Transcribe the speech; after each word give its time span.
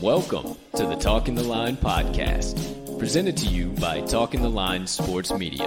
Welcome 0.00 0.56
to 0.76 0.86
the 0.86 0.94
Talking 0.94 1.34
the 1.34 1.42
Line 1.42 1.76
podcast, 1.76 2.98
presented 2.98 3.36
to 3.38 3.46
you 3.46 3.70
by 3.80 4.00
Talking 4.02 4.42
the 4.42 4.48
Line 4.48 4.86
Sports 4.86 5.32
Media, 5.32 5.66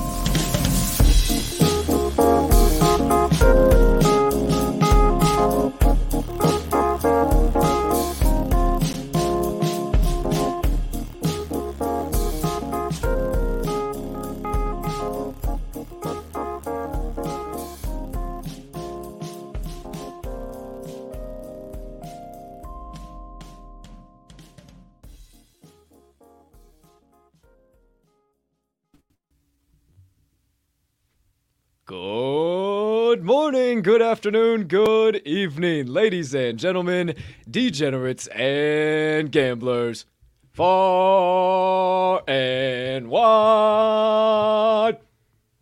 Afternoon, 34.21 34.65
good 34.65 35.15
evening, 35.25 35.87
ladies 35.87 36.35
and 36.35 36.59
gentlemen, 36.59 37.15
degenerates 37.49 38.27
and 38.27 39.31
gamblers, 39.31 40.05
far 40.51 42.21
and 42.27 43.09
wide. 43.09 44.99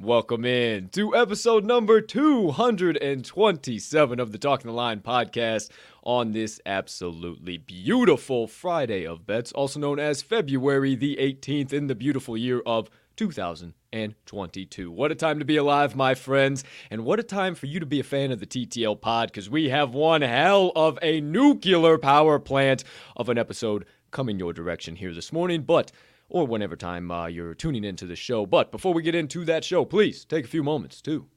Welcome 0.01 0.43
in 0.43 0.89
to 0.89 1.15
episode 1.15 1.63
number 1.63 2.01
227 2.01 4.19
of 4.19 4.33
the 4.33 4.37
Talking 4.37 4.67
the 4.67 4.75
Line 4.75 4.99
podcast 4.99 5.69
on 6.03 6.33
this 6.33 6.59
absolutely 6.65 7.59
beautiful 7.59 8.45
Friday 8.45 9.07
of 9.07 9.25
bets, 9.25 9.53
also 9.53 9.79
known 9.79 9.99
as 9.99 10.21
February 10.21 10.95
the 10.95 11.15
18th 11.15 11.71
in 11.71 11.87
the 11.87 11.95
beautiful 11.95 12.35
year 12.35 12.61
of 12.65 12.89
2022. 13.19 14.89
What 14.89 15.11
a 15.11 15.15
time 15.15 15.39
to 15.39 15.45
be 15.45 15.57
alive, 15.57 15.93
my 15.93 16.15
friends, 16.15 16.63
and 16.89 17.03
what 17.03 17.19
a 17.19 17.23
time 17.23 17.53
for 17.53 17.65
you 17.65 17.81
to 17.81 17.85
be 17.85 17.99
a 17.99 18.03
fan 18.03 18.31
of 18.31 18.39
the 18.39 18.45
TTL 18.45 19.01
pod 19.01 19.27
because 19.27 19.49
we 19.49 19.67
have 19.67 19.93
one 19.93 20.21
hell 20.21 20.71
of 20.73 20.97
a 21.01 21.19
nuclear 21.19 21.97
power 21.97 22.39
plant 22.39 22.85
of 23.17 23.27
an 23.27 23.37
episode 23.37 23.83
coming 24.11 24.39
your 24.39 24.53
direction 24.53 24.95
here 24.95 25.13
this 25.13 25.33
morning, 25.33 25.63
but 25.63 25.91
or 26.29 26.47
whenever 26.47 26.77
time 26.77 27.11
uh, 27.11 27.27
you're 27.27 27.53
tuning 27.53 27.83
into 27.83 28.05
the 28.05 28.15
show. 28.15 28.45
But 28.45 28.71
before 28.71 28.93
we 28.93 29.03
get 29.03 29.15
into 29.15 29.43
that 29.43 29.65
show, 29.65 29.83
please 29.83 30.23
take 30.23 30.45
a 30.45 30.47
few 30.47 30.63
moments 30.63 31.01
to 31.01 31.27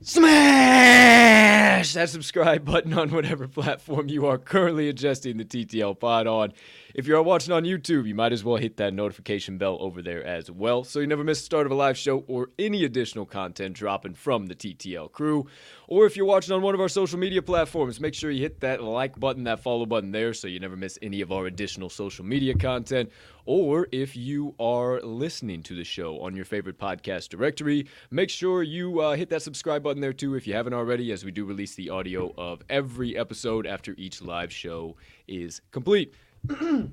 smash 0.00 1.92
that 1.94 2.08
subscribe 2.08 2.64
button 2.64 2.92
on 2.94 3.10
whatever 3.10 3.48
platform 3.48 4.08
you 4.08 4.26
are 4.26 4.38
currently 4.38 4.88
adjusting 4.88 5.36
the 5.36 5.44
TTL 5.44 5.98
pod 5.98 6.26
on. 6.26 6.52
If 6.96 7.06
you 7.06 7.14
are 7.14 7.22
watching 7.22 7.52
on 7.52 7.64
YouTube, 7.64 8.08
you 8.08 8.14
might 8.14 8.32
as 8.32 8.42
well 8.42 8.56
hit 8.56 8.78
that 8.78 8.94
notification 8.94 9.58
bell 9.58 9.76
over 9.80 10.00
there 10.00 10.24
as 10.24 10.50
well 10.50 10.82
so 10.82 10.98
you 10.98 11.06
never 11.06 11.24
miss 11.24 11.40
the 11.40 11.44
start 11.44 11.66
of 11.66 11.72
a 11.72 11.74
live 11.74 11.98
show 11.98 12.24
or 12.26 12.48
any 12.58 12.84
additional 12.84 13.26
content 13.26 13.76
dropping 13.76 14.14
from 14.14 14.46
the 14.46 14.54
TTL 14.54 15.12
crew. 15.12 15.46
Or 15.88 16.06
if 16.06 16.16
you're 16.16 16.24
watching 16.24 16.54
on 16.54 16.62
one 16.62 16.72
of 16.74 16.80
our 16.80 16.88
social 16.88 17.18
media 17.18 17.42
platforms, 17.42 18.00
make 18.00 18.14
sure 18.14 18.30
you 18.30 18.40
hit 18.40 18.60
that 18.60 18.82
like 18.82 19.20
button, 19.20 19.44
that 19.44 19.60
follow 19.60 19.84
button 19.84 20.10
there 20.10 20.32
so 20.32 20.48
you 20.48 20.58
never 20.58 20.74
miss 20.74 20.98
any 21.02 21.20
of 21.20 21.30
our 21.30 21.44
additional 21.44 21.90
social 21.90 22.24
media 22.24 22.54
content. 22.54 23.10
Or 23.44 23.88
if 23.92 24.16
you 24.16 24.54
are 24.58 24.98
listening 25.02 25.62
to 25.64 25.76
the 25.76 25.84
show 25.84 26.18
on 26.22 26.34
your 26.34 26.46
favorite 26.46 26.78
podcast 26.78 27.28
directory, 27.28 27.88
make 28.10 28.30
sure 28.30 28.62
you 28.62 29.00
uh, 29.00 29.16
hit 29.16 29.28
that 29.28 29.42
subscribe 29.42 29.82
button 29.82 30.00
there 30.00 30.14
too 30.14 30.34
if 30.34 30.46
you 30.46 30.54
haven't 30.54 30.72
already, 30.72 31.12
as 31.12 31.26
we 31.26 31.30
do 31.30 31.44
release 31.44 31.74
the 31.74 31.90
audio 31.90 32.32
of 32.38 32.62
every 32.70 33.18
episode 33.18 33.66
after 33.66 33.94
each 33.98 34.22
live 34.22 34.50
show 34.50 34.96
is 35.28 35.60
complete. 35.72 36.14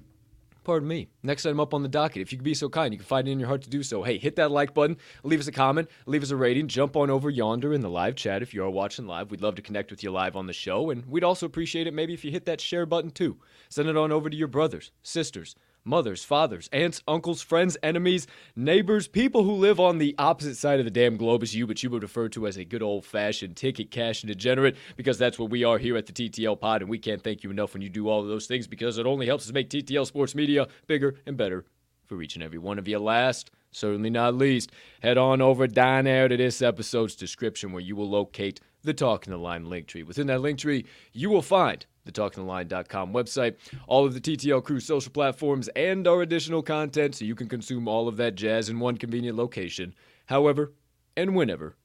Pardon 0.64 0.88
me. 0.88 1.10
Next 1.22 1.46
item 1.46 1.60
up 1.60 1.74
on 1.74 1.84
the 1.84 1.90
docket. 1.90 2.22
If 2.22 2.32
you 2.32 2.38
could 2.38 2.46
be 2.46 2.54
so 2.54 2.70
kind, 2.70 2.94
you 2.94 2.98
can 2.98 3.06
find 3.06 3.28
it 3.28 3.32
in 3.32 3.40
your 3.40 3.50
heart 3.50 3.64
to 3.64 3.70
do 3.70 3.84
so. 3.84 4.02
Hey, 4.02 4.18
hit 4.18 4.38
that 4.38 4.50
like 4.50 4.74
button, 4.74 4.98
leave 5.24 5.42
us 5.42 5.48
a 5.48 5.52
comment, 5.52 5.90
leave 6.06 6.24
us 6.24 6.32
a 6.32 6.38
rating, 6.38 6.70
jump 6.70 6.96
on 6.96 7.10
over 7.10 7.30
yonder 7.30 7.74
in 7.74 7.82
the 7.82 7.90
live 7.90 8.16
chat 8.16 8.42
if 8.42 8.54
you 8.54 8.64
are 8.64 8.70
watching 8.70 9.06
live. 9.06 9.30
We'd 9.30 9.42
love 9.42 9.56
to 9.56 9.62
connect 9.62 9.92
with 9.92 10.04
you 10.04 10.12
live 10.12 10.38
on 10.38 10.48
the 10.48 10.54
show, 10.54 10.90
and 10.90 11.06
we'd 11.06 11.24
also 11.24 11.46
appreciate 11.46 11.86
it 11.86 11.94
maybe 11.94 12.14
if 12.14 12.24
you 12.24 12.32
hit 12.32 12.46
that 12.46 12.62
share 12.62 12.86
button 12.86 13.12
too. 13.12 13.38
Send 13.68 13.90
it 13.90 13.98
on 13.98 14.14
over 14.14 14.30
to 14.30 14.38
your 14.38 14.48
brothers, 14.48 14.92
sisters, 15.02 15.56
mothers, 15.86 16.24
fathers, 16.24 16.70
aunts, 16.72 17.02
uncles, 17.08 17.42
friends, 17.42 17.78
enemies, 17.84 18.28
neighbors, 18.56 19.08
people 19.08 19.44
who 19.44 19.52
live 19.52 19.80
on 19.80 19.98
the 19.98 20.16
opposite 20.18 20.56
side 20.56 20.80
of 20.80 20.86
the 20.86 20.92
damn 20.92 21.18
globe 21.18 21.44
as 21.44 21.56
you, 21.56 21.68
but 21.68 21.82
you 21.84 21.90
would 21.90 22.04
refer 22.04 22.30
to 22.30 22.48
as 22.48 22.58
a 22.58 22.66
good 22.66 22.82
old 22.82 23.06
fashioned 23.06 23.56
ticket 23.56 23.92
cash 23.92 24.22
degenerate, 24.22 24.76
because 24.96 25.18
that's 25.18 25.38
what 25.38 25.50
we 25.50 25.64
are 25.64 25.78
here 25.78 25.98
at 25.98 26.06
the 26.06 26.14
TTL 26.14 26.60
Pod, 26.60 26.82
and 26.82 26.90
we 26.90 26.98
can't 26.98 27.24
thank 27.24 27.44
you 27.44 27.52
enough 27.52 27.74
when 27.74 27.82
you 27.82 27.90
do 27.90 28.08
all 28.10 28.22
of 28.22 28.28
those 28.28 28.48
things 28.48 28.68
because 28.68 28.98
it 28.98 29.06
only 29.06 29.26
helps 29.26 29.46
us 29.46 29.54
make 29.54 29.70
TTL 29.70 30.06
Sports 30.06 30.36
Media 30.36 30.68
bigger 30.88 31.16
and 31.26 31.38
better 31.38 31.66
for 32.06 32.22
each 32.22 32.36
and 32.36 32.44
every 32.44 32.60
one 32.60 32.80
of 32.80 32.88
you. 32.88 33.00
Last, 33.00 33.52
certainly 33.72 34.10
not 34.10 34.36
least, 34.36 34.72
head 35.02 35.18
on 35.18 35.42
over 35.42 35.68
down 35.68 36.06
there 36.06 36.28
to 36.28 36.38
this 36.38 36.62
episode's 36.62 37.16
description 37.16 37.72
where 37.72 37.82
you 37.82 37.96
will 37.96 38.10
locate 38.10 38.60
the 38.84 38.94
Talking 38.94 39.32
the 39.32 39.38
Line 39.38 39.70
link 39.70 39.88
tree. 39.88 40.04
Within 40.04 40.28
that 40.28 40.42
link 40.42 40.60
tree, 40.60 40.86
you 41.14 41.30
will 41.30 41.42
find 41.42 41.86
the 42.06 42.12
talkingtheline.com 42.12 43.14
website, 43.14 43.56
all 43.88 44.06
of 44.06 44.14
the 44.14 44.20
TTL 44.20 44.64
crew 44.64 44.80
social 44.80 45.12
platforms, 45.12 45.70
and 45.70 46.08
our 46.08 46.22
additional 46.22 46.62
content 46.62 47.16
so 47.16 47.26
you 47.26 47.36
can 47.36 47.48
consume 47.48 47.88
all 47.88 48.08
of 48.08 48.18
that 48.18 48.36
jazz 48.36 48.70
in 48.70 48.80
one 48.80 48.98
convenient 48.98 49.38
location, 49.38 49.96
however 50.26 50.74
and 51.16 51.36
whenever 51.36 51.76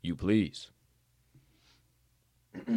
you 0.00 0.16
please. 0.16 0.70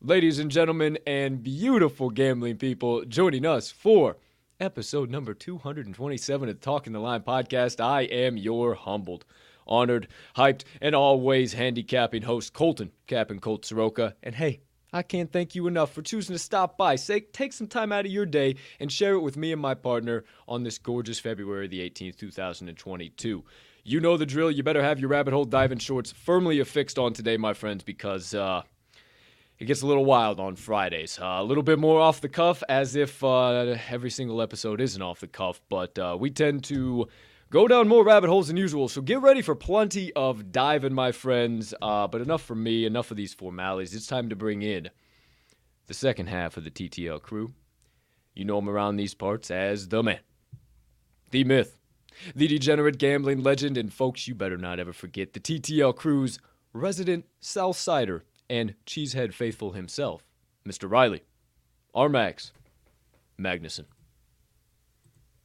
Ladies 0.00 0.38
and 0.38 0.48
gentlemen, 0.50 0.96
and 1.06 1.42
beautiful 1.42 2.08
gambling 2.10 2.56
people, 2.56 3.04
joining 3.04 3.44
us 3.44 3.70
for 3.70 4.16
episode 4.60 5.08
number 5.08 5.34
227 5.34 6.48
of 6.48 6.54
the 6.56 6.60
Talking 6.60 6.92
the 6.92 6.98
Line 6.98 7.22
podcast, 7.22 7.80
I 7.80 8.02
am 8.02 8.36
your 8.36 8.74
humbled 8.74 9.24
honored, 9.66 10.08
hyped, 10.36 10.64
and 10.80 10.94
always 10.94 11.52
handicapping 11.52 12.22
host 12.22 12.52
Colton, 12.52 12.90
Captain 13.06 13.38
Colt 13.38 13.64
Soroka. 13.64 14.16
And 14.22 14.34
hey, 14.34 14.60
I 14.92 15.02
can't 15.02 15.30
thank 15.30 15.54
you 15.54 15.66
enough 15.66 15.92
for 15.92 16.02
choosing 16.02 16.34
to 16.34 16.38
stop 16.38 16.78
by. 16.78 16.96
Say, 16.96 17.20
take 17.20 17.52
some 17.52 17.66
time 17.66 17.92
out 17.92 18.06
of 18.06 18.10
your 18.10 18.26
day 18.26 18.56
and 18.80 18.90
share 18.90 19.14
it 19.14 19.20
with 19.20 19.36
me 19.36 19.52
and 19.52 19.60
my 19.60 19.74
partner 19.74 20.24
on 20.48 20.62
this 20.62 20.78
gorgeous 20.78 21.20
February 21.20 21.68
the 21.68 21.88
18th, 21.88 22.16
2022. 22.16 23.44
You 23.84 24.00
know 24.00 24.16
the 24.16 24.26
drill. 24.26 24.50
You 24.50 24.62
better 24.62 24.82
have 24.82 24.98
your 24.98 25.10
rabbit 25.10 25.34
hole 25.34 25.44
diving 25.44 25.78
shorts 25.78 26.12
firmly 26.12 26.60
affixed 26.60 26.98
on 26.98 27.12
today, 27.12 27.36
my 27.36 27.52
friends, 27.52 27.84
because 27.84 28.34
uh, 28.34 28.62
it 29.58 29.64
gets 29.64 29.82
a 29.82 29.86
little 29.86 30.04
wild 30.04 30.38
on 30.38 30.54
Fridays. 30.54 31.18
Uh, 31.20 31.38
a 31.38 31.44
little 31.44 31.64
bit 31.64 31.78
more 31.78 32.00
off 32.00 32.20
the 32.20 32.28
cuff, 32.28 32.62
as 32.68 32.94
if 32.94 33.22
uh, 33.24 33.76
every 33.90 34.10
single 34.10 34.40
episode 34.40 34.80
isn't 34.80 35.02
off 35.02 35.20
the 35.20 35.26
cuff, 35.26 35.60
but 35.68 35.98
uh, 35.98 36.16
we 36.18 36.30
tend 36.30 36.62
to 36.64 37.08
go 37.50 37.66
down 37.66 37.88
more 37.88 38.04
rabbit 38.04 38.28
holes 38.30 38.46
than 38.48 38.56
usual. 38.56 38.88
So 38.88 39.00
get 39.00 39.20
ready 39.20 39.42
for 39.42 39.56
plenty 39.56 40.12
of 40.12 40.52
diving, 40.52 40.94
my 40.94 41.10
friends. 41.10 41.74
Uh, 41.82 42.06
but 42.06 42.20
enough 42.20 42.42
for 42.42 42.54
me, 42.54 42.84
enough 42.84 43.10
of 43.10 43.16
these 43.16 43.34
formalities. 43.34 43.94
It's 43.94 44.06
time 44.06 44.28
to 44.28 44.36
bring 44.36 44.62
in 44.62 44.90
the 45.88 45.94
second 45.94 46.28
half 46.28 46.56
of 46.56 46.62
the 46.62 46.70
TTL 46.70 47.20
crew. 47.20 47.52
You 48.34 48.44
know 48.44 48.58
him 48.58 48.68
around 48.68 48.96
these 48.96 49.14
parts 49.14 49.50
as 49.50 49.88
the 49.88 50.04
man, 50.04 50.20
the 51.32 51.42
myth, 51.42 51.80
the 52.36 52.46
degenerate 52.46 52.98
gambling 52.98 53.42
legend, 53.42 53.76
and 53.76 53.92
folks, 53.92 54.28
you 54.28 54.36
better 54.36 54.56
not 54.56 54.78
ever 54.78 54.92
forget 54.92 55.32
the 55.32 55.40
TTL 55.40 55.96
crew's 55.96 56.38
resident 56.72 57.26
Southsider 57.42 58.20
and 58.50 58.74
Cheesehead 58.86 59.32
faithful 59.34 59.72
himself, 59.72 60.24
Mr. 60.66 60.90
Riley, 60.90 61.22
Armax, 61.94 62.52
Magnuson. 63.40 63.84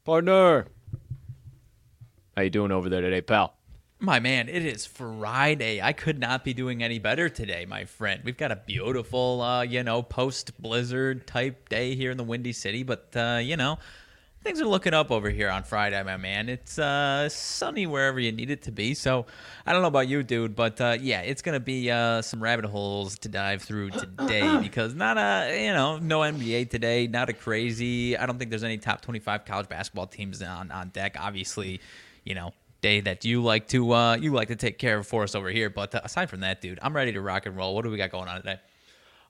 Partner, 0.04 0.68
how 2.36 2.42
you 2.42 2.50
doing 2.50 2.72
over 2.72 2.90
there 2.90 3.02
today, 3.02 3.22
pal? 3.22 3.56
My 4.00 4.20
man, 4.20 4.50
it 4.50 4.66
is 4.66 4.86
Friday. 4.86 5.82
I 5.82 5.94
could 5.94 6.20
not 6.20 6.44
be 6.44 6.54
doing 6.54 6.84
any 6.84 7.00
better 7.00 7.30
today, 7.30 7.66
my 7.66 7.86
friend. 7.86 8.22
We've 8.26 8.36
got 8.36 8.52
a 8.52 8.58
beautiful, 8.58 9.42
uh, 9.42 9.62
you 9.62 9.82
know, 9.82 10.02
post 10.02 10.62
blizzard 10.62 11.26
type 11.26 11.70
day 11.70 11.96
here 11.96 12.12
in 12.12 12.18
the 12.18 12.24
Windy 12.26 12.52
City, 12.52 12.84
but, 12.84 13.16
uh, 13.16 13.40
you 13.42 13.56
know, 13.56 13.80
things 14.44 14.60
are 14.60 14.68
looking 14.68 14.94
up 14.94 15.10
over 15.10 15.30
here 15.30 15.50
on 15.50 15.64
Friday, 15.64 16.02
my 16.04 16.18
man. 16.18 16.50
It's 16.50 16.78
uh, 16.78 17.30
sunny 17.30 17.88
wherever 17.88 18.20
you 18.20 18.32
need 18.32 18.52
it 18.52 18.64
to 18.64 18.72
be. 18.72 18.94
So 18.94 19.26
I 19.66 19.72
don't 19.72 19.82
know 19.82 19.88
about 19.88 20.08
you, 20.10 20.22
dude, 20.22 20.56
but 20.56 20.80
uh, 20.82 20.98
yeah, 21.00 21.22
it's 21.22 21.42
gonna 21.42 21.62
be 21.62 21.90
uh, 21.90 22.22
some 22.22 22.44
rabbit 22.44 22.66
holes 22.66 23.18
to 23.20 23.30
dive 23.30 23.62
through 23.62 23.92
today 23.92 24.58
because 24.62 24.94
not 24.94 25.18
a 25.18 25.66
you 25.66 25.72
know 25.72 25.98
no 25.98 26.20
NBA 26.20 26.70
today, 26.70 27.08
not 27.08 27.30
a 27.30 27.34
crazy. 27.34 28.18
I 28.18 28.26
don't 28.26 28.38
think 28.38 28.50
there's 28.50 28.64
any 28.66 28.78
top 28.78 29.02
25 29.02 29.46
college 29.46 29.70
basketball 29.70 30.08
teams 30.08 30.42
on 30.42 30.72
on 30.72 30.90
deck. 30.90 31.16
Obviously, 31.20 31.80
you 32.26 32.36
know 32.36 32.54
day 32.82 33.00
that 33.00 33.24
you 33.24 33.42
like 33.42 33.68
to 33.70 33.94
uh, 33.94 34.16
you 34.16 34.34
like 34.34 34.50
to 34.50 34.56
take 34.56 34.78
care 34.78 34.98
of 35.00 35.08
for 35.08 35.24
us 35.24 35.36
over 35.36 35.50
here. 35.50 35.70
But 35.70 35.96
uh, 35.96 36.02
aside 36.04 36.30
from 36.30 36.42
that, 36.42 36.62
dude, 36.62 36.80
I'm 36.82 36.96
ready 36.96 37.14
to 37.14 37.22
rock 37.22 37.46
and 37.46 37.56
roll. 37.56 37.74
What 37.74 37.86
do 37.86 37.92
we 37.92 37.98
got 37.98 38.12
going 38.12 38.28
on 38.28 38.38
today? 38.38 38.60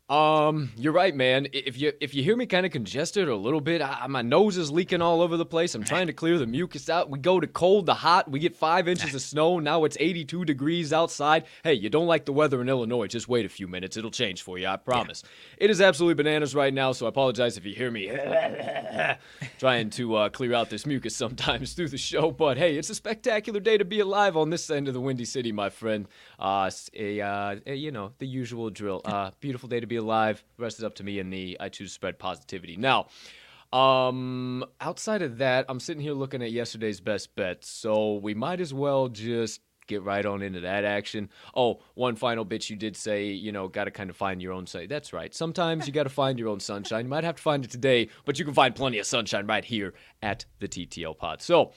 Um, 0.09 0.71
you're 0.75 0.91
right, 0.91 1.15
man. 1.15 1.47
If 1.53 1.79
you 1.79 1.94
if 2.01 2.13
you 2.13 2.23
hear 2.23 2.35
me 2.35 2.45
kind 2.45 2.65
of 2.65 2.73
congested 2.73 3.29
a 3.29 3.35
little 3.35 3.61
bit, 3.61 3.81
I, 3.81 4.05
my 4.07 4.21
nose 4.21 4.57
is 4.57 4.69
leaking 4.69 5.01
all 5.01 5.21
over 5.21 5.38
the 5.38 5.45
place. 5.45 5.73
I'm 5.75 5.83
trying 5.85 6.07
to 6.07 6.13
clear 6.13 6.38
the 6.38 6.45
mucus 6.45 6.89
out. 6.89 7.09
We 7.09 7.19
go 7.19 7.39
to 7.39 7.47
cold 7.47 7.85
to 7.85 7.94
hot. 7.94 8.29
We 8.29 8.39
get 8.39 8.53
five 8.53 8.89
inches 8.89 9.15
of 9.15 9.21
snow. 9.21 9.59
Now 9.59 9.85
it's 9.85 9.95
82 9.97 10.44
degrees 10.44 10.91
outside. 10.91 11.45
Hey, 11.63 11.75
you 11.75 11.89
don't 11.89 12.05
like 12.05 12.25
the 12.25 12.33
weather 12.33 12.61
in 12.61 12.67
Illinois? 12.67 13.07
Just 13.07 13.29
wait 13.29 13.45
a 13.45 13.50
few 13.50 13.65
minutes. 13.65 13.95
It'll 13.95 14.11
change 14.11 14.41
for 14.41 14.57
you. 14.57 14.67
I 14.67 14.75
promise. 14.75 15.23
Yeah. 15.23 15.65
It 15.65 15.69
is 15.69 15.79
absolutely 15.79 16.21
bananas 16.21 16.53
right 16.53 16.73
now. 16.73 16.91
So 16.91 17.06
I 17.06 17.09
apologize 17.09 17.56
if 17.56 17.65
you 17.65 17.73
hear 17.73 17.89
me 17.89 18.07
trying 19.57 19.89
to 19.91 20.15
uh, 20.15 20.29
clear 20.29 20.53
out 20.53 20.69
this 20.69 20.85
mucus 20.85 21.15
sometimes 21.15 21.73
through 21.73 21.89
the 21.89 21.97
show. 21.97 22.29
But 22.29 22.57
hey, 22.57 22.75
it's 22.75 22.89
a 22.89 22.95
spectacular 22.95 23.61
day 23.61 23.77
to 23.77 23.85
be 23.85 24.01
alive 24.01 24.35
on 24.35 24.49
this 24.49 24.69
end 24.69 24.89
of 24.89 24.94
the 24.94 25.01
Windy 25.01 25.25
City, 25.25 25.53
my 25.53 25.69
friend. 25.69 26.09
Uh, 26.38 26.69
a, 26.94 27.21
uh, 27.21 27.56
you 27.65 27.91
know 27.91 28.11
the 28.17 28.27
usual 28.27 28.69
drill. 28.69 29.01
Uh, 29.06 29.31
beautiful 29.39 29.69
day 29.69 29.79
to 29.79 29.88
be 29.88 29.93
be 29.94 29.98
alive. 29.98 30.44
The 30.57 30.63
rest 30.63 30.80
is 30.80 30.84
up 30.84 30.95
to 30.95 31.04
me 31.04 31.19
and 31.19 31.31
the 31.31 31.57
I 31.60 31.69
choose 31.69 31.94
spread 31.94 32.18
positivity. 32.19 32.75
Now, 32.78 33.07
um, 33.72 34.63
outside 34.81 35.22
of 35.22 35.38
that, 35.40 35.66
I'm 35.69 35.80
sitting 35.80 36.01
here 36.01 36.13
looking 36.13 36.44
at 36.44 36.51
yesterday's 36.51 37.00
best 37.00 37.36
bets, 37.36 37.69
so 37.69 38.16
we 38.16 38.34
might 38.34 38.60
as 38.60 38.74
well 38.74 39.07
just 39.07 39.62
get 39.88 40.04
right 40.04 40.25
on 40.25 40.42
into 40.42 40.62
that 40.62 40.86
action. 40.86 41.30
Oh, 41.56 41.81
one 41.95 42.16
final 42.16 42.45
bit 42.45 42.69
you 42.69 42.75
did 42.75 42.95
say, 42.95 43.28
you 43.28 43.51
know, 43.51 43.68
got 43.68 43.86
to 43.86 43.92
kind 43.92 44.10
of 44.10 44.16
find 44.16 44.42
your 44.42 44.54
own 44.54 44.66
site. 44.66 44.90
That's 44.90 45.12
right. 45.12 45.34
Sometimes 45.34 45.88
you 45.88 45.94
got 45.94 46.04
to 46.04 46.10
find 46.10 46.40
your 46.40 46.50
own 46.50 46.60
sunshine. 46.60 47.06
You 47.06 47.10
might 47.10 47.24
have 47.24 47.36
to 47.36 47.42
find 47.42 47.66
it 47.66 47.72
today, 47.72 48.10
but 48.25 48.40
you 48.40 48.45
can 48.45 48.54
find 48.54 48.75
plenty 48.75 49.00
of 49.00 49.06
sunshine 49.06 49.48
right 49.48 49.66
here 49.66 49.94
at 50.22 50.45
the 50.60 50.68
TTL 50.68 51.18
pod. 51.18 51.42
So, 51.42 51.74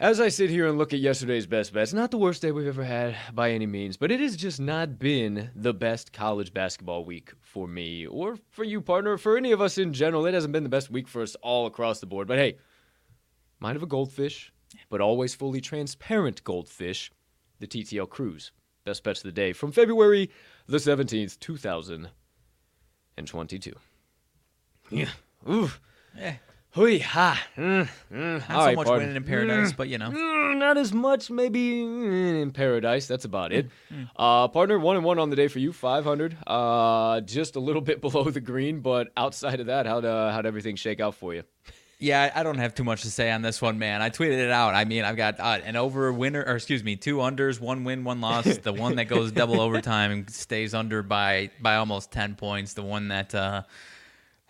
as 0.00 0.18
I 0.18 0.28
sit 0.28 0.48
here 0.48 0.66
and 0.66 0.78
look 0.78 0.94
at 0.94 0.98
yesterday's 0.98 1.46
best 1.46 1.74
bets, 1.74 1.92
not 1.92 2.10
the 2.10 2.16
worst 2.16 2.40
day 2.40 2.52
we've 2.52 2.66
ever 2.66 2.84
had 2.84 3.14
by 3.34 3.50
any 3.50 3.66
means, 3.66 3.98
but 3.98 4.10
it 4.10 4.18
has 4.18 4.34
just 4.34 4.58
not 4.58 4.98
been 4.98 5.50
the 5.54 5.74
best 5.74 6.14
college 6.14 6.54
basketball 6.54 7.04
week 7.04 7.34
for 7.42 7.68
me 7.68 8.06
or 8.06 8.38
for 8.48 8.64
you, 8.64 8.80
partner, 8.80 9.18
for 9.18 9.36
any 9.36 9.52
of 9.52 9.60
us 9.60 9.76
in 9.76 9.92
general. 9.92 10.24
It 10.24 10.32
hasn't 10.32 10.54
been 10.54 10.62
the 10.62 10.70
best 10.70 10.90
week 10.90 11.06
for 11.06 11.20
us 11.20 11.34
all 11.42 11.66
across 11.66 12.00
the 12.00 12.06
board. 12.06 12.26
But 12.26 12.38
hey, 12.38 12.56
mind 13.60 13.76
of 13.76 13.82
a 13.82 13.86
goldfish, 13.86 14.54
but 14.88 15.02
always 15.02 15.34
fully 15.34 15.60
transparent 15.60 16.42
goldfish, 16.44 17.12
the 17.58 17.66
TTL 17.66 18.08
Cruise. 18.08 18.52
Best 18.86 19.04
bets 19.04 19.20
of 19.20 19.24
the 19.24 19.32
day 19.32 19.52
from 19.52 19.70
February 19.70 20.30
the 20.66 20.78
17th, 20.78 21.38
2022. 21.40 23.74
Yeah. 24.90 25.10
Ooh. 25.46 25.70
Yeah. 26.16 26.36
Hui 26.72 27.00
ha. 27.00 27.42
Mm, 27.56 27.88
mm. 28.12 28.48
Not 28.48 28.50
All 28.50 28.60
so 28.60 28.66
right, 28.66 28.76
much 28.76 28.86
pardon. 28.86 29.08
winning 29.08 29.16
in 29.16 29.24
paradise, 29.24 29.72
mm, 29.72 29.76
but 29.76 29.88
you 29.88 29.98
know, 29.98 30.10
mm, 30.10 30.56
not 30.56 30.78
as 30.78 30.92
much 30.92 31.28
maybe 31.28 31.80
in 31.82 32.52
paradise. 32.52 33.08
That's 33.08 33.24
about 33.24 33.52
it. 33.52 33.68
Mm, 33.92 34.02
mm. 34.02 34.08
Uh, 34.14 34.46
partner, 34.48 34.78
one 34.78 34.94
and 34.94 35.04
one 35.04 35.18
on 35.18 35.30
the 35.30 35.36
day 35.36 35.48
for 35.48 35.58
you, 35.58 35.72
five 35.72 36.04
hundred. 36.04 36.36
Uh, 36.46 37.22
just 37.22 37.56
a 37.56 37.60
little 37.60 37.82
bit 37.90 38.00
below 38.00 38.24
the 38.30 38.40
green, 38.40 38.80
but 38.80 39.08
outside 39.16 39.58
of 39.58 39.66
that, 39.66 39.86
how'd 39.86 40.04
uh, 40.04 40.30
how'd 40.30 40.46
everything 40.46 40.76
shake 40.76 41.00
out 41.00 41.16
for 41.16 41.34
you? 41.34 41.42
Yeah, 41.98 42.32
I 42.34 42.44
don't 42.44 42.56
have 42.56 42.74
too 42.74 42.84
much 42.84 43.02
to 43.02 43.10
say 43.10 43.30
on 43.30 43.42
this 43.42 43.60
one, 43.60 43.78
man. 43.78 44.00
I 44.00 44.08
tweeted 44.08 44.38
it 44.38 44.50
out. 44.50 44.74
I 44.74 44.86
mean, 44.86 45.04
I've 45.04 45.18
got 45.18 45.38
uh, 45.38 45.58
an 45.62 45.76
over 45.76 46.10
winner, 46.12 46.42
or 46.42 46.54
excuse 46.56 46.82
me, 46.82 46.96
two 46.96 47.16
unders, 47.16 47.60
one 47.60 47.84
win, 47.84 48.04
one 48.04 48.22
loss. 48.22 48.44
the 48.62 48.72
one 48.72 48.96
that 48.96 49.04
goes 49.06 49.32
double 49.32 49.60
overtime 49.60 50.10
and 50.10 50.30
stays 50.30 50.72
under 50.72 51.02
by 51.02 51.50
by 51.60 51.76
almost 51.76 52.12
ten 52.12 52.36
points. 52.36 52.74
The 52.74 52.84
one 52.84 53.08
that 53.08 53.34
uh, 53.34 53.64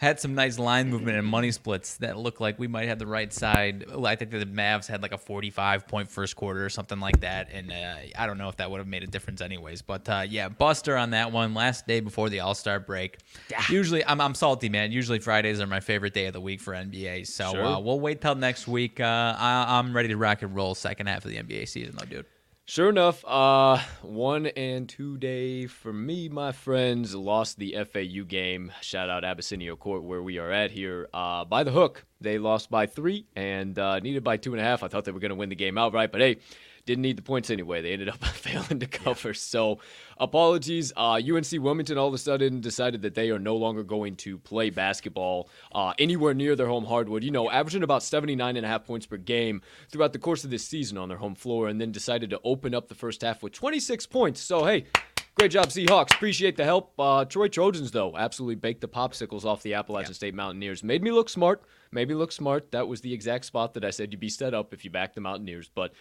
had 0.00 0.19
some 0.19 0.35
nice 0.35 0.58
line 0.58 0.88
movement 0.88 1.19
and 1.19 1.26
money 1.26 1.52
splits 1.52 1.99
that 1.99 2.17
looked 2.17 2.41
like 2.41 2.58
we 2.58 2.67
might 2.67 2.88
have 2.88 2.99
the 2.99 3.06
right 3.06 3.31
side. 3.31 3.85
I 4.02 4.17
think 4.17 4.31
the 4.31 4.47
Mavs 4.47 4.87
had 4.87 5.02
like 5.02 5.12
a 5.12 5.19
45 5.19 5.87
point 5.87 6.11
first 6.11 6.37
quarter 6.37 6.64
or 6.64 6.70
something 6.70 6.99
like 7.00 7.20
that, 7.20 7.50
and 7.52 7.70
uh, 7.70 7.97
I 8.19 8.26
don't 8.26 8.38
know 8.38 8.49
if 8.49 8.56
that 8.56 8.70
would 8.70 8.79
have 8.79 8.87
made 8.87 9.02
a 9.02 9.06
difference 9.06 9.43
anyways. 9.43 9.82
But 9.82 10.08
uh, 10.08 10.25
yeah, 10.26 10.49
Buster 10.49 10.97
on 10.97 11.11
that 11.11 11.32
one. 11.32 11.52
Last 11.52 11.87
day 11.87 12.00
before 12.00 12.31
the 12.31 12.41
All 12.41 12.55
Star 12.55 12.81
break. 12.81 13.19
Usually, 13.69 14.02
I'm, 14.02 14.23
I'm 14.23 14.35
salty, 14.35 14.70
man. 14.70 14.91
Usually 14.91 15.19
Fridays 15.19 15.61
are 15.61 15.67
my 15.67 15.81
favorite 15.81 16.14
day 16.14 16.25
of 16.25 16.32
the 16.32 16.41
week 16.41 16.62
for 16.62 16.73
NBA. 16.73 17.26
So 17.26 17.52
sure. 17.52 17.62
uh, 17.62 17.79
we'll 17.79 18.00
wait 18.00 18.23
till 18.23 18.35
next 18.35 18.67
week. 18.67 19.00
Uh, 19.00 19.05
I, 19.05 19.79
I'm 19.79 19.94
ready 19.94 20.08
to 20.08 20.17
rock 20.17 20.41
and 20.41 20.56
roll 20.56 20.75
second 20.75 21.08
half 21.08 21.26
of 21.26 21.31
the 21.31 21.37
NBA 21.37 21.69
season, 21.69 21.97
though, 21.99 22.06
dude. 22.06 22.26
Sure 22.70 22.88
enough, 22.88 23.25
uh, 23.26 23.82
one 24.00 24.46
and 24.46 24.88
two 24.88 25.19
day 25.19 25.67
for 25.67 25.93
me, 25.93 26.28
my 26.28 26.52
friends, 26.52 27.17
lost 27.17 27.58
the 27.58 27.75
FAU 27.84 28.22
game. 28.22 28.70
Shout 28.81 29.11
out 29.11 29.25
Abyssinia 29.25 29.75
Court, 29.75 30.05
where 30.05 30.22
we 30.22 30.38
are 30.38 30.52
at 30.52 30.70
here, 30.70 31.08
uh, 31.12 31.44
by 31.44 31.64
the 31.64 31.72
hook. 31.72 32.05
They 32.20 32.38
lost 32.38 32.70
by 32.70 32.87
three 32.87 33.26
and 33.34 33.76
uh, 33.76 33.99
needed 33.99 34.22
by 34.22 34.37
two 34.37 34.52
and 34.52 34.61
a 34.61 34.62
half. 34.62 34.84
I 34.84 34.87
thought 34.87 35.05
they 35.05 35.11
were 35.11 35.19
going 35.19 35.31
to 35.31 35.34
win 35.34 35.49
the 35.49 35.56
game 35.56 35.76
outright, 35.76 36.12
but 36.12 36.20
hey, 36.20 36.37
didn't 36.90 37.02
need 37.02 37.16
the 37.16 37.22
points 37.22 37.50
anyway. 37.50 37.81
They 37.81 37.92
ended 37.92 38.08
up 38.08 38.22
failing 38.25 38.81
to 38.81 38.87
cover. 38.87 39.28
Yeah. 39.28 39.34
So, 39.37 39.78
apologies. 40.19 40.92
Uh, 40.96 41.20
UNC 41.25 41.52
Wilmington 41.52 41.96
all 41.96 42.08
of 42.08 42.14
a 42.14 42.19
sudden 42.19 42.60
decided 42.60 43.02
that 43.02 43.14
they 43.14 43.31
are 43.31 43.38
no 43.38 43.56
longer 43.56 43.84
going 43.84 44.16
to 44.16 44.38
play 44.38 44.70
basketball 44.70 45.48
uh, 45.72 45.94
anywhere 46.00 46.34
near 46.34 46.56
their 46.56 46.66
home 46.66 46.84
hardwood. 46.84 47.22
You 47.22 47.31
know, 47.31 47.48
averaging 47.48 47.84
about 47.84 48.02
79 48.02 48.56
and 48.56 48.66
a 48.66 48.69
half 48.69 48.84
points 48.84 49.06
per 49.06 49.19
game 49.19 49.62
throughout 49.88 50.12
the 50.12 50.19
course 50.19 50.42
of 50.42 50.50
this 50.50 50.64
season 50.64 50.98
on 50.98 51.08
their 51.08 51.19
home 51.19 51.37
floor, 51.37 51.69
and 51.69 51.81
then 51.81 51.92
decided 51.92 52.31
to 52.31 52.40
open 52.42 52.75
up 52.75 52.88
the 52.88 52.96
first 52.96 53.22
half 53.22 53.40
with 53.42 53.52
26 53.52 54.06
points. 54.06 54.40
So, 54.40 54.64
hey, 54.64 54.87
Great 55.37 55.52
job, 55.52 55.69
Seahawks. 55.69 56.12
Appreciate 56.12 56.56
the 56.56 56.64
help. 56.64 56.92
Uh, 56.98 57.25
Troy 57.25 57.48
Trojans, 57.48 57.92
though, 57.92 58.14
absolutely 58.16 58.56
baked 58.56 58.81
the 58.81 58.88
popsicles 58.88 59.44
off 59.44 59.62
the 59.62 59.75
Appalachian 59.75 60.10
yeah. 60.10 60.16
State 60.16 60.34
Mountaineers. 60.34 60.82
Made 60.82 61.02
me 61.02 61.12
look 61.12 61.31
smart. 61.31 61.62
Made 61.92 62.08
me 62.08 62.14
look 62.14 62.32
smart. 62.32 62.72
That 62.72 62.88
was 62.88 63.00
the 63.00 63.14
exact 63.14 63.44
spot 63.46 63.72
that 63.75 63.84
I 63.84 63.90
said 63.90 64.12
you'd 64.12 64.20
be 64.20 64.28
set 64.28 64.52
up 64.54 64.75
if 64.75 64.84
you 64.84 64.90
backed 64.90 65.14
the 65.14 65.22
Mountaineers. 65.22 65.70
But 65.72 65.92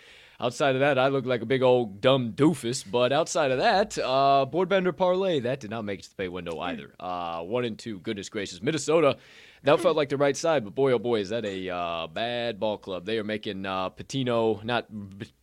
Outside 0.42 0.76
of 0.76 0.80
that, 0.80 0.98
I 0.98 1.10
look 1.10 1.26
like 1.26 1.42
a 1.42 1.46
big 1.46 1.62
old 1.62 2.00
dumb 2.00 2.32
doofus. 2.32 2.90
But 2.90 3.12
outside 3.12 3.52
of 3.52 3.58
that, 3.58 3.98
uh, 3.98 4.46
Boardbender 4.50 4.96
Parlay, 4.96 5.42
that 5.42 5.60
did 5.60 5.70
not 5.70 5.84
make 5.84 6.00
it 6.00 6.04
to 6.04 6.10
the 6.10 6.16
pay 6.16 6.30
window 6.30 6.60
either. 6.60 6.94
Uh, 6.98 7.42
one 7.42 7.66
and 7.66 7.78
two, 7.78 8.00
goodness 8.00 8.30
gracious. 8.30 8.62
Minnesota 8.62 9.18
that 9.64 9.80
felt 9.80 9.98
like 9.98 10.10
the 10.10 10.18
right 10.18 10.36
side, 10.36 10.64
but 10.64 10.76
boy, 10.76 10.92
oh 10.94 11.00
boy, 11.00 11.20
is 11.20 11.30
that 11.30 11.46
a 11.46 11.70
uh, 11.70 12.08
bad 12.08 12.60
ball 12.60 12.78
club. 12.78 13.06
They 13.06 13.18
are 13.18 13.24
making 13.24 13.66
uh, 13.66 13.90
Pitino, 13.90 14.64
not 14.64 14.88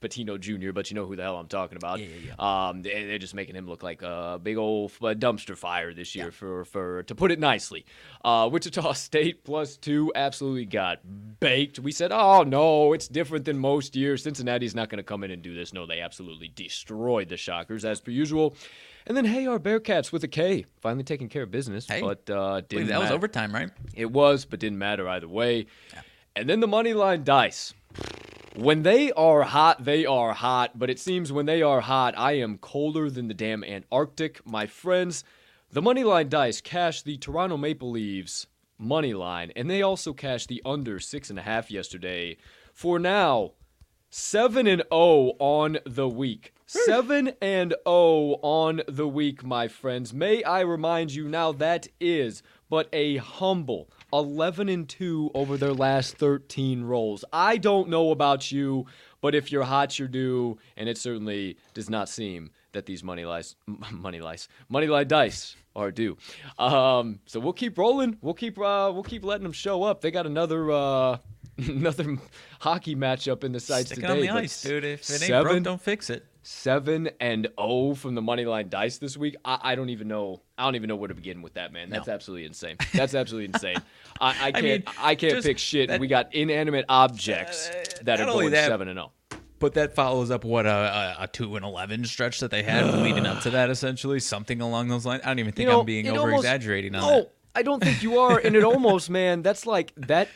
Patino 0.00 0.38
Jr., 0.38 0.72
but 0.72 0.90
you 0.90 0.94
know 0.94 1.06
who 1.06 1.16
the 1.16 1.22
hell 1.22 1.36
I'm 1.36 1.48
talking 1.48 1.76
about. 1.76 2.00
Yeah, 2.00 2.06
yeah, 2.06 2.32
yeah. 2.38 2.68
Um, 2.68 2.82
they, 2.82 3.14
are 3.14 3.18
just 3.18 3.34
making 3.34 3.54
him 3.54 3.66
look 3.66 3.82
like 3.82 4.02
a 4.02 4.40
big 4.42 4.56
old 4.56 4.92
dumpster 4.92 5.56
fire 5.56 5.92
this 5.92 6.14
year, 6.14 6.26
yeah. 6.26 6.30
for, 6.30 6.64
for 6.64 7.02
to 7.04 7.14
put 7.14 7.30
it 7.30 7.38
nicely. 7.38 7.84
Uh, 8.24 8.48
Wichita 8.50 8.92
State 8.94 9.44
plus 9.44 9.76
two 9.76 10.12
absolutely 10.14 10.66
got 10.66 11.00
baked. 11.40 11.78
We 11.78 11.92
said, 11.92 12.12
oh 12.12 12.42
no, 12.42 12.92
it's 12.92 13.08
different 13.08 13.44
than 13.44 13.58
most 13.58 13.96
years. 13.96 14.22
Cincinnati's 14.22 14.74
not 14.74 14.88
going 14.88 14.98
to 14.98 15.04
come 15.04 15.24
in 15.24 15.30
and 15.30 15.42
do 15.42 15.54
this. 15.54 15.72
No, 15.72 15.86
they 15.86 16.00
absolutely 16.00 16.48
destroyed 16.48 17.28
the 17.28 17.36
Shockers 17.36 17.84
as 17.84 18.00
per 18.00 18.10
usual. 18.10 18.54
And 19.06 19.16
then, 19.16 19.24
hey, 19.24 19.46
our 19.46 19.58
Bearcats 19.58 20.10
with 20.10 20.24
a 20.24 20.28
K 20.28 20.66
finally 20.80 21.04
taking 21.04 21.28
care 21.28 21.44
of 21.44 21.50
business. 21.50 21.86
Hey, 21.88 22.00
but 22.00 22.28
uh, 22.28 22.62
didn't 22.62 22.88
that 22.88 22.94
matter. 22.94 23.02
was 23.04 23.10
overtime, 23.12 23.52
right? 23.52 23.70
It 23.94 24.10
was, 24.10 24.44
but 24.44 24.58
didn't 24.60 24.78
matter 24.78 25.08
either 25.08 25.28
way. 25.28 25.66
Yeah. 25.92 26.00
And 26.34 26.48
then 26.48 26.60
the 26.60 26.66
money 26.66 26.92
line 26.92 27.22
dice. 27.22 27.72
When 28.56 28.82
they 28.82 29.12
are 29.12 29.42
hot, 29.42 29.84
they 29.84 30.06
are 30.06 30.32
hot. 30.32 30.78
But 30.78 30.90
it 30.90 30.98
seems 30.98 31.32
when 31.32 31.46
they 31.46 31.62
are 31.62 31.80
hot, 31.80 32.14
I 32.16 32.32
am 32.32 32.58
colder 32.58 33.08
than 33.10 33.28
the 33.28 33.34
damn 33.34 33.62
Antarctic. 33.62 34.44
My 34.46 34.66
friends, 34.66 35.24
the 35.70 35.82
money 35.82 36.04
line 36.04 36.28
dice 36.28 36.60
cash 36.60 37.02
the 37.02 37.16
Toronto 37.16 37.56
Maple 37.56 37.90
Leafs 37.90 38.46
money 38.78 39.14
line, 39.14 39.52
and 39.56 39.70
they 39.70 39.82
also 39.82 40.12
cashed 40.12 40.48
the 40.48 40.62
under 40.64 41.00
six 41.00 41.30
and 41.30 41.38
a 41.38 41.42
half 41.42 41.70
yesterday. 41.70 42.36
For 42.72 42.98
now, 42.98 43.52
seven 44.16 44.66
and 44.66 44.80
zero 44.80 44.88
oh 44.92 45.36
on 45.38 45.76
the 45.84 46.08
week. 46.08 46.54
7 46.68 47.32
and 47.40 47.74
0 47.86 48.38
on 48.42 48.82
the 48.88 49.06
week, 49.06 49.44
my 49.44 49.68
friends. 49.68 50.12
May 50.12 50.42
I 50.42 50.62
remind 50.62 51.14
you 51.14 51.28
now 51.28 51.52
that 51.52 51.86
is 52.00 52.42
but 52.68 52.88
a 52.92 53.18
humble 53.18 53.88
11 54.12 54.68
and 54.68 54.88
2 54.88 55.30
over 55.34 55.56
their 55.56 55.72
last 55.72 56.16
13 56.16 56.82
rolls. 56.82 57.24
I 57.32 57.56
don't 57.58 57.88
know 57.88 58.10
about 58.10 58.50
you, 58.50 58.86
but 59.20 59.36
if 59.36 59.52
you're 59.52 59.62
hot, 59.62 59.98
you're 59.98 60.08
due, 60.08 60.58
and 60.76 60.88
it 60.88 60.98
certainly 60.98 61.56
does 61.74 61.88
not 61.88 62.08
seem 62.08 62.50
that 62.76 62.86
these 62.86 63.02
money 63.02 63.24
lies, 63.24 63.56
money 63.90 64.20
lies, 64.20 64.48
money 64.68 64.86
lie 64.86 65.04
dice 65.04 65.56
are 65.74 65.90
due. 65.90 66.16
Um, 66.58 67.18
so 67.26 67.40
we'll 67.40 67.52
keep 67.52 67.76
rolling. 67.76 68.16
We'll 68.20 68.34
keep 68.34 68.58
uh, 68.58 68.90
we'll 68.94 69.02
keep 69.02 69.24
letting 69.24 69.42
them 69.42 69.52
show 69.52 69.82
up. 69.82 70.00
They 70.00 70.10
got 70.10 70.26
another 70.26 70.70
uh, 70.70 71.18
another 71.58 72.16
hockey 72.60 72.94
matchup 72.94 73.44
in 73.44 73.52
the 73.52 73.60
sites 73.60 73.88
Stick 73.88 73.98
it 73.98 74.02
today. 74.02 74.12
on 74.28 74.36
the 74.36 74.42
ice, 74.42 74.62
dude. 74.62 74.84
If 74.84 75.00
it 75.10 75.12
ain't 75.14 75.20
seven, 75.22 75.52
broke, 75.52 75.62
don't 75.64 75.80
fix 75.82 76.10
it. 76.10 76.24
seven 76.42 77.10
and 77.20 77.48
zero 77.58 77.94
from 77.94 78.14
the 78.14 78.22
money 78.22 78.44
line 78.44 78.68
dice 78.68 78.98
this 78.98 79.16
week. 79.16 79.36
I, 79.44 79.58
I 79.62 79.74
don't 79.74 79.88
even 79.90 80.08
know. 80.08 80.42
I 80.58 80.64
don't 80.64 80.76
even 80.76 80.88
know 80.88 80.96
where 80.96 81.08
to 81.08 81.14
begin 81.14 81.42
with 81.42 81.54
that, 81.54 81.72
man. 81.72 81.90
That's 81.90 82.06
No. 82.06 82.12
absolutely 82.14 82.46
insane. 82.46 82.76
That's 82.94 83.14
absolutely 83.14 83.46
insane. 83.54 83.76
I, 84.20 84.28
I 84.48 84.52
can't. 84.52 84.84
I, 84.98 85.08
mean, 85.10 85.16
can't 85.18 85.42
pick 85.44 85.58
shit. 85.58 85.88
that- 85.88 86.00
we 86.00 86.06
got 86.08 86.34
inanimate 86.34 86.84
objects 86.88 87.68
Uh, 87.70 87.84
that 88.04 88.20
are 88.20 88.26
going 88.26 88.50
that- 88.50 88.68
seven 88.68 88.88
and 88.88 88.98
oh. 88.98 89.02
zero. 89.02 89.12
But 89.58 89.74
that 89.74 89.94
follows 89.94 90.30
up 90.30 90.44
what 90.44 90.66
a, 90.66 91.16
a, 91.20 91.24
a 91.24 91.28
two 91.28 91.56
and 91.56 91.64
eleven 91.64 92.04
stretch 92.04 92.40
that 92.40 92.50
they 92.50 92.62
had 92.62 92.84
leading 93.02 93.24
up 93.26 93.40
to 93.42 93.50
that, 93.50 93.70
essentially 93.70 94.20
something 94.20 94.60
along 94.60 94.88
those 94.88 95.06
lines. 95.06 95.22
I 95.24 95.28
don't 95.28 95.38
even 95.38 95.52
think 95.52 95.66
You 95.66 95.72
know, 95.72 95.80
I'm 95.80 95.86
being 95.86 96.06
it 96.06 96.10
over 96.10 96.20
almost- 96.30 96.44
exaggerating 96.44 96.94
on 96.94 97.00
No, 97.02 97.08
that. 97.20 97.32
I 97.54 97.62
don't 97.62 97.82
think 97.82 98.02
you 98.02 98.18
are. 98.18 98.38
And 98.38 98.54
it 98.54 98.64
almost, 98.72 99.08
man, 99.08 99.40
that's 99.42 99.64
like 99.66 99.92
that. 99.96 100.28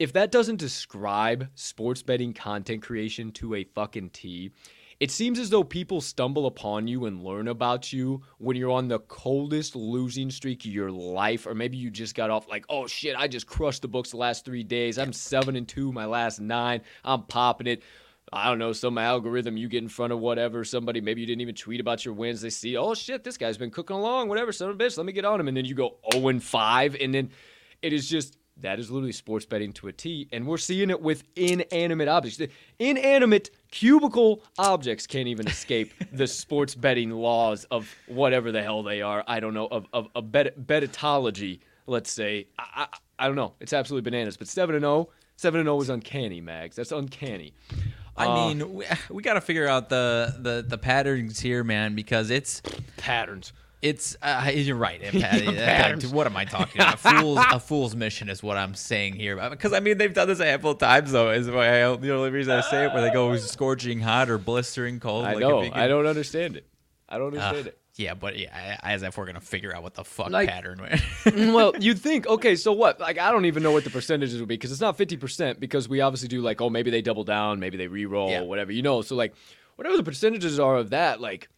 If 0.00 0.14
that 0.14 0.32
doesn't 0.32 0.56
describe 0.56 1.48
sports 1.54 2.02
betting 2.02 2.32
content 2.32 2.82
creation 2.82 3.30
to 3.32 3.54
a 3.54 3.64
fucking 3.64 4.10
T, 4.10 4.50
it 4.98 5.10
seems 5.10 5.38
as 5.38 5.48
though 5.50 5.62
people 5.62 6.00
stumble 6.00 6.46
upon 6.46 6.88
you 6.88 7.04
and 7.04 7.22
learn 7.22 7.48
about 7.48 7.92
you 7.92 8.22
when 8.38 8.56
you're 8.56 8.70
on 8.72 8.88
the 8.88 8.98
coldest 8.98 9.76
losing 9.76 10.30
streak 10.30 10.64
of 10.64 10.72
your 10.72 10.90
life, 10.90 11.46
or 11.46 11.54
maybe 11.54 11.76
you 11.76 11.90
just 11.90 12.14
got 12.14 12.30
off 12.30 12.48
like, 12.48 12.64
oh 12.68 12.86
shit, 12.86 13.14
I 13.14 13.28
just 13.28 13.46
crushed 13.46 13.82
the 13.82 13.88
books 13.88 14.10
the 14.10 14.16
last 14.16 14.44
three 14.44 14.64
days. 14.64 14.98
I'm 14.98 15.12
seven 15.12 15.54
and 15.54 15.68
two 15.68 15.92
my 15.92 16.06
last 16.06 16.40
nine. 16.40 16.80
I'm 17.04 17.22
popping 17.22 17.66
it. 17.66 17.82
I 18.32 18.48
don't 18.48 18.58
know, 18.58 18.72
some 18.72 18.96
algorithm 18.96 19.56
you 19.56 19.68
get 19.68 19.82
in 19.82 19.88
front 19.88 20.12
of 20.12 20.20
whatever, 20.20 20.64
somebody, 20.64 21.00
maybe 21.00 21.20
you 21.20 21.26
didn't 21.26 21.40
even 21.40 21.56
tweet 21.56 21.80
about 21.80 22.04
your 22.04 22.14
wins. 22.14 22.40
They 22.40 22.50
see, 22.50 22.76
oh 22.76 22.94
shit, 22.94 23.24
this 23.24 23.36
guy's 23.36 23.58
been 23.58 23.72
cooking 23.72 23.96
along, 23.96 24.28
whatever, 24.28 24.52
son 24.52 24.70
of 24.70 24.80
a 24.80 24.84
bitch, 24.84 24.96
let 24.96 25.04
me 25.04 25.12
get 25.12 25.24
on 25.24 25.40
him. 25.40 25.48
And 25.48 25.56
then 25.56 25.64
you 25.64 25.74
go 25.74 25.96
0 26.12 26.28
and 26.28 26.42
5. 26.42 26.96
And 27.00 27.12
then 27.12 27.30
it 27.82 27.92
is 27.92 28.08
just, 28.08 28.38
that 28.58 28.78
is 28.78 28.88
literally 28.88 29.12
sports 29.12 29.46
betting 29.46 29.72
to 29.74 29.88
a 29.88 29.92
T. 29.92 30.28
And 30.30 30.46
we're 30.46 30.58
seeing 30.58 30.90
it 30.90 31.00
with 31.02 31.24
inanimate 31.34 32.06
objects. 32.06 32.38
The 32.38 32.50
inanimate 32.78 33.50
cubicle 33.72 34.44
objects 34.58 35.08
can't 35.08 35.26
even 35.26 35.48
escape 35.48 35.92
the 36.12 36.28
sports 36.28 36.76
betting 36.76 37.10
laws 37.10 37.64
of 37.72 37.92
whatever 38.06 38.52
the 38.52 38.62
hell 38.62 38.84
they 38.84 39.02
are. 39.02 39.24
I 39.26 39.40
don't 39.40 39.54
know, 39.54 39.66
of, 39.66 39.86
of, 39.92 40.08
of 40.14 40.30
bet, 40.30 40.56
betitology, 40.60 41.60
let's 41.88 42.12
say. 42.12 42.46
I, 42.60 42.86
I, 42.92 43.24
I 43.24 43.26
don't 43.26 43.36
know. 43.36 43.54
It's 43.58 43.72
absolutely 43.72 44.08
bananas. 44.08 44.36
But 44.36 44.46
7 44.46 44.76
and 44.76 44.84
0, 44.84 45.08
7 45.34 45.58
and 45.58 45.66
0 45.66 45.80
is 45.80 45.88
uncanny, 45.88 46.40
Mags. 46.40 46.76
That's 46.76 46.92
uncanny. 46.92 47.54
I 48.20 48.26
Uh, 48.26 48.48
mean, 48.48 48.74
we, 48.74 48.84
we 49.10 49.22
got 49.22 49.34
to 49.34 49.40
figure 49.40 49.66
out 49.66 49.88
the, 49.88 50.34
the 50.38 50.64
the 50.66 50.78
patterns 50.78 51.40
here, 51.40 51.64
man, 51.64 51.94
because 51.94 52.30
it's 52.30 52.62
patterns. 52.96 53.52
it's 53.82 54.16
uh, 54.22 54.50
you're 54.52 54.76
right. 54.76 55.00
Pat, 55.12 56.04
uh, 56.04 56.08
what 56.08 56.26
am 56.26 56.36
I 56.36 56.44
talking 56.44 56.80
about? 56.82 56.94
A 56.94 56.96
fool's 56.98 57.40
a 57.52 57.58
fool's 57.60 57.96
mission 57.96 58.28
is 58.28 58.42
what 58.42 58.56
I'm 58.56 58.74
saying 58.74 59.14
here. 59.14 59.36
Because 59.50 59.72
I 59.72 59.80
mean, 59.80 59.96
they've 59.98 60.12
done 60.12 60.28
this 60.28 60.40
a 60.40 60.44
handful 60.44 60.72
of 60.72 60.78
times, 60.78 61.12
though. 61.12 61.30
Is 61.30 61.48
why 61.50 61.82
I, 61.84 61.96
the 61.96 62.14
only 62.14 62.30
reason 62.30 62.52
I 62.56 62.60
say 62.60 62.84
it, 62.84 62.92
where 62.92 63.02
they 63.02 63.12
go 63.12 63.36
scorching 63.36 64.00
hot 64.00 64.28
or 64.28 64.38
blistering 64.38 65.00
cold. 65.00 65.24
I 65.24 65.32
like 65.34 65.40
know. 65.40 65.68
I 65.72 65.88
don't 65.88 66.06
understand 66.06 66.56
it. 66.56 66.66
I 67.08 67.18
don't 67.18 67.36
Uh, 67.36 67.40
understand 67.40 67.66
it. 67.68 67.78
Yeah, 68.00 68.14
but 68.14 68.38
yeah, 68.38 68.78
as 68.82 69.02
if 69.02 69.16
we're 69.18 69.26
gonna 69.26 69.40
figure 69.40 69.74
out 69.74 69.82
what 69.82 69.94
the 69.94 70.04
fuck 70.04 70.30
Like- 70.30 70.48
pattern. 70.48 70.78
Mm, 70.78 71.52
well, 71.54 71.72
you'd 71.78 71.98
think, 71.98 72.26
okay, 72.26 72.56
so 72.56 72.72
what? 72.72 72.98
Like, 72.98 73.18
I 73.18 73.30
don't 73.30 73.44
even 73.44 73.62
know 73.62 73.72
what 73.72 73.84
the 73.84 73.90
percentages 73.90 74.40
would 74.40 74.48
be 74.48 74.54
because 74.56 74.72
it's 74.72 74.80
not 74.80 74.96
50% 74.98 75.60
because 75.60 75.88
we 75.88 76.00
obviously 76.00 76.28
do, 76.28 76.40
like, 76.40 76.60
oh, 76.60 76.70
maybe 76.70 76.90
they 76.90 77.02
double 77.02 77.24
down, 77.24 77.60
maybe 77.60 77.76
they 77.76 77.86
re-roll, 77.88 78.30
Yeah. 78.30 78.40
whatever, 78.42 78.72
you 78.72 78.82
know. 78.82 79.02
So, 79.02 79.14
like, 79.16 79.34
whatever 79.76 79.96
the 79.96 80.02
percentages 80.02 80.58
are 80.58 80.76
of 80.76 80.90
that, 80.90 81.20
like, 81.20 81.48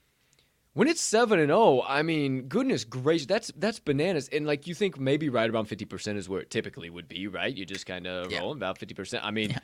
when 0.74 0.88
it's 0.88 1.00
7 1.02 1.38
and 1.38 1.48
0, 1.50 1.82
I 1.86 2.02
mean, 2.02 2.48
goodness 2.48 2.84
gracious, 2.84 3.26
that's 3.26 3.52
that's 3.56 3.78
bananas. 3.78 4.28
And, 4.32 4.46
like, 4.46 4.66
you 4.66 4.74
think 4.74 4.98
maybe 4.98 5.28
right 5.28 5.48
around 5.50 5.66
50% 5.68 6.16
is 6.16 6.28
where 6.28 6.40
it 6.40 6.50
typically 6.50 6.88
would 6.90 7.08
be, 7.08 7.26
right? 7.28 7.54
You 7.54 7.64
just 7.66 7.84
kind 7.86 8.06
of 8.06 8.32
Yeah. 8.32 8.40
roll 8.40 8.52
about 8.52 8.78
50%. 8.78 9.20
I 9.22 9.30
mean, 9.30 9.54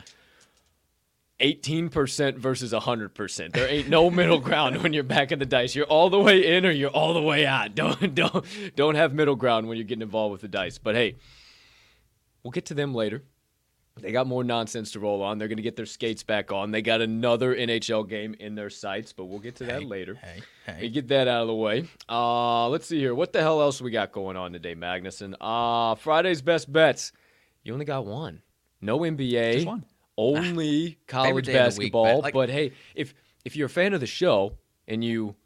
18% 1.41 2.37
versus 2.37 2.73
100%. 2.73 3.53
There 3.53 3.69
ain't 3.69 3.89
no 3.89 4.11
middle 4.11 4.41
ground 4.41 4.83
when 4.83 4.93
you're 4.93 5.05
back 5.05 5.31
in 5.33 5.39
the 5.39 5.47
dice. 5.47 5.75
You're 5.75 5.87
all 5.87 6.11
the 6.11 6.19
way 6.19 6.57
in 6.57 6.67
or 6.67 6.71
you're 6.71 6.91
all 6.91 7.15
the 7.15 7.23
way 7.23 7.47
out. 7.47 7.75
Don't 7.75 8.15
don't 8.15 8.45
don't 8.77 8.95
have 8.97 9.15
middle 9.15 9.37
ground 9.37 9.69
when 9.69 9.77
you're 9.77 9.85
getting 9.87 10.03
involved 10.03 10.33
with 10.33 10.41
the 10.41 10.49
dice. 10.49 10.79
But 10.79 10.95
hey, 10.97 11.17
we'll 12.43 12.51
get 12.51 12.67
to 12.67 12.75
them 12.75 12.95
later. 12.95 13.23
They 14.01 14.13
got 14.13 14.29
more 14.29 14.45
nonsense 14.45 14.93
to 14.93 15.01
roll 15.01 15.23
on. 15.23 15.39
They're 15.39 15.49
going 15.49 15.57
to 15.57 15.63
get 15.63 15.75
their 15.75 15.85
skates 15.85 16.23
back 16.23 16.53
on. 16.53 16.71
They 16.71 16.83
got 16.83 17.01
another 17.01 17.53
NHL 17.57 18.09
game 18.09 18.33
in 18.39 18.55
their 18.55 18.71
sights, 18.71 19.13
but 19.13 19.25
we'll 19.25 19.41
get 19.41 19.57
to 19.57 19.65
that 19.65 19.81
Hey, 19.83 19.87
later. 19.89 20.15
hey, 20.15 20.41
We 20.69 20.73
hey. 20.73 20.89
get 20.89 21.09
that 21.09 21.27
out 21.27 21.43
of 21.43 21.49
the 21.49 21.55
way. 21.57 21.89
Uh, 22.09 22.69
let's 22.69 22.87
see 22.87 23.01
here. 23.01 23.13
What 23.13 23.33
the 23.33 23.41
hell 23.41 23.61
else 23.61 23.81
we 23.83 23.91
got 23.91 24.13
going 24.13 24.37
on 24.37 24.53
today, 24.53 24.77
Magnuson? 24.77 25.35
Uh, 25.41 25.97
Friday's 25.97 26.43
best 26.43 26.73
bets. 26.73 27.11
You 27.65 27.73
only 27.73 27.85
got 27.87 28.07
one. 28.07 28.41
No 28.81 29.01
NBA. 29.01 29.55
Just 29.55 29.67
one. 29.67 29.85
Only 30.19 30.99
college 31.07 31.47
the 31.47 31.53
week, 31.53 31.59
basketball. 31.59 32.21
Like- 32.21 32.35
but 32.35 32.51
hey, 32.51 32.73
if 32.95 33.15
if 33.45 33.57
you're 33.57 33.67
a 33.67 33.71
fan 33.71 33.95
of 33.95 34.01
the 34.01 34.07
show 34.07 34.59
and 34.87 35.03
you 35.03 35.37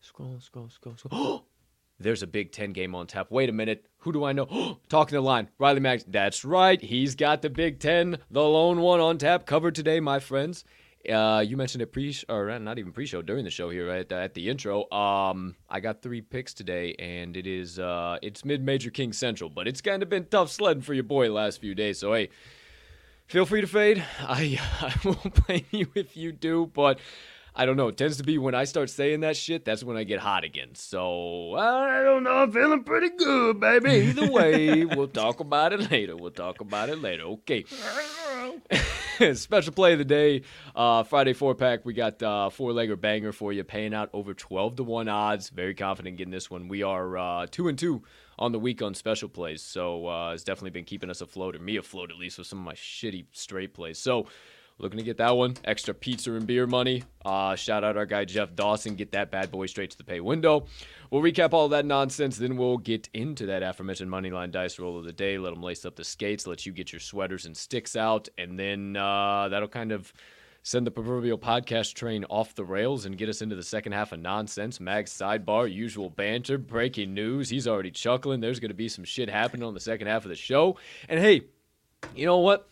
scroll, 0.00 0.38
scroll, 0.40 0.68
scroll, 0.68 0.96
scroll, 0.96 1.44
there's 1.98 2.22
a 2.22 2.26
Big 2.26 2.52
Ten 2.52 2.72
game 2.72 2.94
on 2.94 3.06
tap. 3.06 3.26
Wait 3.30 3.48
a 3.48 3.52
minute. 3.52 3.86
Who 3.98 4.12
do 4.12 4.24
I 4.24 4.32
know? 4.32 4.78
Talking 4.88 5.16
the 5.16 5.20
line. 5.20 5.48
Riley 5.58 5.80
Max. 5.80 6.04
That's 6.06 6.44
right. 6.44 6.80
He's 6.80 7.14
got 7.14 7.42
the 7.42 7.50
Big 7.50 7.80
Ten, 7.80 8.18
the 8.30 8.42
lone 8.42 8.80
one 8.80 9.00
on 9.00 9.18
tap, 9.18 9.46
covered 9.46 9.74
today, 9.74 10.00
my 10.00 10.20
friends. 10.20 10.64
Uh, 11.10 11.42
you 11.46 11.56
mentioned 11.56 11.80
it 11.80 11.92
pre, 11.92 12.14
or 12.28 12.58
not 12.58 12.78
even 12.78 12.92
pre-show, 12.92 13.22
during 13.22 13.42
the 13.42 13.50
show 13.50 13.70
here 13.70 13.88
at, 13.88 14.12
at 14.12 14.34
the 14.34 14.50
intro. 14.50 14.90
Um, 14.92 15.56
I 15.68 15.80
got 15.80 16.02
three 16.02 16.20
picks 16.20 16.52
today, 16.52 16.94
and 16.98 17.38
it 17.38 17.46
is 17.46 17.78
uh, 17.78 18.18
it's 18.22 18.44
mid-major 18.44 18.90
King 18.90 19.14
Central, 19.14 19.48
but 19.48 19.66
it's 19.66 19.80
kind 19.80 20.02
of 20.02 20.10
been 20.10 20.26
tough 20.26 20.50
sledding 20.50 20.82
for 20.82 20.92
your 20.92 21.04
boy 21.04 21.32
last 21.32 21.58
few 21.60 21.74
days. 21.74 21.98
So 21.98 22.12
hey, 22.12 22.28
feel 23.30 23.46
free 23.46 23.60
to 23.60 23.66
fade. 23.68 24.04
I 24.20 24.58
I 24.80 24.94
won't 25.04 25.46
blame 25.46 25.64
you 25.70 25.86
if 25.94 26.16
you 26.16 26.32
do, 26.32 26.68
but 26.74 26.98
I 27.54 27.66
don't 27.66 27.76
know. 27.76 27.88
It 27.88 27.96
tends 27.96 28.16
to 28.18 28.22
be 28.22 28.38
when 28.38 28.54
I 28.54 28.64
start 28.64 28.90
saying 28.90 29.20
that 29.20 29.36
shit, 29.36 29.64
that's 29.64 29.82
when 29.82 29.96
I 29.96 30.04
get 30.04 30.20
hot 30.20 30.44
again. 30.44 30.74
So 30.74 31.54
I 31.54 32.02
don't 32.02 32.22
know. 32.22 32.30
I'm 32.30 32.52
feeling 32.52 32.84
pretty 32.84 33.10
good, 33.16 33.60
baby. 33.60 34.08
Either 34.08 34.30
way, 34.30 34.84
we'll 34.96 35.08
talk 35.08 35.40
about 35.40 35.72
it 35.72 35.90
later. 35.90 36.16
We'll 36.16 36.30
talk 36.30 36.60
about 36.60 36.88
it 36.88 37.00
later. 37.00 37.24
Okay. 37.24 37.64
Special 39.34 39.72
play 39.72 39.92
of 39.92 39.98
the 39.98 40.04
day, 40.04 40.42
uh, 40.74 41.02
Friday 41.02 41.32
four 41.34 41.54
pack. 41.54 41.84
We 41.84 41.92
got 41.92 42.22
uh, 42.22 42.48
four 42.50 42.72
legger 42.72 42.98
banger 42.98 43.32
for 43.32 43.52
you, 43.52 43.64
paying 43.64 43.92
out 43.92 44.08
over 44.12 44.32
twelve 44.32 44.76
to 44.76 44.84
one 44.84 45.08
odds. 45.08 45.50
Very 45.50 45.74
confident 45.74 46.16
getting 46.16 46.30
this 46.30 46.50
one. 46.50 46.68
We 46.68 46.82
are 46.82 47.18
uh, 47.18 47.46
two 47.50 47.68
and 47.68 47.78
two 47.78 48.02
on 48.38 48.52
the 48.52 48.58
week 48.58 48.80
on 48.80 48.94
special 48.94 49.28
plays, 49.28 49.60
so 49.62 50.08
uh, 50.08 50.32
it's 50.32 50.44
definitely 50.44 50.70
been 50.70 50.84
keeping 50.84 51.10
us 51.10 51.20
afloat, 51.20 51.54
or 51.54 51.58
me 51.58 51.76
afloat 51.76 52.10
at 52.10 52.16
least, 52.16 52.38
with 52.38 52.46
some 52.46 52.60
of 52.60 52.64
my 52.64 52.74
shitty 52.74 53.26
straight 53.32 53.74
plays. 53.74 53.98
So 53.98 54.26
looking 54.80 54.98
to 54.98 55.04
get 55.04 55.18
that 55.18 55.36
one 55.36 55.56
extra 55.64 55.94
pizza 55.94 56.32
and 56.32 56.46
beer 56.46 56.66
money. 56.66 57.04
Uh, 57.24 57.54
shout 57.54 57.84
out 57.84 57.96
our 57.96 58.06
guy 58.06 58.24
Jeff 58.24 58.54
Dawson. 58.54 58.96
Get 58.96 59.12
that 59.12 59.30
bad 59.30 59.50
boy 59.50 59.66
straight 59.66 59.90
to 59.90 59.98
the 59.98 60.04
pay 60.04 60.20
window. 60.20 60.66
We'll 61.10 61.22
recap 61.22 61.52
all 61.52 61.68
that 61.68 61.84
nonsense, 61.84 62.36
then 62.36 62.56
we'll 62.56 62.78
get 62.78 63.08
into 63.12 63.46
that 63.46 63.62
aforementioned 63.62 64.10
money 64.10 64.30
line 64.30 64.50
dice 64.50 64.78
roll 64.78 64.98
of 64.98 65.04
the 65.04 65.12
day. 65.12 65.38
Let 65.38 65.52
them 65.52 65.62
lace 65.62 65.84
up 65.84 65.96
the 65.96 66.04
skates, 66.04 66.46
let 66.46 66.64
you 66.66 66.72
get 66.72 66.92
your 66.92 67.00
sweaters 67.00 67.46
and 67.46 67.56
sticks 67.56 67.96
out, 67.96 68.28
and 68.38 68.58
then 68.58 68.96
uh, 68.96 69.48
that'll 69.48 69.68
kind 69.68 69.92
of 69.92 70.12
send 70.62 70.86
the 70.86 70.90
proverbial 70.90 71.38
podcast 71.38 71.94
train 71.94 72.24
off 72.24 72.54
the 72.54 72.64
rails 72.64 73.06
and 73.06 73.16
get 73.16 73.28
us 73.28 73.42
into 73.42 73.56
the 73.56 73.62
second 73.62 73.92
half 73.92 74.12
of 74.12 74.20
nonsense. 74.20 74.78
Mag's 74.78 75.12
sidebar, 75.12 75.72
usual 75.72 76.10
banter, 76.10 76.58
breaking 76.58 77.14
news. 77.14 77.48
He's 77.48 77.66
already 77.66 77.90
chuckling. 77.90 78.40
There's 78.40 78.60
going 78.60 78.70
to 78.70 78.74
be 78.74 78.88
some 78.88 79.04
shit 79.04 79.30
happening 79.30 79.66
on 79.66 79.74
the 79.74 79.80
second 79.80 80.06
half 80.06 80.24
of 80.24 80.28
the 80.28 80.36
show. 80.36 80.76
And 81.08 81.18
hey, 81.18 81.42
you 82.14 82.26
know 82.26 82.38
what? 82.38 82.68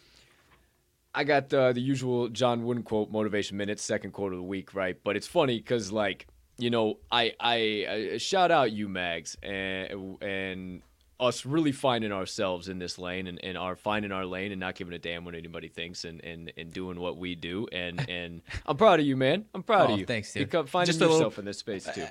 I 1.15 1.25
got 1.25 1.53
uh, 1.53 1.73
the 1.73 1.81
usual 1.81 2.29
John 2.29 2.65
Wooden 2.65 2.83
quote, 2.83 3.11
motivation 3.11 3.57
minutes, 3.57 3.83
second 3.83 4.13
quote 4.13 4.33
of 4.33 4.39
the 4.39 4.43
week, 4.45 4.75
right? 4.75 4.97
But 5.03 5.17
it's 5.17 5.27
funny 5.27 5.57
because, 5.59 5.91
like, 5.91 6.27
you 6.59 6.71
know, 6.71 6.99
I, 7.11 7.33
I 7.41 7.87
I 8.15 8.19
shout 8.19 8.51
out 8.51 8.73
you 8.73 8.89
Mags 8.89 9.37
and 9.43 10.21
and 10.23 10.83
us 11.21 11.45
really 11.45 11.73
finding 11.73 12.13
ourselves 12.13 12.69
in 12.69 12.79
this 12.79 12.97
lane 12.97 13.27
and, 13.27 13.43
and 13.43 13.59
our 13.59 13.75
finding 13.75 14.13
our 14.13 14.25
lane 14.25 14.53
and 14.53 14.61
not 14.61 14.77
giving 14.77 14.95
a 14.95 14.99
damn 15.01 15.25
what 15.25 15.35
anybody 15.35 15.67
thinks 15.67 16.05
and, 16.05 16.23
and, 16.25 16.53
and 16.57 16.73
doing 16.73 17.01
what 17.01 17.17
we 17.17 17.35
do 17.35 17.67
and 17.73 18.09
and 18.09 18.41
I'm 18.67 18.77
proud 18.77 19.01
of 19.01 19.07
you, 19.07 19.17
man. 19.17 19.45
I'm 19.53 19.65
proud 19.65 19.91
Oh, 19.91 19.95
of 19.95 19.99
you. 19.99 20.07
thanks, 20.07 20.33
dude. 20.33 20.49
Become, 20.49 20.67
finding 20.67 20.87
Just 20.87 21.01
a 21.01 21.05
little- 21.05 21.17
yourself 21.17 21.39
in 21.41 21.45
this 21.45 21.59
space 21.59 21.89
too. 21.93 22.07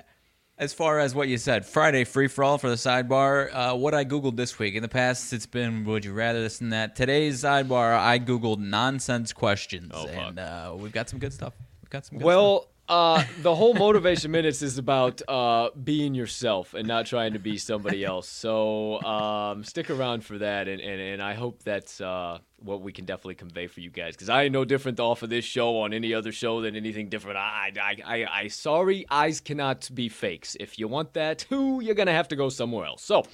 As 0.58 0.74
far 0.74 0.98
as 0.98 1.14
what 1.14 1.28
you 1.28 1.38
said, 1.38 1.64
Friday 1.64 2.02
free 2.02 2.26
for 2.26 2.42
all 2.42 2.58
for 2.58 2.68
the 2.68 2.74
sidebar. 2.74 3.48
Uh, 3.52 3.76
what 3.76 3.94
I 3.94 4.04
googled 4.04 4.34
this 4.36 4.58
week. 4.58 4.74
In 4.74 4.82
the 4.82 4.88
past, 4.88 5.32
it's 5.32 5.46
been 5.46 5.84
would 5.84 6.04
you 6.04 6.12
rather 6.12 6.42
this 6.42 6.60
and 6.60 6.72
that. 6.72 6.96
Today's 6.96 7.44
sidebar, 7.44 7.96
I 7.96 8.18
googled 8.18 8.58
nonsense 8.58 9.32
questions, 9.32 9.92
Oh, 9.94 10.08
and 10.08 10.36
uh, 10.40 10.74
we've 10.76 10.90
got 10.90 11.08
some 11.08 11.20
good 11.20 11.32
stuff. 11.32 11.54
We've 11.80 11.90
got 11.90 12.06
some. 12.06 12.18
Good 12.18 12.24
Well, 12.24 12.66
Uh, 12.88 13.22
the 13.42 13.54
whole 13.54 13.74
motivation 13.74 14.30
minutes 14.30 14.62
is 14.62 14.78
about 14.78 15.20
uh, 15.28 15.68
being 15.84 16.14
yourself 16.14 16.72
and 16.72 16.88
not 16.88 17.04
trying 17.04 17.34
to 17.34 17.38
be 17.38 17.58
somebody 17.58 18.02
else. 18.02 18.26
So 18.26 19.02
um, 19.02 19.62
stick 19.62 19.90
around 19.90 20.24
for 20.24 20.38
that, 20.38 20.68
and, 20.68 20.80
and, 20.80 20.98
and 20.98 21.22
I 21.22 21.34
hope 21.34 21.62
that's 21.62 22.00
uh, 22.00 22.38
what 22.60 22.80
we 22.80 22.92
can 22.92 23.04
definitely 23.04 23.34
convey 23.34 23.66
for 23.66 23.80
you 23.80 23.90
guys. 23.90 24.14
Because 24.16 24.30
I 24.30 24.44
ain't 24.44 24.54
no 24.54 24.64
different 24.64 25.00
off 25.00 25.22
of 25.22 25.28
this 25.28 25.44
show 25.44 25.80
on 25.80 25.92
any 25.92 26.14
other 26.14 26.32
show 26.32 26.62
than 26.62 26.76
anything 26.76 27.10
different. 27.10 27.36
I, 27.36 27.72
I, 27.78 27.96
I, 28.06 28.26
I, 28.30 28.48
sorry, 28.48 29.04
eyes 29.10 29.40
cannot 29.40 29.90
be 29.94 30.08
fakes. 30.08 30.56
If 30.58 30.78
you 30.78 30.88
want 30.88 31.12
that 31.12 31.40
too, 31.40 31.80
you're 31.82 31.94
gonna 31.94 32.12
have 32.12 32.28
to 32.28 32.36
go 32.36 32.48
somewhere 32.48 32.86
else. 32.86 33.02
So, 33.02 33.24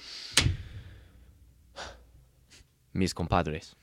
mis 2.93 3.13
compadres, 3.13 3.73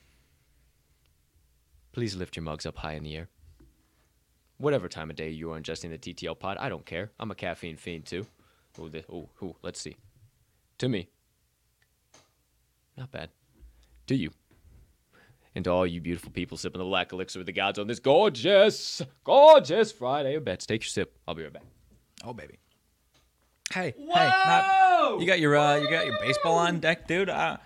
please 1.93 2.15
lift 2.15 2.37
your 2.37 2.43
mugs 2.43 2.67
up 2.67 2.77
high 2.77 2.93
in 2.93 3.05
the 3.05 3.17
air 3.17 3.29
whatever 4.63 4.89
time 4.89 5.11
of 5.11 5.17
day 5.17 5.31
you 5.31 5.53
are 5.53 5.61
ingesting 5.61 5.91
the 5.91 5.99
TTL 5.99 6.39
pod. 6.39 6.57
I 6.59 6.69
don't 6.69 6.87
care. 6.87 7.11
I'm 7.19 7.31
a 7.31 7.35
caffeine 7.35 7.77
fiend 7.77 8.07
too. 8.07 8.27
Oh, 8.81 8.91
oh, 9.13 9.29
oh, 9.43 9.57
let's 9.63 9.81
see. 9.81 9.97
To 10.79 10.89
me, 10.89 11.09
not 12.97 13.11
bad. 13.11 13.31
To 14.07 14.15
you. 14.15 14.31
And 15.55 15.65
to 15.65 15.71
all 15.71 15.87
you 15.87 16.01
beautiful 16.01 16.31
people 16.31 16.57
sipping 16.57 16.79
the 16.79 16.85
black 16.85 17.13
elixir 17.13 17.41
of 17.41 17.47
the 17.47 17.53
gods 17.53 17.79
on 17.79 17.87
this 17.87 17.99
gorgeous, 17.99 19.03
gorgeous 19.25 19.93
Friday 19.93 20.37
of 20.37 20.45
bets. 20.45 20.65
Take 20.65 20.83
your 20.83 20.89
sip. 20.89 21.15
I'll 21.29 21.35
be 21.35 21.43
right 21.43 21.53
back. 21.53 21.65
Oh, 22.25 22.33
baby. 22.33 22.59
Hey, 23.71 23.95
Whoa! 23.99 24.15
hey, 24.15 24.29
not, 24.29 25.21
you 25.21 25.27
got 25.27 25.41
your 25.41 25.57
uh, 25.57 25.77
you 25.77 25.89
got 25.89 26.05
your 26.05 26.19
baseball 26.21 26.59
on 26.59 26.79
deck, 26.79 27.07
dude. 27.07 27.31
Uh, 27.31 27.57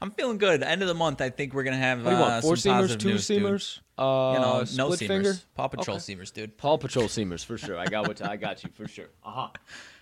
I'm 0.00 0.12
feeling 0.12 0.38
good. 0.38 0.62
End 0.62 0.82
of 0.82 0.88
the 0.88 0.94
month, 0.94 1.20
I 1.20 1.30
think 1.30 1.54
we're 1.54 1.64
gonna 1.64 1.76
have 1.76 2.04
What 2.04 2.10
do 2.10 2.16
you 2.16 2.22
uh, 2.22 2.28
want? 2.28 2.42
Four 2.42 2.56
some 2.56 2.72
seamers, 2.72 2.80
positive 2.82 2.98
two 3.00 3.08
news, 3.08 3.26
dude. 3.26 3.82
Uh, 3.98 4.32
You 4.34 4.40
know, 4.40 4.58
no 4.58 4.64
split 4.64 5.00
seamers. 5.00 5.06
finger. 5.06 5.34
Paw 5.54 5.68
Patrol 5.68 5.96
Okay. 5.96 6.14
seamers, 6.14 6.32
dude. 6.32 6.56
Paw 6.58 6.76
Patrol 6.76 7.06
seamers 7.06 7.44
for 7.44 7.56
sure. 7.58 7.78
I 7.78 7.86
got 7.86 8.06
what 8.06 8.20
I 8.22 8.36
got 8.36 8.62
you 8.64 8.70
for 8.70 8.86
sure. 8.86 9.08
Uh 9.24 9.48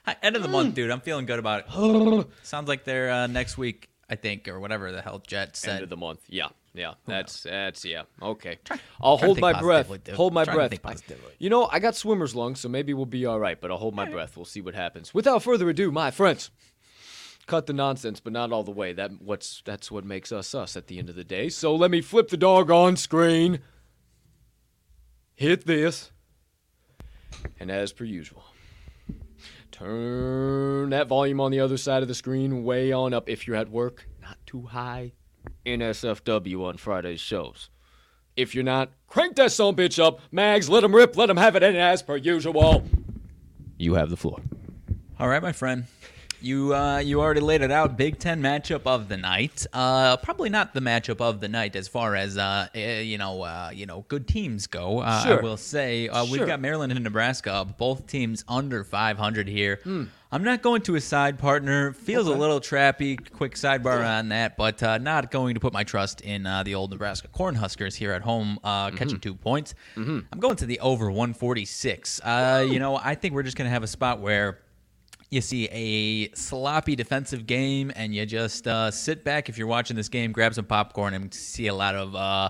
huh. 0.06 0.14
End 0.22 0.36
of 0.36 0.42
the 0.42 0.48
Mm. 0.48 0.52
month, 0.52 0.74
dude. 0.74 0.90
I'm 0.90 1.00
feeling 1.00 1.24
good 1.26 1.38
about 1.38 1.64
it. 1.66 2.26
Sounds 2.42 2.68
like 2.68 2.84
they're 2.84 3.10
uh, 3.10 3.26
next 3.26 3.56
week, 3.56 3.88
I 4.10 4.16
think, 4.16 4.48
or 4.48 4.60
whatever 4.60 4.92
the 4.92 5.00
hell 5.00 5.22
Jet 5.26 5.56
said. 5.56 5.76
End 5.76 5.82
of 5.84 5.88
the 5.88 5.96
month. 5.96 6.20
Yeah, 6.28 6.48
yeah. 6.74 6.94
That's 7.06 7.42
that's 7.44 7.84
yeah. 7.86 8.02
Okay. 8.20 8.58
I'll 9.00 9.16
hold 9.16 9.40
my 9.40 9.58
breath. 9.58 9.88
dude. 10.04 10.14
Hold 10.14 10.34
my 10.34 10.44
breath. 10.44 10.78
You 11.38 11.48
know, 11.48 11.66
I 11.72 11.78
got 11.78 11.94
swimmer's 11.96 12.34
lungs, 12.34 12.60
so 12.60 12.68
maybe 12.68 12.92
we'll 12.92 13.06
be 13.06 13.24
all 13.24 13.40
right. 13.40 13.58
But 13.58 13.70
I'll 13.70 13.78
hold 13.78 13.94
my 13.94 14.04
breath. 14.04 14.36
We'll 14.36 14.44
see 14.44 14.60
what 14.60 14.74
happens. 14.74 15.14
Without 15.14 15.42
further 15.42 15.70
ado, 15.70 15.90
my 15.90 16.10
friends, 16.10 16.50
cut 17.46 17.66
the 17.66 17.72
nonsense, 17.72 18.20
but 18.20 18.32
not 18.34 18.52
all 18.52 18.62
the 18.62 18.70
way. 18.72 18.92
That 18.92 19.22
what's 19.22 19.62
that's 19.64 19.90
what 19.90 20.04
makes 20.04 20.32
us 20.32 20.54
us 20.54 20.76
at 20.76 20.88
the 20.88 20.98
end 20.98 21.08
of 21.08 21.16
the 21.16 21.24
day. 21.24 21.48
So 21.48 21.74
let 21.74 21.90
me 21.90 22.02
flip 22.02 22.28
the 22.28 22.36
dog 22.36 22.70
on 22.70 22.96
screen. 22.96 23.60
Hit 25.34 25.66
this, 25.66 26.12
and 27.58 27.70
as 27.70 27.92
per 27.92 28.04
usual. 28.04 28.44
Turn 29.72 30.90
that 30.90 31.08
volume 31.08 31.40
on 31.40 31.50
the 31.50 31.58
other 31.58 31.76
side 31.76 32.02
of 32.02 32.08
the 32.08 32.14
screen 32.14 32.62
way 32.62 32.92
on 32.92 33.12
up 33.12 33.28
if 33.28 33.46
you're 33.46 33.56
at 33.56 33.68
work, 33.68 34.08
not 34.22 34.38
too 34.46 34.62
high. 34.66 35.12
NSFW 35.66 36.64
on 36.64 36.76
Friday's 36.76 37.20
shows. 37.20 37.68
If 38.36 38.54
you're 38.54 38.64
not, 38.64 38.92
crank 39.08 39.34
that 39.36 39.50
son 39.50 39.74
bitch 39.74 40.02
up. 40.02 40.20
Mags, 40.30 40.68
let 40.68 40.76
let 40.76 40.84
'em 40.84 40.94
rip, 40.94 41.16
let 41.16 41.30
'em 41.30 41.36
have 41.36 41.56
it, 41.56 41.64
and 41.64 41.76
as 41.76 42.02
per 42.02 42.16
usual, 42.16 42.84
you 43.76 43.94
have 43.94 44.10
the 44.10 44.16
floor. 44.16 44.40
All 45.18 45.28
right, 45.28 45.42
my 45.42 45.52
friend. 45.52 45.86
You 46.44 46.74
uh, 46.74 46.98
you 46.98 47.20
already 47.22 47.40
laid 47.40 47.62
it 47.62 47.70
out. 47.70 47.96
Big 47.96 48.18
Ten 48.18 48.42
matchup 48.42 48.82
of 48.84 49.08
the 49.08 49.16
night. 49.16 49.66
Uh, 49.72 50.18
probably 50.18 50.50
not 50.50 50.74
the 50.74 50.80
matchup 50.80 51.20
of 51.22 51.40
the 51.40 51.48
night 51.48 51.74
as 51.74 51.88
far 51.88 52.14
as 52.14 52.36
uh, 52.36 52.66
eh, 52.74 53.00
you 53.00 53.16
know 53.16 53.42
uh, 53.42 53.70
you 53.72 53.86
know 53.86 54.04
good 54.08 54.28
teams 54.28 54.66
go. 54.66 54.98
Uh, 54.98 55.22
Sure. 55.24 55.38
I 55.38 55.42
will 55.42 55.56
say 55.56 56.08
uh, 56.08 56.24
we've 56.24 56.36
Sure. 56.36 56.46
got 56.46 56.60
Maryland 56.60 56.92
and 56.92 57.02
Nebraska, 57.02 57.66
both 57.78 58.06
teams 58.06 58.44
under 58.46 58.84
500 58.84 59.48
here. 59.48 59.80
Hmm. 59.84 60.04
I'm 60.32 60.42
not 60.42 60.62
going 60.62 60.82
to 60.82 60.96
a 60.96 61.00
side 61.00 61.38
partner. 61.38 61.92
Feels 61.92 62.26
a 62.26 62.32
little 62.32 62.58
trappy. 62.60 63.16
Quick 63.30 63.54
sidebar 63.54 64.04
on 64.04 64.30
that, 64.30 64.56
but 64.56 64.82
uh, 64.82 64.98
not 64.98 65.30
going 65.30 65.54
to 65.54 65.60
put 65.60 65.72
my 65.72 65.84
trust 65.84 66.22
in 66.22 66.44
uh, 66.44 66.64
the 66.64 66.74
old 66.74 66.90
Nebraska 66.90 67.28
Cornhuskers 67.28 67.94
here 67.94 68.10
at 68.12 68.20
home 68.22 68.58
uh, 68.64 68.88
Mm-hmm. 68.88 68.96
catching 68.96 69.20
two 69.20 69.34
points. 69.36 69.74
I'm 69.96 70.26
going 70.40 70.56
to 70.56 70.66
the 70.66 70.80
over 70.80 71.06
146. 71.08 72.20
Uh, 72.20 72.66
you 72.68 72.80
know, 72.80 72.96
I 72.96 73.14
think 73.14 73.32
we're 73.32 73.44
just 73.44 73.56
going 73.56 73.66
to 73.66 73.72
have 73.72 73.84
a 73.84 73.86
spot 73.86 74.18
where 74.20 74.58
you 75.34 75.40
see 75.40 75.68
a 75.70 76.30
sloppy 76.34 76.96
defensive 76.96 77.46
game 77.46 77.92
and 77.96 78.14
you 78.14 78.24
just 78.24 78.66
uh, 78.66 78.90
sit 78.90 79.24
back 79.24 79.48
if 79.48 79.58
you're 79.58 79.66
watching 79.66 79.96
this 79.96 80.08
game 80.08 80.32
grab 80.32 80.54
some 80.54 80.64
popcorn 80.64 81.12
and 81.14 81.32
see 81.34 81.66
a 81.66 81.74
lot 81.74 81.94
of 81.94 82.14
uh, 82.14 82.48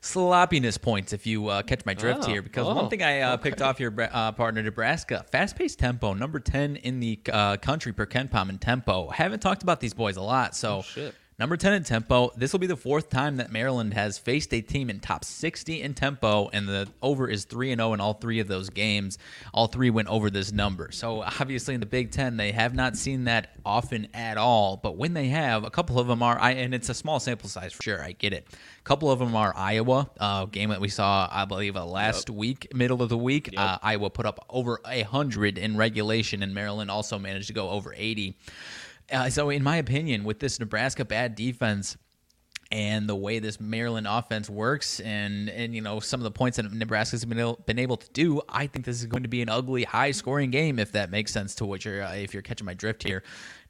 sloppiness 0.00 0.78
points 0.78 1.12
if 1.12 1.26
you 1.26 1.48
uh, 1.48 1.62
catch 1.62 1.84
my 1.86 1.94
drift 1.94 2.24
Oh, 2.24 2.26
here. 2.28 2.42
Because 2.42 2.66
oh, 2.66 2.74
one 2.74 2.88
thing 2.88 3.02
i 3.02 3.20
uh, 3.20 3.36
picked 3.36 3.62
off 3.62 3.80
your 3.80 3.92
uh, 3.98 4.32
partner 4.32 4.62
nebraska 4.62 5.24
fast-paced 5.30 5.78
tempo 5.78 6.12
number 6.14 6.38
10 6.40 6.76
in 6.76 7.00
the 7.00 7.18
uh, 7.32 7.56
country 7.56 7.92
per 7.92 8.06
KenPom 8.06 8.48
in 8.50 8.58
tempo. 8.58 9.08
Haven't 9.08 9.40
talked 9.40 9.62
about 9.62 9.80
these 9.80 9.94
boys 9.94 10.16
a 10.16 10.22
lot 10.22 10.54
so 10.54 10.78
Oh, 10.78 10.82
shit. 10.82 11.14
Number 11.38 11.58
10 11.58 11.74
in 11.74 11.84
tempo. 11.84 12.30
This 12.34 12.54
will 12.54 12.60
be 12.60 12.66
the 12.66 12.78
fourth 12.78 13.10
time 13.10 13.36
that 13.36 13.52
Maryland 13.52 13.92
has 13.92 14.16
faced 14.16 14.54
a 14.54 14.62
team 14.62 14.88
in 14.88 15.00
top 15.00 15.22
60 15.22 15.82
in 15.82 15.92
tempo, 15.92 16.48
and 16.50 16.66
the 16.66 16.88
over 17.02 17.28
is 17.28 17.44
3 17.44 17.72
and 17.72 17.78
0 17.78 17.92
in 17.92 18.00
all 18.00 18.14
three 18.14 18.40
of 18.40 18.48
those 18.48 18.70
games. 18.70 19.18
All 19.52 19.66
three 19.66 19.90
went 19.90 20.08
over 20.08 20.30
this 20.30 20.50
number. 20.50 20.90
So, 20.92 21.20
obviously, 21.22 21.74
in 21.74 21.80
the 21.80 21.86
Big 21.86 22.10
Ten, 22.10 22.38
they 22.38 22.52
have 22.52 22.74
not 22.74 22.96
seen 22.96 23.24
that 23.24 23.50
often 23.66 24.08
at 24.14 24.38
all. 24.38 24.78
But 24.78 24.96
when 24.96 25.12
they 25.12 25.28
have, 25.28 25.64
a 25.64 25.70
couple 25.70 25.98
of 25.98 26.06
them 26.06 26.22
are, 26.22 26.38
I, 26.38 26.52
and 26.52 26.74
it's 26.74 26.88
a 26.88 26.94
small 26.94 27.20
sample 27.20 27.50
size 27.50 27.74
for 27.74 27.82
sure, 27.82 28.02
I 28.02 28.12
get 28.12 28.32
it. 28.32 28.48
A 28.50 28.82
couple 28.84 29.10
of 29.10 29.18
them 29.18 29.36
are 29.36 29.52
Iowa, 29.54 30.08
uh, 30.18 30.46
game 30.46 30.70
that 30.70 30.80
we 30.80 30.88
saw, 30.88 31.28
I 31.30 31.44
believe, 31.44 31.76
uh, 31.76 31.84
last 31.84 32.30
week, 32.30 32.74
middle 32.74 33.02
of 33.02 33.10
the 33.10 33.18
week. 33.18 33.52
Uh, 33.54 33.76
Iowa 33.82 34.08
put 34.08 34.24
up 34.24 34.46
over 34.48 34.80
100 34.86 35.58
in 35.58 35.76
regulation, 35.76 36.42
and 36.42 36.54
Maryland 36.54 36.90
also 36.90 37.18
managed 37.18 37.48
to 37.48 37.52
go 37.52 37.68
over 37.68 37.92
80. 37.94 38.38
Uh, 39.10 39.30
so, 39.30 39.50
in 39.50 39.62
my 39.62 39.76
opinion, 39.76 40.24
with 40.24 40.40
this 40.40 40.58
Nebraska 40.58 41.04
bad 41.04 41.34
defense 41.34 41.96
and 42.72 43.08
the 43.08 43.14
way 43.14 43.38
this 43.38 43.60
Maryland 43.60 44.08
offense 44.08 44.50
works, 44.50 44.98
and 45.00 45.48
and 45.48 45.74
you 45.74 45.80
know 45.80 46.00
some 46.00 46.18
of 46.18 46.24
the 46.24 46.30
points 46.32 46.56
that 46.56 46.72
Nebraska's 46.72 47.24
been 47.24 47.38
able, 47.38 47.62
been 47.66 47.78
able 47.78 47.96
to 47.96 48.08
do, 48.12 48.40
I 48.48 48.66
think 48.66 48.84
this 48.84 48.98
is 48.98 49.06
going 49.06 49.22
to 49.22 49.28
be 49.28 49.42
an 49.42 49.48
ugly, 49.48 49.84
high-scoring 49.84 50.50
game. 50.50 50.78
If 50.80 50.92
that 50.92 51.10
makes 51.10 51.32
sense 51.32 51.54
to 51.56 51.64
what 51.64 51.84
you're, 51.84 52.02
uh, 52.02 52.14
if 52.14 52.34
you're 52.34 52.42
catching 52.42 52.64
my 52.64 52.74
drift 52.74 53.02
here. 53.04 53.22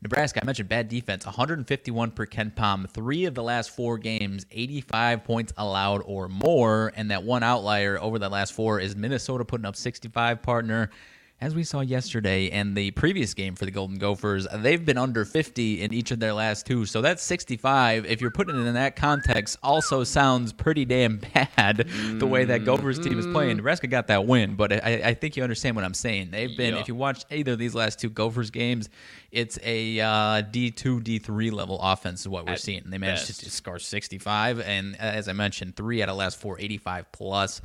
Nebraska, 0.02 0.40
I 0.42 0.46
mentioned 0.46 0.68
bad 0.68 0.88
defense, 0.88 1.24
151 1.24 2.10
per 2.12 2.26
KenPom. 2.26 2.88
Three 2.90 3.24
of 3.24 3.34
the 3.34 3.42
last 3.42 3.70
four 3.70 3.98
games, 3.98 4.46
85 4.50 5.24
points 5.24 5.52
allowed 5.56 6.02
or 6.04 6.28
more, 6.28 6.92
and 6.96 7.10
that 7.10 7.24
one 7.24 7.42
outlier 7.42 7.98
over 8.00 8.18
the 8.18 8.28
last 8.28 8.52
four 8.52 8.78
is 8.78 8.94
Minnesota 8.94 9.44
putting 9.44 9.64
up 9.64 9.74
65 9.74 10.42
partner 10.42 10.90
as 11.38 11.54
we 11.54 11.62
saw 11.64 11.80
yesterday 11.80 12.48
and 12.50 12.74
the 12.74 12.90
previous 12.92 13.34
game 13.34 13.54
for 13.54 13.66
the 13.66 13.70
Golden 13.70 13.98
Gophers, 13.98 14.46
they've 14.54 14.82
been 14.82 14.96
under 14.96 15.26
50 15.26 15.82
in 15.82 15.92
each 15.92 16.10
of 16.10 16.18
their 16.18 16.32
last 16.32 16.64
two. 16.64 16.86
So 16.86 17.02
that's 17.02 17.22
65. 17.22 18.06
If 18.06 18.22
you're 18.22 18.30
putting 18.30 18.56
it 18.56 18.66
in 18.66 18.72
that 18.72 18.96
context, 18.96 19.58
also 19.62 20.02
sounds 20.02 20.54
pretty 20.54 20.86
damn 20.86 21.18
bad 21.34 21.88
the 22.14 22.26
way 22.26 22.46
that 22.46 22.64
Gophers 22.64 22.98
team 22.98 23.18
is 23.18 23.26
playing. 23.26 23.58
Nebraska 23.58 23.86
got 23.86 24.06
that 24.06 24.26
win, 24.26 24.54
but 24.56 24.72
I, 24.72 25.02
I 25.04 25.14
think 25.14 25.36
you 25.36 25.42
understand 25.42 25.76
what 25.76 25.84
I'm 25.84 25.92
saying. 25.92 26.30
They've 26.30 26.56
been, 26.56 26.72
Yeah. 26.74 26.80
if 26.80 26.88
you 26.88 26.94
watch 26.94 27.24
either 27.30 27.52
of 27.52 27.58
these 27.58 27.74
last 27.74 28.00
two 28.00 28.08
Gophers 28.08 28.50
games, 28.50 28.88
it's 29.30 29.58
a 29.62 30.00
uh, 30.00 30.06
D2, 30.42 31.02
D3 31.02 31.52
level 31.52 31.78
offense 31.82 32.20
is 32.20 32.28
what 32.28 32.46
we're 32.46 32.52
At 32.52 32.60
seeing. 32.60 32.82
They 32.86 32.96
managed 32.96 33.26
best. 33.26 33.40
to 33.40 33.50
score 33.50 33.78
65, 33.78 34.60
and 34.60 34.94
uh, 34.94 34.98
as 35.00 35.28
I 35.28 35.34
mentioned, 35.34 35.76
three 35.76 36.02
out 36.02 36.08
of 36.08 36.16
last 36.16 36.40
four, 36.40 36.58
85 36.58 37.12
plus. 37.12 37.60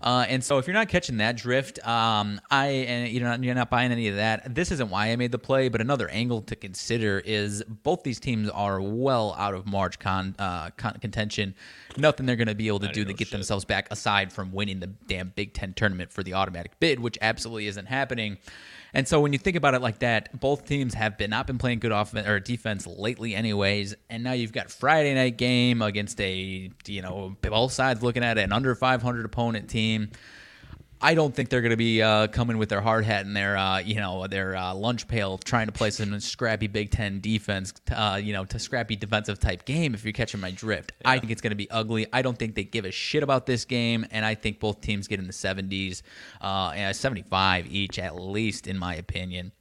Uh, 0.00 0.24
and 0.28 0.44
so 0.44 0.58
if 0.58 0.68
you're 0.68 0.74
not 0.74 0.88
catching 0.88 1.16
that 1.16 1.36
drift, 1.36 1.84
um, 1.84 2.40
I 2.52 2.66
and 2.68 3.07
you're 3.10 3.24
not 3.24 3.42
you're 3.42 3.54
not 3.54 3.70
buying 3.70 3.92
any 3.92 4.08
of 4.08 4.16
that. 4.16 4.54
This 4.54 4.70
isn't 4.72 4.90
why 4.90 5.10
I 5.10 5.16
made 5.16 5.32
the 5.32 5.38
play, 5.38 5.68
but 5.68 5.80
another 5.80 6.08
angle 6.08 6.42
to 6.42 6.56
consider 6.56 7.20
is 7.24 7.62
both 7.62 8.02
these 8.02 8.20
teams 8.20 8.48
are 8.50 8.80
well 8.80 9.34
out 9.38 9.54
of 9.54 9.66
March 9.66 9.98
con, 9.98 10.34
uh, 10.38 10.70
con 10.76 10.94
contention. 11.00 11.54
Nothing 11.96 12.26
they're 12.26 12.36
going 12.36 12.48
to 12.48 12.54
be 12.54 12.68
able 12.68 12.80
to 12.80 12.88
do 12.88 13.04
to 13.04 13.12
get 13.12 13.28
shit. 13.28 13.32
themselves 13.32 13.64
back 13.64 13.88
aside 13.90 14.32
from 14.32 14.52
winning 14.52 14.80
the 14.80 14.86
damn 14.86 15.30
Big 15.30 15.54
Ten 15.54 15.74
tournament 15.74 16.12
for 16.12 16.22
the 16.22 16.34
automatic 16.34 16.78
bid, 16.80 17.00
which 17.00 17.18
absolutely 17.20 17.66
isn't 17.66 17.86
happening. 17.86 18.38
And 18.94 19.06
so 19.06 19.20
when 19.20 19.32
you 19.32 19.38
think 19.38 19.56
about 19.56 19.74
it 19.74 19.82
like 19.82 19.98
that, 19.98 20.38
both 20.40 20.66
teams 20.66 20.94
have 20.94 21.18
been 21.18 21.30
not 21.30 21.46
been 21.46 21.58
playing 21.58 21.80
good 21.80 21.92
offense 21.92 22.26
or 22.26 22.40
defense 22.40 22.86
lately, 22.86 23.34
anyways. 23.34 23.94
And 24.08 24.24
now 24.24 24.32
you've 24.32 24.52
got 24.52 24.70
Friday 24.70 25.14
night 25.14 25.36
game 25.36 25.82
against 25.82 26.20
a 26.20 26.70
you 26.86 27.02
know 27.02 27.36
both 27.42 27.72
sides 27.72 28.02
looking 28.02 28.24
at 28.24 28.38
an 28.38 28.52
under 28.52 28.74
500 28.74 29.24
opponent 29.24 29.68
team. 29.68 30.10
I 31.00 31.14
don't 31.14 31.32
think 31.32 31.48
they're 31.48 31.60
going 31.60 31.70
to 31.70 31.76
be 31.76 32.02
uh, 32.02 32.26
coming 32.26 32.58
with 32.58 32.70
their 32.70 32.80
hard 32.80 33.04
hat 33.04 33.24
and 33.24 33.36
their, 33.36 33.56
uh, 33.56 33.78
you 33.78 33.96
know, 33.96 34.26
their 34.26 34.56
uh, 34.56 34.74
lunch 34.74 35.06
pail 35.06 35.38
trying 35.38 35.66
to 35.66 35.72
play 35.72 35.90
some 35.90 36.18
scrappy 36.18 36.66
Big 36.66 36.90
Ten 36.90 37.20
defense, 37.20 37.72
uh, 37.94 38.20
you 38.22 38.32
know, 38.32 38.44
to 38.46 38.58
scrappy 38.58 38.96
defensive 38.96 39.38
type 39.38 39.64
game. 39.64 39.94
If 39.94 40.04
you're 40.04 40.12
catching 40.12 40.40
my 40.40 40.50
drift, 40.50 40.92
I 41.04 41.20
think 41.20 41.30
it's 41.30 41.40
going 41.40 41.52
to 41.52 41.56
be 41.56 41.70
ugly. 41.70 42.06
I 42.12 42.22
don't 42.22 42.36
think 42.36 42.56
they 42.56 42.64
give 42.64 42.84
a 42.84 42.90
shit 42.90 43.22
about 43.22 43.46
this 43.46 43.64
game, 43.64 44.06
and 44.10 44.24
I 44.24 44.34
think 44.34 44.58
both 44.58 44.80
teams 44.80 45.06
get 45.06 45.20
in 45.20 45.28
the 45.28 45.32
70s, 45.32 46.02
uh, 46.40 46.72
and 46.74 46.96
75 46.96 47.66
each 47.72 47.98
at 48.00 48.16
least, 48.16 48.66
in 48.66 48.76
my 48.76 48.96
opinion. 48.96 49.52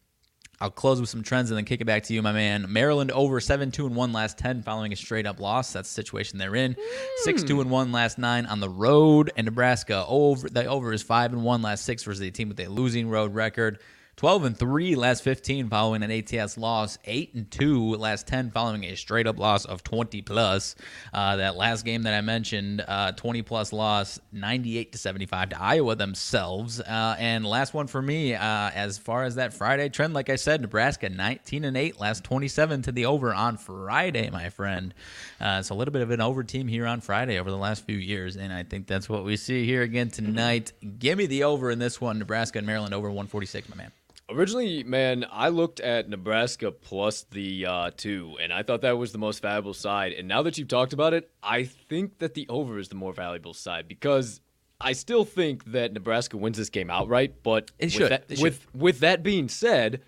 I'll 0.59 0.71
close 0.71 0.99
with 0.99 1.09
some 1.09 1.21
trends 1.21 1.51
and 1.51 1.57
then 1.57 1.65
kick 1.65 1.81
it 1.81 1.85
back 1.85 2.03
to 2.03 2.13
you, 2.13 2.21
my 2.23 2.31
man. 2.31 2.65
Maryland 2.67 3.11
over 3.11 3.39
7 3.39 3.69
2 3.69 3.85
and 3.85 3.95
1 3.95 4.11
last 4.11 4.39
10 4.39 4.63
following 4.63 4.91
a 4.91 4.95
straight 4.95 5.27
up 5.27 5.39
loss. 5.39 5.71
That's 5.71 5.89
the 5.89 5.93
situation 5.93 6.39
they're 6.39 6.55
in. 6.55 6.75
6 7.17 7.43
2 7.43 7.61
and 7.61 7.69
1 7.69 7.91
last 7.91 8.17
9 8.17 8.45
on 8.47 8.59
the 8.59 8.69
road. 8.69 9.31
And 9.37 9.45
Nebraska 9.45 10.03
over 10.07 10.49
the 10.49 10.65
over 10.65 10.93
is 10.93 11.03
5 11.03 11.33
and 11.33 11.43
1 11.43 11.61
last 11.61 11.85
6 11.85 12.03
versus 12.03 12.21
a 12.21 12.31
team 12.31 12.49
with 12.49 12.59
a 12.59 12.67
losing 12.67 13.07
road 13.07 13.35
record. 13.35 13.79
12 14.17 14.45
and 14.45 14.57
3 14.57 14.95
last 14.95 15.23
15 15.23 15.69
following 15.69 16.01
an 16.01 16.09
ATS 16.09 16.57
loss, 16.57 16.97
8 17.05 17.35
and 17.35 17.51
2 17.51 17.97
last 17.97 18.25
10 18.25 18.49
following 18.49 18.83
a 18.85 18.95
straight 18.95 19.27
up 19.27 19.37
loss 19.37 19.63
of 19.65 19.83
20 19.83 20.23
plus. 20.23 20.73
Uh, 21.13 21.35
that 21.35 21.55
last 21.55 21.85
game 21.85 22.01
that 22.01 22.15
I 22.15 22.21
mentioned, 22.21 22.83
uh, 22.87 23.11
20 23.11 23.43
plus 23.43 23.71
loss, 23.71 24.19
98 24.31 24.91
to 24.93 24.97
75 24.97 25.49
to 25.49 25.61
Iowa 25.61 25.95
themselves. 25.95 26.79
Uh, 26.79 27.15
and 27.19 27.45
last 27.45 27.75
one 27.75 27.85
for 27.85 28.01
me, 28.01 28.33
uh, 28.33 28.71
as 28.73 28.97
far 28.97 29.23
as 29.23 29.35
that 29.35 29.53
Friday 29.53 29.87
trend, 29.89 30.15
like 30.15 30.31
I 30.31 30.35
said, 30.35 30.61
Nebraska 30.61 31.09
19 31.09 31.63
and 31.63 31.77
8, 31.77 31.99
last 31.99 32.23
27 32.23 32.81
to 32.81 32.91
the 32.91 33.05
over 33.05 33.35
on 33.35 33.57
Friday, 33.57 34.31
my 34.31 34.49
friend. 34.49 34.95
Uh, 35.39 35.57
it's 35.59 35.69
a 35.69 35.75
little 35.75 35.91
bit 35.91 36.01
of 36.01 36.09
an 36.09 36.21
over 36.21 36.43
team 36.43 36.67
here 36.67 36.87
on 36.87 37.01
Friday 37.01 37.37
over 37.37 37.51
the 37.51 37.55
last 37.55 37.85
few 37.85 37.97
years, 37.97 38.35
and 38.35 38.51
I 38.51 38.63
think 38.63 38.87
that's 38.87 39.07
what 39.07 39.25
we 39.25 39.37
see 39.37 39.63
here 39.63 39.83
again 39.83 40.09
tonight. 40.09 40.71
Give 40.97 41.19
me 41.19 41.27
the 41.27 41.43
over 41.43 41.69
in 41.69 41.77
this 41.77 42.01
one, 42.01 42.17
Nebraska 42.17 42.57
and 42.57 42.65
Maryland 42.65 42.95
over 42.95 43.09
146, 43.09 43.69
my 43.69 43.75
man. 43.75 43.91
Originally, 44.29 44.83
man, 44.83 45.25
I 45.31 45.49
looked 45.49 45.79
at 45.79 46.09
Nebraska 46.09 46.69
plus 46.71 47.25
the 47.31 47.65
uh, 47.65 47.91
two, 47.95 48.37
and 48.41 48.51
I 48.51 48.61
thought 48.61 48.81
that 48.81 48.97
was 48.97 49.13
the 49.13 49.17
most 49.17 49.41
valuable 49.41 49.73
side. 49.73 50.11
And 50.11 50.27
now 50.27 50.41
that 50.43 50.57
you've 50.57 50.67
talked 50.67 50.91
about 50.91 51.13
it, 51.13 51.31
I 51.41 51.63
think 51.63 52.19
that 52.19 52.33
the 52.33 52.45
over 52.49 52.77
is 52.77 52.89
the 52.89 52.95
more 52.95 53.13
valuable 53.13 53.53
side 53.53 53.87
because 53.87 54.41
I 54.81 54.91
still 54.91 55.23
think 55.23 55.71
that 55.71 55.93
Nebraska 55.93 56.35
wins 56.35 56.57
this 56.57 56.69
game 56.69 56.89
outright. 56.89 57.41
But 57.41 57.71
It 57.79 57.85
with, 57.85 57.93
should. 57.93 58.11
That, 58.11 58.25
It 58.27 58.37
should. 58.37 58.43
with 58.43 58.75
with 58.75 58.99
that 58.99 59.23
being 59.23 59.47
said, 59.47 60.01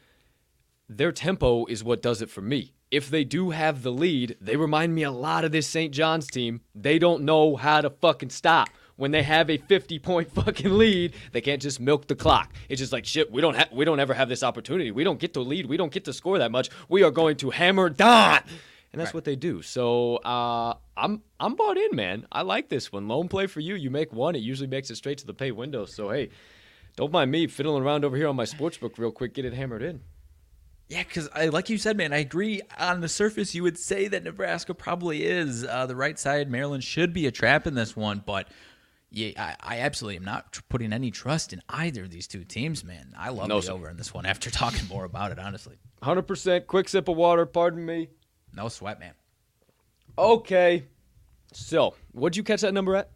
their 0.89 1.13
tempo 1.13 1.65
is 1.67 1.81
what 1.83 2.01
does 2.01 2.21
it 2.21 2.29
for 2.29 2.41
me. 2.41 2.73
If 2.91 3.09
they 3.09 3.23
do 3.23 3.51
have 3.51 3.83
the 3.83 3.91
lead, 3.91 4.35
they 4.41 4.57
remind 4.57 4.95
me 4.95 5.03
a 5.03 5.11
lot 5.11 5.45
of 5.45 5.51
this 5.51 5.67
St. 5.67 5.93
John's 5.93 6.27
team. 6.27 6.61
They 6.75 6.99
don't 6.99 7.23
know 7.23 7.55
how 7.55 7.81
to 7.81 7.89
fucking 7.89 8.31
stop. 8.31 8.69
When 8.99 9.11
they 9.11 9.23
have 9.23 9.49
a 9.49 9.57
50 9.57 9.97
point 9.99 10.29
fucking 10.33 10.77
lead, 10.77 11.13
they 11.31 11.39
can't 11.41 11.61
just 11.61 11.79
milk 11.79 12.07
the 12.07 12.15
clock. 12.15 12.53
It's 12.67 12.79
just 12.79 12.91
like 12.91 13.05
shit, 13.05 13.31
we 13.31 13.41
don't 13.41 13.55
have 13.55 13.71
we 13.71 13.85
don't 13.85 13.99
ever 13.99 14.13
have 14.13 14.27
this 14.27 14.43
opportunity. 14.43 14.91
We 14.91 15.03
don't 15.05 15.19
get 15.19 15.33
to 15.35 15.39
lead. 15.39 15.67
We 15.67 15.77
don't 15.77 15.91
get 15.91 16.03
to 16.05 16.13
score 16.13 16.37
that 16.39 16.51
much. 16.51 16.69
We 16.89 17.03
are 17.03 17.11
going 17.11 17.37
to 17.37 17.49
hammer 17.49 17.89
down. 17.89 18.41
And 18.91 18.99
that's 18.99 19.09
Right. 19.09 19.13
what 19.13 19.23
they 19.23 19.35
do. 19.35 19.61
So 19.61 20.17
uh, 20.17 20.73
I'm 20.97 21.21
I'm 21.39 21.55
bought 21.55 21.77
in, 21.77 21.95
man. 21.95 22.27
I 22.31 22.41
like 22.41 22.67
this 22.69 22.91
one. 22.91 23.07
Lone 23.07 23.29
play 23.29 23.47
for 23.47 23.61
you. 23.61 23.75
You 23.75 23.89
make 23.89 24.11
one, 24.11 24.35
it 24.35 24.39
usually 24.39 24.67
makes 24.67 24.89
it 24.89 24.95
straight 24.95 25.19
to 25.19 25.25
the 25.25 25.33
pay 25.33 25.51
window. 25.51 25.85
So 25.85 26.09
hey, 26.09 26.29
don't 26.97 27.11
mind 27.13 27.31
me 27.31 27.47
fiddling 27.47 27.83
around 27.83 28.03
over 28.03 28.17
here 28.17 28.27
on 28.27 28.35
my 28.35 28.45
sportsbook 28.45 28.97
real 28.97 29.11
quick. 29.11 29.33
Get 29.33 29.45
it 29.45 29.53
hammered 29.53 29.81
in. 29.83 30.01
Yeah, 30.89 31.03
because 31.03 31.29
I 31.35 31.45
like 31.49 31.69
you 31.69 31.77
said, 31.77 31.95
man. 31.97 32.11
I 32.13 32.17
agree. 32.17 32.63
On 32.79 32.99
the 32.99 33.07
surface, 33.07 33.53
you 33.53 33.61
would 33.63 33.77
say 33.77 34.07
that 34.07 34.23
Nebraska 34.23 34.73
probably 34.73 35.23
is 35.23 35.63
uh, 35.63 35.85
the 35.85 35.95
right 35.95 36.17
side. 36.17 36.49
Maryland 36.49 36.83
should 36.83 37.13
be 37.13 37.27
a 37.27 37.31
trap 37.31 37.67
in 37.67 37.75
this 37.75 37.95
one, 37.95 38.23
but 38.25 38.47
yeah, 39.11 39.31
I, 39.37 39.77
I 39.77 39.79
absolutely 39.79 40.17
am 40.17 40.23
not 40.25 40.51
tr- 40.51 40.61
putting 40.69 40.93
any 40.93 41.11
trust 41.11 41.51
in 41.53 41.61
either 41.69 42.03
of 42.03 42.11
these 42.11 42.27
two 42.27 42.43
teams, 42.43 42.83
man. 42.83 43.13
I 43.17 43.29
love 43.29 43.47
No, 43.47 43.55
the 43.59 43.67
sir. 43.67 43.73
over 43.73 43.89
in 43.89 43.97
this 43.97 44.13
one 44.13 44.25
after 44.25 44.49
talking 44.51 44.87
more 44.87 45.05
about 45.05 45.31
it. 45.31 45.39
Honestly, 45.39 45.77
100% 46.03 46.67
quick 46.67 46.87
sip 46.89 47.07
of 47.07 47.17
water, 47.17 47.45
pardon 47.45 47.85
me. 47.85 48.09
no 48.53 48.67
sweat, 48.69 48.99
man. 48.99 49.13
Okay. 50.17 50.85
So, 51.53 51.95
what'd 52.11 52.37
you 52.37 52.43
catch 52.43 52.61
that 52.61 52.73
number 52.73 52.95
at? 52.95 53.09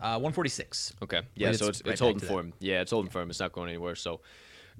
Uh, 0.00 0.18
146. 0.18 0.94
Okay. 1.02 1.22
Yeah, 1.34 1.48
Wait, 1.50 1.58
so 1.58 1.68
it's 1.68 1.78
it's, 1.80 1.86
right 1.86 1.92
it's 1.92 2.00
holding 2.00 2.20
to 2.20 2.26
firm. 2.26 2.52
Yeah, 2.58 2.80
it's 2.80 2.90
holding 2.90 3.10
firm. 3.10 3.30
It's 3.30 3.40
not 3.40 3.52
going 3.52 3.68
anywhere. 3.68 3.94
So, 3.94 4.20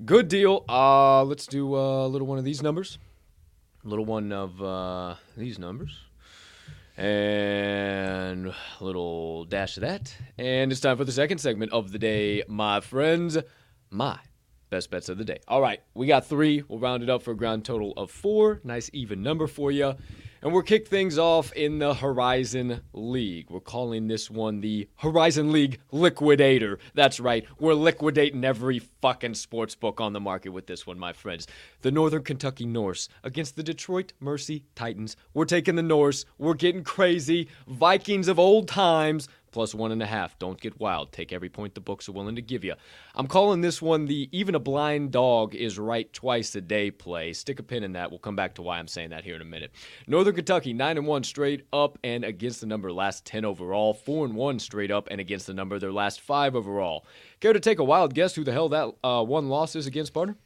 good 0.04 0.28
deal. 0.28 0.64
Uh, 0.68 1.22
let's 1.24 1.46
do 1.46 1.74
uh, 1.76 2.06
a 2.06 2.08
little 2.08 2.26
one 2.26 2.38
of 2.38 2.44
these 2.44 2.62
numbers. 2.62 2.98
A 3.84 3.88
little 3.88 4.04
one 4.04 4.32
of 4.32 4.60
uh, 4.62 5.14
these 5.36 5.58
numbers. 5.58 5.98
And 6.96 8.46
a 8.46 8.54
little 8.80 9.44
dash 9.46 9.76
of 9.76 9.80
that. 9.82 10.16
And 10.38 10.70
it's 10.70 10.80
time 10.80 10.96
for 10.96 11.04
the 11.04 11.12
second 11.12 11.38
segment 11.38 11.72
of 11.72 11.90
the 11.90 11.98
day, 11.98 12.44
my 12.46 12.80
friends. 12.80 13.36
My 13.90 14.18
best 14.70 14.90
bets 14.90 15.08
of 15.08 15.18
the 15.18 15.24
day. 15.24 15.38
All 15.48 15.60
right, 15.60 15.80
we 15.94 16.06
got 16.06 16.26
three. 16.26 16.62
We'll 16.68 16.78
round 16.78 17.02
it 17.02 17.10
up 17.10 17.22
for 17.22 17.32
a 17.32 17.36
grand 17.36 17.64
total 17.64 17.92
of 17.96 18.10
four. 18.10 18.60
Nice 18.64 18.90
even 18.92 19.22
number 19.22 19.46
for 19.46 19.70
you. 19.70 19.94
And 20.44 20.52
we'll 20.52 20.60
kick 20.60 20.88
things 20.88 21.16
off 21.16 21.54
in 21.54 21.78
the 21.78 21.94
Horizon 21.94 22.82
League. 22.92 23.48
We're 23.48 23.60
calling 23.60 24.08
this 24.08 24.30
one 24.30 24.60
the 24.60 24.86
Horizon 24.96 25.52
League 25.52 25.80
Liquidator. 25.90 26.78
That's 26.92 27.18
right, 27.18 27.46
we're 27.58 27.72
liquidating 27.72 28.44
every 28.44 28.80
fucking 29.00 29.36
sports 29.36 29.74
book 29.74 30.02
on 30.02 30.12
the 30.12 30.20
market 30.20 30.50
with 30.50 30.66
this 30.66 30.86
one, 30.86 30.98
my 30.98 31.14
friends. 31.14 31.46
The 31.80 31.90
Northern 31.90 32.22
Kentucky 32.22 32.66
Norse 32.66 33.08
against 33.22 33.56
the 33.56 33.62
Detroit 33.62 34.12
Mercy 34.20 34.66
Titans. 34.74 35.16
We're 35.32 35.46
taking 35.46 35.76
the 35.76 35.82
Norse. 35.82 36.26
We're 36.36 36.52
getting 36.52 36.84
crazy. 36.84 37.48
Vikings 37.66 38.28
of 38.28 38.38
old 38.38 38.68
times 38.68 39.28
plus 39.54 39.74
one 39.74 39.92
and 39.92 40.02
a 40.02 40.06
half. 40.06 40.38
Don't 40.38 40.60
get 40.60 40.78
wild. 40.78 41.12
Take 41.12 41.32
every 41.32 41.48
point 41.48 41.74
the 41.74 41.80
books 41.80 42.08
are 42.08 42.12
willing 42.12 42.34
to 42.34 42.42
give 42.42 42.64
you. 42.64 42.74
I'm 43.14 43.28
calling 43.28 43.60
this 43.62 43.80
one 43.80 44.04
the 44.04 44.28
even 44.32 44.54
a 44.54 44.58
blind 44.58 45.12
dog 45.12 45.54
is 45.54 45.78
right 45.78 46.12
twice 46.12 46.54
a 46.56 46.60
day 46.60 46.90
play. 46.90 47.32
Stick 47.32 47.60
a 47.60 47.62
pin 47.62 47.84
in 47.84 47.92
that. 47.92 48.10
We'll 48.10 48.18
come 48.18 48.36
back 48.36 48.56
to 48.56 48.62
why 48.62 48.78
I'm 48.78 48.88
saying 48.88 49.10
that 49.10 49.24
here 49.24 49.36
in 49.36 49.40
a 49.40 49.46
minute. 49.46 49.70
Northern 50.06 50.34
Kentucky 50.34 50.72
nine 50.74 50.98
and 50.98 51.06
one 51.06 51.22
straight 51.22 51.66
up 51.72 51.98
and 52.02 52.24
against 52.24 52.60
the 52.60 52.66
number 52.66 52.92
last 52.92 53.24
ten 53.24 53.44
overall. 53.44 53.94
Four 53.94 54.26
and 54.26 54.34
one 54.34 54.58
straight 54.58 54.90
up 54.90 55.08
and 55.10 55.20
against 55.20 55.46
the 55.46 55.54
number 55.54 55.78
their 55.78 55.92
last 55.92 56.20
five 56.20 56.56
overall. 56.56 57.06
Care 57.40 57.52
to 57.52 57.60
take 57.60 57.78
a 57.78 57.84
wild 57.84 58.12
guess 58.12 58.34
who 58.34 58.42
the 58.42 58.52
hell 58.52 58.68
that 58.70 58.92
uh, 59.04 59.22
one 59.22 59.48
loss 59.48 59.76
is 59.76 59.86
against, 59.86 60.12
partner? 60.12 60.36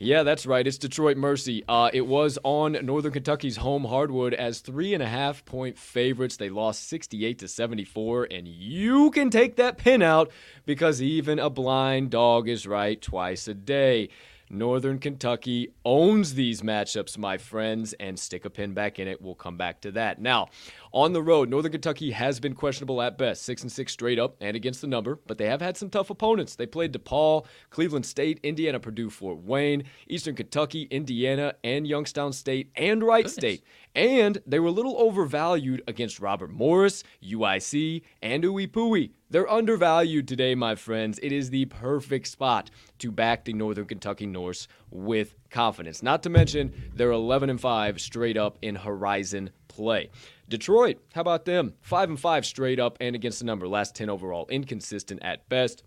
Yeah, 0.00 0.22
that's 0.22 0.46
right. 0.46 0.64
It's 0.64 0.78
Detroit 0.78 1.16
Mercy. 1.16 1.64
Uh, 1.68 1.90
it 1.92 2.06
was 2.06 2.38
on 2.44 2.78
Northern 2.86 3.10
Kentucky's 3.10 3.56
home 3.56 3.84
hardwood 3.84 4.32
as 4.32 4.60
three 4.60 4.94
and 4.94 5.02
a 5.02 5.08
half 5.08 5.44
point 5.44 5.76
favorites. 5.76 6.36
They 6.36 6.50
lost 6.50 6.88
68 6.88 7.40
to 7.40 7.48
74, 7.48 8.28
and 8.30 8.46
you 8.46 9.10
can 9.10 9.28
take 9.28 9.56
that 9.56 9.76
pin 9.76 10.00
out 10.00 10.30
because 10.64 11.02
even 11.02 11.40
a 11.40 11.50
blind 11.50 12.10
dog 12.10 12.48
is 12.48 12.64
right 12.64 13.02
twice 13.02 13.48
a 13.48 13.54
day. 13.54 14.10
Northern 14.50 14.98
Kentucky 14.98 15.72
owns 15.84 16.34
these 16.34 16.62
matchups, 16.62 17.18
my 17.18 17.36
friends, 17.36 17.92
and 17.94 18.18
stick 18.18 18.44
a 18.44 18.50
pin 18.50 18.72
back 18.72 18.98
in 18.98 19.08
it. 19.08 19.20
We'll 19.20 19.34
come 19.34 19.56
back 19.56 19.80
to 19.82 19.92
that. 19.92 20.20
Now, 20.20 20.48
on 20.92 21.12
the 21.12 21.22
road, 21.22 21.50
Northern 21.50 21.72
Kentucky 21.72 22.10
has 22.12 22.40
been 22.40 22.54
questionable 22.54 23.02
at 23.02 23.18
best, 23.18 23.42
six 23.42 23.62
and 23.62 23.70
six 23.70 23.92
straight 23.92 24.18
up 24.18 24.36
and 24.40 24.56
against 24.56 24.80
the 24.80 24.86
number, 24.86 25.18
but 25.26 25.38
they 25.38 25.46
have 25.46 25.60
had 25.60 25.76
some 25.76 25.90
tough 25.90 26.10
opponents. 26.10 26.54
They 26.54 26.66
played 26.66 26.92
DePaul, 26.92 27.44
Cleveland 27.70 28.06
State, 28.06 28.40
Indiana, 28.42 28.80
Purdue, 28.80 29.10
Fort 29.10 29.38
Wayne, 29.38 29.84
Eastern 30.08 30.34
Kentucky, 30.34 30.82
Indiana, 30.90 31.54
and 31.62 31.86
Youngstown 31.86 32.32
State, 32.32 32.70
and 32.76 33.02
Wright 33.02 33.28
State. 33.28 33.62
And 33.98 34.40
they 34.46 34.60
were 34.60 34.68
a 34.68 34.70
little 34.70 34.96
overvalued 34.96 35.82
against 35.88 36.20
Robert 36.20 36.52
Morris, 36.52 37.02
UIC, 37.20 38.02
and 38.22 38.44
IUPUI. 38.44 39.10
They're 39.28 39.50
undervalued 39.50 40.28
today, 40.28 40.54
my 40.54 40.76
friends. 40.76 41.18
It 41.20 41.32
is 41.32 41.50
the 41.50 41.64
perfect 41.64 42.28
spot 42.28 42.70
to 43.00 43.10
back 43.10 43.44
the 43.44 43.52
Northern 43.54 43.86
Kentucky 43.86 44.26
Norse 44.26 44.68
with 44.92 45.34
confidence. 45.50 46.00
Not 46.00 46.22
to 46.22 46.30
mention 46.30 46.72
they're 46.94 47.10
11 47.10 47.50
and 47.50 47.60
5 47.60 48.00
straight 48.00 48.36
up 48.36 48.56
in 48.62 48.76
Horizon 48.76 49.50
play. 49.66 50.10
Detroit, 50.48 50.98
how 51.12 51.22
about 51.22 51.44
them? 51.44 51.74
5 51.82 52.10
and 52.10 52.20
5 52.20 52.46
straight 52.46 52.78
up 52.78 52.98
and 53.00 53.16
against 53.16 53.40
the 53.40 53.46
number, 53.46 53.66
last 53.66 53.96
10 53.96 54.08
overall, 54.08 54.46
inconsistent 54.48 55.20
at 55.24 55.48
best 55.48 55.82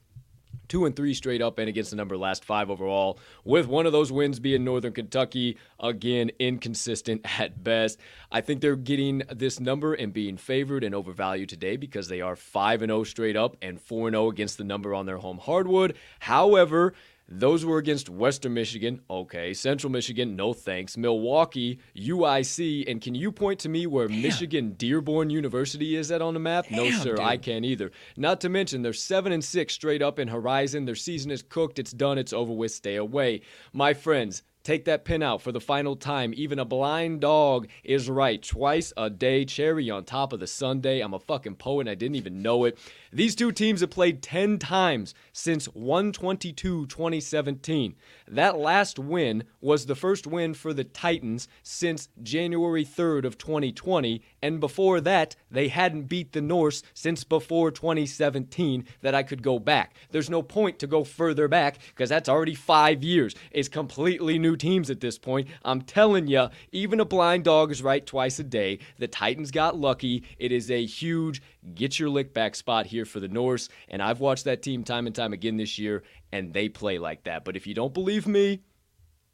two 0.68 0.86
and 0.86 0.96
three 0.96 1.14
straight 1.14 1.42
up 1.42 1.60
and 1.60 1.68
against 1.68 1.90
the 1.90 1.96
number 1.96 2.18
last 2.18 2.46
five 2.46 2.70
overall 2.70 3.20
with 3.44 3.68
one 3.68 3.86
of 3.86 3.92
those 3.92 4.12
wins 4.12 4.40
being 4.40 4.64
northern 4.64 4.94
kentucky 4.94 5.58
again 5.80 6.32
inconsistent 6.40 7.22
at 7.40 7.64
best. 7.64 8.00
I 8.32 8.42
think 8.42 8.62
they're 8.62 8.76
getting 8.76 9.24
this 9.30 9.60
number 9.60 9.94
and 9.94 10.14
being 10.14 10.38
favored 10.38 10.84
and 10.84 10.96
overvalued 10.96 11.50
today 11.50 11.76
because 11.76 12.08
they 12.08 12.22
are 12.22 12.36
5 12.36 12.82
and 12.82 12.90
0 12.90 13.04
straight 13.04 13.36
up 13.36 13.58
and 13.62 13.82
4 13.82 14.08
and 14.08 14.16
0 14.16 14.30
against 14.30 14.58
the 14.58 14.64
number 14.64 14.94
on 14.94 15.06
their 15.06 15.18
home 15.18 15.40
hardwood. 15.40 15.96
However 16.20 16.94
those 17.32 17.64
were 17.66 17.78
against 17.78 18.10
Western 18.10 18.54
Michigan. 18.54 19.02
Okay. 19.10 19.54
Central 19.54 19.90
Michigan, 19.92 20.36
no 20.36 20.52
thanks. 20.54 20.98
Milwaukee, 20.98 21.80
UIC. 21.96 22.90
And 22.90 23.02
can 23.02 23.16
you 23.16 23.32
point 23.32 23.60
to 23.60 23.70
me 23.70 23.88
where 23.88 24.10
Michigan 24.10 24.74
Dearborn 24.74 25.30
University 25.30 25.96
is 25.96 26.12
at 26.12 26.22
on 26.22 26.34
the 26.34 26.40
map? 26.40 26.70
no, 26.70 26.92
sir. 26.92 27.12
dude. 27.16 27.20
I 27.20 27.38
can't 27.38 27.64
either. 27.64 27.92
Not 28.18 28.42
to 28.42 28.50
mention 28.50 28.82
they're 28.82 28.94
seven 28.94 29.32
and 29.32 29.44
six 29.44 29.74
straight 29.74 30.02
up 30.02 30.20
in 30.20 30.28
Horizon. 30.28 30.86
Their 30.86 30.96
season 30.96 31.32
is 31.32 31.42
cooked. 31.42 31.80
It's 31.80 31.92
done. 31.92 32.18
It's 32.18 32.34
over 32.34 32.52
with. 32.52 32.72
Stay 32.72 32.96
away, 32.96 33.42
my 33.74 33.94
friends. 33.94 34.44
Take 34.64 34.86
that 34.86 35.06
pin 35.06 35.24
out 35.24 35.42
for 35.42 35.52
the 35.52 35.60
final 35.60 35.96
time. 35.96 36.34
Even 36.36 36.60
a 36.60 36.66
blind 36.66 37.22
dog 37.22 37.68
is 37.84 38.10
right. 38.10 38.42
Twice 38.42 38.94
a 38.96 39.10
day, 39.10 39.44
cherry 39.44 39.90
on 39.90 40.04
top 40.04 40.34
of 40.34 40.40
the 40.40 40.46
Sunday. 40.46 41.00
I'm 41.00 41.16
a 41.16 41.20
fucking 41.20 41.56
poet. 41.56 41.88
I 41.88 41.96
didn't 41.96 42.16
even 42.16 42.44
know 42.44 42.66
it. 42.66 42.78
These 43.12 43.36
two 43.36 43.52
teams 43.52 43.82
have 43.82 43.90
played 43.90 44.22
10 44.22 44.60
times 44.60 45.16
since 45.34 45.66
122 45.66 46.86
2017. 46.86 47.96
That 48.28 48.58
last 48.58 49.00
win 49.00 49.46
was 49.62 49.88
the 49.88 49.96
first 49.96 50.28
win 50.28 50.54
for 50.54 50.74
the 50.74 50.84
Titans 50.84 51.48
since 51.64 52.10
January 52.22 52.86
3rd 52.86 53.26
of 53.26 53.40
2020. 53.40 54.22
And 54.42 54.60
before 54.60 55.02
that, 55.02 55.36
they 55.50 55.68
hadn't 55.68 56.04
beat 56.04 56.32
the 56.32 56.42
Norse 56.42 56.82
since 56.94 57.24
before 57.24 57.72
2017 57.72 58.86
that 59.02 59.14
I 59.14 59.24
could 59.24 59.44
go 59.44 59.60
back. 59.60 59.96
There's 60.10 60.30
no 60.30 60.42
point 60.42 60.80
to 60.80 60.88
go 60.88 61.04
further 61.04 61.48
back 61.48 61.78
because 61.90 62.10
that's 62.10 62.30
already 62.30 62.56
five 62.56 63.04
years. 63.04 63.36
It's 63.52 63.70
completely 63.70 64.40
new 64.40 64.56
teams 64.56 64.90
at 64.90 65.00
this 65.00 65.18
point. 65.18 65.48
I'm 65.64 65.82
telling 65.82 66.28
you, 66.28 66.50
even 66.72 67.00
a 67.00 67.06
blind 67.06 67.44
dog 67.44 67.72
is 67.72 67.84
right 67.84 68.06
twice 68.06 68.40
a 68.40 68.44
day. 68.44 68.80
The 68.98 69.08
Titans 69.08 69.52
got 69.52 69.78
lucky. 69.78 70.24
It 70.40 70.52
is 70.52 70.72
a 70.72 70.86
huge 70.86 71.42
get 71.76 72.00
your 72.00 72.10
lick 72.10 72.34
back 72.34 72.56
spot 72.56 72.88
here 72.88 73.06
for 73.06 73.20
the 73.20 73.28
Norse. 73.28 73.70
And 73.90 74.02
I've 74.02 74.20
watched 74.20 74.46
that 74.46 74.62
team 74.62 74.84
time 74.84 75.06
and 75.06 75.16
time 75.16 75.34
again 75.34 75.58
this 75.58 75.78
year, 75.78 76.04
and 76.32 76.54
they 76.54 76.70
play 76.70 76.98
like 76.98 77.24
that. 77.24 77.46
But 77.46 77.56
if 77.56 77.68
you 77.68 77.74
don't 77.74 77.94
believe 77.94 78.28
me, 78.28 78.62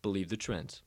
believe 0.01 0.29
the 0.29 0.37
trends. 0.37 0.81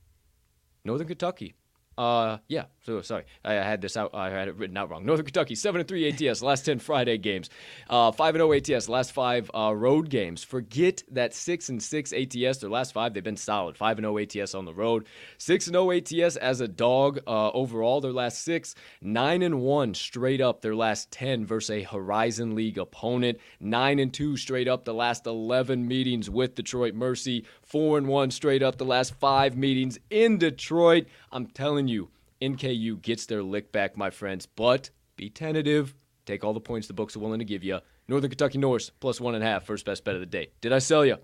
Northern 0.83 1.07
Kentucky, 1.07 1.53
uh, 2.01 2.39
yeah. 2.47 2.63
So 2.83 2.99
sorry, 3.03 3.25
I 3.45 3.53
had 3.53 3.79
this 3.79 3.95
out. 3.95 4.15
I 4.15 4.31
had 4.31 4.47
it 4.47 4.55
written 4.55 4.75
out 4.75 4.89
wrong. 4.89 5.05
Northern 5.05 5.23
Kentucky, 5.23 5.53
seven 5.53 5.81
and 5.81 5.87
three 5.87 6.09
ATS. 6.09 6.41
Last 6.41 6.65
ten 6.65 6.79
Friday 6.79 7.19
games. 7.19 7.51
Uh, 7.87 8.11
five 8.11 8.33
and 8.33 8.41
zero 8.41 8.53
ATS. 8.53 8.89
Last 8.89 9.11
five 9.11 9.51
uh, 9.53 9.71
road 9.75 10.09
games. 10.09 10.43
Forget 10.43 11.03
that 11.11 11.35
six 11.35 11.69
and 11.69 11.81
six 11.81 12.11
ATS. 12.11 12.57
Their 12.57 12.71
last 12.71 12.93
five, 12.93 13.13
they've 13.13 13.23
been 13.23 13.37
solid. 13.37 13.77
Five 13.77 13.99
and 13.99 14.05
zero 14.05 14.17
ATS 14.17 14.55
on 14.55 14.65
the 14.65 14.73
road. 14.73 15.05
Six 15.37 15.67
and 15.67 15.75
zero 15.75 15.91
ATS 15.91 16.37
as 16.37 16.59
a 16.59 16.67
dog 16.67 17.19
uh, 17.27 17.51
overall. 17.51 18.01
Their 18.01 18.13
last 18.13 18.41
six. 18.41 18.73
Nine 18.99 19.43
and 19.43 19.61
one 19.61 19.93
straight 19.93 20.41
up. 20.41 20.61
Their 20.61 20.75
last 20.75 21.11
ten 21.11 21.45
versus 21.45 21.69
a 21.69 21.83
Horizon 21.83 22.55
League 22.55 22.79
opponent. 22.79 23.37
Nine 23.59 23.99
and 23.99 24.11
two 24.11 24.37
straight 24.37 24.67
up. 24.67 24.85
The 24.85 24.93
last 24.95 25.27
eleven 25.27 25.87
meetings 25.87 26.31
with 26.31 26.55
Detroit 26.55 26.95
Mercy. 26.95 27.45
Four 27.71 27.97
and 27.97 28.05
one 28.05 28.31
straight 28.31 28.61
up. 28.61 28.77
The 28.77 28.83
last 28.83 29.15
five 29.15 29.55
meetings 29.55 29.97
in 30.09 30.37
Detroit. 30.37 31.05
I'm 31.31 31.45
telling 31.45 31.87
you, 31.87 32.09
NKU 32.41 33.01
gets 33.01 33.25
their 33.27 33.41
lick 33.41 33.71
back, 33.71 33.95
my 33.95 34.09
friends. 34.09 34.45
But 34.45 34.89
be 35.15 35.29
tentative. 35.29 35.95
Take 36.25 36.43
all 36.43 36.51
the 36.51 36.59
points 36.59 36.87
the 36.87 36.93
books 36.93 37.15
are 37.15 37.19
willing 37.19 37.39
to 37.39 37.45
give 37.45 37.63
you. 37.63 37.79
Northern 38.09 38.29
Kentucky 38.29 38.57
Norse 38.57 38.89
plus 38.99 39.21
one 39.21 39.35
and 39.35 39.43
a 39.43 39.47
half. 39.47 39.63
First 39.63 39.85
best 39.85 40.03
bet 40.03 40.15
of 40.15 40.19
the 40.19 40.25
day. 40.25 40.49
Did 40.59 40.73
I 40.73 40.79
sell 40.79 41.05
you? 41.05 41.15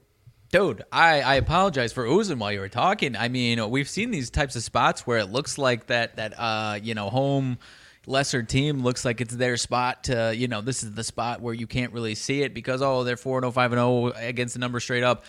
Dude, 0.49 0.85
I, 0.89 1.19
I 1.19 1.35
apologize 1.35 1.91
for 1.91 2.05
oozing 2.05 2.39
while 2.39 2.53
you 2.53 2.61
were 2.61 2.69
talking. 2.69 3.17
I 3.17 3.27
mean, 3.27 3.69
we've 3.69 3.89
seen 3.89 4.11
these 4.11 4.29
types 4.29 4.55
of 4.55 4.63
spots 4.63 5.05
where 5.05 5.17
it 5.17 5.29
looks 5.29 5.57
like 5.57 5.87
that 5.87 6.15
that 6.15 6.33
uh 6.39 6.79
you 6.81 6.93
know 6.93 7.09
home 7.09 7.57
lesser 8.07 8.41
team 8.41 8.83
looks 8.83 9.03
like 9.03 9.19
it's 9.19 9.35
their 9.35 9.57
spot 9.57 10.05
to 10.05 10.33
you 10.33 10.47
know 10.47 10.61
this 10.61 10.81
is 10.81 10.93
the 10.93 11.03
spot 11.03 11.41
where 11.41 11.53
you 11.53 11.67
can't 11.67 11.91
really 11.91 12.15
see 12.15 12.41
it 12.41 12.53
because 12.53 12.81
oh 12.81 13.03
they're 13.03 13.17
four 13.17 13.37
and 13.37 13.45
oh 13.45 13.51
five 13.51 13.73
and 13.73 13.81
oh 13.81 14.07
against 14.15 14.53
the 14.53 14.59
number 14.59 14.79
straight 14.79 15.03
up 15.03 15.25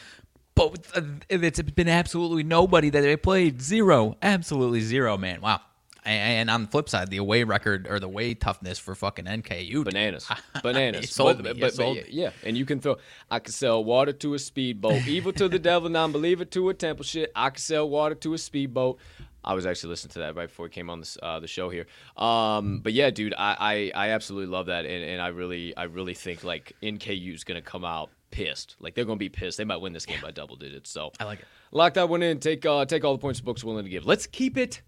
but 0.58 0.86
uh, 0.94 1.02
it's 1.28 1.62
been 1.62 1.88
absolutely 1.88 2.42
nobody 2.42 2.90
that 2.90 3.00
they 3.00 3.16
played. 3.16 3.62
Zero. 3.62 4.16
Absolutely 4.22 4.80
zero, 4.80 5.16
man. 5.16 5.40
Wow. 5.40 5.60
And 6.04 6.48
on 6.48 6.62
the 6.62 6.68
flip 6.68 6.88
side, 6.88 7.10
the 7.10 7.18
away 7.18 7.44
record 7.44 7.86
or 7.86 8.00
the 8.00 8.06
away 8.06 8.32
toughness 8.32 8.78
for 8.78 8.94
fucking 8.94 9.26
NKU. 9.26 9.84
Bananas. 9.84 10.26
Bananas. 10.62 11.10
sold 11.10 11.42
but, 11.42 11.56
me. 11.56 11.60
But, 11.60 11.74
sold 11.74 11.98
but, 11.98 12.12
yeah, 12.12 12.30
and 12.44 12.56
you 12.56 12.64
can 12.64 12.80
throw, 12.80 12.96
I 13.30 13.40
can 13.40 13.52
sell 13.52 13.84
water 13.84 14.12
to 14.14 14.32
a 14.32 14.38
speedboat. 14.38 15.06
Evil 15.06 15.32
to 15.34 15.48
the 15.48 15.58
devil, 15.58 15.90
non 15.90 16.10
believer 16.12 16.46
to 16.46 16.70
a 16.70 16.74
temple 16.74 17.04
shit. 17.04 17.30
I 17.36 17.50
can 17.50 17.58
sell 17.58 17.88
water 17.88 18.14
to 18.14 18.32
a 18.32 18.38
speedboat. 18.38 18.98
I 19.44 19.54
was 19.54 19.66
actually 19.66 19.90
listening 19.90 20.12
to 20.12 20.18
that 20.20 20.34
right 20.34 20.48
before 20.48 20.64
we 20.64 20.70
came 20.70 20.88
on 20.88 21.00
this, 21.00 21.18
uh, 21.22 21.40
the 21.40 21.46
show 21.46 21.68
here. 21.68 21.86
Um, 22.16 22.80
but 22.80 22.94
yeah, 22.94 23.10
dude, 23.10 23.34
I, 23.36 23.92
I, 23.94 24.06
I 24.06 24.10
absolutely 24.10 24.50
love 24.50 24.66
that, 24.66 24.86
and, 24.86 25.04
and 25.04 25.20
I 25.20 25.28
really 25.28 25.76
I 25.76 25.84
really 25.84 26.14
think 26.14 26.42
like 26.42 26.74
NKU 26.82 27.34
is 27.34 27.44
gonna 27.44 27.62
come 27.62 27.84
out 27.84 28.10
pissed. 28.30 28.76
Like 28.80 28.94
they're 28.94 29.04
going 29.04 29.18
to 29.18 29.22
be 29.22 29.28
pissed. 29.28 29.58
They 29.58 29.64
might 29.64 29.78
win 29.78 29.92
this 29.92 30.06
game 30.06 30.20
by 30.22 30.30
double 30.30 30.56
digits. 30.56 30.90
So 30.90 31.12
I 31.20 31.24
like 31.24 31.40
it. 31.40 31.46
Lock 31.72 31.94
that 31.94 32.08
one 32.08 32.22
in. 32.22 32.40
Take 32.40 32.64
uh, 32.64 32.84
take 32.84 33.04
all 33.04 33.12
the 33.12 33.18
points 33.18 33.40
the 33.40 33.44
book's 33.44 33.64
willing 33.64 33.84
to 33.84 33.90
give. 33.90 34.06
Let's 34.06 34.26
keep 34.26 34.56
it 34.56 34.82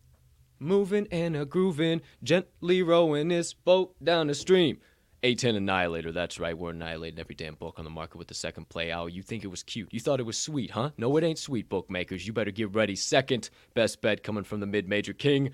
moving 0.59 1.09
and 1.11 1.37
a 1.37 1.45
grooving, 1.45 2.03
gently 2.23 2.83
rowing 2.83 3.29
this 3.29 3.55
boat 3.55 3.95
down 4.05 4.27
the 4.29 4.35
stream. 4.35 4.79
A10 5.23 5.57
Annihilator, 5.57 6.13
that's 6.13 6.41
right. 6.41 6.57
We're 6.57 6.71
annihilating 6.71 7.19
every 7.19 7.35
damn 7.35 7.55
book 7.55 7.75
on 7.79 7.85
the 7.85 7.91
market 7.91 8.17
with 8.17 8.29
the 8.29 8.35
second 8.35 8.71
play 8.71 8.91
out. 8.91 9.13
You 9.13 9.23
think 9.23 9.45
it 9.45 9.49
was 9.49 9.63
cute. 9.63 9.93
You 9.93 10.01
thought 10.01 10.19
it 10.19 10.25
was 10.25 10.39
sweet, 10.39 10.71
huh? 10.71 10.91
No, 10.97 11.15
it 11.19 11.25
ain't 11.25 11.39
sweet, 11.39 11.69
bookmakers. 11.69 12.27
You 12.27 12.33
better 12.33 12.51
get 12.51 12.75
ready. 12.75 12.97
Second 12.97 13.51
best 13.75 14.01
bet 14.01 14.23
coming 14.23 14.45
from 14.45 14.61
the 14.61 14.67
mid 14.67 14.89
major 14.89 15.13
king. 15.13 15.51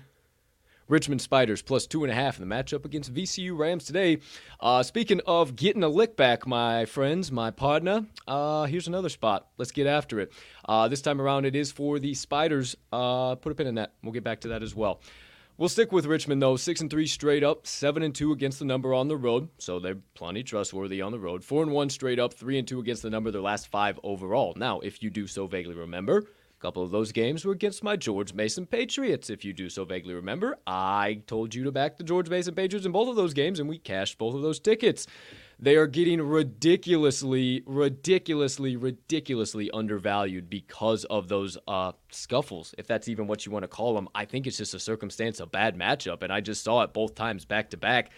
Richmond 0.87 1.21
Spiders 1.21 1.61
plus 1.61 1.85
two 1.85 2.03
and 2.03 2.11
a 2.11 2.15
half 2.15 2.39
in 2.39 2.47
the 2.47 2.55
matchup 2.55 2.85
against 2.85 3.13
VCU 3.13 3.57
Rams 3.57 3.83
today. 3.83 4.19
Uh, 4.59 4.83
speaking 4.83 5.21
of 5.25 5.55
getting 5.55 5.83
a 5.83 5.89
lick 5.89 6.15
back, 6.15 6.47
my 6.47 6.85
friends, 6.85 7.31
my 7.31 7.51
partner, 7.51 8.05
uh, 8.27 8.63
here's 8.65 8.87
another 8.87 9.09
spot. 9.09 9.47
Let's 9.57 9.71
get 9.71 9.87
after 9.87 10.19
it. 10.19 10.31
Uh, 10.67 10.87
this 10.87 11.01
time 11.01 11.21
around, 11.21 11.45
it 11.45 11.55
is 11.55 11.71
for 11.71 11.99
the 11.99 12.13
Spiders. 12.13 12.75
Uh, 12.91 13.35
put 13.35 13.51
a 13.51 13.55
pin 13.55 13.67
in 13.67 13.75
that. 13.75 13.93
We'll 14.01 14.13
get 14.13 14.23
back 14.23 14.41
to 14.41 14.49
that 14.49 14.63
as 14.63 14.73
well. 14.75 15.01
We'll 15.57 15.69
stick 15.69 15.91
with 15.91 16.05
Richmond 16.05 16.39
though. 16.39 16.55
Six 16.55 16.81
and 16.81 16.89
three 16.89 17.07
straight 17.07 17.43
up, 17.43 17.65
seven 17.65 18.03
and 18.03 18.13
two 18.13 18.31
against 18.31 18.59
the 18.59 18.65
number 18.65 18.93
on 18.93 19.07
the 19.07 19.17
road, 19.17 19.49
so 19.57 19.79
they're 19.79 19.97
plenty 20.13 20.43
trustworthy 20.43 21.01
on 21.01 21.11
the 21.11 21.19
road. 21.19 21.43
Four 21.43 21.63
and 21.63 21.71
one 21.71 21.89
straight 21.89 22.19
up, 22.19 22.35
three 22.35 22.59
and 22.59 22.67
two 22.67 22.79
against 22.79 23.01
the 23.01 23.09
number. 23.09 23.31
Their 23.31 23.41
last 23.41 23.67
five 23.67 23.99
overall. 24.03 24.53
Now, 24.55 24.79
if 24.81 25.01
you 25.01 25.09
do 25.09 25.25
so 25.25 25.47
vaguely 25.47 25.73
remember, 25.73 26.25
a 26.57 26.61
couple 26.61 26.81
of 26.81 26.89
those 26.89 27.11
games 27.11 27.45
were 27.45 27.53
against 27.53 27.83
my 27.83 27.95
George 27.95 28.33
Mason 28.33 28.65
Patriots. 28.65 29.29
If 29.29 29.45
you 29.45 29.53
do 29.53 29.69
so 29.69 29.85
vaguely 29.85 30.15
remember, 30.15 30.57
I 30.65 31.21
told 31.27 31.53
you 31.53 31.63
to 31.65 31.71
back 31.71 31.97
the 31.97 32.03
George 32.03 32.29
Mason 32.29 32.55
Patriots 32.55 32.85
in 32.85 32.91
both 32.91 33.09
of 33.09 33.15
those 33.15 33.33
games, 33.33 33.59
and 33.59 33.69
we 33.69 33.77
cashed 33.77 34.17
both 34.17 34.33
of 34.33 34.41
those 34.41 34.59
tickets. 34.59 35.05
They 35.59 35.75
are 35.75 35.85
getting 35.85 36.19
ridiculously, 36.21 37.63
ridiculously, 37.65 38.75
ridiculously 38.75 39.69
undervalued 39.71 40.49
because 40.49 41.03
of 41.05 41.27
those 41.27 41.57
uh, 41.67 41.91
scuffles, 42.11 42.73
if 42.77 42.87
that's 42.87 43.07
even 43.07 43.27
what 43.27 43.45
you 43.45 43.51
want 43.51 43.63
to 43.63 43.67
call 43.67 43.93
them. 43.93 44.09
I 44.15 44.25
think 44.25 44.47
it's 44.47 44.57
just 44.57 44.73
a 44.73 44.79
circumstance, 44.79 45.39
a 45.39 45.45
bad 45.45 45.77
matchup, 45.77 46.23
and 46.23 46.33
I 46.33 46.41
just 46.41 46.63
saw 46.63 46.81
it 46.81 46.93
both 46.93 47.13
times 47.13 47.45
back 47.45 47.69
to 47.71 47.77
back. 47.77 48.11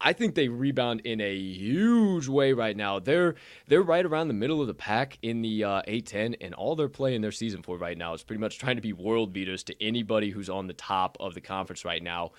I 0.00 0.12
think 0.12 0.34
they 0.34 0.48
rebound 0.48 1.00
in 1.04 1.20
a 1.20 1.34
huge 1.34 2.28
way 2.28 2.52
right 2.52 2.76
now. 2.76 2.98
They're 2.98 3.34
they're 3.66 3.82
right 3.82 4.04
around 4.04 4.28
the 4.28 4.34
middle 4.34 4.60
of 4.60 4.66
the 4.66 4.74
pack 4.74 5.18
in 5.22 5.42
the 5.42 5.64
uh, 5.64 5.82
A10, 5.88 6.36
and 6.40 6.54
all 6.54 6.76
they're 6.76 6.88
playing 6.88 7.22
their 7.22 7.32
season 7.32 7.62
for 7.62 7.78
right 7.78 7.96
now 7.96 8.12
is 8.14 8.22
pretty 8.22 8.40
much 8.40 8.58
trying 8.58 8.76
to 8.76 8.82
be 8.82 8.92
world 8.92 9.32
beaters 9.32 9.62
to 9.64 9.82
anybody 9.82 10.30
who's 10.30 10.50
on 10.50 10.66
the 10.66 10.74
top 10.74 11.16
of 11.18 11.34
the 11.34 11.40
conference 11.40 11.84
right 11.84 12.02
now. 12.02 12.32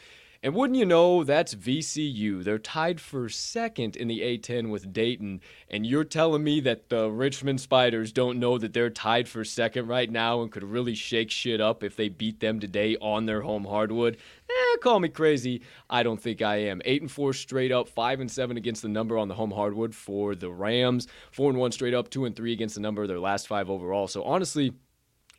And 0.47 0.55
wouldn't 0.55 0.79
you 0.79 0.85
know, 0.85 1.25
that's 1.25 1.53
VCU. 1.53 2.41
They're 2.41 2.57
tied 2.57 3.01
for 3.01 3.27
second 3.27 3.97
in 3.97 4.07
the 4.07 4.21
A10 4.21 4.69
with 4.69 4.93
Dayton. 4.93 5.41
And 5.69 5.85
you're 5.85 6.05
telling 6.05 6.41
me 6.41 6.61
that 6.61 6.87
the 6.87 7.11
Richmond 7.11 7.59
Spiders 7.59 8.13
don't 8.13 8.39
know 8.39 8.57
that 8.57 8.71
they're 8.71 8.89
tied 8.89 9.27
for 9.27 9.43
second 9.43 9.87
right 9.87 10.09
now 10.09 10.41
and 10.41 10.49
could 10.49 10.63
really 10.63 10.95
shake 10.95 11.31
shit 11.31 11.59
up 11.59 11.83
if 11.83 11.97
they 11.97 12.07
beat 12.07 12.39
them 12.39 12.61
today 12.61 12.95
on 13.01 13.25
their 13.25 13.41
home 13.41 13.65
hardwood? 13.65 14.15
Eh, 14.49 14.77
call 14.81 15.01
me 15.01 15.09
crazy. 15.09 15.63
I 15.89 16.01
don't 16.01 16.21
think 16.21 16.41
I 16.41 16.55
am. 16.55 16.81
Eight 16.85 17.01
and 17.01 17.11
four 17.11 17.33
straight 17.33 17.73
up, 17.73 17.89
five 17.89 18.21
and 18.21 18.31
seven 18.31 18.55
against 18.55 18.83
the 18.83 18.87
number 18.87 19.17
on 19.17 19.27
the 19.27 19.35
home 19.35 19.51
hardwood 19.51 19.93
for 19.93 20.33
the 20.33 20.49
Rams. 20.49 21.09
Four 21.29 21.49
and 21.49 21.59
one 21.59 21.73
straight 21.73 21.93
up, 21.93 22.09
two 22.09 22.23
and 22.23 22.33
three 22.33 22.53
against 22.53 22.75
the 22.75 22.81
number 22.81 23.01
of 23.01 23.09
their 23.09 23.19
last 23.19 23.49
five 23.49 23.69
overall. 23.69 24.07
So 24.07 24.23
honestly, 24.23 24.71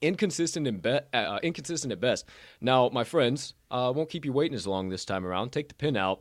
inconsistent 0.00 0.82
be- 0.82 1.00
uh, 1.12 1.38
inconsistent 1.42 1.92
at 1.92 2.00
best. 2.00 2.26
Now, 2.60 2.88
my 2.88 3.04
friends, 3.04 3.54
uh, 3.70 3.92
won't 3.94 4.10
keep 4.10 4.24
you 4.24 4.32
waiting 4.32 4.54
as 4.54 4.66
long 4.66 4.88
this 4.88 5.04
time 5.04 5.24
around. 5.26 5.50
Take 5.50 5.68
the 5.68 5.74
pin 5.74 5.96
out. 5.96 6.20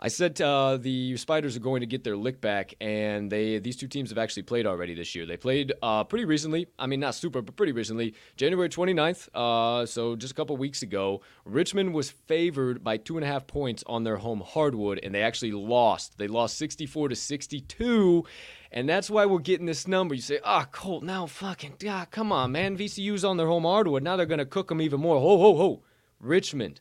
I 0.00 0.06
said 0.06 0.40
uh, 0.40 0.76
the 0.76 1.16
Spiders 1.16 1.56
are 1.56 1.60
going 1.60 1.80
to 1.80 1.86
get 1.86 2.04
their 2.04 2.16
lick 2.16 2.40
back, 2.40 2.74
and 2.80 3.32
they 3.32 3.58
these 3.58 3.76
two 3.76 3.88
teams 3.88 4.10
have 4.10 4.18
actually 4.18 4.44
played 4.44 4.64
already 4.64 4.94
this 4.94 5.12
year. 5.14 5.26
They 5.26 5.36
played 5.36 5.72
uh, 5.82 6.04
pretty 6.04 6.24
recently. 6.24 6.68
I 6.78 6.86
mean, 6.86 7.00
not 7.00 7.16
super, 7.16 7.42
but 7.42 7.56
pretty 7.56 7.72
recently. 7.72 8.14
January 8.36 8.68
29th, 8.68 9.28
uh, 9.34 9.86
so 9.86 10.14
just 10.14 10.32
a 10.32 10.36
couple 10.36 10.56
weeks 10.56 10.82
ago, 10.82 11.20
Richmond 11.44 11.94
was 11.94 12.10
favored 12.10 12.84
by 12.84 12.96
two 12.96 13.16
and 13.16 13.24
a 13.24 13.26
half 13.26 13.48
points 13.48 13.82
on 13.88 14.04
their 14.04 14.18
home 14.18 14.40
hardwood, 14.46 15.00
and 15.02 15.12
they 15.12 15.22
actually 15.22 15.52
lost. 15.52 16.16
They 16.16 16.28
lost 16.28 16.58
64 16.58 17.08
to 17.08 17.16
62. 17.16 18.24
And 18.70 18.86
that's 18.86 19.08
why 19.08 19.24
we're 19.24 19.38
getting 19.38 19.64
this 19.64 19.88
number. 19.88 20.14
You 20.14 20.20
say, 20.20 20.40
ah, 20.44 20.64
oh, 20.64 20.68
Colt, 20.70 21.02
now 21.02 21.24
fucking, 21.24 21.76
ah, 21.88 22.06
come 22.10 22.32
on, 22.32 22.52
man. 22.52 22.76
VCU's 22.76 23.24
on 23.24 23.38
their 23.38 23.46
home 23.46 23.64
hardwood. 23.64 24.02
Now 24.02 24.16
they're 24.16 24.26
going 24.26 24.38
to 24.40 24.46
cook 24.46 24.68
them 24.68 24.82
even 24.82 25.00
more. 25.00 25.18
Ho, 25.18 25.38
ho, 25.38 25.56
ho. 25.56 25.82
Richmond, 26.20 26.80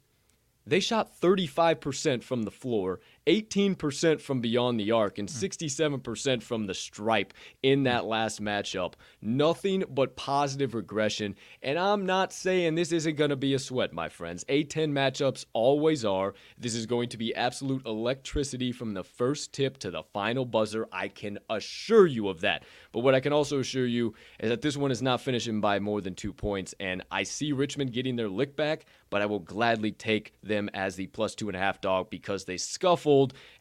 they 0.68 0.80
shot 0.80 1.20
35% 1.20 2.24
from 2.24 2.44
the 2.44 2.52
floor 2.52 3.00
18% 3.28 4.22
from 4.22 4.40
beyond 4.40 4.80
the 4.80 4.92
arc 4.92 5.20
and 5.20 5.30
hmm. 5.30 5.36
67% 5.36 6.42
from 6.42 6.66
the 6.66 6.74
stripe 6.74 7.34
in 7.62 7.84
that 7.84 8.04
hmm. 8.04 8.10
last 8.10 8.42
matchup. 8.42 8.94
Nothing 9.22 9.84
but 9.90 10.16
positive 10.16 10.74
regression. 10.74 11.36
And 11.62 11.78
I'm 11.78 12.06
not 12.06 12.32
saying 12.32 12.76
this 12.76 12.92
isn't 12.92 13.18
going 13.18 13.30
to 13.30 13.36
be 13.36 13.54
a 13.54 13.60
sweat, 13.60 13.94
my 13.94 14.10
friends. 14.10 14.46
A10 14.46 14.92
matchups 14.92 15.46
always 15.54 16.06
are. 16.06 16.34
This 16.58 16.74
is 16.74 16.86
going 16.86 17.10
to 17.10 17.18
be 17.18 17.36
absolute 17.36 17.86
electricity 17.86 18.72
from 18.72 18.94
the 18.94 19.04
first 19.04 19.54
tip 19.54 19.78
to 19.80 19.92
the 19.92 20.04
final 20.14 20.46
buzzer. 20.46 20.88
I 20.92 21.10
can 21.10 21.38
assure 21.50 22.08
you 22.08 22.30
of 22.30 22.42
that. 22.42 22.64
But 22.94 23.02
what 23.02 23.16
I 23.16 23.20
can 23.20 23.34
also 23.34 23.60
assure 23.60 23.86
you 23.86 24.14
is 24.40 24.50
that 24.50 24.62
this 24.62 24.78
one 24.78 24.92
is 24.92 25.02
not 25.02 25.22
finishing 25.22 25.60
by 25.60 25.80
more 25.80 26.02
than 26.02 26.16
two 26.16 26.32
points. 26.32 26.74
And 26.80 27.04
I 27.12 27.24
see 27.24 27.52
Richmond 27.52 27.92
getting 27.92 28.16
their 28.16 28.30
lick 28.30 28.56
back, 28.56 28.86
but 29.10 29.22
I 29.22 29.26
will 29.26 29.40
gladly 29.40 29.92
take 29.92 30.34
them 30.42 30.70
as 30.74 30.96
the 30.96 31.08
plus 31.08 31.36
two 31.36 31.50
and 31.50 31.56
a 31.56 31.60
half 31.60 31.82
dog 31.82 32.10
because 32.10 32.46
they 32.46 32.58
scuffle 32.58 33.17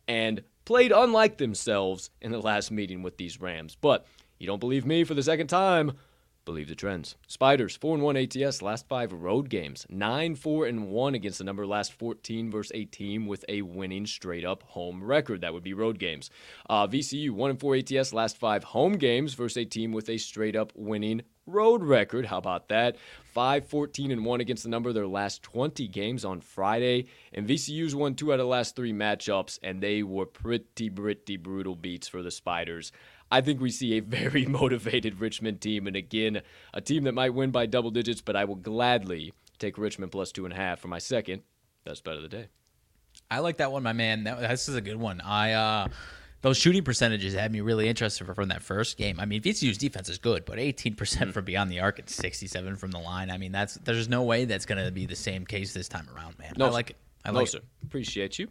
and 0.09 0.43
played 0.65 0.93
unlike 0.93 1.39
themselves 1.39 2.11
in 2.21 2.33
the 2.33 2.41
last 2.41 2.71
meeting 2.71 3.03
with 3.03 3.17
these 3.17 3.41
Rams. 3.41 3.77
But 3.81 4.07
you 4.39 4.47
don't 4.47 4.61
believe 4.61 4.85
me 4.85 5.05
for 5.05 5.15
the 5.15 5.23
second 5.23 5.47
time? 5.47 5.93
Believe 6.47 6.69
the 6.69 6.77
trends. 6.77 7.17
Spiders, 7.27 7.75
4 7.77 7.97
and 7.97 8.05
1 8.05 8.17
ATS, 8.17 8.63
last 8.63 8.87
five 8.87 9.13
road 9.13 9.51
games. 9.51 9.85
9 9.91 10.37
4 10.37 10.67
and 10.67 10.89
1 10.89 11.15
against 11.17 11.39
the 11.39 11.45
number 11.45 11.67
last 11.67 11.93
14 11.93 12.53
versus 12.53 12.71
a 12.73 12.85
team 12.85 13.27
with 13.27 13.45
a 13.49 13.63
winning 13.63 14.07
straight 14.07 14.45
up 14.45 14.63
home 14.63 15.03
record. 15.03 15.41
That 15.41 15.53
would 15.53 15.65
be 15.65 15.75
road 15.75 15.99
games. 15.99 16.31
Uh, 16.71 16.87
VCU, 16.87 17.33
1 17.33 17.51
and 17.51 17.61
4 17.61 17.77
ATS, 17.77 18.13
last 18.13 18.37
five 18.37 18.63
home 18.63 18.93
games 18.93 19.35
versus 19.35 19.57
a 19.57 19.65
team 19.65 19.91
with 19.91 20.09
a 20.09 20.19
straight 20.19 20.55
up 20.55 20.73
winning 20.77 21.23
road 21.47 21.83
record. 21.83 22.27
How 22.27 22.39
about 22.39 22.69
that? 22.69 22.97
5 23.33 23.67
14 23.67 24.11
and 24.11 24.25
1 24.25 24.41
against 24.41 24.63
the 24.63 24.69
number 24.69 24.93
their 24.93 25.07
last 25.07 25.43
20 25.43 25.89
games 25.89 26.25
on 26.25 26.41
Friday. 26.41 27.07
And 27.33 27.49
VCU's 27.49 27.95
won 27.95 28.15
two 28.15 28.33
out 28.33 28.41
of 28.41 28.45
the 28.45 28.47
last 28.47 28.77
three 28.77 28.93
matchups, 28.93 29.59
and 29.63 29.83
they 29.83 30.03
were 30.03 30.27
pretty, 30.27 30.91
pretty 30.91 31.37
brutal 31.37 31.75
beats 31.75 32.09
for 32.09 32.23
the 32.23 32.31
Spiders. 32.31 32.93
I 33.37 33.43
think 33.43 33.61
we 33.61 33.71
see 33.71 33.99
a 33.99 34.01
very 34.01 34.47
motivated 34.47 35.21
Richmond 35.21 35.61
team, 35.61 35.87
and 35.87 35.95
again, 35.95 36.41
a 36.73 36.81
team 36.81 37.05
that 37.05 37.13
might 37.13 37.35
win 37.35 37.51
by 37.51 37.67
double 37.67 37.91
digits, 37.91 38.23
but 38.23 38.35
I 38.35 38.47
will 38.47 38.55
gladly 38.57 39.35
take 39.59 39.77
Richmond 39.77 40.11
plus 40.11 40.33
two 40.33 40.47
and 40.47 40.55
a 40.55 40.57
half 40.57 40.81
for 40.81 40.89
my 40.89 40.99
second 40.99 41.43
best 41.85 42.03
bet 42.03 42.17
of 42.17 42.23
the 42.23 42.31
day. 42.31 42.49
I 43.31 43.41
like 43.41 43.59
that 43.59 43.71
one, 43.71 43.83
my 43.83 43.93
man. 43.93 44.25
That, 44.25 44.41
this 44.41 44.71
is 44.71 44.75
a 44.75 44.81
good 44.81 44.97
one. 44.97 45.21
I 45.21 45.53
uh, 45.53 45.89
those 46.41 46.57
shooting 46.57 46.83
percentages 46.83 47.35
had 47.35 47.53
me 47.53 47.61
really 47.61 47.91
interested 47.91 48.25
from 48.25 48.49
that 48.49 48.63
first 48.63 48.97
game. 48.97 49.21
I 49.21 49.27
mean, 49.27 49.43
VCU's 49.43 49.77
defense 49.77 50.09
is 50.09 50.17
good, 50.17 50.47
but 50.47 50.57
18% 50.57 50.97
mm. 50.97 51.33
from 51.35 51.45
beyond 51.45 51.71
the 51.71 51.81
arc 51.81 51.99
and 51.99 52.09
67 52.09 52.77
from 52.77 52.91
the 52.91 52.99
line. 52.99 53.31
I 53.31 53.37
mean, 53.37 53.53
that's 53.53 53.75
there's 53.75 54.09
no 54.09 54.23
way 54.23 54.47
that's 54.47 54.65
going 54.65 54.83
to 54.83 54.91
be 54.91 55.05
the 55.05 55.15
same 55.15 55.45
case 55.45 55.75
this 55.75 55.89
time 55.89 56.09
around, 56.17 56.39
man. 56.39 56.55
No, 56.57 56.69
I 56.69 56.71
like 56.71 56.91
it. 56.91 56.97
I 57.23 57.33
like 57.33 57.43
no, 57.43 57.45
sir. 57.45 57.61
Appreciate 57.85 58.39
you. 58.39 58.49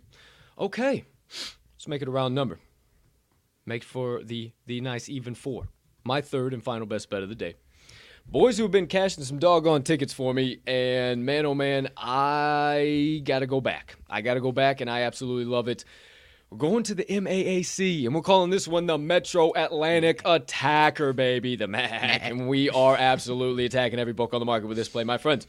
Okay, 0.59 1.05
let's 1.31 1.87
make 1.87 2.03
it 2.03 2.07
a 2.07 2.11
round 2.11 2.35
number. 2.35 2.59
Make 3.65 3.83
for 3.83 4.23
the 4.23 4.51
the 4.67 4.79
nice 4.81 5.09
even 5.09 5.33
four. 5.33 5.69
My 6.03 6.21
third 6.21 6.53
and 6.53 6.63
final 6.63 6.85
best 6.85 7.09
bet 7.09 7.23
of 7.23 7.29
the 7.29 7.35
day. 7.35 7.55
Boys 8.27 8.57
who 8.57 8.63
have 8.63 8.71
been 8.71 8.87
cashing 8.87 9.23
some 9.23 9.39
doggone 9.39 9.83
tickets 9.83 10.13
for 10.13 10.33
me, 10.33 10.59
and 10.67 11.25
man, 11.25 11.45
oh 11.45 11.55
man, 11.55 11.89
I 11.97 13.21
gotta 13.23 13.47
go 13.47 13.61
back. 13.61 13.95
I 14.09 14.21
gotta 14.21 14.39
go 14.41 14.51
back, 14.51 14.81
and 14.81 14.89
I 14.89 15.01
absolutely 15.01 15.45
love 15.45 15.67
it. 15.67 15.83
We're 16.51 16.59
going 16.59 16.83
to 16.83 16.95
the 16.95 17.05
MAAC, 17.05 18.05
and 18.05 18.13
we're 18.13 18.21
calling 18.21 18.51
this 18.51 18.67
one 18.67 18.85
the 18.85 18.99
Metro 18.99 19.51
Atlantic 19.55 20.21
Attacker, 20.25 21.11
baby, 21.13 21.55
the 21.55 21.67
MAC. 21.67 22.21
and 22.23 22.47
we 22.47 22.69
are 22.69 22.95
absolutely 22.95 23.65
attacking 23.65 23.97
every 23.97 24.13
book 24.13 24.33
on 24.33 24.39
the 24.39 24.45
market 24.45 24.67
with 24.67 24.77
this 24.77 24.89
play, 24.89 25.03
my 25.03 25.17
friends. 25.17 25.47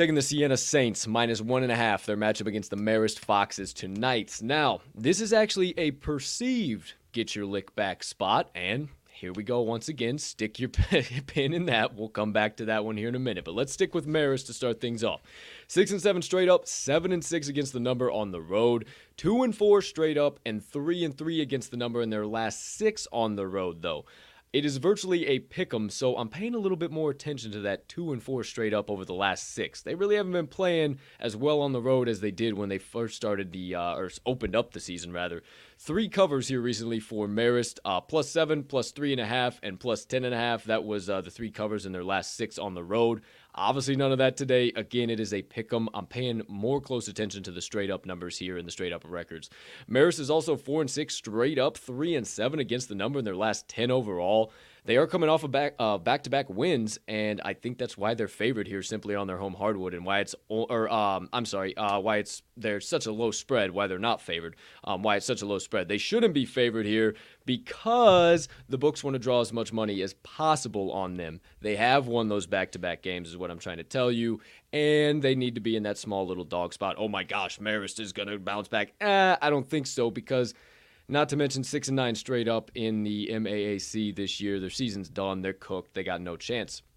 Taking 0.00 0.14
the 0.14 0.22
Siena 0.22 0.56
Saints 0.56 1.06
minus 1.06 1.42
one 1.42 1.62
and 1.62 1.70
a 1.70 1.76
half, 1.76 2.06
their 2.06 2.16
matchup 2.16 2.46
against 2.46 2.70
the 2.70 2.76
Marist 2.78 3.18
Foxes 3.18 3.74
tonight. 3.74 4.38
Now, 4.40 4.80
this 4.94 5.20
is 5.20 5.34
actually 5.34 5.78
a 5.78 5.90
perceived 5.90 6.94
get 7.12 7.36
your 7.36 7.44
lick 7.44 7.76
back 7.76 8.02
spot, 8.02 8.48
and 8.54 8.88
here 9.12 9.30
we 9.34 9.42
go 9.42 9.60
once 9.60 9.90
again. 9.90 10.16
Stick 10.16 10.58
your 10.58 10.70
pin 11.26 11.52
in 11.52 11.66
that. 11.66 11.94
We'll 11.94 12.08
come 12.08 12.32
back 12.32 12.56
to 12.56 12.64
that 12.64 12.82
one 12.82 12.96
here 12.96 13.10
in 13.10 13.14
a 13.14 13.18
minute. 13.18 13.44
But 13.44 13.52
let's 13.52 13.74
stick 13.74 13.94
with 13.94 14.06
Marist 14.06 14.46
to 14.46 14.54
start 14.54 14.80
things 14.80 15.04
off. 15.04 15.20
Six 15.68 15.90
and 15.90 16.00
seven 16.00 16.22
straight 16.22 16.48
up, 16.48 16.66
seven 16.66 17.12
and 17.12 17.22
six 17.22 17.48
against 17.48 17.74
the 17.74 17.78
number 17.78 18.10
on 18.10 18.30
the 18.30 18.40
road, 18.40 18.86
two 19.18 19.42
and 19.42 19.54
four 19.54 19.82
straight 19.82 20.16
up, 20.16 20.40
and 20.46 20.64
three 20.64 21.04
and 21.04 21.14
three 21.14 21.42
against 21.42 21.70
the 21.70 21.76
number 21.76 22.00
in 22.00 22.08
their 22.08 22.26
last 22.26 22.76
six 22.76 23.06
on 23.12 23.36
the 23.36 23.46
road, 23.46 23.82
though. 23.82 24.06
It 24.52 24.64
is 24.64 24.78
virtually 24.78 25.28
a 25.28 25.38
pick 25.38 25.72
'em, 25.72 25.88
so 25.90 26.16
I'm 26.16 26.28
paying 26.28 26.56
a 26.56 26.58
little 26.58 26.76
bit 26.76 26.90
more 26.90 27.12
attention 27.12 27.52
to 27.52 27.60
that 27.60 27.88
two 27.88 28.12
and 28.12 28.20
four 28.20 28.42
straight 28.42 28.74
up 28.74 28.90
over 28.90 29.04
the 29.04 29.14
last 29.14 29.48
six. 29.48 29.80
They 29.80 29.94
really 29.94 30.16
haven't 30.16 30.32
been 30.32 30.48
playing 30.48 30.98
as 31.20 31.36
well 31.36 31.60
on 31.60 31.70
the 31.70 31.80
road 31.80 32.08
as 32.08 32.20
they 32.20 32.32
did 32.32 32.54
when 32.54 32.68
they 32.68 32.78
first 32.78 33.14
started 33.14 33.52
the 33.52 33.76
uh, 33.76 33.94
or 33.94 34.10
opened 34.26 34.56
up 34.56 34.72
the 34.72 34.80
season 34.80 35.12
rather. 35.12 35.44
Three 35.82 36.10
covers 36.10 36.48
here 36.48 36.60
recently 36.60 37.00
for 37.00 37.26
Marist, 37.26 37.78
uh, 37.86 38.02
plus 38.02 38.28
seven, 38.28 38.64
plus 38.64 38.90
three 38.90 39.12
and 39.12 39.20
a 39.20 39.24
half, 39.24 39.58
and 39.62 39.80
plus 39.80 40.04
ten 40.04 40.26
and 40.26 40.34
a 40.34 40.36
half. 40.36 40.64
That 40.64 40.84
was 40.84 41.08
uh, 41.08 41.22
the 41.22 41.30
three 41.30 41.50
covers 41.50 41.86
in 41.86 41.92
their 41.92 42.04
last 42.04 42.36
six 42.36 42.58
on 42.58 42.74
the 42.74 42.84
road. 42.84 43.22
Obviously, 43.54 43.96
none 43.96 44.12
of 44.12 44.18
that 44.18 44.36
today. 44.36 44.72
Again, 44.76 45.08
it 45.08 45.20
is 45.20 45.32
a 45.32 45.40
pick 45.40 45.72
'em. 45.72 45.88
I'm 45.94 46.04
paying 46.04 46.42
more 46.48 46.82
close 46.82 47.08
attention 47.08 47.42
to 47.44 47.50
the 47.50 47.62
straight 47.62 47.90
up 47.90 48.04
numbers 48.04 48.36
here 48.36 48.58
in 48.58 48.66
the 48.66 48.70
straight 48.70 48.92
up 48.92 49.04
records. 49.08 49.48
Marist 49.90 50.20
is 50.20 50.28
also 50.28 50.54
four 50.54 50.82
and 50.82 50.90
six 50.90 51.14
straight 51.14 51.58
up, 51.58 51.78
three 51.78 52.14
and 52.14 52.26
seven 52.26 52.60
against 52.60 52.90
the 52.90 52.94
number 52.94 53.18
in 53.18 53.24
their 53.24 53.34
last 53.34 53.66
ten 53.66 53.90
overall. 53.90 54.52
They 54.84 54.96
are 54.96 55.06
coming 55.06 55.28
off 55.28 55.44
of 55.44 55.50
back 55.50 55.74
uh, 55.78 55.98
back-to-back 55.98 56.48
wins, 56.48 56.98
and 57.06 57.40
I 57.44 57.54
think 57.54 57.78
that's 57.78 57.98
why 57.98 58.14
they're 58.14 58.28
favored 58.28 58.66
here, 58.66 58.82
simply 58.82 59.14
on 59.14 59.26
their 59.26 59.38
home 59.38 59.54
hardwood, 59.54 59.94
and 59.94 60.04
why 60.04 60.20
it's 60.20 60.34
or 60.48 60.92
um, 60.92 61.28
I'm 61.32 61.44
sorry, 61.44 61.76
uh, 61.76 61.98
why 62.00 62.18
it's 62.18 62.42
they're 62.56 62.80
such 62.80 63.06
a 63.06 63.12
low 63.12 63.30
spread, 63.30 63.70
why 63.70 63.86
they're 63.86 63.98
not 63.98 64.20
favored, 64.20 64.56
um, 64.84 65.02
why 65.02 65.16
it's 65.16 65.26
such 65.26 65.42
a 65.42 65.46
low 65.46 65.58
spread. 65.58 65.88
They 65.88 65.98
shouldn't 65.98 66.34
be 66.34 66.44
favored 66.44 66.86
here 66.86 67.14
because 67.46 68.48
the 68.68 68.78
books 68.78 69.02
want 69.02 69.14
to 69.14 69.18
draw 69.18 69.40
as 69.40 69.52
much 69.52 69.72
money 69.72 70.02
as 70.02 70.14
possible 70.14 70.92
on 70.92 71.14
them. 71.14 71.40
They 71.60 71.76
have 71.76 72.06
won 72.06 72.28
those 72.28 72.46
back-to-back 72.46 73.02
games, 73.02 73.28
is 73.28 73.36
what 73.36 73.50
I'm 73.50 73.58
trying 73.58 73.78
to 73.78 73.84
tell 73.84 74.10
you, 74.10 74.40
and 74.72 75.22
they 75.22 75.34
need 75.34 75.54
to 75.56 75.60
be 75.60 75.76
in 75.76 75.82
that 75.84 75.98
small 75.98 76.26
little 76.26 76.44
dog 76.44 76.72
spot. 76.72 76.96
Oh 76.98 77.08
my 77.08 77.24
gosh, 77.24 77.58
Marist 77.58 78.00
is 78.00 78.12
gonna 78.12 78.38
bounce 78.38 78.68
back. 78.68 78.92
Eh, 79.00 79.36
I 79.40 79.50
don't 79.50 79.68
think 79.68 79.86
so 79.86 80.10
because 80.10 80.54
not 81.10 81.28
to 81.30 81.36
mention 81.36 81.64
six 81.64 81.88
and 81.88 81.96
nine 81.96 82.14
straight 82.14 82.48
up 82.48 82.70
in 82.74 83.02
the 83.02 83.28
MAAC 83.32 84.14
this 84.14 84.40
year. 84.40 84.60
Their 84.60 84.70
season's 84.70 85.08
done. 85.08 85.42
They're 85.42 85.52
cooked. 85.52 85.94
They 85.94 86.04
got 86.04 86.20
no 86.20 86.36
chance. 86.36 86.82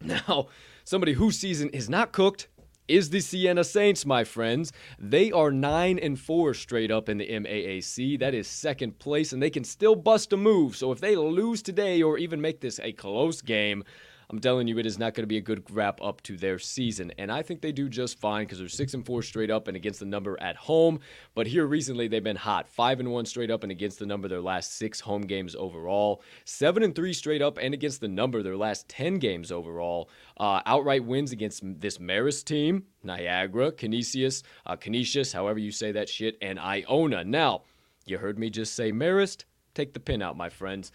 Now, 0.00 0.48
somebody 0.84 1.14
whose 1.14 1.38
season 1.38 1.70
is 1.70 1.88
not 1.88 2.12
cooked 2.12 2.48
is 2.88 3.08
the 3.08 3.20
Siena 3.20 3.64
Saints, 3.64 4.04
my 4.04 4.24
friends. 4.24 4.72
They 4.98 5.32
are 5.32 5.50
9 5.50 5.98
and 5.98 6.20
4 6.20 6.52
straight 6.52 6.90
up 6.90 7.08
in 7.08 7.16
the 7.16 7.26
MAAC. 7.26 8.18
That 8.18 8.34
is 8.34 8.46
second 8.46 8.98
place, 8.98 9.32
and 9.32 9.42
they 9.42 9.48
can 9.48 9.64
still 9.64 9.94
bust 9.94 10.32
a 10.34 10.36
move. 10.36 10.76
So 10.76 10.92
if 10.92 11.00
they 11.00 11.16
lose 11.16 11.62
today 11.62 12.02
or 12.02 12.18
even 12.18 12.40
make 12.40 12.60
this 12.60 12.78
a 12.80 12.92
close 12.92 13.40
game, 13.40 13.84
I'm 14.30 14.38
telling 14.38 14.66
you, 14.68 14.78
it 14.78 14.86
is 14.86 14.98
not 14.98 15.14
going 15.14 15.22
to 15.22 15.28
be 15.28 15.36
a 15.36 15.42
good 15.42 15.64
wrap 15.70 16.00
up 16.02 16.22
to 16.22 16.36
their 16.36 16.58
season. 16.58 17.12
And 17.18 17.30
I 17.30 17.42
think 17.42 17.60
they 17.60 17.72
do 17.72 17.88
just 17.88 18.18
fine 18.18 18.44
because 18.44 18.58
they're 18.58 18.68
six 18.68 18.94
and 18.94 19.04
four 19.04 19.22
straight 19.22 19.50
up 19.50 19.68
and 19.68 19.76
against 19.76 20.00
the 20.00 20.06
number 20.06 20.40
at 20.40 20.56
home. 20.56 21.00
But 21.34 21.46
here 21.46 21.66
recently, 21.66 22.08
they've 22.08 22.22
been 22.22 22.36
hot, 22.36 22.68
five 22.68 23.00
and 23.00 23.10
one 23.10 23.26
straight 23.26 23.50
up 23.50 23.62
and 23.62 23.72
against 23.72 23.98
the 23.98 24.06
number 24.06 24.28
their 24.28 24.40
last 24.40 24.76
six 24.76 25.00
home 25.00 25.22
games 25.22 25.54
overall, 25.54 26.22
seven 26.44 26.82
and 26.82 26.94
three 26.94 27.12
straight 27.12 27.42
up 27.42 27.58
and 27.58 27.74
against 27.74 28.00
the 28.00 28.08
number 28.08 28.42
their 28.42 28.56
last 28.56 28.88
ten 28.88 29.18
games 29.18 29.52
overall. 29.52 30.08
Uh, 30.36 30.60
outright 30.66 31.04
wins 31.04 31.32
against 31.32 31.62
this 31.80 31.98
Marist 31.98 32.44
team, 32.44 32.84
Niagara, 33.02 33.70
Canisius, 33.72 34.42
uh, 34.66 34.76
Canisius, 34.76 35.32
however 35.32 35.58
you 35.58 35.70
say 35.70 35.92
that 35.92 36.08
shit, 36.08 36.36
and 36.42 36.58
Iona. 36.58 37.24
Now, 37.24 37.62
you 38.06 38.18
heard 38.18 38.38
me 38.38 38.50
just 38.50 38.74
say 38.74 38.92
Marist. 38.92 39.44
Take 39.74 39.92
the 39.92 40.00
pin 40.00 40.22
out, 40.22 40.36
my 40.36 40.48
friends. 40.48 40.92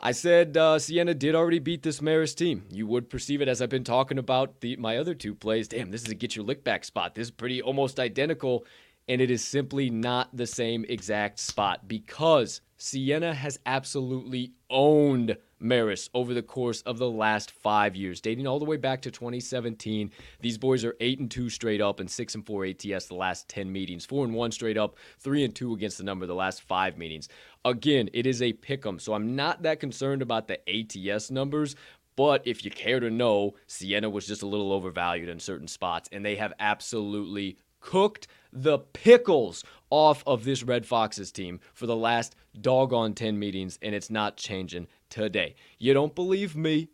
I 0.00 0.12
said 0.12 0.56
uh, 0.56 0.78
Siena 0.78 1.14
did 1.14 1.34
already 1.34 1.58
beat 1.58 1.82
this 1.82 2.00
Marist 2.00 2.36
team. 2.36 2.64
You 2.70 2.86
would 2.86 3.08
perceive 3.08 3.40
it 3.40 3.48
as 3.48 3.62
I've 3.62 3.70
been 3.70 3.84
talking 3.84 4.18
about 4.18 4.60
the 4.60 4.76
my 4.76 4.98
other 4.98 5.14
two 5.14 5.34
plays. 5.34 5.68
Damn, 5.68 5.90
this 5.90 6.02
is 6.02 6.10
a 6.10 6.14
get 6.14 6.36
your 6.36 6.44
lick 6.44 6.64
back 6.64 6.84
spot. 6.84 7.14
This 7.14 7.28
is 7.28 7.30
pretty 7.30 7.62
almost 7.62 7.98
identical, 7.98 8.66
and 9.08 9.20
it 9.20 9.30
is 9.30 9.42
simply 9.42 9.88
not 9.88 10.36
the 10.36 10.46
same 10.46 10.84
exact 10.88 11.38
spot 11.38 11.88
because 11.88 12.60
Siena 12.76 13.32
has 13.32 13.58
absolutely 13.64 14.52
owned 14.68 15.36
Marist 15.60 16.10
over 16.14 16.34
the 16.34 16.42
course 16.42 16.82
of 16.82 16.98
the 16.98 17.10
last 17.10 17.50
five 17.50 17.96
years, 17.96 18.20
dating 18.20 18.46
all 18.46 18.58
the 18.58 18.64
way 18.64 18.76
back 18.76 19.02
to 19.02 19.10
2017. 19.10 20.10
These 20.40 20.58
boys 20.58 20.84
are 20.84 20.96
eight 21.00 21.18
and 21.18 21.30
two 21.30 21.48
straight 21.48 21.80
up 21.80 22.00
and 22.00 22.10
six 22.10 22.34
and 22.34 22.44
four 22.44 22.64
ATS 22.64 23.06
the 23.06 23.14
last 23.14 23.48
10 23.48 23.72
meetings, 23.72 24.04
four 24.04 24.24
and 24.24 24.34
one 24.34 24.52
straight 24.52 24.76
up, 24.76 24.96
three 25.18 25.44
and 25.44 25.54
two 25.54 25.72
against 25.74 25.98
the 25.98 26.04
number 26.04 26.26
the 26.26 26.34
last 26.34 26.62
five 26.62 26.98
meetings. 26.98 27.28
Again, 27.64 28.10
it 28.12 28.26
is 28.26 28.42
a 28.42 28.52
pick 28.52 28.84
'em, 28.86 28.98
so 28.98 29.14
I'm 29.14 29.34
not 29.34 29.62
that 29.62 29.80
concerned 29.80 30.22
about 30.22 30.48
the 30.48 30.60
ATS 30.68 31.30
numbers. 31.30 31.74
But 32.16 32.46
if 32.46 32.64
you 32.64 32.70
care 32.70 32.98
to 32.98 33.10
know, 33.10 33.56
Siena 33.66 34.08
was 34.08 34.26
just 34.26 34.42
a 34.42 34.46
little 34.46 34.72
overvalued 34.72 35.28
in 35.28 35.38
certain 35.38 35.68
spots, 35.68 36.08
and 36.10 36.24
they 36.24 36.36
have 36.36 36.54
absolutely 36.58 37.58
cooked 37.80 38.26
the 38.52 38.78
pickles 38.78 39.62
off 39.90 40.22
of 40.26 40.44
this 40.44 40.62
Red 40.62 40.86
Foxes 40.86 41.32
team 41.32 41.60
for 41.74 41.86
the 41.86 41.96
last 41.96 42.34
doggone 42.60 43.14
10 43.14 43.38
meetings, 43.38 43.78
and 43.82 43.94
it's 43.94 44.10
not 44.10 44.36
changing 44.36 44.88
today. 45.10 45.54
You 45.78 45.94
don't 45.94 46.14
believe 46.14 46.56
me? 46.56 46.88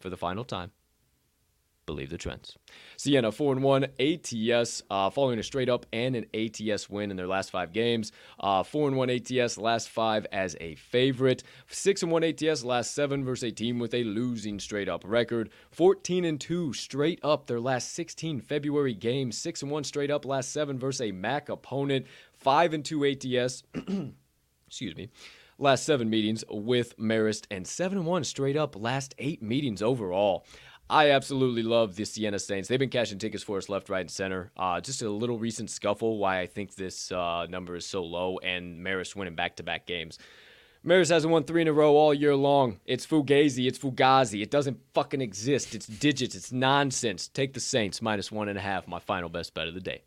For 0.00 0.10
the 0.10 0.16
final 0.16 0.44
time, 0.44 0.72
believe 1.86 2.10
the 2.10 2.18
trends. 2.18 2.56
Siena 2.96 3.32
4 3.32 3.54
and 3.54 3.62
1 3.62 3.86
ATS, 3.98 4.82
uh, 4.90 5.10
following 5.10 5.38
a 5.38 5.42
straight 5.42 5.68
up 5.68 5.86
and 5.92 6.14
an 6.14 6.26
ATS 6.34 6.88
win 6.88 7.10
in 7.10 7.16
their 7.16 7.26
last 7.26 7.50
five 7.50 7.72
games. 7.72 8.12
Uh, 8.38 8.62
4 8.62 8.88
and 8.88 8.96
1 8.96 9.10
ATS, 9.10 9.58
last 9.58 9.88
five 9.88 10.26
as 10.32 10.56
a 10.60 10.74
favorite. 10.76 11.42
6 11.68 12.02
and 12.02 12.12
1 12.12 12.24
ATS, 12.24 12.64
last 12.64 12.94
seven 12.94 13.24
versus 13.24 13.44
a 13.44 13.52
team 13.52 13.78
with 13.78 13.94
a 13.94 14.04
losing 14.04 14.58
straight 14.58 14.88
up 14.88 15.02
record. 15.04 15.50
14 15.70 16.24
and 16.24 16.40
2 16.40 16.72
straight 16.72 17.20
up 17.22 17.46
their 17.46 17.60
last 17.60 17.92
16 17.92 18.40
February 18.40 18.94
games. 18.94 19.36
6 19.38 19.62
and 19.62 19.70
1 19.70 19.84
straight 19.84 20.10
up 20.10 20.24
last 20.24 20.52
seven 20.52 20.78
versus 20.78 21.00
a 21.00 21.12
MAAC 21.12 21.48
opponent. 21.48 22.06
5 22.34 22.74
and 22.74 22.84
2 22.84 23.04
ATS. 23.06 23.62
excuse 24.66 24.96
me 24.96 25.10
last 25.58 25.84
seven 25.84 26.10
meetings 26.10 26.44
with 26.50 26.98
Marist, 26.98 27.46
and 27.50 27.66
7 27.66 27.98
and 27.98 28.06
1 28.06 28.24
straight 28.24 28.56
up 28.56 28.74
last 28.76 29.14
eight 29.18 29.42
meetings 29.42 29.80
overall. 29.80 30.44
I 30.92 31.12
absolutely 31.12 31.62
love 31.62 31.96
the 31.96 32.04
Siena 32.04 32.38
Saints. 32.38 32.68
They've 32.68 32.78
been 32.78 32.90
cashing 32.90 33.18
tickets 33.18 33.42
for 33.42 33.56
us 33.56 33.70
left, 33.70 33.88
right, 33.88 34.02
and 34.02 34.10
center. 34.10 34.50
Uh, 34.58 34.78
just 34.78 35.00
a 35.00 35.08
little 35.08 35.38
recent 35.38 35.70
scuffle 35.70 36.18
why 36.18 36.40
I 36.40 36.46
think 36.46 36.74
this 36.74 37.10
uh, 37.10 37.46
number 37.48 37.76
is 37.76 37.86
so 37.86 38.04
low, 38.04 38.38
and 38.40 38.84
Marist 38.84 39.16
winning 39.16 39.34
back 39.34 39.56
to 39.56 39.62
back 39.62 39.86
games. 39.86 40.18
Marist 40.84 41.08
hasn't 41.08 41.32
won 41.32 41.44
three 41.44 41.62
in 41.62 41.68
a 41.68 41.72
row 41.72 41.96
all 41.96 42.12
year 42.12 42.36
long. 42.36 42.78
It's 42.84 43.06
Fugazi. 43.06 43.66
It's 43.66 43.78
Fugazi. 43.78 44.42
It 44.42 44.50
doesn't 44.50 44.80
fucking 44.92 45.22
exist. 45.22 45.74
It's 45.74 45.86
digits. 45.86 46.34
It's 46.34 46.52
nonsense. 46.52 47.26
Take 47.26 47.54
the 47.54 47.60
Saints 47.60 48.02
minus 48.02 48.30
one 48.30 48.50
and 48.50 48.58
a 48.58 48.62
half. 48.62 48.86
My 48.86 48.98
final 48.98 49.30
best 49.30 49.54
bet 49.54 49.68
of 49.68 49.72
the 49.72 49.80
day. 49.80 50.02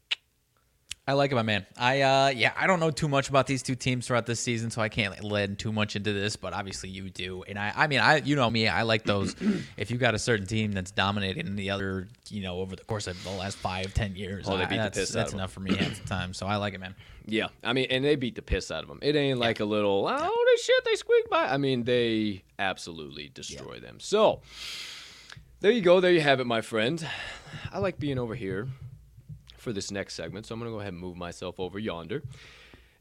I 1.08 1.13
like 1.13 1.32
it, 1.32 1.36
my 1.36 1.44
man. 1.44 1.68
I 1.78 2.02
uh 2.02 2.28
yeah, 2.30 2.52
I 2.58 2.65
don't 2.65 2.80
know 2.80 2.89
too 2.89 3.08
much 3.08 3.30
about 3.30 3.46
these 3.46 3.62
two 3.62 3.76
teams 3.76 4.08
throughout 4.08 4.26
this 4.26 4.39
season, 4.39 4.72
so 4.72 4.82
I 4.82 4.89
can't 4.89 5.24
lead 5.24 5.60
too 5.60 5.72
much 5.72 5.96
into 5.96 6.13
this. 6.13 6.36
But 6.36 6.54
obviously, 6.54 6.89
you 6.89 7.12
do, 7.12 7.44
and 7.44 7.60
I 7.60 7.72
I 7.76 7.86
mean, 7.88 8.00
I 8.00 8.18
you 8.18 8.36
know 8.36 8.50
me, 8.50 8.68
I 8.68 8.82
like 8.82 9.04
those. 9.04 9.36
if 9.77 9.92
you 9.92 9.98
got 9.98 10.15
a 10.15 10.19
certain 10.19 10.48
team 10.48 10.71
that's 10.71 10.90
dominating 10.90 11.56
the 11.56 11.69
other, 11.69 12.08
you 12.29 12.42
know, 12.42 12.60
over 12.60 12.75
the 12.75 12.84
course 12.86 13.06
of 13.06 13.23
the 13.23 13.29
last 13.29 13.58
five, 13.58 13.94
ten 13.94 14.15
years, 14.15 14.46
Oh, 14.50 14.58
they 14.58 14.63
I- 14.63 14.65
beat 14.65 14.77
the 14.77 14.82
that's, 14.84 14.98
piss 14.98 15.15
out 15.15 15.19
that's 15.19 15.29
of 15.29 15.36
'em. 15.36 15.40
enough 15.42 15.52
for 15.52 15.60
me 15.60 15.75
half 15.75 16.02
the 16.02 16.08
time. 16.08 16.34
So 16.34 16.48
I 16.48 16.56
like 16.56 16.73
it, 16.73 16.79
man. 16.79 16.96
Yeah, 17.27 17.48
I 17.63 17.73
mean, 17.73 17.88
and 17.92 18.04
they 18.04 18.15
beat 18.15 18.34
the 18.36 18.42
piss 18.42 18.71
out 18.71 18.82
of 18.82 18.88
them. 18.90 19.00
It 19.04 19.15
ain't 19.15 19.38
like 19.40 19.60
a 19.60 19.65
little, 19.65 20.08
oh, 20.08 20.17
holy 20.17 20.58
shit, 20.62 20.86
they 20.86 20.96
squeak 20.96 21.29
by. 21.29 21.46
I 21.50 21.58
mean, 21.58 21.84
they 21.84 22.44
absolutely 22.60 23.29
destroy 23.34 23.79
them. 23.79 24.00
So, 24.00 24.42
there 25.60 25.71
you 25.71 25.82
go. 25.82 26.00
There 26.00 26.12
you 26.12 26.21
have 26.21 26.40
it, 26.40 26.46
my 26.46 26.62
friend. 26.62 27.04
I 27.71 27.79
like 27.79 28.00
being 28.00 28.19
over 28.19 28.36
here 28.36 28.67
for 29.66 29.74
this 29.74 29.92
next 29.92 30.13
segment, 30.13 30.46
so 30.46 30.54
I'm 30.54 30.60
going 30.60 30.72
to 30.72 30.76
go 30.76 30.80
ahead 30.80 30.94
and 30.94 31.02
move 31.02 31.18
myself 31.18 31.60
over 31.60 31.80
yonder. 31.80 32.22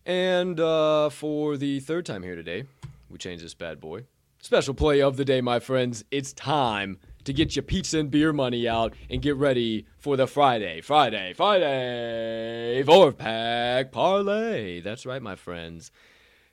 And 0.06 0.58
uh, 0.58 1.10
for 1.10 1.58
the 1.58 1.78
third 1.80 2.06
time 2.06 2.22
here 2.22 2.34
today, 2.34 2.64
we 3.10 3.18
change 3.18 3.42
this 3.42 3.52
bad 3.54 3.80
boy. 3.80 4.04
Special 4.40 4.72
play 4.72 5.02
of 5.02 5.18
the 5.18 5.26
day, 5.26 5.42
my 5.42 5.60
friends. 5.60 6.04
It's 6.10 6.32
time 6.32 6.98
to 7.24 7.34
get 7.34 7.54
your 7.54 7.62
pizza 7.62 7.98
and 7.98 8.10
beer 8.10 8.32
money 8.32 8.66
out 8.66 8.94
and 9.10 9.20
get 9.20 9.36
ready 9.36 9.86
for 9.98 10.16
the 10.16 10.26
Friday, 10.26 10.80
Friday, 10.80 11.34
Friday 11.34 12.82
four 12.82 13.12
pack 13.12 13.92
parlay. 13.92 14.80
That's 14.80 15.04
right, 15.04 15.22
my 15.22 15.36
friends. 15.36 15.90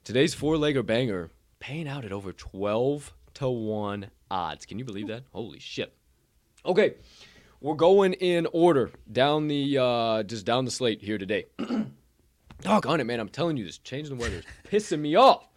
Today's 0.04 0.34
four 0.34 0.56
legger 0.56 0.86
banger 0.86 1.30
paying 1.60 1.88
out 1.88 2.04
at 2.04 2.12
over 2.12 2.34
12 2.34 3.14
to 3.36 3.50
1 3.50 4.12
odds. 4.30 4.66
Can 4.66 4.78
you 4.78 4.84
believe 4.86 5.08
that? 5.08 5.24
Holy 5.32 5.60
shit. 5.60 5.94
Okay, 6.66 6.96
we're 7.62 7.76
going 7.76 8.14
in 8.14 8.48
order 8.52 8.92
down 9.12 9.48
the 9.48 9.78
uh, 9.78 10.24
just 10.24 10.46
down 10.46 10.66
the 10.66 10.72
slate 10.72 11.02
here 11.02 11.18
today. 11.18 11.46
Doggone 12.62 13.00
it, 13.00 13.06
man! 13.06 13.20
I'm 13.20 13.30
telling 13.30 13.58
you, 13.58 13.66
this 13.66 13.78
changing 13.78 14.18
the 14.18 14.22
weather 14.22 14.38
is 14.38 14.46
pissing 14.70 15.00
me 15.00 15.16
off. 15.16 15.48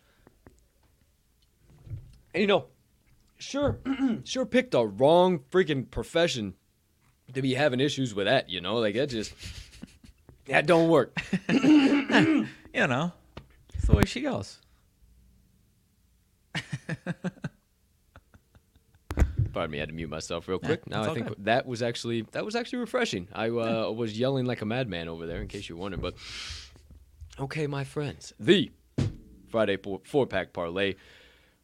And 2.32 2.40
you 2.40 2.46
know, 2.46 2.66
sure, 3.38 3.78
sure 4.24 4.46
picked 4.46 4.72
the 4.72 4.86
wrong 4.86 5.40
freaking 5.50 5.90
profession 5.90 6.54
to 7.32 7.42
be 7.42 7.54
having 7.54 7.80
issues 7.80 8.14
with 8.14 8.26
that. 8.26 8.48
You 8.48 8.60
know, 8.60 8.76
like 8.76 8.94
that 8.94 9.08
just 9.08 9.34
that 10.46 10.66
don't 10.66 10.88
work. 10.88 11.18
You 12.74 12.88
know, 12.88 13.12
it's 13.72 13.86
the 13.86 13.92
way 13.92 14.02
she 14.04 14.20
goes. 14.20 14.58
Pardon 19.54 19.70
me, 19.70 19.78
I 19.78 19.80
had 19.80 19.88
to 19.90 19.94
mute 19.94 20.10
myself 20.10 20.48
real 20.48 20.58
quick. 20.58 20.86
now 20.88 21.02
it's 21.02 21.10
I 21.10 21.14
think 21.14 21.28
that 21.44 21.64
was 21.64 21.80
actually 21.80 22.22
that 22.32 22.44
was 22.44 22.56
actually 22.56 22.80
refreshing. 22.80 23.28
I 23.32 23.48
uh, 23.48 23.90
was 23.90 24.18
yelling 24.18 24.46
like 24.46 24.60
a 24.62 24.66
madman 24.66 25.08
over 25.08 25.26
there, 25.26 25.40
in 25.40 25.46
case 25.46 25.68
you're 25.68 25.78
wondering. 25.78 26.02
But 26.02 26.14
okay, 27.38 27.68
my 27.68 27.84
friends, 27.84 28.32
the 28.38 28.72
Friday 29.48 29.78
four 30.04 30.26
pack 30.26 30.52
parlay. 30.52 30.96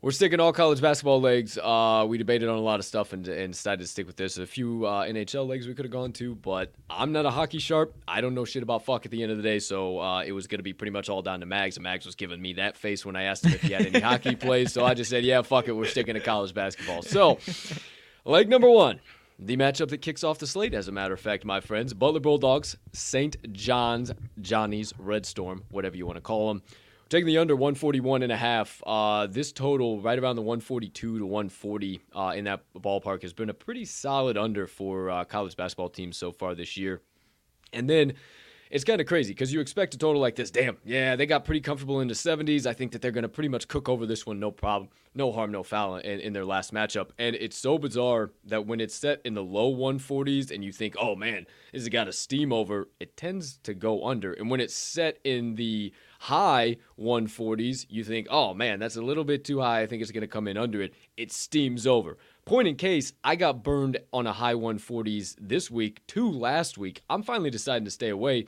We're 0.03 0.13
sticking 0.13 0.41
all 0.41 0.55
college 0.55 0.81
basketball 0.81 1.21
legs. 1.21 1.59
Uh, 1.59 2.07
we 2.09 2.17
debated 2.17 2.49
on 2.49 2.57
a 2.57 2.61
lot 2.63 2.79
of 2.79 2.87
stuff 2.87 3.13
and, 3.13 3.29
and 3.29 3.53
decided 3.53 3.81
to 3.81 3.87
stick 3.87 4.07
with 4.07 4.17
this. 4.17 4.39
A 4.39 4.47
few 4.47 4.87
uh, 4.87 5.05
NHL 5.05 5.47
legs 5.47 5.67
we 5.67 5.75
could 5.75 5.85
have 5.85 5.93
gone 5.93 6.13
to, 6.15 6.35
but 6.37 6.73
I'm 6.89 7.13
not 7.13 7.27
a 7.27 7.31
hockey 7.31 7.59
sharp. 7.59 7.95
I 8.09 8.23
don't 8.23 8.35
know 8.35 8.47
shit 8.47 8.63
about 8.63 8.87
fuck 8.87 9.05
at 9.05 9.11
the 9.11 9.23
end 9.23 9.31
of 9.31 9.37
the 9.37 9.43
day, 9.43 9.59
so 9.59 10.01
uh, 10.01 10.23
it 10.23 10.33
was 10.33 10.47
going 10.47 10.59
to 10.59 10.63
be 10.63 10.73
pretty 10.73 10.91
much 10.91 11.11
all 11.11 11.21
down 11.21 11.41
to 11.41 11.47
Mags. 11.47 11.77
And 11.77 11.85
Mags 11.85 12.07
was 12.07 12.15
giving 12.15 12.41
me 12.41 12.55
that 12.55 12.79
face 12.79 13.05
when 13.05 13.15
I 13.15 13.25
asked 13.25 13.45
him 13.45 13.53
if 13.53 13.61
he 13.61 13.75
had 13.75 13.85
any 13.85 14.01
hockey 14.01 14.37
plays, 14.37 14.73
so 14.73 14.87
I 14.87 14.95
just 14.95 15.11
said, 15.11 15.23
yeah, 15.23 15.43
fuck 15.43 15.69
it, 15.69 15.73
we're 15.73 15.85
sticking 15.85 16.15
to 16.15 16.21
college 16.21 16.55
basketball. 16.55 17.03
So, 17.03 17.39
leg 18.25 18.49
number 18.49 18.71
one. 18.71 19.01
The 19.39 19.59
matchup 19.59 19.91
that 19.91 19.99
kicks 19.99 20.25
off 20.25 20.39
the 20.39 20.47
slate, 20.47 20.73
as 20.73 20.89
a 20.89 20.93
matter 20.93 21.13
of 21.13 21.21
fact, 21.21 21.45
my 21.45 21.61
friends. 21.61 21.93
Butler 21.93 22.21
Bulldogs, 22.21 22.77
St. 22.93 23.53
John's, 23.53 24.13
Johnny's, 24.41 24.95
Red 24.99 25.27
Storm, 25.27 25.65
whatever 25.71 25.97
you 25.97 26.07
want 26.07 26.17
to 26.17 26.23
call 26.23 26.49
them. 26.49 26.63
Taking 27.11 27.27
the 27.27 27.39
under 27.39 27.57
141 27.57 28.23
and 28.23 28.31
a 28.31 28.37
half. 28.37 28.81
Uh, 28.87 29.27
this 29.27 29.51
total, 29.51 30.01
right 30.01 30.17
around 30.17 30.37
the 30.37 30.43
142 30.43 31.19
to 31.19 31.27
140 31.27 32.01
uh, 32.15 32.33
in 32.37 32.45
that 32.45 32.63
ballpark, 32.79 33.23
has 33.23 33.33
been 33.33 33.51
a 33.51 33.55
pretty 33.55 33.85
solid 33.85 34.39
under 34.39 34.69
for 34.69 35.11
uh, 35.11 35.25
college 35.25 35.57
basketball 35.57 35.89
teams 35.89 36.17
so 36.17 36.31
far 36.31 36.55
this 36.55 36.77
year. 36.77 37.03
And 37.73 37.91
then 37.91 38.13
it's 38.71 38.85
kind 38.85 39.01
of 39.01 39.09
crazy 39.09 39.33
because 39.33 39.53
you 39.53 39.59
expect 39.59 39.95
a 39.95 39.99
total 39.99 40.23
like 40.23 40.37
this. 40.37 40.53
Damn, 40.53 40.77
yeah, 40.85 41.17
they 41.17 41.27
got 41.27 41.45
pretty 41.45 41.61
comfortable 41.61 41.99
in 41.99 42.07
the 42.07 42.15
70s. 42.15 42.65
I 42.65 42.73
think 42.75 42.93
that 42.93 43.03
they're 43.03 43.11
going 43.11 43.23
to 43.23 43.29
pretty 43.29 43.49
much 43.49 43.67
cook 43.67 43.89
over 43.89 44.07
this 44.07 44.25
one, 44.25 44.39
no 44.39 44.53
problem, 44.53 44.89
no 45.13 45.33
harm, 45.33 45.51
no 45.51 45.65
foul 45.65 45.97
in, 45.97 46.21
in 46.21 46.33
their 46.33 46.45
last 46.45 46.73
matchup. 46.73 47.09
And 47.19 47.35
it's 47.35 47.59
so 47.59 47.77
bizarre 47.77 48.31
that 48.45 48.69
when 48.69 48.81
it's 48.81 48.95
set 48.95 49.21
in 49.25 49.35
the 49.35 49.43
low 49.43 49.75
140s 49.75 50.53
and 50.53 50.63
you 50.63 50.71
think, 50.71 50.95
oh 50.97 51.17
man, 51.17 51.47
this 51.73 51.83
has 51.83 51.89
got 51.89 52.07
a 52.07 52.13
steam 52.13 52.53
over, 52.53 52.89
it 53.01 53.17
tends 53.17 53.59
to 53.65 53.75
go 53.75 54.07
under. 54.07 54.33
And 54.33 54.49
when 54.49 54.61
it's 54.61 54.77
set 54.77 55.19
in 55.25 55.57
the 55.57 55.93
high 56.21 56.77
140s, 56.99 57.87
you 57.89 58.05
think, 58.05 58.27
oh 58.31 58.53
man, 58.53 58.79
that's 58.79 58.97
a 58.97 59.03
little 59.03 59.25
bit 59.25 59.43
too 59.43 59.59
high. 59.59 59.81
I 59.81 59.87
think 59.87 60.03
it's 60.03 60.11
going 60.11 60.21
to 60.21 60.29
come 60.29 60.49
in 60.49 60.59
under 60.59 60.83
it. 60.83 60.93
It 61.17 61.33
steams 61.33 61.87
over. 61.87 62.19
Point 62.45 62.69
in 62.69 62.77
case, 62.77 63.15
I 63.25 63.37
got 63.37 63.63
burned 63.65 63.99
on 64.13 64.27
a 64.27 64.33
high 64.35 64.53
140s 64.53 65.37
this 65.41 65.71
week, 65.71 66.03
two 66.07 66.31
last 66.31 66.77
week. 66.77 67.01
I'm 67.09 67.23
finally 67.23 67.49
deciding 67.49 67.87
to 67.87 67.91
stay 67.91 68.11
away, 68.11 68.45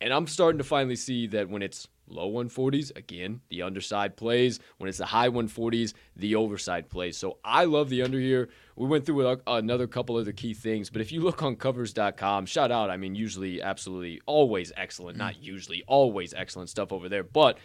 and 0.00 0.12
I'm 0.12 0.28
starting 0.28 0.58
to 0.58 0.64
finally 0.64 0.94
see 0.94 1.26
that 1.26 1.48
when 1.48 1.62
it's 1.62 1.88
low 2.06 2.30
140s, 2.30 2.96
again, 2.96 3.40
the 3.48 3.62
underside 3.62 4.16
plays. 4.16 4.60
When 4.78 4.88
it's 4.88 4.98
the 4.98 5.06
high 5.06 5.28
140s, 5.28 5.94
the 6.14 6.36
overside 6.36 6.88
plays. 6.88 7.16
So 7.16 7.38
I 7.44 7.64
love 7.64 7.88
the 7.88 8.02
under 8.02 8.20
here. 8.20 8.50
We 8.76 8.86
went 8.86 9.06
through 9.06 9.26
a- 9.26 9.40
another 9.46 9.86
couple 9.86 10.18
of 10.18 10.26
the 10.26 10.34
key 10.34 10.52
things, 10.52 10.90
but 10.90 11.00
if 11.00 11.10
you 11.10 11.22
look 11.22 11.42
on 11.42 11.56
covers.com, 11.56 12.44
shout 12.44 12.70
out. 12.70 12.90
I 12.90 12.98
mean, 12.98 13.14
usually, 13.14 13.62
absolutely, 13.62 14.20
always 14.26 14.70
excellent. 14.76 15.16
Not 15.16 15.42
usually, 15.42 15.82
always 15.86 16.34
excellent 16.34 16.68
stuff 16.68 16.92
over 16.92 17.08
there. 17.08 17.24
But 17.24 17.58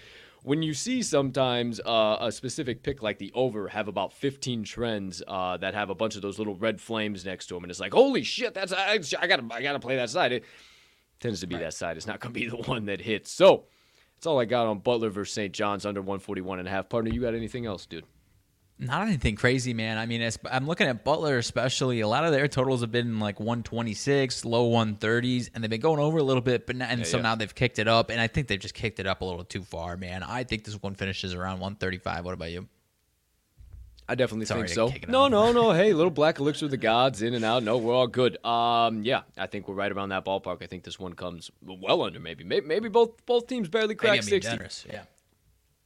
when 0.43 0.63
you 0.63 0.73
see 0.73 1.03
sometimes 1.03 1.81
uh, 1.81 2.17
a 2.21 2.31
specific 2.31 2.81
pick 2.81 3.03
like 3.03 3.19
the 3.19 3.31
over 3.35 3.67
have 3.67 3.89
about 3.89 4.13
15 4.13 4.63
trends 4.63 5.21
uh, 5.27 5.57
that 5.57 5.73
have 5.73 5.89
a 5.89 5.95
bunch 5.95 6.15
of 6.15 6.21
those 6.21 6.37
little 6.39 6.55
red 6.55 6.79
flames 6.79 7.25
next 7.25 7.47
to 7.47 7.55
them, 7.55 7.63
and 7.65 7.71
it's 7.71 7.81
like, 7.81 7.93
holy 7.93 8.23
shit, 8.23 8.53
that's 8.53 8.71
I, 8.71 8.99
I 9.19 9.27
gotta 9.27 9.43
I 9.51 9.61
gotta 9.61 9.79
play 9.79 9.97
that 9.97 10.09
side. 10.09 10.31
It 10.31 10.45
tends 11.19 11.41
to 11.41 11.47
be 11.47 11.57
that 11.57 11.73
side. 11.73 11.97
It's 11.97 12.07
not 12.07 12.21
gonna 12.21 12.33
be 12.33 12.47
the 12.47 12.55
one 12.55 12.85
that 12.85 13.01
hits. 13.01 13.31
So 13.31 13.65
that's 14.15 14.27
all 14.27 14.39
I 14.39 14.45
got 14.45 14.67
on 14.67 14.79
Butler 14.79 15.09
versus 15.09 15.33
St. 15.33 15.53
John's 15.53 15.85
under 15.85 15.99
141 15.99 16.59
and 16.59 16.67
a 16.67 16.71
half. 16.71 16.87
Partner, 16.87 17.11
you 17.11 17.19
got 17.21 17.35
anything 17.35 17.65
else, 17.65 17.85
dude? 17.85 18.05
Not 18.79 19.07
anything 19.07 19.35
crazy, 19.35 19.75
man. 19.75 19.99
I 19.99 20.07
mean, 20.07 20.27
I'm 20.49 20.65
looking 20.65 20.87
at 20.87 21.03
Butler 21.03 21.37
especially. 21.37 21.99
A 21.99 22.07
lot 22.07 22.25
of 22.25 22.31
their 22.31 22.47
totals 22.47 22.81
have 22.81 22.91
been 22.91 23.19
like 23.19 23.39
126, 23.39 24.43
low 24.43 24.71
130s, 24.71 25.51
and 25.53 25.63
they've 25.63 25.69
been 25.69 25.81
going 25.81 25.99
over 25.99 26.17
a 26.17 26.23
little 26.23 26.41
bit. 26.41 26.65
But 26.65 26.77
now, 26.77 26.87
and 26.89 27.01
Yeah, 27.01 27.05
so 27.05 27.17
yeah. 27.17 27.23
now 27.23 27.35
they've 27.35 27.53
kicked 27.53 27.77
it 27.77 27.87
up, 27.87 28.09
and 28.09 28.19
I 28.19 28.25
think 28.25 28.47
they've 28.47 28.59
just 28.59 28.73
kicked 28.73 28.99
it 28.99 29.05
up 29.05 29.21
a 29.21 29.25
little 29.25 29.43
too 29.43 29.61
far, 29.61 29.97
man. 29.97 30.23
I 30.23 30.43
think 30.43 30.63
this 30.63 30.73
one 30.81 30.95
finishes 30.95 31.35
around 31.35 31.59
135. 31.59 32.25
What 32.25 32.33
about 32.33 32.49
you? 32.51 32.67
I 34.09 34.15
definitely 34.15 34.45
Sorry 34.47 34.67
think 34.67 34.73
so. 34.73 34.91
No, 35.07 35.27
no, 35.27 35.51
no. 35.53 35.71
Hey, 35.71 35.93
little 35.93 36.11
black 36.11 36.39
elixir 36.39 36.65
of 36.65 36.71
the 36.71 36.77
gods 36.77 37.21
in 37.21 37.33
and 37.33 37.45
out. 37.45 37.63
No, 37.63 37.77
we're 37.77 37.93
all 37.93 38.07
good. 38.07 38.43
Um, 38.43 39.03
yeah, 39.03 39.21
I 39.37 39.47
think 39.47 39.67
we're 39.67 39.75
right 39.75 39.91
around 39.91 40.09
that 40.09 40.25
ballpark. 40.25 40.61
I 40.61 40.65
think 40.65 40.83
this 40.83 40.99
one 40.99 41.13
comes 41.13 41.49
well 41.61 42.01
under 42.01 42.19
maybe. 42.19 42.43
Maybe, 42.43 42.65
maybe 42.65 42.89
both 42.89 43.25
both 43.25 43.47
teams 43.47 43.69
barely 43.69 43.95
crack 43.95 44.21
60. 44.23 44.39
generous. 44.39 44.85
Yeah. 44.91 45.03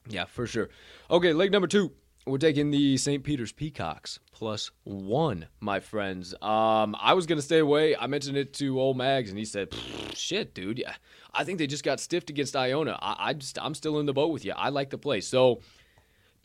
Yeah, 0.08 0.26
for 0.26 0.48
sure. 0.48 0.70
Okay, 1.12 1.34
leg 1.34 1.52
number 1.52 1.68
two. 1.68 1.92
We're 2.28 2.40
taking 2.40 2.72
the 2.72 2.98
St. 2.98 3.24
Peter's 3.24 3.52
Peacocks 3.52 4.20
plus 4.32 4.72
one, 4.84 5.46
my 5.60 5.80
friends. 5.80 6.34
Um, 6.42 6.96
I 7.00 7.14
was 7.14 7.28
gonna 7.28 7.44
stay 7.44 7.60
away. 7.60 7.96
I 7.96 8.08
mentioned 8.08 8.36
it 8.36 8.52
to 8.54 8.80
old 8.80 8.98
Mags, 8.98 9.30
and 9.30 9.38
he 9.38 9.46
said, 9.46 9.72
"Shit, 10.16 10.56
dude. 10.56 10.80
Yeah, 10.80 10.96
I 11.36 11.44
think 11.44 11.60
they 11.60 11.68
just 11.68 11.84
got 11.84 12.00
stiffed 12.00 12.32
against 12.32 12.56
Iona. 12.56 12.98
I, 13.00 13.16
I 13.30 13.34
just, 13.34 13.60
I'm 13.62 13.76
still 13.76 14.00
in 14.00 14.08
the 14.08 14.14
boat 14.14 14.32
with 14.32 14.44
you. 14.44 14.54
I 14.58 14.70
like 14.70 14.90
the 14.90 14.98
play. 14.98 15.22
So 15.22 15.62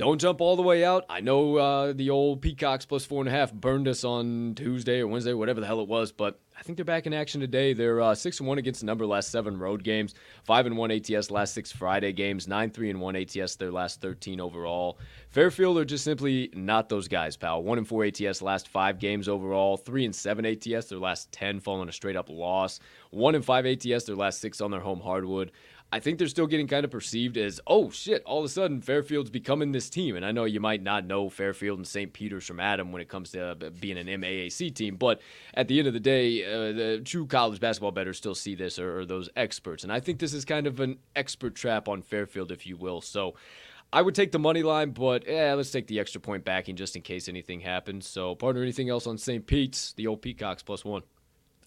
don't 0.00 0.18
jump 0.18 0.40
all 0.40 0.56
the 0.56 0.62
way 0.62 0.82
out. 0.82 1.04
I 1.10 1.20
know 1.20 1.56
uh, 1.56 1.92
the 1.92 2.08
old 2.08 2.40
Peacocks 2.40 2.86
plus 2.86 3.04
four 3.04 3.20
and 3.20 3.28
a 3.28 3.30
half 3.30 3.52
burned 3.52 3.86
us 3.86 4.02
on 4.02 4.54
Tuesday 4.54 5.00
or 5.00 5.06
Wednesday, 5.06 5.34
whatever 5.34 5.60
the 5.60 5.66
hell 5.66 5.82
it 5.82 5.88
was, 5.88 6.10
but 6.10 6.40
I 6.58 6.62
think 6.62 6.76
they're 6.76 6.86
back 6.86 7.06
in 7.06 7.12
action 7.12 7.38
today. 7.38 7.74
They're 7.74 8.00
uh, 8.00 8.14
six 8.14 8.38
and 8.40 8.48
one 8.48 8.56
against 8.56 8.80
the 8.80 8.86
number 8.86 9.04
last 9.04 9.30
seven 9.30 9.58
road 9.58 9.84
games, 9.84 10.14
five 10.44 10.64
and 10.64 10.76
one 10.78 10.90
ATS 10.90 11.30
last 11.30 11.52
six 11.52 11.70
Friday 11.70 12.12
games, 12.12 12.48
nine 12.48 12.70
three 12.70 12.88
and 12.88 12.98
one 12.98 13.14
ATS 13.14 13.56
their 13.56 13.70
last 13.70 14.00
thirteen 14.00 14.40
overall. 14.40 14.98
Fairfield 15.28 15.76
are 15.76 15.84
just 15.84 16.04
simply 16.04 16.50
not 16.54 16.88
those 16.88 17.06
guys, 17.06 17.36
pal. 17.36 17.62
One 17.62 17.76
and 17.76 17.86
four 17.86 18.04
ATS 18.04 18.40
last 18.40 18.68
five 18.68 18.98
games 18.98 19.28
overall, 19.28 19.76
three 19.76 20.06
and 20.06 20.14
seven 20.14 20.46
ATS 20.46 20.86
their 20.86 20.98
last 20.98 21.30
ten, 21.30 21.60
following 21.60 21.90
a 21.90 21.92
straight 21.92 22.16
up 22.16 22.30
loss. 22.30 22.80
One 23.10 23.34
and 23.34 23.44
five 23.44 23.66
ATS 23.66 24.04
their 24.04 24.16
last 24.16 24.40
six 24.40 24.62
on 24.62 24.70
their 24.70 24.80
home 24.80 25.00
hardwood. 25.00 25.52
I 25.92 25.98
think 25.98 26.18
they're 26.18 26.28
still 26.28 26.46
getting 26.46 26.68
kind 26.68 26.84
of 26.84 26.90
perceived 26.90 27.36
as, 27.36 27.60
oh 27.66 27.90
shit, 27.90 28.22
all 28.24 28.38
of 28.38 28.44
a 28.44 28.48
sudden 28.48 28.80
Fairfield's 28.80 29.30
becoming 29.30 29.72
this 29.72 29.90
team. 29.90 30.14
And 30.14 30.24
I 30.24 30.30
know 30.30 30.44
you 30.44 30.60
might 30.60 30.82
not 30.82 31.04
know 31.04 31.28
Fairfield 31.28 31.78
and 31.78 31.86
St. 31.86 32.12
Peter's 32.12 32.46
from 32.46 32.60
Adam 32.60 32.92
when 32.92 33.02
it 33.02 33.08
comes 33.08 33.32
to 33.32 33.50
uh, 33.50 33.70
being 33.80 33.98
an 33.98 34.06
MAAC 34.06 34.72
team, 34.72 34.96
but 34.96 35.20
at 35.54 35.66
the 35.66 35.78
end 35.80 35.88
of 35.88 35.94
the 35.94 36.00
day, 36.00 36.44
uh, 36.44 36.72
the 36.72 37.02
true 37.04 37.26
college 37.26 37.58
basketball 37.58 37.90
bettors 37.90 38.18
still 38.18 38.36
see 38.36 38.54
this 38.54 38.78
or, 38.78 39.00
or 39.00 39.04
those 39.04 39.28
experts. 39.34 39.82
And 39.82 39.92
I 39.92 39.98
think 39.98 40.20
this 40.20 40.32
is 40.32 40.44
kind 40.44 40.68
of 40.68 40.78
an 40.78 40.98
expert 41.16 41.56
trap 41.56 41.88
on 41.88 42.02
Fairfield, 42.02 42.52
if 42.52 42.66
you 42.66 42.76
will. 42.76 43.00
So 43.00 43.34
I 43.92 44.02
would 44.02 44.14
take 44.14 44.30
the 44.30 44.38
money 44.38 44.62
line, 44.62 44.90
but 44.90 45.26
yeah, 45.26 45.54
let's 45.54 45.72
take 45.72 45.88
the 45.88 45.98
extra 45.98 46.20
point 46.20 46.44
backing 46.44 46.76
just 46.76 46.94
in 46.94 47.02
case 47.02 47.28
anything 47.28 47.58
happens. 47.58 48.06
So, 48.06 48.36
partner, 48.36 48.62
anything 48.62 48.88
else 48.88 49.08
on 49.08 49.18
St. 49.18 49.44
Pete's, 49.44 49.92
the 49.94 50.06
old 50.06 50.22
Peacocks 50.22 50.62
plus 50.62 50.84
one? 50.84 51.02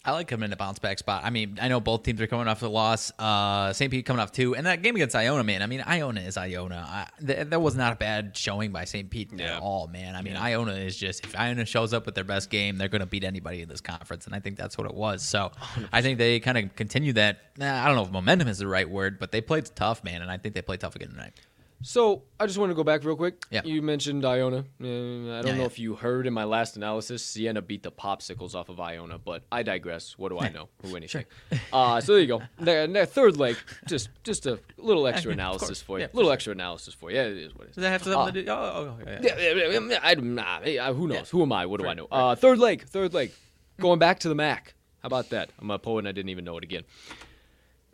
I 0.06 0.12
like 0.12 0.28
him 0.28 0.42
in 0.42 0.52
a 0.52 0.56
bounce 0.56 0.78
back 0.78 0.98
spot. 0.98 1.22
I 1.24 1.30
mean, 1.30 1.58
I 1.62 1.68
know 1.68 1.80
both 1.80 2.02
teams 2.02 2.20
are 2.20 2.26
coming 2.26 2.46
off 2.46 2.60
the 2.60 2.68
loss. 2.68 3.10
Uh, 3.18 3.72
St. 3.72 3.90
Pete 3.90 4.04
coming 4.04 4.20
off 4.20 4.32
two, 4.32 4.54
and 4.54 4.66
that 4.66 4.82
game 4.82 4.94
against 4.96 5.16
Iona, 5.16 5.42
man. 5.44 5.62
I 5.62 5.66
mean, 5.66 5.82
Iona 5.86 6.20
is 6.20 6.36
Iona. 6.36 6.84
I, 6.86 7.06
th- 7.24 7.48
that 7.48 7.62
was 7.62 7.74
not 7.74 7.94
a 7.94 7.96
bad 7.96 8.36
showing 8.36 8.70
by 8.70 8.84
St. 8.84 9.08
Pete 9.08 9.30
Yeah. 9.34 9.56
at 9.56 9.62
all, 9.62 9.86
man. 9.88 10.14
I 10.14 10.20
mean, 10.20 10.36
Iona 10.36 10.72
is 10.72 10.96
just 10.96 11.24
if 11.24 11.34
Iona 11.34 11.64
shows 11.64 11.94
up 11.94 12.04
with 12.04 12.14
their 12.14 12.24
best 12.24 12.50
game, 12.50 12.76
they're 12.76 12.88
going 12.88 13.00
to 13.00 13.06
beat 13.06 13.24
anybody 13.24 13.62
in 13.62 13.68
this 13.68 13.80
conference, 13.80 14.26
and 14.26 14.34
I 14.34 14.40
think 14.40 14.56
that's 14.58 14.76
what 14.76 14.86
it 14.86 14.94
was. 14.94 15.22
So 15.22 15.52
I 15.92 16.02
think 16.02 16.18
they 16.18 16.38
kind 16.38 16.58
of 16.58 16.76
continue 16.76 17.14
that. 17.14 17.38
I 17.58 17.86
don't 17.86 17.96
know 17.96 18.02
if 18.04 18.10
momentum 18.10 18.48
is 18.48 18.58
the 18.58 18.66
right 18.66 18.88
word, 18.88 19.18
but 19.18 19.32
they 19.32 19.40
played 19.40 19.64
tough, 19.74 20.04
man, 20.04 20.20
and 20.20 20.30
I 20.30 20.36
think 20.36 20.54
they 20.54 20.62
played 20.62 20.80
tough 20.80 20.96
again 20.96 21.08
tonight. 21.10 21.32
So 21.82 22.22
I 22.40 22.46
just 22.46 22.58
want 22.58 22.70
to 22.70 22.74
go 22.74 22.82
back 22.84 23.04
real 23.04 23.16
quick. 23.16 23.44
Yeah. 23.50 23.60
You 23.64 23.82
mentioned 23.82 24.24
Iona. 24.24 24.56
Uh, 24.56 24.60
I 24.60 24.62
don't 24.62 24.82
Yeah, 24.84 25.40
know 25.40 25.52
yeah. 25.58 25.64
if 25.64 25.78
you 25.78 25.94
heard 25.94 26.26
in 26.26 26.32
my 26.32 26.44
last 26.44 26.76
analysis, 26.76 27.22
Siena 27.24 27.60
beat 27.60 27.82
the 27.82 27.92
popsicles 27.92 28.54
off 28.54 28.70
of 28.70 28.80
Iona, 28.80 29.18
but 29.18 29.42
I 29.52 29.62
digress. 29.62 30.16
What 30.16 30.30
do 30.30 30.38
I 30.38 30.48
know? 30.48 30.68
Who 30.82 30.96
anything? 30.96 31.26
Uh, 31.72 32.00
so 32.00 32.12
there 32.12 32.22
you 32.22 32.26
go. 32.26 32.42
Their, 32.58 32.86
their 32.86 33.04
third 33.06 33.36
leg, 33.36 33.56
just 33.86 34.08
just 34.22 34.46
a 34.46 34.58
little 34.78 35.06
extra 35.08 35.32
analysis 35.32 35.82
for 35.82 35.98
you. 36.00 36.08
Little 36.14 36.32
extra 36.32 36.52
analysis 36.52 36.94
for 36.94 37.10
you. 37.10 37.16
Yeah, 37.16 37.24
it 37.24 37.36
is 37.36 37.54
what 37.54 37.66
it 37.66 37.70
is. 37.70 37.74
Does 37.76 37.82
that 37.82 37.90
have 37.90 38.02
something 38.02 38.34
to 38.34 38.42
do? 38.44 38.50
Oh, 38.50 38.54
oh, 38.54 38.98
oh, 39.06 39.10
yeah. 39.20 39.98
I, 40.02 40.14
nah, 40.14 40.58
uh, 40.58 40.92
who 40.94 41.06
knows? 41.08 41.28
Who 41.30 41.42
am 41.42 41.52
I? 41.52 41.66
What 41.66 41.80
do 41.80 41.86
I 41.86 41.94
know? 41.94 42.06
Uh, 42.10 42.34
third 42.34 42.58
leg, 42.58 42.84
third 42.84 43.12
leg. 43.12 43.32
Going 43.80 43.98
back 43.98 44.20
to 44.20 44.28
the 44.28 44.34
MAC. 44.34 44.74
How 45.02 45.08
about 45.08 45.28
that? 45.30 45.50
I'm 45.60 45.70
a 45.70 45.78
poet 45.78 45.98
and 45.98 46.08
I 46.08 46.12
didn't 46.12 46.30
even 46.30 46.46
know 46.46 46.56
it 46.56 46.64
again. 46.64 46.84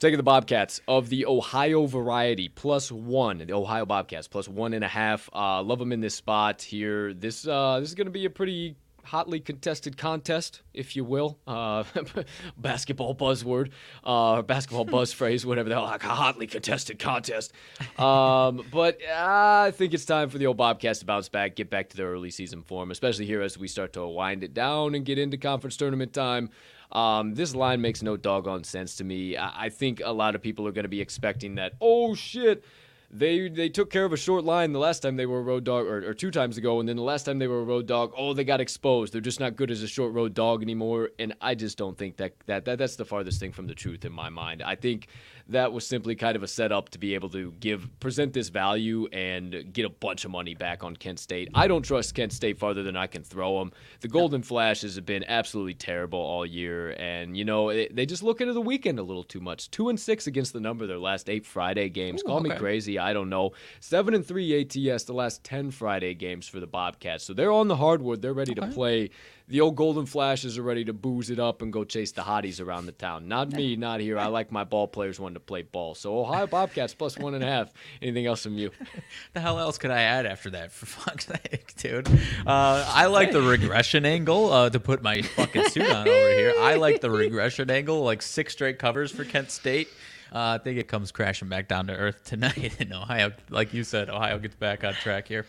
Taking 0.01 0.17
the 0.17 0.23
Bobcats 0.23 0.81
of 0.89 1.11
the 1.11 1.27
Ohio 1.27 1.85
variety 1.85 2.49
plus 2.49 2.91
one, 2.91 3.37
the 3.37 3.53
Ohio 3.53 3.85
Bobcats 3.85 4.29
plus 4.29 4.49
one 4.49 4.73
and 4.73 4.83
a 4.83 4.89
half. 4.89 5.29
Uh, 5.31 5.63
love 5.63 5.79
them 5.79 5.93
in 5.93 6.01
this 6.01 6.15
spot 6.15 6.63
here. 6.63 7.13
This 7.13 7.47
uh, 7.47 7.81
this 7.81 7.91
is 7.91 7.95
going 7.95 8.07
to 8.07 8.11
be 8.11 8.25
a 8.25 8.31
pretty 8.31 8.77
hotly 9.05 9.41
contested 9.41 9.99
contest, 9.99 10.63
if 10.73 10.97
you 10.97 11.05
will. 11.05 11.39
Uh, 11.47 11.85
basketball 12.57 13.15
buzzword, 13.15 13.73
uh, 14.03 14.41
basketball 14.41 14.85
buzz 14.87 15.13
phrase, 15.13 15.45
whatever 15.45 15.69
the 15.69 15.75
hell, 15.75 15.85
like 15.85 16.03
a 16.03 16.09
hotly 16.09 16.47
contested 16.47 16.99
contest. 16.99 17.53
Um, 17.99 18.65
but 18.73 19.01
uh, 19.03 19.65
I 19.67 19.73
think 19.75 19.93
it's 19.93 20.07
time 20.07 20.31
for 20.31 20.39
the 20.39 20.47
old 20.47 20.57
Bobcats 20.57 21.01
to 21.01 21.05
bounce 21.05 21.29
back, 21.29 21.57
get 21.57 21.69
back 21.69 21.91
to 21.91 21.99
their 21.99 22.11
early 22.11 22.31
season 22.31 22.63
form, 22.63 22.91
especially 22.91 23.27
here 23.27 23.43
as 23.43 23.59
we 23.59 23.69
start 23.69 23.93
to 23.93 24.07
wind 24.07 24.45
it 24.45 24.55
down 24.55 24.95
and 24.95 25.05
get 25.05 25.19
into 25.19 25.37
conference 25.37 25.77
tournament 25.77 26.15
time. 26.15 26.49
Um, 26.93 27.35
this 27.35 27.55
line 27.55 27.81
makes 27.81 28.03
no 28.03 28.17
doggone 28.17 28.65
sense 28.65 28.97
to 28.97 29.05
me. 29.05 29.37
I, 29.37 29.67
I 29.67 29.69
think 29.69 30.01
a 30.05 30.13
lot 30.13 30.35
of 30.35 30.43
people 30.43 30.67
are 30.67 30.73
going 30.73 30.85
to 30.85 30.89
be 30.89 31.01
expecting 31.01 31.55
that. 31.57 31.75
Oh 31.81 32.15
shit, 32.15 32.65
they 33.11 33.49
they 33.49 33.69
took 33.69 33.91
care 33.91 34.05
of 34.05 34.13
a 34.13 34.17
short 34.17 34.45
line 34.45 34.73
the 34.73 34.79
last 34.79 35.01
time 35.01 35.17
they 35.17 35.27
were 35.27 35.41
a 35.41 35.43
road 35.43 35.65
dog, 35.65 35.87
or, 35.87 36.09
or 36.09 36.15
two 36.15 36.31
times 36.31 36.59
ago, 36.59 36.81
and 36.81 36.89
then 36.89 36.97
the 36.97 37.03
last 37.03 37.25
time 37.25 37.39
they 37.39 37.49
were 37.49 37.61
a 37.61 37.65
road 37.65 37.87
dog, 37.87 38.13
oh 38.17 38.35
they 38.35 38.45
got 38.45 38.61
exposed. 38.61 39.13
They're 39.13 39.21
just 39.21 39.41
not 39.41 39.57
good 39.57 39.71
as 39.71 39.83
a 39.83 39.89
short 39.89 40.13
road 40.13 40.35
dog 40.35 40.63
anymore, 40.63 41.11
and 41.19 41.35
I 41.41 41.55
just 41.55 41.77
don't 41.77 41.99
think 41.99 42.17
that 42.19 42.35
that, 42.47 42.65
that 42.67 42.79
that's 42.79 42.97
the 42.97 43.05
farthest 43.05 43.41
thing 43.41 43.53
from 43.53 43.67
the 43.67 43.75
truth 43.75 44.05
in 44.05 44.13
my 44.13 44.29
mind. 44.29 44.63
I 44.63 44.77
think 44.77 45.09
that 45.51 45.73
was 45.73 45.87
simply 45.87 46.15
kind 46.15 46.37
of 46.37 46.43
a 46.43 46.49
setup 46.49 46.89
to 46.91 46.99
be 46.99 47.15
able 47.15 47.29
to 47.31 47.53
give 47.61 47.89
present 48.01 48.33
this 48.33 48.49
value 48.49 49.07
and 49.13 49.73
get 49.73 49.85
a 49.85 49.89
bunch 49.89 50.25
of 50.25 50.31
money 50.31 50.55
back 50.55 50.83
on 50.83 50.97
Kent 50.97 51.19
State. 51.19 51.49
I 51.55 51.69
don't 51.69 51.83
trust 51.83 52.15
Kent 52.15 52.33
State 52.33 52.59
farther 52.59 52.83
than 52.83 52.97
I 52.97 53.07
can 53.07 53.23
throw 53.23 53.59
them. 53.59 53.73
The 54.01 54.09
Golden 54.09 54.43
Flashes 54.43 54.95
have 54.97 55.07
been 55.07 55.25
absolutely 55.25 55.75
terrible 55.75 56.19
all 56.19 56.47
year, 56.47 56.91
and 56.99 57.37
you 57.37 57.45
know 57.45 57.71
it, 57.71 57.95
they 57.95 58.07
just 58.07 58.23
look 58.23 58.41
into 58.41 58.53
the 58.53 58.61
weekend 58.61 58.99
a 58.99 59.03
little 59.03 59.25
too 59.25 59.41
much. 59.41 59.71
Two 59.71 59.89
and 59.89 59.99
six 59.99 60.27
against 60.27 60.53
the 60.53 60.61
number 60.61 60.87
their 60.87 60.99
last 60.99 61.29
eight 61.29 61.45
Friday 61.47 61.89
games. 61.89 62.23
Ooh, 62.23 62.27
Call 62.27 62.41
me 62.41 62.51
crazy, 62.51 62.99
I 62.99 63.13
don't 63.13 63.29
know. 63.29 63.53
Seven 63.81 64.15
and 64.15 64.25
three 64.25 64.61
ATS 64.61 65.05
the 65.05 65.13
last 65.13 65.45
ten 65.45 65.71
Friday 65.71 66.15
games 66.15 66.49
for 66.49 66.61
the 66.61 66.67
Bobcats, 66.67 67.25
so 67.25 67.35
they're 67.35 67.53
on 67.53 67.69
the 67.69 67.77
hardwood. 67.77 68.23
They're 68.23 68.35
ready 68.35 68.55
to 68.55 68.67
play. 68.69 69.11
The 69.51 69.61
old 69.63 69.75
Golden 69.75 70.07
Flashes 70.07 70.57
are 70.59 70.63
ready 70.63 70.85
to 70.85 70.93
booze 70.93 71.29
it 71.29 71.41
up 71.41 71.61
and 71.61 71.73
go 71.73 71.83
chase 71.83 72.13
the 72.13 72.23
hotties 72.23 72.65
around 72.65 72.87
the 72.87 72.93
town. 72.93 73.27
Not 73.27 73.51
me, 73.51 73.75
not 73.77 73.99
here. 73.99 74.17
I 74.17 74.27
like 74.29 74.53
my 74.53 74.63
ball 74.63 74.87
players 74.87 75.19
wanting 75.19 75.35
to 75.35 75.41
play 75.41 75.63
ball. 75.63 75.97
So 75.97 76.21
Ohio 76.21 76.47
Bobcats 76.47 76.95
plus 76.95 77.19
one 77.19 77.35
and 77.35 77.43
a 77.43 77.49
half. 77.49 77.73
Anything 78.03 78.27
else 78.27 78.45
from 78.45 78.57
you? 78.57 78.71
the 79.33 79.41
hell 79.41 79.59
else 79.59 79.77
could 79.77 79.91
I 79.91 80.03
add 80.03 80.25
after 80.25 80.51
that? 80.51 80.71
For 80.71 80.87
fuck's 80.87 81.27
sake, 81.27 81.75
dude. 81.77 82.07
Uh, 82.47 82.85
I 82.89 83.07
like 83.07 83.33
the 83.33 83.43
regression 83.43 84.07
angle 84.07 84.53
uh, 84.53 84.71
to 84.71 84.79
put 84.79 85.03
my 85.03 85.23
fucking 85.23 85.65
suit 85.71 85.91
on 85.91 86.07
over 86.07 86.29
here. 86.29 86.55
I 86.61 86.77
like 86.77 87.01
the 87.01 87.11
regression 87.11 87.73
angle, 87.73 88.05
like 88.05 88.23
six 88.23 88.53
straight 88.53 88.79
covers 88.79 89.11
for 89.11 89.25
Kent 89.25 89.51
State. 89.51 89.89
Uh, 90.33 90.55
I 90.55 90.59
think 90.59 90.79
it 90.79 90.87
comes 90.87 91.11
crashing 91.11 91.49
back 91.49 91.67
down 91.67 91.89
to 91.89 91.93
earth 91.93 92.23
tonight 92.23 92.81
in 92.81 92.93
Ohio. 92.93 93.33
Like 93.49 93.75
you 93.75 93.83
said, 93.83 94.11
Ohio 94.11 94.39
gets 94.39 94.55
back 94.55 94.85
on 94.85 94.95
track 94.95 95.27
here. 95.27 95.45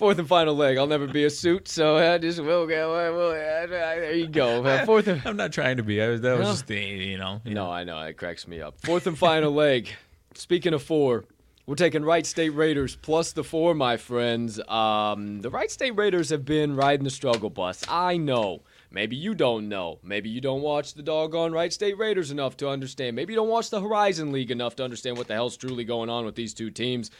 Fourth 0.00 0.18
and 0.18 0.26
final 0.26 0.56
leg. 0.56 0.78
I'll 0.78 0.86
never 0.86 1.06
be 1.06 1.24
a 1.24 1.30
suit, 1.30 1.68
so 1.68 1.98
I 1.98 2.16
just 2.16 2.40
will 2.40 2.66
go. 2.66 2.94
I 2.94 3.10
will- 3.10 3.32
I- 3.32 3.64
I- 3.64 4.00
There 4.00 4.14
you 4.14 4.28
go. 4.28 4.64
Uh, 4.64 4.86
Fourth 4.86 5.06
and 5.08 5.20
I'm 5.26 5.36
not 5.36 5.52
trying 5.52 5.76
to 5.76 5.82
be. 5.82 6.00
I 6.00 6.08
was, 6.08 6.22
that 6.22 6.38
was 6.38 6.46
No. 6.48 6.52
just 6.54 6.66
the, 6.68 6.78
you 6.80 7.18
know. 7.18 7.42
you 7.44 7.52
No, 7.52 7.66
know. 7.66 7.70
I 7.70 7.84
know. 7.84 8.00
It 8.00 8.16
cracks 8.16 8.48
me 8.48 8.62
up. 8.62 8.80
Fourth 8.80 9.06
and 9.06 9.18
final 9.18 9.52
leg. 9.52 9.90
Speaking 10.32 10.72
of 10.72 10.82
four, 10.82 11.26
we're 11.66 11.74
taking 11.74 12.02
Wright 12.02 12.24
State 12.24 12.48
Raiders 12.54 12.96
plus 12.96 13.32
the 13.32 13.44
four, 13.44 13.74
my 13.74 13.98
friends. 13.98 14.58
Um, 14.68 15.42
the 15.42 15.50
Wright 15.50 15.70
State 15.70 15.90
Raiders 15.90 16.30
have 16.30 16.46
been 16.46 16.74
riding 16.76 17.04
the 17.04 17.10
struggle 17.10 17.50
bus. 17.50 17.84
I 17.86 18.16
know. 18.16 18.62
Maybe 18.90 19.16
you 19.16 19.34
don't 19.34 19.68
know. 19.68 19.98
Maybe 20.02 20.30
you 20.30 20.40
don't 20.40 20.62
watch 20.62 20.94
the 20.94 21.02
doggone 21.02 21.52
Wright 21.52 21.74
State 21.74 21.98
Raiders 21.98 22.30
enough 22.30 22.56
to 22.56 22.70
understand. 22.70 23.16
Maybe 23.16 23.34
you 23.34 23.36
don't 23.38 23.50
watch 23.50 23.68
the 23.68 23.82
Horizon 23.82 24.32
League 24.32 24.50
enough 24.50 24.76
to 24.76 24.82
understand 24.84 25.18
what 25.18 25.28
the 25.28 25.34
hell's 25.34 25.58
truly 25.58 25.84
going 25.84 26.08
on 26.08 26.24
with 26.24 26.36
these 26.36 26.54
two 26.54 26.70
teams. 26.70 27.10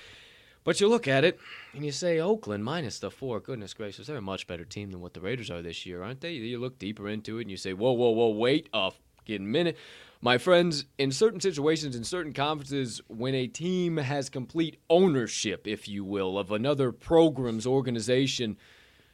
But 0.62 0.80
you 0.80 0.88
look 0.88 1.08
at 1.08 1.24
it 1.24 1.38
and 1.72 1.84
you 1.84 1.92
say, 1.92 2.20
Oakland 2.20 2.64
minus 2.64 2.98
the 2.98 3.10
four. 3.10 3.40
Goodness 3.40 3.74
gracious, 3.74 4.06
they're 4.06 4.16
a 4.16 4.22
much 4.22 4.46
better 4.46 4.64
team 4.64 4.90
than 4.90 5.00
what 5.00 5.14
the 5.14 5.20
Raiders 5.20 5.50
are 5.50 5.62
this 5.62 5.86
year, 5.86 6.02
aren't 6.02 6.20
they? 6.20 6.32
You 6.32 6.58
look 6.58 6.78
deeper 6.78 7.08
into 7.08 7.38
it 7.38 7.42
and 7.42 7.50
you 7.50 7.56
say, 7.56 7.72
whoa, 7.72 7.92
whoa, 7.92 8.10
whoa, 8.10 8.28
wait 8.28 8.68
a 8.72 8.90
fucking 8.90 9.50
minute. 9.50 9.76
My 10.20 10.36
friends, 10.36 10.84
in 10.98 11.12
certain 11.12 11.40
situations, 11.40 11.96
in 11.96 12.04
certain 12.04 12.34
conferences, 12.34 13.00
when 13.08 13.34
a 13.34 13.46
team 13.46 13.96
has 13.96 14.28
complete 14.28 14.78
ownership, 14.90 15.66
if 15.66 15.88
you 15.88 16.04
will, 16.04 16.38
of 16.38 16.52
another 16.52 16.92
program's 16.92 17.66
organization, 17.66 18.58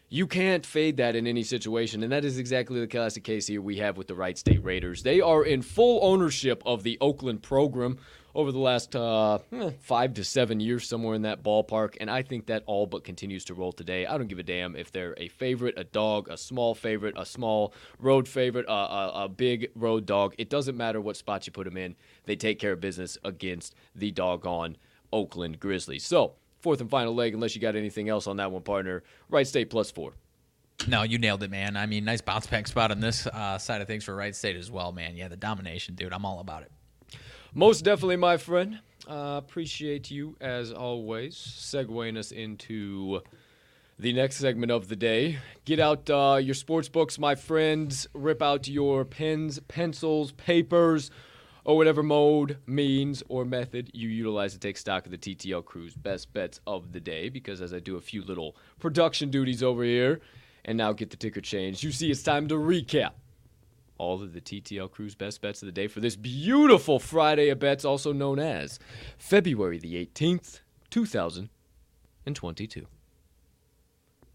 you 0.08 0.26
can't 0.26 0.66
fade 0.66 0.96
that 0.96 1.14
in 1.14 1.26
any 1.26 1.42
situation, 1.42 2.02
and 2.02 2.12
that 2.12 2.24
is 2.24 2.38
exactly 2.38 2.80
the 2.80 2.86
classic 2.86 3.24
case 3.24 3.46
here 3.46 3.60
we 3.60 3.76
have 3.76 3.96
with 3.96 4.08
the 4.08 4.14
Wright 4.14 4.38
State 4.38 4.64
Raiders. 4.64 5.02
They 5.02 5.20
are 5.20 5.44
in 5.44 5.62
full 5.62 6.00
ownership 6.02 6.62
of 6.66 6.82
the 6.82 6.98
Oakland 7.00 7.42
program 7.42 7.98
over 8.36 8.52
the 8.52 8.58
last 8.58 8.94
uh, 8.94 9.38
eh, 9.50 9.70
five 9.80 10.14
to 10.14 10.22
seven 10.22 10.60
years, 10.60 10.86
somewhere 10.86 11.14
in 11.14 11.22
that 11.22 11.42
ballpark, 11.42 11.96
and 12.00 12.10
I 12.10 12.22
think 12.22 12.46
that 12.46 12.62
all 12.66 12.86
but 12.86 13.02
continues 13.02 13.46
to 13.46 13.54
roll 13.54 13.72
today. 13.72 14.04
I 14.06 14.18
don't 14.18 14.28
give 14.28 14.38
a 14.38 14.42
damn 14.42 14.76
if 14.76 14.92
they're 14.92 15.14
a 15.16 15.28
favorite, 15.28 15.74
a 15.78 15.84
dog, 15.84 16.28
a 16.28 16.36
small 16.36 16.74
favorite, 16.74 17.14
a 17.16 17.24
small 17.24 17.72
road 17.98 18.28
favorite, 18.28 18.66
a, 18.68 18.72
a, 18.72 19.24
a 19.24 19.28
big 19.28 19.70
road 19.74 20.04
dog. 20.04 20.34
It 20.36 20.50
doesn't 20.50 20.76
matter 20.76 21.00
what 21.00 21.16
spot 21.16 21.46
you 21.46 21.52
put 21.52 21.64
them 21.64 21.78
in. 21.78 21.96
They 22.26 22.36
take 22.36 22.58
care 22.58 22.72
of 22.72 22.80
business 22.80 23.16
against 23.24 23.74
the 23.94 24.10
doggone 24.10 24.76
Oakland 25.12 25.58
Grizzlies. 25.58 26.04
So, 26.04 26.34
fourth 26.60 26.82
and 26.82 26.90
final 26.90 27.14
leg, 27.14 27.32
unless 27.32 27.54
you 27.54 27.62
got 27.62 27.74
anything 27.74 28.10
else 28.10 28.26
on 28.26 28.36
that 28.36 28.52
one, 28.52 28.62
partner. 28.62 29.02
Wright 29.30 29.46
State 29.46 29.70
plus 29.70 29.90
four. 29.90 30.12
No, 30.86 31.04
you 31.04 31.16
nailed 31.16 31.42
it, 31.42 31.50
man. 31.50 31.74
I 31.74 31.86
mean, 31.86 32.04
nice 32.04 32.20
bounce 32.20 32.46
back 32.46 32.66
spot 32.66 32.90
on 32.90 33.00
this 33.00 33.26
uh, 33.26 33.56
side 33.56 33.80
of 33.80 33.86
things 33.86 34.04
for 34.04 34.14
Wright 34.14 34.36
State 34.36 34.56
as 34.56 34.70
well, 34.70 34.92
man. 34.92 35.16
Yeah, 35.16 35.28
the 35.28 35.36
domination, 35.36 35.94
dude. 35.94 36.12
I'm 36.12 36.26
all 36.26 36.40
about 36.40 36.62
it. 36.62 36.70
Most 37.56 37.86
definitely, 37.86 38.16
my 38.16 38.36
friend. 38.36 38.80
Uh, 39.08 39.40
appreciate 39.42 40.10
you 40.10 40.36
as 40.42 40.74
always, 40.74 41.34
segueing 41.36 42.18
us 42.18 42.30
into 42.30 43.22
the 43.98 44.12
next 44.12 44.36
segment 44.36 44.70
of 44.70 44.88
the 44.88 44.94
day. 44.94 45.38
Get 45.64 45.80
out 45.80 46.10
uh, 46.10 46.36
your 46.36 46.54
sports 46.54 46.90
books, 46.90 47.18
my 47.18 47.34
friends. 47.34 48.06
Rip 48.12 48.42
out 48.42 48.68
your 48.68 49.06
pens, 49.06 49.58
pencils, 49.68 50.32
papers, 50.32 51.10
or 51.64 51.78
whatever 51.78 52.02
mode, 52.02 52.58
means, 52.66 53.22
or 53.30 53.46
method 53.46 53.90
you 53.94 54.10
utilize 54.10 54.52
to 54.52 54.58
take 54.58 54.76
stock 54.76 55.06
of 55.06 55.10
the 55.10 55.16
TTL 55.16 55.64
crew's 55.64 55.94
best 55.94 56.34
bets 56.34 56.60
of 56.66 56.92
the 56.92 57.00
day. 57.00 57.30
Because 57.30 57.62
as 57.62 57.72
I 57.72 57.78
do 57.78 57.96
a 57.96 58.02
few 58.02 58.22
little 58.22 58.54
production 58.80 59.30
duties 59.30 59.62
over 59.62 59.82
here, 59.82 60.20
and 60.66 60.76
now 60.76 60.92
get 60.92 61.08
the 61.08 61.16
ticker 61.16 61.40
changed, 61.40 61.82
you 61.82 61.90
see 61.90 62.10
it's 62.10 62.22
time 62.22 62.48
to 62.48 62.56
recap 62.56 63.12
all 63.98 64.22
of 64.22 64.32
the 64.32 64.40
TTL 64.40 64.90
Crew's 64.90 65.14
best 65.14 65.40
bets 65.40 65.62
of 65.62 65.66
the 65.66 65.72
day 65.72 65.86
for 65.86 66.00
this 66.00 66.16
beautiful 66.16 66.98
Friday 66.98 67.48
of 67.48 67.58
bets, 67.58 67.84
also 67.84 68.12
known 68.12 68.38
as 68.38 68.78
February 69.18 69.78
the 69.78 69.94
18th, 70.06 70.60
2022. 70.90 72.86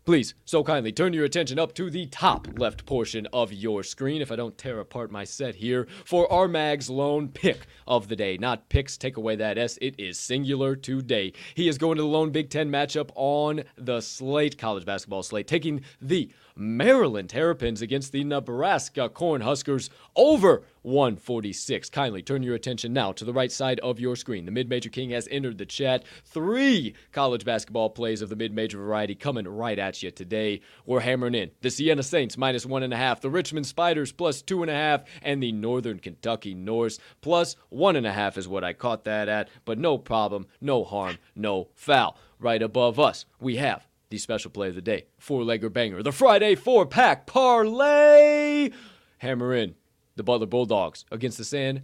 Please, 0.03 0.33
so 0.45 0.63
kindly 0.63 0.91
turn 0.91 1.13
your 1.13 1.25
attention 1.25 1.59
up 1.59 1.75
to 1.75 1.91
the 1.91 2.07
top 2.07 2.47
left 2.57 2.87
portion 2.87 3.27
of 3.31 3.53
your 3.53 3.83
screen 3.83 4.19
if 4.19 4.31
I 4.31 4.35
don't 4.35 4.57
tear 4.57 4.79
apart 4.79 5.11
my 5.11 5.23
set 5.23 5.53
here 5.53 5.87
for 6.05 6.31
our 6.33 6.47
Mag's 6.47 6.89
lone 6.89 7.27
pick 7.27 7.67
of 7.87 8.07
the 8.07 8.15
day. 8.15 8.35
Not 8.37 8.67
picks, 8.67 8.97
take 8.97 9.17
away 9.17 9.35
that 9.35 9.59
S. 9.59 9.77
It 9.79 9.93
is 9.99 10.17
singular 10.17 10.75
today. 10.75 11.33
He 11.53 11.67
is 11.67 11.77
going 11.77 11.97
to 11.97 12.01
the 12.01 12.07
lone 12.07 12.31
Big 12.31 12.49
Ten 12.49 12.71
matchup 12.71 13.11
on 13.13 13.63
the 13.77 14.01
slate, 14.01 14.57
college 14.57 14.85
basketball 14.85 15.21
slate, 15.21 15.47
taking 15.47 15.81
the 16.01 16.31
Maryland 16.55 17.29
Terrapins 17.29 17.81
against 17.81 18.11
the 18.11 18.23
Nebraska 18.23 19.09
Cornhuskers 19.09 19.89
over 20.15 20.63
146. 20.83 21.89
Kindly 21.89 22.21
turn 22.21 22.43
your 22.43 22.55
attention 22.55 22.93
now 22.93 23.11
to 23.11 23.25
the 23.25 23.33
right 23.33 23.51
side 23.51 23.79
of 23.81 23.99
your 23.99 24.15
screen. 24.15 24.45
The 24.45 24.51
Mid 24.51 24.69
Major 24.69 24.89
King 24.89 25.11
has 25.11 25.27
entered 25.29 25.57
the 25.57 25.65
chat. 25.65 26.03
Three 26.25 26.95
college 27.11 27.45
basketball 27.45 27.89
plays 27.89 28.21
of 28.21 28.29
the 28.29 28.35
mid 28.35 28.53
major 28.53 28.77
variety 28.77 29.15
coming 29.15 29.47
right 29.47 29.77
at 29.77 30.01
you 30.01 30.11
today. 30.11 30.61
We're 30.85 31.01
hammering 31.01 31.35
in 31.35 31.51
the 31.61 31.69
Siena 31.69 32.03
Saints 32.03 32.37
minus 32.37 32.65
one 32.65 32.83
and 32.83 32.93
a 32.93 32.97
half, 32.97 33.21
the 33.21 33.29
Richmond 33.29 33.67
Spiders 33.67 34.11
plus 34.11 34.41
two 34.41 34.61
and 34.61 34.71
a 34.71 34.75
half, 34.75 35.03
and 35.21 35.41
the 35.41 35.51
Northern 35.51 35.99
Kentucky 35.99 36.53
Norse 36.53 36.99
plus 37.21 37.55
one 37.69 37.95
and 37.95 38.07
a 38.07 38.13
half 38.13 38.37
is 38.37 38.47
what 38.47 38.63
I 38.63 38.73
caught 38.73 39.05
that 39.05 39.29
at. 39.29 39.49
But 39.65 39.77
no 39.77 39.97
problem, 39.97 40.47
no 40.59 40.83
harm, 40.83 41.17
no 41.35 41.69
foul. 41.75 42.17
Right 42.39 42.63
above 42.63 42.99
us, 42.99 43.25
we 43.39 43.57
have 43.57 43.87
the 44.11 44.17
special 44.19 44.51
play 44.51 44.67
of 44.67 44.75
the 44.75 44.81
day, 44.81 45.05
four 45.17 45.41
legger 45.41 45.73
banger, 45.73 46.03
the 46.03 46.11
Friday 46.11 46.53
four 46.53 46.85
pack 46.85 47.25
parlay. 47.25 48.69
Hammer 49.19 49.55
in 49.55 49.75
the 50.15 50.23
Butler 50.23 50.45
Bulldogs 50.45 51.05
against 51.11 51.37
the 51.37 51.43
San 51.43 51.83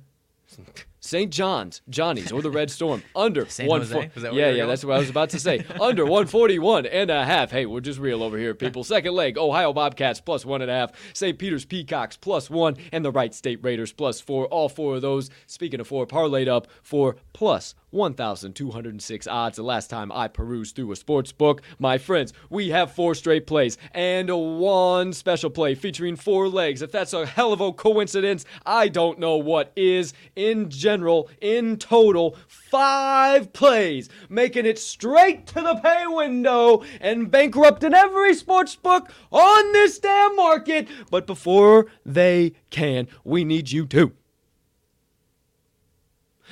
St. 1.07 1.31
John's, 1.31 1.81
Johnny's, 1.89 2.31
or 2.31 2.41
the 2.41 2.51
Red 2.51 2.69
Storm 2.69 3.01
under 3.15 3.45
San 3.47 3.67
one. 3.67 3.81
Jose? 3.81 3.93
fo- 3.93 4.11
Was 4.13 4.23
that 4.23 4.33
where 4.33 4.41
yeah, 4.41 4.49
yeah, 4.51 4.57
going? 4.57 4.69
that's 4.69 4.83
what 4.85 4.95
I 4.95 4.99
was 4.99 5.09
about 5.09 5.29
to 5.31 5.39
say. 5.39 5.59
under 5.81 6.03
141 6.03 6.85
and 6.85 7.09
a 7.09 7.23
half. 7.25 7.49
Hey, 7.51 7.65
we're 7.65 7.79
just 7.79 7.99
real 7.99 8.21
over 8.23 8.37
here, 8.37 8.53
people. 8.53 8.83
Second 8.83 9.13
leg, 9.13 9.37
Ohio 9.37 9.71
Bobcats 9.73 10.19
plus 10.19 10.45
one 10.45 10.61
and 10.61 10.69
a 10.69 10.73
half, 10.73 10.91
St. 11.13 11.39
Peter's 11.39 11.65
Peacocks 11.65 12.17
plus 12.17 12.49
one, 12.49 12.75
and 12.91 13.05
the 13.05 13.11
Wright 13.11 13.33
State 13.33 13.63
Raiders 13.63 13.93
plus 13.93 14.19
four. 14.19 14.45
All 14.47 14.69
four 14.69 14.95
of 14.95 15.01
those, 15.01 15.29
speaking 15.45 15.79
of 15.79 15.87
four, 15.87 16.05
parlayed 16.05 16.47
up 16.47 16.67
for 16.83 17.15
plus 17.33 17.73
1,206 17.91 19.27
odds. 19.27 19.55
The 19.57 19.63
last 19.63 19.89
time 19.89 20.11
I 20.11 20.27
perused 20.27 20.75
through 20.75 20.91
a 20.91 20.95
sports 20.95 21.31
book, 21.31 21.61
my 21.79 21.97
friends, 21.97 22.33
we 22.49 22.69
have 22.69 22.91
four 22.91 23.15
straight 23.15 23.47
plays 23.47 23.77
and 23.93 24.29
one 24.59 25.13
special 25.13 25.49
play 25.49 25.73
featuring 25.73 26.15
four 26.15 26.49
legs. 26.49 26.81
If 26.81 26.91
that's 26.91 27.13
a 27.13 27.25
hell 27.25 27.53
of 27.53 27.61
a 27.61 27.71
coincidence, 27.71 28.45
I 28.65 28.89
don't 28.89 29.19
know 29.19 29.37
what 29.37 29.71
is. 29.75 30.13
In 30.35 30.69
general, 30.69 30.96
in 31.41 31.77
total, 31.77 32.35
five 32.47 33.53
plays, 33.53 34.09
making 34.29 34.65
it 34.65 34.79
straight 34.79 35.45
to 35.47 35.61
the 35.61 35.75
pay 35.75 36.05
window 36.07 36.83
and 36.99 37.29
bankrupting 37.31 37.93
every 37.93 38.33
sports 38.33 38.75
book 38.75 39.11
on 39.31 39.71
this 39.73 39.99
damn 39.99 40.35
market. 40.35 40.87
But 41.11 41.27
before 41.27 41.87
they 42.05 42.53
can, 42.69 43.07
we 43.23 43.43
need 43.43 43.71
you 43.71 43.85
to. 43.87 44.13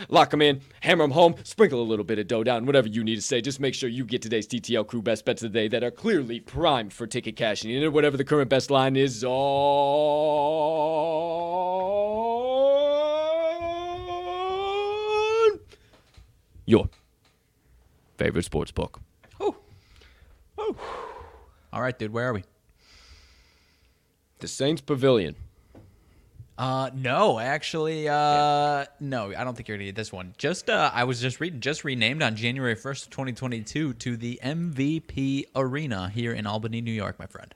Lock 0.10 0.32
them 0.32 0.41
in, 0.41 0.62
hammer 0.82 1.04
them 1.06 1.12
home, 1.12 1.36
sprinkle 1.43 1.82
a 1.82 1.84
little 1.84 2.04
bit 2.04 2.20
of 2.20 2.28
dough 2.28 2.43
down, 2.43 2.66
whatever 2.66 2.88
you 2.88 3.04
need 3.04 3.16
to 3.16 3.22
say. 3.22 3.39
Just 3.41 3.60
make 3.62 3.74
sure 3.74 3.89
you 3.89 4.04
get 4.04 4.22
today's 4.22 4.48
TTL 4.48 4.86
crew 4.88 5.02
best 5.02 5.26
bets 5.26 5.41
of 5.41 5.54
the 5.54 5.60
day 5.60 5.68
that 5.70 5.84
are 5.84 5.91
clearly 5.91 6.39
primed 6.39 6.93
for 6.93 7.08
ticket 7.08 7.36
cashing 7.36 7.72
in, 7.72 7.82
and 7.84 7.93
whatever 7.93 8.18
the 8.18 8.26
current 8.26 8.50
best 8.50 8.70
line 8.70 8.96
is 8.96 9.24
on 9.24 9.32
your 16.66 16.89
favorite 18.18 18.45
sports 18.45 18.72
book. 18.72 19.01
Oh. 19.39 19.55
Oh. 20.57 20.76
All 21.74 21.82
right, 21.82 21.97
dude. 21.97 22.13
Where 22.13 22.30
are 22.30 22.34
we? 22.34 22.43
The 24.39 24.47
Saints 24.47 24.82
Pavilion. 24.82 25.36
Uh, 26.57 26.89
no, 26.93 27.38
actually, 27.38 28.07
uh, 28.07 28.86
no, 29.01 29.34
I 29.36 29.43
don't 29.43 29.55
think 29.57 29.68
you're 29.68 29.76
gonna 29.76 29.88
get 29.88 29.95
this 29.95 30.13
one. 30.13 30.34
Just, 30.38 30.70
uh, 30.70 30.89
I 30.93 31.03
was 31.03 31.20
just 31.20 31.41
reading, 31.41 31.59
just 31.59 31.84
renamed 31.84 32.24
on 32.24 32.38
January 32.38 32.76
1st, 32.78 33.09
2022 33.09 33.93
to 33.93 34.16
the 34.16 34.39
MVP 34.41 35.45
Arena 35.53 36.07
here 36.07 36.32
in 36.32 36.47
Albany, 36.47 36.80
New 36.80 36.93
York, 36.93 37.20
my 37.20 37.26
friend. 37.26 37.53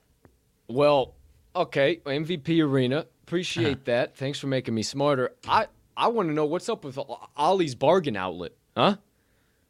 Well, 0.67 1.13
okay, 1.55 2.01
MVP 2.05 2.61
Arena. 2.61 3.05
Appreciate 3.23 3.85
that. 3.85 4.17
Thanks 4.17 4.37
for 4.37 4.47
making 4.47 4.73
me 4.75 4.83
smarter. 4.83 5.31
I 5.47 5.67
I 5.95 6.07
want 6.09 6.27
to 6.29 6.33
know 6.33 6.45
what's 6.45 6.67
up 6.67 6.83
with 6.83 6.99
Ollie's 7.37 7.75
Bargain 7.75 8.17
Outlet, 8.17 8.51
huh? 8.79 8.95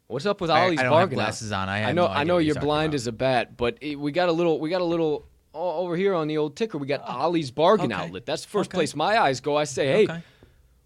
What's 0.06 0.26
up 0.26 0.40
with 0.40 0.50
I- 0.50 0.64
I 0.64 0.66
don't 0.68 0.78
have 0.78 0.90
Bargain? 0.90 1.14
glasses 1.16 1.52
on. 1.52 1.68
I 1.68 1.78
have 1.78 1.94
know 1.94 2.06
no 2.06 2.12
I 2.12 2.24
know 2.24 2.34
what 2.34 2.38
you're 2.40 2.46
you're 2.46 2.54
talking 2.54 2.66
blind 2.66 2.88
about. 2.90 2.94
as 2.96 3.06
a 3.06 3.12
bat, 3.12 3.56
but 3.56 3.78
it, 3.80 3.98
we 3.98 4.10
got 4.12 4.28
a 4.28 4.32
little 4.32 4.58
we 4.58 4.68
got 4.70 4.80
a 4.80 4.84
little 4.84 5.26
o- 5.54 5.76
over 5.82 5.96
here 5.96 6.14
on 6.14 6.26
the 6.26 6.36
old 6.38 6.56
ticker. 6.56 6.78
We 6.78 6.86
got 6.88 7.00
oh, 7.06 7.12
Ollie's 7.12 7.50
Bargain 7.50 7.92
Okay. 7.92 8.02
Outlet. 8.02 8.26
That's 8.26 8.42
the 8.42 8.48
first 8.48 8.70
Okay. 8.70 8.76
place 8.78 8.96
my 8.96 9.18
eyes 9.18 9.40
go. 9.40 9.56
I 9.56 9.64
say, 9.64 9.86
hey. 9.86 10.04
Okay. 10.04 10.22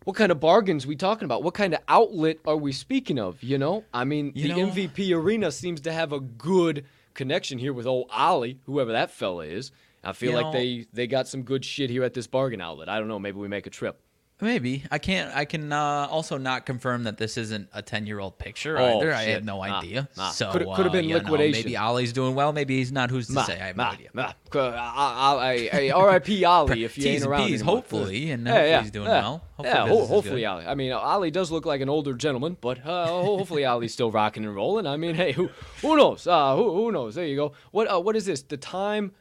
What 0.04 0.16
kind 0.16 0.30
of 0.30 0.38
bargains 0.38 0.86
we 0.86 0.96
talking 0.96 1.24
about? 1.24 1.42
What 1.42 1.54
kind 1.54 1.72
of 1.72 1.80
outlet 1.88 2.36
are 2.46 2.58
we 2.58 2.72
speaking 2.72 3.18
of? 3.18 3.42
You 3.42 3.56
know, 3.56 3.84
I 3.94 4.04
mean, 4.04 4.32
You 4.34 4.48
the 4.48 4.60
know- 4.60 4.66
MVP 4.70 5.16
Arena 5.16 5.50
seems 5.50 5.80
to 5.82 5.92
have 5.92 6.12
a 6.12 6.20
good 6.20 6.84
connection 7.14 7.56
here 7.58 7.72
with 7.72 7.86
old 7.86 8.10
Ollie, 8.12 8.58
whoever 8.66 8.92
that 8.92 9.10
fella 9.10 9.46
is. 9.46 9.72
I 10.02 10.12
feel 10.12 10.32
You 10.32 10.36
like 10.36 10.46
know- 10.46 10.52
they 10.52 10.86
they 10.92 11.06
got 11.06 11.26
some 11.28 11.42
good 11.42 11.64
shit 11.64 11.88
here 11.88 12.04
at 12.04 12.12
this 12.12 12.26
bargain 12.26 12.60
outlet. 12.60 12.90
I 12.90 12.98
don't 12.98 13.08
know. 13.08 13.18
Maybe 13.18 13.38
we 13.38 13.48
make 13.48 13.66
a 13.66 13.70
trip. 13.70 13.98
Maybe 14.40 14.84
I 14.90 14.98
can't. 14.98 15.34
I 15.34 15.44
can 15.44 15.72
uh, 15.72 16.08
also 16.10 16.36
not 16.38 16.66
confirm 16.66 17.04
that 17.04 17.16
this 17.18 17.38
isn't 17.38 17.68
a 17.72 17.80
ten-year-old 17.80 18.36
picture 18.36 18.76
Oh, 18.76 18.98
either. 18.98 19.14
I 19.14 19.22
have 19.26 19.44
no 19.44 19.58
Nah, 19.64 19.78
idea. 19.78 20.08
nah. 20.16 20.30
So 20.30 20.50
Coulda- 20.50 20.64
coulda 20.64 20.88
uh, 20.88 20.92
been 20.92 21.08
know, 21.08 21.18
liquidation. 21.18 21.64
maybe 21.64 21.76
Ollie's 21.76 22.12
doing 22.12 22.34
well. 22.34 22.52
Maybe 22.52 22.76
he's 22.78 22.90
not. 22.90 23.10
Who's 23.10 23.28
to 23.28 23.32
Ma, 23.32 23.44
say? 23.44 23.54
I 23.60 23.68
have 23.68 23.76
no 23.76 23.84
idea. 23.84 24.08
ma. 24.12 24.32
C- 24.52 24.58
I- 24.58 24.68
I- 24.70 25.68
I- 25.72 25.86
I- 25.86 25.90
R.I.P. 25.92 26.44
Ollie 26.56 26.82
if 26.84 26.98
you 26.98 27.08
ain't 27.08 27.24
around 27.24 27.46
P's, 27.46 27.60
anymore. 27.60 27.76
hopefully, 27.76 28.30
and 28.32 28.44
Yeah, 28.44 28.52
hopefully 28.52 28.70
yeah, 28.70 28.82
he's 28.82 28.90
doing 28.90 29.06
yeah. 29.06 29.20
well. 29.22 29.44
Hopefully 29.56 29.74
yeah, 29.78 29.86
ho- 29.88 30.06
hopefully. 30.06 30.44
Ollie. 30.46 30.66
I 30.66 30.74
mean, 30.74 30.92
Ollie 30.92 31.30
does 31.30 31.52
look 31.52 31.64
like 31.64 31.80
an 31.80 31.88
older 31.88 32.12
gentleman, 32.14 32.56
but 32.60 32.84
uh, 32.84 33.06
hopefully 33.06 33.64
Ollie's 33.66 33.92
still 33.92 34.10
rocking 34.10 34.44
and 34.44 34.54
rolling. 34.54 34.86
I 34.86 34.96
mean, 34.96 35.14
hey, 35.14 35.30
who 35.30 35.48
who 35.80 35.96
knows? 35.96 36.26
Uh, 36.26 36.56
who 36.56 36.72
who 36.74 36.90
knows? 36.92 37.14
There 37.14 37.24
you 37.24 37.36
go. 37.36 37.52
What 37.70 37.90
uh, 37.90 38.00
what 38.00 38.16
is 38.16 38.26
this? 38.26 38.42
The 38.42 38.56
time. 38.56 39.12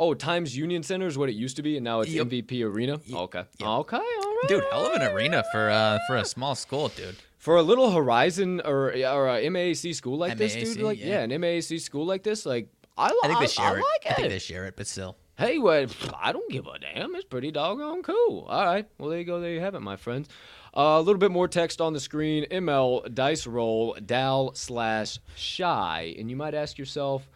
Oh, 0.00 0.14
Times 0.14 0.56
Union 0.56 0.84
Center 0.84 1.08
is 1.08 1.18
what 1.18 1.28
it 1.28 1.34
used 1.34 1.56
to 1.56 1.62
be, 1.62 1.76
and 1.76 1.82
now 1.82 2.00
it's 2.02 2.10
Yep. 2.12 2.28
MVP 2.28 2.62
Arena. 2.64 3.00
Okay, 3.12 3.42
okay, 3.60 3.62
all 3.64 3.84
right. 3.84 4.27
Dude, 4.46 4.64
hell 4.70 4.86
of 4.86 4.94
an 4.94 5.02
arena 5.02 5.44
for 5.52 5.70
uh 5.70 5.98
for 6.06 6.16
a 6.16 6.24
small 6.24 6.54
school, 6.54 6.88
dude. 6.88 7.16
For 7.38 7.56
a 7.56 7.62
little 7.62 7.90
Horizon 7.90 8.60
or 8.64 8.90
or 8.90 9.28
a 9.28 9.44
MAAC 9.46 9.94
school 9.94 10.18
like 10.18 10.38
this, 10.38 10.54
dude, 10.54 10.80
like 10.80 10.98
yeah. 10.98 11.06
yeah. 11.06 11.20
an 11.20 11.30
MAAC 11.30 11.80
school 11.80 12.06
like 12.06 12.22
this, 12.22 12.46
like 12.46 12.68
I, 12.96 13.12
I 13.22 13.28
think 13.28 13.40
they 13.40 13.46
share 13.46 13.66
I 13.66 13.70
it. 13.70 13.76
like 13.76 14.10
I 14.10 14.14
think 14.14 14.28
they 14.28 14.38
share 14.38 14.66
it, 14.66 14.76
but 14.76 14.86
still. 14.86 15.16
Hey, 15.38 15.58
well, 15.58 15.86
I 16.20 16.32
don't 16.32 16.50
give 16.50 16.66
a 16.66 16.80
damn. 16.80 17.14
It's 17.14 17.24
pretty 17.24 17.52
doggone 17.52 18.02
cool. 18.02 18.46
All 18.48 18.64
right. 18.64 18.88
Well, 18.98 19.08
there 19.08 19.20
you 19.20 19.24
go. 19.24 19.40
There 19.40 19.52
you 19.52 19.60
have 19.60 19.76
it, 19.76 19.80
my 19.80 19.94
friends. 19.94 20.28
Uh, 20.76 20.98
a 20.98 21.00
little 21.00 21.20
bit 21.20 21.30
more 21.30 21.46
text 21.46 21.80
on 21.80 21.92
the 21.92 22.00
screen. 22.00 22.44
ML 22.50 23.14
dice 23.14 23.46
roll 23.46 23.96
Dal 24.04 24.52
slash 24.54 25.20
shy, 25.36 26.16
and 26.18 26.28
you 26.28 26.34
might 26.34 26.54
ask 26.54 26.76
yourself, 26.76 27.28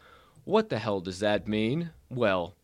what 0.44 0.68
the 0.68 0.80
hell 0.80 1.00
does 1.00 1.20
that 1.20 1.46
mean? 1.46 1.90
Well, 2.10 2.56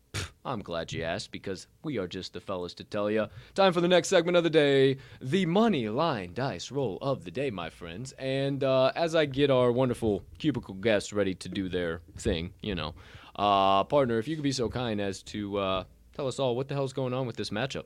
I'm 0.45 0.61
glad 0.61 0.91
you 0.93 1.03
asked 1.03 1.31
because 1.31 1.67
we 1.83 1.97
are 1.97 2.07
just 2.07 2.33
the 2.33 2.39
fellas 2.39 2.73
to 2.75 2.83
tell 2.83 3.11
you. 3.11 3.27
Time 3.53 3.73
for 3.73 3.81
the 3.81 3.87
next 3.87 4.07
segment 4.07 4.37
of 4.37 4.43
the 4.43 4.49
day, 4.49 4.97
the 5.21 5.45
money 5.45 5.89
line 5.89 6.31
dice 6.33 6.71
roll 6.71 6.97
of 7.01 7.23
the 7.25 7.31
day, 7.31 7.51
my 7.51 7.69
friends. 7.69 8.13
And 8.17 8.63
uh, 8.63 8.91
as 8.95 9.13
I 9.15 9.25
get 9.25 9.51
our 9.51 9.71
wonderful 9.71 10.23
cubicle 10.39 10.75
guests 10.75 11.13
ready 11.13 11.35
to 11.35 11.49
do 11.49 11.69
their 11.69 12.01
thing, 12.17 12.53
you 12.61 12.73
know, 12.73 12.95
uh, 13.35 13.83
partner, 13.83 14.17
if 14.17 14.27
you 14.27 14.35
could 14.35 14.43
be 14.43 14.51
so 14.51 14.69
kind 14.69 14.99
as 14.99 15.21
to 15.23 15.57
uh, 15.57 15.83
tell 16.15 16.27
us 16.27 16.39
all 16.39 16.55
what 16.55 16.67
the 16.67 16.73
hell's 16.73 16.93
going 16.93 17.13
on 17.13 17.27
with 17.27 17.35
this 17.35 17.49
matchup. 17.51 17.83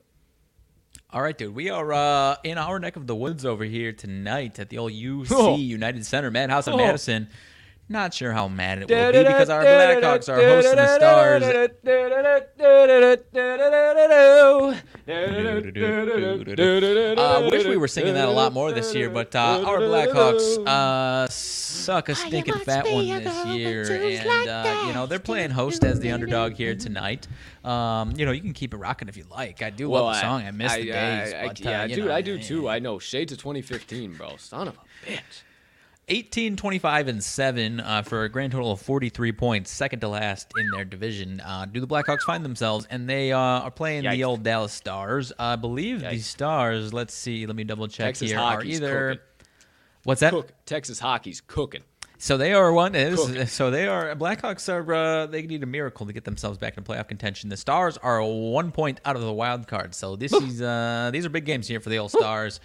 All 1.10 1.22
right, 1.22 1.36
dude. 1.36 1.54
We 1.54 1.70
are 1.70 1.92
uh, 1.92 2.36
in 2.44 2.56
our 2.58 2.78
neck 2.78 2.96
of 2.96 3.06
the 3.06 3.14
woods 3.14 3.44
over 3.44 3.64
here 3.64 3.92
tonight 3.92 4.58
at 4.58 4.68
the 4.70 4.78
old 4.78 4.92
UC 4.92 5.26
Oh. 5.32 5.56
United 5.56 6.06
Center, 6.06 6.30
Madhouse 6.30 6.66
in 6.66 6.74
Oh. 6.74 6.76
Madison. 6.78 7.28
Not 7.88 8.14
sure 8.14 8.32
how 8.32 8.48
mad 8.48 8.78
it 8.78 8.88
will 8.88 9.12
be 9.12 9.18
because 9.24 9.50
our 9.50 9.62
Blackhawks 9.62 10.28
are 10.28 10.36
hosting 10.36 10.76
the 10.76 10.94
Stars. 10.96 11.42
Uh, 16.16 17.48
wish 17.50 17.66
we 17.66 17.76
were 17.76 17.88
singing 17.88 18.14
that 18.14 18.28
a 18.28 18.30
lot 18.30 18.52
more 18.52 18.72
this 18.72 18.94
year, 18.94 19.10
but 19.10 19.34
uh, 19.34 19.62
our 19.66 19.78
Blackhawks 19.78 20.66
uh, 20.66 21.26
suck 21.28 22.08
a 22.08 22.14
stinking 22.14 22.54
fat 22.60 22.84
one 22.90 23.06
this 23.06 23.46
year, 23.46 23.82
and 23.92 24.48
uh, 24.48 24.84
you 24.86 24.92
know 24.92 25.06
they're 25.06 25.18
playing 25.18 25.50
host 25.50 25.84
as 25.84 26.00
the 26.00 26.10
underdog 26.10 26.54
here 26.54 26.74
tonight. 26.76 27.26
Um, 27.64 28.12
you 28.16 28.26
know 28.26 28.32
you 28.32 28.40
can 28.42 28.52
keep 28.52 28.74
it 28.74 28.76
rocking 28.78 29.08
if 29.08 29.16
you 29.16 29.24
like. 29.30 29.62
I 29.62 29.70
do 29.70 29.88
love 29.88 30.14
the 30.14 30.20
song. 30.20 30.42
I 30.44 30.50
miss 30.50 30.72
the 30.74 30.84
days, 30.86 31.34
I- 31.34 31.46
but 31.48 31.60
yeah, 31.60 31.82
uh, 31.82 31.86
dude, 31.88 32.04
know, 32.06 32.14
I 32.14 32.20
do 32.20 32.38
too. 32.38 32.68
I 32.68 32.78
know. 32.78 32.98
Shades 32.98 33.32
of 33.32 33.38
2015, 33.38 34.14
bro. 34.14 34.36
Son 34.36 34.68
of 34.68 34.76
a 34.78 35.10
bitch. 35.10 35.42
18, 36.08 36.56
25, 36.56 37.08
and 37.08 37.24
7 37.24 37.80
uh, 37.80 38.02
for 38.02 38.24
a 38.24 38.28
grand 38.28 38.52
total 38.52 38.72
of 38.72 38.80
43 38.80 39.32
points, 39.32 39.70
second 39.70 40.00
to 40.00 40.08
last 40.08 40.52
in 40.58 40.68
their 40.70 40.84
division. 40.84 41.40
Uh, 41.40 41.64
do 41.64 41.80
the 41.80 41.86
Blackhawks 41.86 42.22
find 42.22 42.44
themselves? 42.44 42.86
And 42.90 43.08
they 43.08 43.32
uh, 43.32 43.38
are 43.38 43.70
playing 43.70 44.04
Yikes. 44.04 44.12
the 44.12 44.24
old 44.24 44.42
Dallas 44.42 44.72
Stars. 44.72 45.32
I 45.38 45.56
believe 45.56 46.02
the 46.02 46.18
Stars, 46.18 46.92
let's 46.92 47.14
see, 47.14 47.46
let 47.46 47.56
me 47.56 47.64
double 47.64 47.88
check 47.88 48.08
Texas 48.08 48.30
here, 48.30 48.38
are 48.38 48.56
hockey's 48.56 48.76
either. 48.76 49.08
cooking. 49.10 49.24
What's 50.04 50.20
that? 50.20 50.32
Cook. 50.32 50.52
Texas 50.66 50.98
hockey's 50.98 51.40
cooking. 51.40 51.82
So 52.18 52.36
they 52.36 52.52
are 52.52 52.72
one. 52.72 52.94
Is, 52.94 53.52
so 53.52 53.70
they 53.70 53.86
are 53.88 54.14
Blackhawks 54.14 54.72
are 54.72 54.94
uh, 54.94 55.26
they 55.26 55.42
need 55.42 55.62
a 55.62 55.66
miracle 55.66 56.06
to 56.06 56.12
get 56.12 56.24
themselves 56.24 56.58
back 56.58 56.76
in 56.76 56.84
playoff 56.84 57.08
contention. 57.08 57.50
The 57.50 57.56
Stars 57.56 57.98
are 57.98 58.22
one 58.22 58.72
point 58.72 59.00
out 59.04 59.16
of 59.16 59.22
the 59.22 59.32
wild 59.32 59.66
card. 59.66 59.94
So 59.94 60.16
this 60.16 60.32
is 60.32 60.62
uh, 60.62 61.10
these 61.12 61.26
are 61.26 61.28
big 61.28 61.44
games 61.44 61.66
here 61.66 61.80
for 61.80 61.90
the 61.90 61.98
old 61.98 62.10
Stars. 62.10 62.60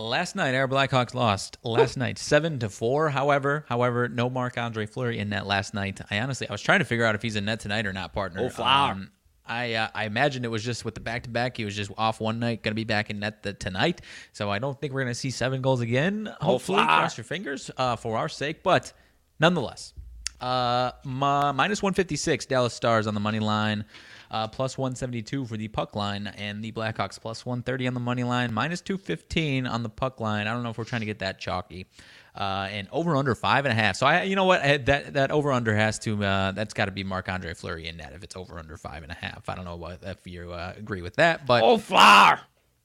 Last 0.00 0.36
night, 0.36 0.54
our 0.54 0.68
Blackhawks 0.68 1.12
lost. 1.12 1.58
Last 1.64 1.96
night, 1.96 2.18
seven 2.18 2.60
to 2.60 2.68
four. 2.68 3.10
However, 3.10 3.64
however, 3.68 4.08
no 4.08 4.30
Marc 4.30 4.56
Andre 4.56 4.86
Fleury 4.86 5.18
in 5.18 5.30
net 5.30 5.44
last 5.44 5.74
night. 5.74 6.00
I 6.08 6.20
honestly, 6.20 6.48
I 6.48 6.52
was 6.52 6.62
trying 6.62 6.78
to 6.78 6.84
figure 6.84 7.04
out 7.04 7.16
if 7.16 7.22
he's 7.22 7.34
in 7.34 7.46
net 7.46 7.58
tonight 7.58 7.84
or 7.84 7.92
not, 7.92 8.12
partner. 8.12 8.42
Oh, 8.44 8.48
Flower. 8.48 8.92
Um, 8.92 9.10
I 9.44 9.74
uh, 9.74 9.88
I 9.92 10.04
imagined 10.04 10.44
it 10.44 10.50
was 10.50 10.62
just 10.62 10.84
with 10.84 10.94
the 10.94 11.00
back 11.00 11.24
to 11.24 11.28
back. 11.30 11.56
He 11.56 11.64
was 11.64 11.74
just 11.74 11.90
off 11.98 12.20
one 12.20 12.38
night, 12.38 12.62
going 12.62 12.70
to 12.70 12.76
be 12.76 12.84
back 12.84 13.10
in 13.10 13.18
net 13.18 13.42
the, 13.42 13.54
tonight. 13.54 14.00
So 14.32 14.48
I 14.48 14.60
don't 14.60 14.80
think 14.80 14.92
we're 14.92 15.02
going 15.02 15.14
to 15.14 15.18
see 15.18 15.32
seven 15.32 15.62
goals 15.62 15.80
again. 15.80 16.32
Hopefully, 16.40 16.78
Flower. 16.78 17.00
cross 17.00 17.18
your 17.18 17.24
fingers 17.24 17.68
uh, 17.76 17.96
for 17.96 18.16
our 18.16 18.28
sake. 18.28 18.62
But 18.62 18.92
nonetheless, 19.40 19.94
uh, 20.40 20.92
my, 21.02 21.50
minus 21.50 21.82
156 21.82 22.46
Dallas 22.46 22.72
Stars 22.72 23.08
on 23.08 23.14
the 23.14 23.20
money 23.20 23.40
line, 23.40 23.84
uh, 24.30 24.46
plus 24.48 24.76
172 24.78 25.44
for 25.46 25.56
the 25.56 25.68
puck 25.68 25.94
line, 25.96 26.26
and 26.26 26.62
the 26.62 26.72
Blackhawks 26.72 27.20
plus 27.20 27.44
130 27.46 27.86
on 27.88 27.94
the 27.94 28.00
money 28.00 28.24
line, 28.24 28.52
minus 28.52 28.80
215 28.80 29.66
on 29.66 29.82
the 29.82 29.88
puck 29.88 30.20
line. 30.20 30.46
I 30.46 30.52
don't 30.52 30.62
know 30.62 30.70
if 30.70 30.78
we're 30.78 30.84
trying 30.84 31.00
to 31.00 31.06
get 31.06 31.20
that 31.20 31.38
chalky. 31.38 31.86
Uh, 32.34 32.68
and 32.70 32.86
over 32.92 33.16
under 33.16 33.34
five 33.34 33.64
and 33.64 33.72
a 33.72 33.74
half. 33.74 33.96
So 33.96 34.06
I, 34.06 34.22
you 34.22 34.36
know 34.36 34.44
what, 34.44 34.62
I, 34.62 34.76
that 34.76 35.14
that 35.14 35.32
over 35.32 35.50
under 35.50 35.74
has 35.74 35.98
to 36.00 36.22
uh, 36.22 36.52
that's 36.52 36.72
got 36.72 36.84
to 36.84 36.92
be 36.92 37.02
Marc 37.02 37.28
Andre 37.28 37.52
Fleury 37.52 37.88
in 37.88 37.96
net 37.96 38.12
if 38.14 38.22
it's 38.22 38.36
over 38.36 38.60
under 38.60 38.76
five 38.76 39.02
and 39.02 39.10
a 39.10 39.14
half. 39.16 39.48
I 39.48 39.56
don't 39.56 39.64
know 39.64 39.74
what 39.74 39.98
if 40.04 40.24
you 40.24 40.52
uh, 40.52 40.72
agree 40.76 41.02
with 41.02 41.16
that, 41.16 41.46
but 41.46 41.64
Oh, 41.64 41.78
flower. 41.78 42.38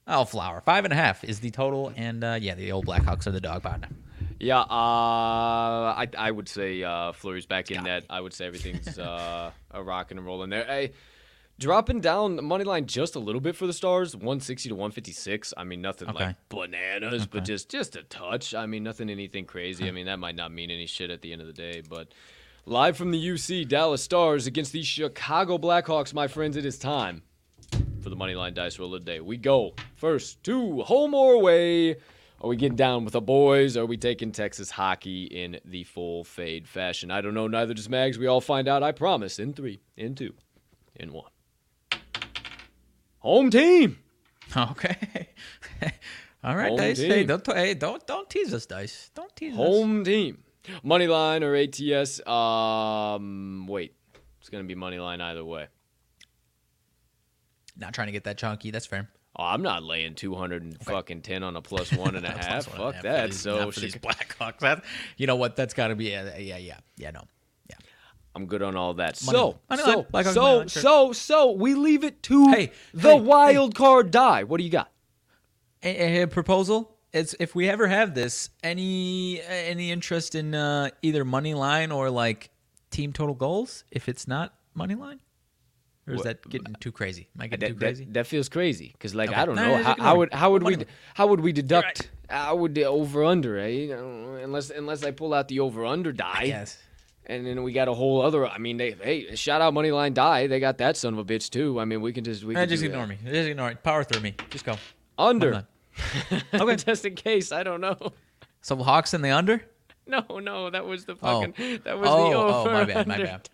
oh, 0.08 0.24
flower 0.24 0.60
five 0.60 0.84
and 0.84 0.92
a 0.92 0.96
half 0.96 1.22
is 1.22 1.38
the 1.38 1.52
total, 1.52 1.92
and 1.94 2.24
uh, 2.24 2.36
yeah, 2.40 2.56
the 2.56 2.72
old 2.72 2.84
Blackhawks 2.86 3.28
are 3.28 3.30
the 3.30 3.40
dog 3.40 3.62
partner. 3.62 3.86
Yeah, 4.40 4.58
uh, 4.58 4.64
I 4.68 6.08
I 6.18 6.30
would 6.32 6.48
say 6.48 6.82
uh, 6.82 7.12
Fleury's 7.12 7.46
back 7.46 7.70
in 7.70 7.84
net. 7.84 8.04
I 8.10 8.20
would 8.20 8.32
say 8.32 8.46
everything's 8.46 8.98
uh, 8.98 9.52
a 9.70 9.82
rocking 9.82 10.18
and 10.18 10.26
rolling 10.26 10.50
there. 10.50 10.64
Hey, 10.64 10.92
dropping 11.58 12.00
down 12.00 12.36
the 12.36 12.42
money 12.42 12.64
line 12.64 12.86
just 12.86 13.14
a 13.14 13.18
little 13.18 13.40
bit 13.40 13.56
for 13.56 13.66
the 13.66 13.72
Stars, 13.72 14.14
160 14.14 14.68
to 14.68 14.74
156. 14.74 15.54
I 15.56 15.64
mean, 15.64 15.80
nothing 15.80 16.08
Okay. 16.08 16.26
like 16.26 16.36
bananas, 16.48 17.26
but 17.26 17.44
just 17.44 17.68
just 17.68 17.96
a 17.96 18.02
touch. 18.02 18.54
I 18.54 18.66
mean, 18.66 18.82
nothing 18.82 19.08
anything 19.10 19.44
crazy. 19.44 19.88
I 19.88 19.90
mean, 19.92 20.06
that 20.06 20.18
might 20.18 20.36
not 20.36 20.52
mean 20.52 20.70
any 20.70 20.86
shit 20.86 21.10
at 21.10 21.22
the 21.22 21.32
end 21.32 21.40
of 21.40 21.46
the 21.46 21.52
day, 21.52 21.82
but. 21.88 22.08
Live 22.66 22.96
from 22.96 23.10
the 23.10 23.18
UC, 23.22 23.68
Dallas 23.68 24.02
Stars 24.02 24.46
against 24.46 24.72
the 24.72 24.82
Chicago 24.82 25.58
Blackhawks, 25.58 26.14
my 26.14 26.26
friends. 26.26 26.56
It 26.56 26.64
is 26.64 26.78
time 26.78 27.20
for 28.00 28.08
the 28.08 28.16
money 28.16 28.34
line 28.34 28.54
Dice 28.54 28.78
Roll 28.78 28.94
of 28.94 29.04
the 29.04 29.12
Day. 29.12 29.20
We 29.20 29.36
go 29.36 29.74
first 29.96 30.42
to 30.44 30.80
home 30.80 31.12
or 31.12 31.34
away. 31.34 31.90
Are 32.40 32.48
we 32.48 32.56
getting 32.56 32.74
down 32.74 33.04
with 33.04 33.12
the 33.12 33.20
boys? 33.20 33.76
Or 33.76 33.82
are 33.82 33.86
we 33.86 33.98
taking 33.98 34.32
Texas 34.32 34.70
hockey 34.70 35.24
in 35.24 35.60
the 35.66 35.84
full 35.84 36.24
fade 36.24 36.66
fashion? 36.66 37.10
I 37.10 37.20
don't 37.20 37.34
know. 37.34 37.48
Neither 37.48 37.74
does 37.74 37.90
Mags. 37.90 38.16
We 38.16 38.28
all 38.28 38.40
find 38.40 38.66
out. 38.66 38.82
I 38.82 38.92
promise. 38.92 39.38
In 39.38 39.52
three, 39.52 39.80
in 39.98 40.14
two, 40.14 40.32
in 40.96 41.12
one. 41.12 41.28
Home 43.24 43.50
team. 43.50 43.98
Okay. 44.54 45.28
All 46.44 46.54
right, 46.54 46.68
Home 46.68 46.76
dice. 46.76 46.98
Hey, 46.98 47.24
don't 47.24 47.44
hey, 47.46 47.72
don't 47.72 48.06
don't 48.06 48.28
tease 48.28 48.52
us, 48.52 48.66
dice. 48.66 49.10
Don't 49.14 49.34
tease 49.34 49.54
us. 49.54 49.56
Home 49.56 50.04
team. 50.04 50.44
Money 50.82 51.06
line 51.06 51.42
or 51.42 51.54
ATS? 51.56 52.20
Um, 52.26 53.66
wait. 53.66 53.94
It's 54.40 54.50
gonna 54.50 54.64
be 54.64 54.74
money 54.74 54.98
line 54.98 55.22
either 55.22 55.42
way. 55.42 55.68
Not 57.78 57.94
trying 57.94 58.08
to 58.08 58.12
get 58.12 58.24
that 58.24 58.36
chunky. 58.36 58.70
That's 58.70 58.84
fair. 58.86 59.08
Oh, 59.36 59.44
I'm 59.44 59.62
not 59.62 59.82
laying 59.82 60.14
200 60.14 60.62
and 60.62 60.80
fucking 60.84 61.22
10 61.22 61.42
on 61.42 61.56
a 61.56 61.62
plus 61.62 61.90
and 62.14 62.26
a 62.26 62.30
half. 62.30 62.66
Plus 62.66 62.68
one 62.68 62.76
Fuck 62.76 62.94
and 62.96 63.04
a 63.06 63.08
half 63.08 63.20
that. 63.22 63.26
these- 63.30 63.40
So 63.40 63.70
these 63.70 63.96
Blackhawks. 63.96 64.58
That, 64.60 64.84
you 65.16 65.26
know 65.26 65.36
what? 65.36 65.56
That's 65.56 65.74
got 65.74 65.88
to 65.88 65.96
be 65.96 66.10
yeah, 66.10 66.36
yeah, 66.36 66.58
yeah, 66.58 66.78
yeah. 66.98 67.10
No. 67.10 67.22
I'm 68.34 68.46
good 68.46 68.62
on 68.62 68.76
all 68.76 68.94
that. 68.94 69.22
Money- 69.24 69.38
so, 69.38 69.58
money 69.70 69.82
so, 69.82 70.06
line. 70.12 70.24
So, 70.24 70.56
line, 70.58 70.68
sure. 70.68 70.82
so, 70.82 71.12
so, 71.12 71.50
we 71.52 71.74
leave 71.74 72.02
it 72.04 72.22
to 72.24 72.48
Hey, 72.50 72.72
the 72.92 73.14
hey, 73.14 73.20
wild 73.20 73.74
card 73.74 74.10
die. 74.10 74.42
What 74.44 74.58
do 74.58 74.64
you 74.64 74.70
got? 74.70 74.90
A, 75.82 76.22
a 76.22 76.26
proposal. 76.26 76.90
It's 77.12 77.34
if 77.38 77.54
we 77.54 77.68
ever 77.68 77.86
have 77.86 78.14
this, 78.14 78.50
any 78.64 79.40
any 79.42 79.92
interest 79.92 80.34
in 80.34 80.52
uh, 80.54 80.90
either 81.02 81.24
money 81.24 81.54
line 81.54 81.92
or 81.92 82.10
like 82.10 82.50
team 82.90 83.12
total 83.12 83.34
goals? 83.36 83.84
If 83.92 84.08
it's 84.08 84.26
not 84.26 84.52
money 84.74 84.96
line, 84.96 85.20
or 86.08 86.14
is 86.14 86.18
What- 86.18 86.24
that 86.24 86.48
getting 86.50 86.74
too 86.80 86.90
crazy? 86.90 87.28
Am 87.36 87.42
I 87.42 87.46
getting 87.46 87.60
That, 87.60 87.74
too 87.74 87.78
crazy? 87.78 88.04
that 88.10 88.26
feels 88.26 88.48
crazy 88.48 88.90
because, 88.94 89.14
like, 89.14 89.30
Okay. 89.30 89.40
I 89.40 89.44
don't 89.44 89.54
No, 89.54 89.76
know 89.76 89.82
how, 89.84 89.94
how 89.96 90.16
would 90.16 90.32
how 90.34 90.50
would 90.50 90.64
we 90.64 90.74
line. 90.76 90.86
how 91.14 91.28
would 91.28 91.40
we 91.40 91.52
deduct 91.52 92.10
how 92.28 92.56
would 92.56 92.74
the 92.74 92.84
over 92.84 93.22
under 93.24 93.58
eh? 93.58 93.68
You 93.68 93.88
know, 93.94 94.34
unless 94.42 94.70
unless 94.70 95.04
I 95.04 95.12
pull 95.12 95.32
out 95.34 95.46
the 95.46 95.60
over 95.60 95.86
under 95.86 96.10
die, 96.12 96.44
Yes. 96.46 96.78
And 97.26 97.46
then 97.46 97.62
we 97.62 97.72
got 97.72 97.88
a 97.88 97.94
whole 97.94 98.22
other. 98.22 98.46
I 98.46 98.58
mean, 98.58 98.76
they 98.76 98.92
hey 98.92 99.34
shout 99.36 99.60
out 99.60 99.72
Moneyline 99.74 100.14
die. 100.14 100.46
They 100.46 100.60
got 100.60 100.78
that 100.78 100.96
son 100.96 101.12
of 101.14 101.18
a 101.18 101.24
bitch 101.24 101.50
too. 101.50 101.80
I 101.80 101.84
mean, 101.84 102.00
we 102.00 102.12
can 102.12 102.24
just 102.24 102.44
we 102.44 102.54
Eh, 102.56 102.60
can 102.60 102.68
just 102.68 102.82
ignore 102.82 103.06
that. 103.06 103.22
me. 103.24 103.30
Just 103.32 103.48
ignore 103.48 103.70
it. 103.70 103.82
Power 103.82 104.04
through 104.04 104.20
me. 104.20 104.34
Just 104.50 104.64
go. 104.64 104.76
under. 105.18 105.66
Okay, 106.54 106.76
just 106.84 107.04
in 107.04 107.14
case. 107.14 107.52
I 107.52 107.62
don't 107.62 107.80
know. 107.80 107.96
So 108.62 108.76
Hawks 108.76 109.14
in 109.14 109.22
the 109.22 109.30
under. 109.30 109.62
No, 110.06 110.20
no, 110.38 110.68
that 110.68 110.84
was 110.84 111.06
the 111.06 111.14
Oh. 111.22 111.40
fucking 111.46 111.80
that 111.84 111.98
was 111.98 112.06
Oh, 112.10 112.28
the 112.30 112.36
oh, 112.36 112.60
over. 112.60 112.72
my 112.72 112.84
bad, 112.84 113.06
my 113.06 113.16
bad. 113.22 113.48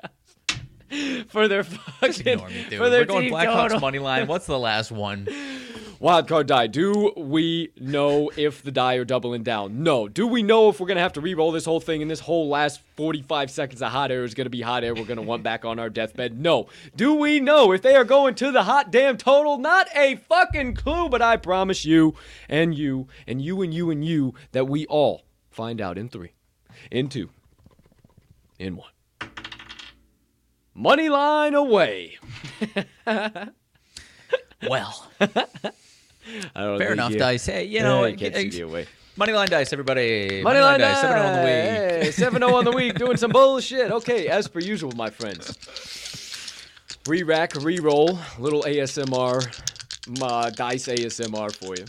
For 1.29 1.49
their 1.49 1.65
fucking 1.65 2.27
ignore 2.27 2.49
me, 2.49 2.67
dude. 2.69 2.79
for 2.79 2.91
their 2.91 3.03
We're 3.03 3.07
going 3.07 3.31
Blackhawks 3.31 3.81
money 3.81 3.99
line. 3.99 4.27
What's 4.27 4.47
the 4.47 4.59
last 4.59 4.91
one? 4.91 5.29
Wild 6.01 6.29
card 6.29 6.47
die. 6.47 6.67
Do 6.67 7.13
we 7.15 7.73
know 7.79 8.31
if 8.35 8.63
the 8.63 8.73
die 8.73 8.95
are 8.95 9.05
doubling 9.05 9.43
down? 9.43 9.83
No. 9.83 10.09
Do 10.09 10.27
we 10.27 10.43
know 10.43 10.71
if 10.71 10.81
we're 10.81 10.87
gonna 10.87 11.01
have 11.01 11.13
to 11.13 11.21
re-roll 11.21 11.53
this 11.53 11.67
whole 11.67 11.79
thing 11.79 12.01
and 12.01 12.11
this 12.11 12.21
whole 12.21 12.49
last 12.49 12.81
45 12.97 13.51
seconds 13.51 13.83
of 13.83 13.93
hot 13.93 14.11
air 14.11 14.25
is 14.25 14.33
gonna 14.33 14.49
be 14.49 14.63
hot 14.63 14.83
air 14.83 14.95
we're 14.95 15.05
gonna 15.05 15.21
want 15.21 15.43
back 15.43 15.67
on 15.67 15.79
our 15.79 15.91
deathbed? 15.91 16.41
No. 16.41 16.69
Do 16.97 17.15
we 17.15 17.39
know 17.39 17.73
if 17.73 17.83
they 17.83 17.95
are 17.97 18.05
going 18.05 18.35
to 18.37 18.51
the 18.51 18.63
hot 18.63 18.91
damn 18.91 19.19
total? 19.19 19.59
Not 19.59 19.89
a 19.95 20.17
fucking 20.17 20.75
clue, 20.75 21.11
but 21.11 21.21
I 21.21 21.37
promise 21.37 21.85
you 21.85 22.15
and 22.49 22.75
you 22.75 23.07
and 23.27 23.43
you 23.43 23.61
and 23.61 23.75
you 23.75 23.91
and 23.91 24.03
you 24.03 24.35
that 24.53 24.67
we 24.69 24.87
all 24.87 25.25
find 25.51 25.83
out 25.83 25.99
in 25.99 26.09
three, 26.09 26.33
in 26.91 27.11
two, 27.11 27.29
in 28.59 28.75
one. 28.77 28.91
Money 30.81 31.11
line 31.11 31.55
away. 31.55 32.17
Well, 34.69 35.09
I 35.21 35.33
don't 36.55 36.77
fair 36.79 36.93
enough, 36.93 37.13
you- 37.13 37.19
dice. 37.19 37.47
Hey, 37.47 37.65
you 37.65 37.81
know, 37.81 38.05
Yeah, 38.05 38.15
can't 38.31 38.53
see 38.53 38.61
away. 38.61 38.87
money 39.17 39.33
line 39.33 39.49
dice, 39.49 39.73
everybody. 39.73 40.43
Money 40.43 40.61
line 40.61 40.81
dice, 40.81 41.01
seven 41.01 41.17
on 41.19 41.33
the 41.33 41.41
week. 41.41 42.05
Hey, 42.05 42.11
7 42.11 42.41
0 42.43 42.55
on 42.55 42.65
the 42.67 42.71
week, 42.73 42.95
doing 42.99 43.17
some 43.17 43.31
bullshit. 43.31 43.91
Okay, 43.91 44.29
as 44.29 44.49
per 44.49 44.61
usual, 44.61 44.93
my 44.93 45.09
friends. 45.09 45.57
Re 47.09 47.23
rack, 47.23 47.55
re 47.57 47.79
roll, 47.81 48.19
little 48.39 48.63
ASMR, 48.65 49.47
uh, 50.23 50.51
dice 50.51 50.87
ASMR 50.89 51.51
for 51.57 51.75
you. 51.77 51.87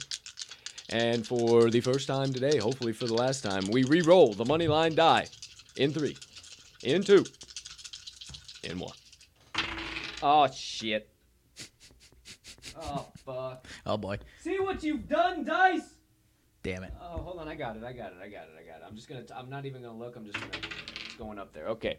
And 0.90 1.28
for 1.28 1.70
the 1.70 1.82
first 1.82 2.08
time 2.08 2.32
today, 2.32 2.58
hopefully 2.58 2.94
for 2.94 3.06
the 3.06 3.16
last 3.16 3.42
time, 3.44 3.66
we 3.70 3.84
re 3.84 4.02
roll 4.02 4.34
the 4.34 4.46
money 4.46 4.70
line 4.70 4.96
die 4.96 5.28
in 5.76 5.92
three, 5.92 6.16
in 6.84 7.04
two, 7.04 7.26
in 8.64 8.80
one. 8.80 8.94
Oh, 10.24 10.48
shit. 10.52 11.10
Oh, 12.80 13.08
fuck. 13.26 13.66
Oh 13.86 13.98
boy, 13.98 14.18
See 14.40 14.60
what 14.60 14.82
you've 14.84 15.08
done, 15.08 15.44
dice? 15.44 15.96
damn 16.64 16.84
it. 16.84 16.94
Oh, 17.02 17.18
hold 17.18 17.40
on. 17.40 17.48
I 17.48 17.56
got 17.56 17.76
it. 17.76 17.84
I 17.84 17.92
got 17.92 18.12
it. 18.14 18.18
I 18.24 18.28
got 18.30 18.44
it. 18.44 18.52
I 18.60 18.64
got 18.70 18.78
it. 18.82 18.84
I'm 18.88 18.96
just 18.96 19.10
gonna. 19.10 19.24
I'm 19.36 19.50
not 19.50 19.66
even 19.66 19.82
gonna 19.82 19.98
look. 19.98 20.16
I'm 20.16 20.26
just 20.26 20.40
gonna. 20.40 20.52
It's 21.06 21.16
going 21.16 21.38
up 21.40 21.54
there. 21.54 21.68
Okay. 21.70 21.98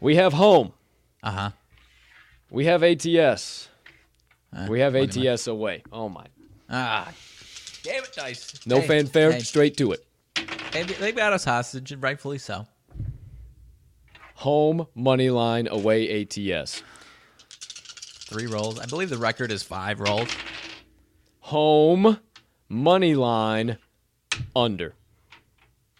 We 0.00 0.16
have 0.16 0.32
home. 0.34 0.72
Uh 1.22 1.30
huh. 1.30 1.50
We 2.50 2.66
have 2.66 2.82
ATS. 2.82 3.68
Uh, 4.56 4.66
We 4.70 4.80
have 4.80 4.92
money 4.92 5.06
line. 5.06 5.26
ATS 5.28 5.46
away. 5.48 5.82
Oh 5.90 6.08
my. 6.08 6.26
Ah, 6.70 7.12
damn 7.82 8.04
it, 8.04 8.12
dice. 8.14 8.64
No 8.66 8.80
Hey, 8.80 8.86
fanfare. 8.86 9.32
Hey, 9.32 9.40
Straight 9.40 9.76
to 9.78 9.92
it. 9.92 10.04
hey, 10.72 10.82
they 10.84 11.12
got 11.12 11.32
us 11.32 11.44
hostage, 11.44 11.90
and 11.92 12.02
rightfully 12.02 12.38
so. 12.38 12.66
Home 14.36 14.86
money 14.94 15.30
line 15.30 15.66
away 15.66 16.22
ATS. 16.22 16.82
Three 17.48 18.46
rolls. 18.46 18.78
I 18.78 18.84
believe 18.84 19.08
the 19.08 19.16
record 19.16 19.50
is 19.50 19.62
five 19.62 19.98
rolls. 19.98 20.28
Home 21.40 22.18
money 22.68 23.14
line 23.14 23.78
under. 24.54 24.94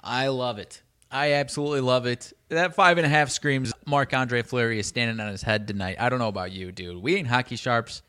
I 0.02 0.28
love 0.28 0.58
it. 0.58 0.82
I 1.10 1.32
absolutely 1.32 1.80
love 1.80 2.04
it. 2.04 2.34
That 2.50 2.74
five 2.74 2.98
and 2.98 3.06
a 3.06 3.08
half 3.08 3.30
screams 3.30 3.72
Marc 3.86 4.12
Andre 4.12 4.42
Fleury 4.42 4.78
is 4.78 4.86
standing 4.86 5.18
on 5.18 5.32
his 5.32 5.42
head 5.42 5.66
tonight. 5.66 5.96
I 5.98 6.10
don't 6.10 6.18
know 6.18 6.28
about 6.28 6.52
you, 6.52 6.72
dude. 6.72 7.02
We 7.02 7.16
ain't 7.16 7.28
hockey 7.28 7.56
sharps, 7.56 8.02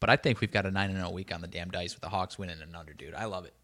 but 0.00 0.10
I 0.10 0.16
think 0.16 0.40
we've 0.40 0.50
got 0.50 0.66
a 0.66 0.72
9 0.72 0.90
and 0.90 0.98
0 0.98 1.10
week 1.10 1.32
on 1.32 1.40
the 1.40 1.46
damn 1.46 1.70
dice 1.70 1.94
with 1.94 2.02
the 2.02 2.08
Hawks 2.08 2.36
winning 2.36 2.60
and 2.60 2.74
under, 2.74 2.94
dude. 2.94 3.14
I 3.14 3.26
love 3.26 3.44
it. 3.44 3.54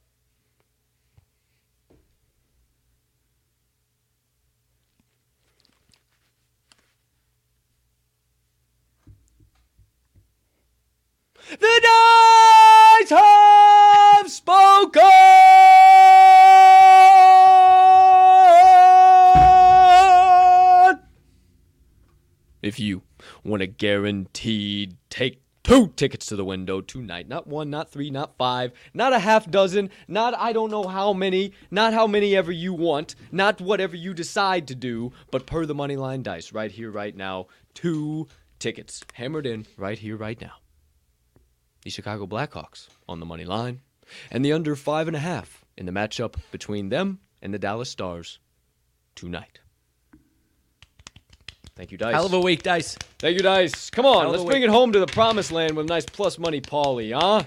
The 11.49 11.81
dice 13.01 13.11
have 13.11 14.29
spoken. 14.29 15.03
If 22.63 22.81
you 22.81 23.03
want 23.45 23.63
a 23.63 23.69
guaranteed 23.69 24.97
take 25.09 25.41
two 25.63 25.89
tickets 25.95 26.27
to 26.27 26.37
the 26.37 26.45
window 26.45 26.81
tonight. 26.81 27.29
Not 27.29 27.47
one, 27.47 27.71
not 27.71 27.93
three, 27.93 28.11
not 28.11 28.37
five, 28.37 28.73
not 28.93 29.13
a 29.13 29.21
half 29.21 29.49
dozen, 29.49 29.91
not 30.09 30.35
I 30.37 30.53
don't 30.53 30.71
know 30.73 30.89
how 30.89 31.13
many, 31.13 31.53
not 31.71 31.95
how 31.95 32.09
many 32.09 32.35
ever 32.35 32.51
you 32.51 32.75
want, 32.75 33.15
not 33.31 33.61
whatever 33.61 33.95
you 33.95 34.15
decide 34.15 34.67
to 34.67 34.75
do, 34.75 35.13
but 35.31 35.47
per 35.47 35.65
the 35.65 35.75
money 35.75 35.97
line 35.97 36.25
dice 36.25 36.53
right 36.53 36.73
here, 36.73 36.91
right 36.91 37.15
now. 37.15 37.47
Two 37.75 38.27
tickets 38.59 39.05
hammered 39.15 39.47
in 39.47 39.65
right 39.77 39.99
here, 39.99 40.17
right 40.17 40.41
now. 40.41 40.55
The 41.87 41.91
Chicago 41.91 42.27
Blackhawks 42.27 42.89
on 43.09 43.21
the 43.21 43.27
money 43.27 43.45
line, 43.45 43.81
and 44.33 44.45
the 44.45 44.53
under 44.53 44.75
five 44.75 45.07
and 45.07 45.17
a 45.17 45.21
half 45.21 45.65
in 45.77 45.87
the 45.87 45.93
matchup 45.93 46.35
between 46.51 46.89
them 46.89 47.21
and 47.41 47.55
the 47.55 47.61
Dallas 47.61 47.89
Stars 47.89 48.41
tonight. 49.15 49.61
Thank 51.77 51.93
you, 51.93 51.97
Dice. 51.97 52.13
Hell 52.13 52.27
of 52.27 52.33
a 52.33 52.41
week, 52.41 52.65
Dice. 52.65 52.97
Thank 53.21 53.35
you, 53.37 53.43
Dice. 53.45 53.89
Come 53.91 54.05
on, 54.05 54.33
let's 54.33 54.43
bring 54.43 54.63
week. 54.63 54.69
it 54.69 54.73
home 54.73 54.91
to 54.95 54.99
the 54.99 55.07
promised 55.07 55.53
land 55.53 55.77
with 55.77 55.87
a 55.87 55.89
nice 55.89 56.05
plus 56.05 56.41
money 56.41 56.61
Paulie, 56.61 57.15
huh? 57.17 57.45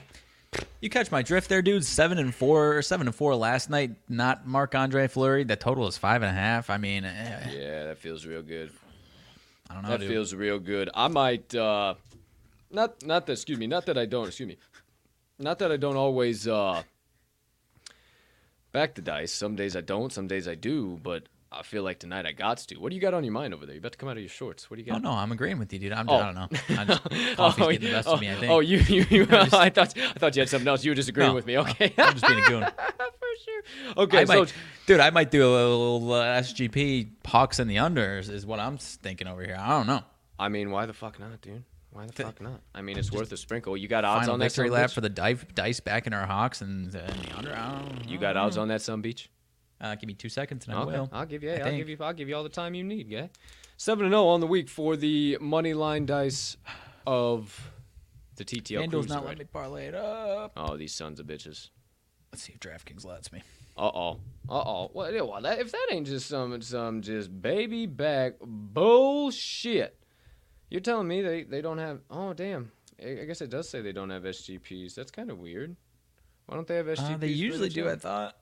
You 0.79 0.89
catch 0.89 1.11
my 1.11 1.21
drift 1.21 1.49
there, 1.49 1.61
dude. 1.61 1.83
Seven 1.83 2.17
and 2.17 2.33
four, 2.33 2.77
or 2.77 2.81
seven 2.81 3.07
and 3.07 3.15
four 3.15 3.35
last 3.35 3.69
night. 3.69 3.91
Not 4.07 4.47
Marc 4.47 4.73
Andre 4.73 5.09
Fleury. 5.09 5.43
The 5.43 5.57
total 5.57 5.85
is 5.89 5.97
five 5.97 6.21
and 6.21 6.29
a 6.29 6.39
half. 6.39 6.69
I 6.69 6.77
mean, 6.77 7.03
eh, 7.03 7.51
Yeah, 7.51 7.83
that 7.87 7.97
feels 7.97 8.25
real 8.25 8.41
good. 8.41 8.71
I 9.69 9.73
don't 9.73 9.83
know, 9.83 9.89
That 9.89 9.99
dude. 9.99 10.09
feels 10.09 10.33
real 10.33 10.59
good. 10.59 10.89
I 10.93 11.09
might 11.09 11.53
uh 11.53 11.95
not 12.71 13.05
not 13.05 13.25
that 13.25 13.33
excuse 13.33 13.57
me, 13.57 13.67
not 13.67 13.85
that 13.87 13.97
I 13.97 14.05
don't, 14.05 14.27
excuse 14.27 14.47
me. 14.47 14.57
Not 15.37 15.59
that 15.59 15.71
I 15.71 15.77
don't 15.77 15.95
always 15.95 16.47
uh 16.47 16.83
back 18.71 18.95
the 18.95 19.01
dice. 19.01 19.31
Some 19.31 19.55
days 19.55 19.75
I 19.75 19.81
don't, 19.81 20.11
some 20.11 20.27
days 20.27 20.47
I 20.47 20.55
do, 20.55 20.99
but 21.01 21.23
I 21.51 21.63
feel 21.63 21.81
like 21.81 21.97
tonight 21.99 22.27
I 22.27 22.31
got 22.31 22.59
to. 22.59 22.75
What 22.75 22.89
do 22.89 22.95
you 22.95 23.01
got 23.01 23.15
on 23.15 23.23
your 23.23 23.33
mind 23.33 23.53
over 23.55 23.65
there? 23.65 23.73
You 23.73 23.79
about 23.79 23.93
to 23.93 23.97
come 23.97 24.07
out 24.09 24.17
of 24.17 24.21
your 24.21 24.29
shorts. 24.29 24.69
What 24.69 24.77
do 24.77 24.83
you 24.83 24.91
got 24.91 24.97
Oh 24.97 24.99
no, 24.99 25.11
I'm 25.11 25.31
agreeing 25.31 25.57
with 25.57 25.73
you, 25.73 25.79
dude. 25.79 25.93
I'm 25.93 26.07
Oh. 26.07 26.17
I 26.17 26.25
don't 26.25 26.35
know. 26.35 26.47
I 26.77 26.85
just, 26.85 27.03
coffee's 27.37 27.67
getting 27.67 27.89
the 27.89 27.95
best 27.95 28.07
oh, 28.07 28.13
of 28.13 28.21
me. 28.21 28.29
I 28.29 28.35
think. 28.35 28.51
Oh, 28.51 28.59
you, 28.59 28.77
you, 28.79 29.05
you 29.09 29.27
I 29.31 29.69
thought, 29.69 29.97
I 29.97 30.13
thought 30.19 30.35
you 30.35 30.41
had 30.41 30.49
something 30.49 30.67
else. 30.67 30.83
You 30.85 30.91
were 30.91 30.95
just 30.95 31.09
agreeing 31.09 31.31
No. 31.31 31.35
with 31.35 31.47
me. 31.47 31.57
Okay, 31.57 31.91
I'm 31.97 32.13
just 32.13 32.27
being 32.27 32.39
a 32.39 32.47
goon. 32.47 32.63
for 32.63 32.71
sure. 33.43 33.63
Okay, 34.03 34.19
I 34.19 34.25
so 34.25 34.39
might, 34.41 34.53
dude, 34.85 34.99
I 34.99 35.09
might 35.09 35.31
do 35.31 35.43
a 35.43 35.49
little 35.49 36.13
uh, 36.13 36.39
SGP 36.41 37.09
Hawks 37.25 37.59
in 37.59 37.67
the 37.67 37.77
unders 37.77 38.29
is 38.29 38.45
what 38.45 38.59
I'm 38.59 38.77
thinking 38.77 39.27
over 39.27 39.43
here. 39.43 39.57
I 39.59 39.69
don't 39.69 39.87
know. 39.87 40.01
I 40.37 40.49
mean, 40.49 40.69
why 40.69 40.85
the 40.85 40.93
fuck 40.93 41.19
not, 41.19 41.41
dude? 41.41 41.63
Why 41.99 42.07
the 42.07 42.13
fuck 42.13 42.39
not? 42.39 42.61
I 42.73 42.81
mean, 42.81 42.97
it's 42.97 43.11
worth 43.11 43.29
a 43.33 43.37
sprinkle. 43.37 43.75
You 43.75 43.89
got 43.89 44.05
odds 44.05 44.21
Final 44.21 44.33
on 44.35 44.39
that 44.39 44.45
victory 44.45 44.69
lap 44.69 44.89
bitch? 44.89 44.93
for 44.93 45.01
the 45.01 45.09
dice, 45.09 45.43
dice 45.53 45.79
back 45.81 46.07
in 46.07 46.13
our 46.13 46.25
Hawks 46.25 46.61
and 46.61 46.95
uh, 46.95 46.99
in 46.99 47.21
the 47.23 47.37
under. 47.37 47.53
I 47.53 47.81
don't, 47.81 48.09
You 48.09 48.17
got 48.17 48.37
odds 48.37 48.57
on 48.57 48.69
that 48.69 48.81
some 48.81 49.01
beach? 49.01 49.29
Uh, 49.81 49.95
give 49.95 50.07
me 50.07 50.13
two 50.13 50.29
seconds 50.29 50.65
and 50.65 50.75
I 50.75 50.81
Okay, 50.83 50.91
will. 50.91 51.09
I'll 51.11 51.25
give 51.25 51.43
you. 51.43 51.51
I 51.51 51.57
I'll 51.59 51.75
give 51.75 51.89
you. 51.89 51.97
I'll 51.99 52.13
give 52.13 52.29
you 52.29 52.35
all 52.37 52.43
the 52.43 52.49
time 52.49 52.73
you 52.73 52.83
need, 52.85 53.07
Yeah. 53.09 53.27
Seven 53.75 54.05
and 54.05 54.13
zero 54.13 54.27
on 54.27 54.39
the 54.39 54.47
week 54.47 54.69
for 54.69 54.95
the 54.95 55.37
money 55.41 55.73
line 55.73 56.05
dice 56.05 56.55
of 57.05 57.71
the 58.37 58.45
TTL 58.45 58.83
FanDuel's 58.85 58.89
Cruise. 58.91 59.09
not 59.09 59.25
letting 59.25 59.39
me 59.39 59.45
parlay 59.45 59.87
it 59.87 59.95
up. 59.95 60.53
Oh, 60.55 60.77
these 60.77 60.93
sons 60.93 61.19
of 61.19 61.27
bitches. 61.27 61.69
Let's 62.31 62.43
see 62.43 62.53
if 62.53 62.59
DraftKings 62.61 63.05
lets 63.05 63.31
me. 63.33 63.41
Uh 63.77 63.89
oh. 63.93 64.19
Uh 64.49 64.53
oh. 64.53 64.91
Well, 64.93 65.13
yeah, 65.13 65.21
well, 65.21 65.41
that, 65.41 65.59
if 65.59 65.71
that 65.71 65.87
ain't 65.91 66.07
just 66.07 66.27
some 66.27 66.61
some 66.61 67.01
just 67.01 67.41
baby 67.41 67.85
back 67.87 68.33
bullshit, 68.41 69.97
you're 70.69 70.81
telling 70.81 71.07
me 71.07 71.21
they 71.21 71.43
they 71.43 71.61
don't 71.61 71.77
have? 71.77 71.99
Oh 72.09 72.33
damn. 72.33 72.71
I 73.01 73.25
guess 73.25 73.41
it 73.41 73.49
does 73.49 73.69
say 73.69 73.81
they 73.81 73.93
don't 73.93 74.09
have 74.09 74.23
SGPs. 74.23 74.93
That's 74.93 75.11
kind 75.11 75.29
of 75.31 75.39
weird. 75.39 75.75
Why 76.47 76.55
don't 76.55 76.67
they 76.67 76.75
have 76.75 76.87
SGPs? 76.87 77.13
Uh, 77.13 77.17
they 77.17 77.27
usually 77.27 77.69
do. 77.69 77.89
I 77.89 77.95
thought 77.95 78.35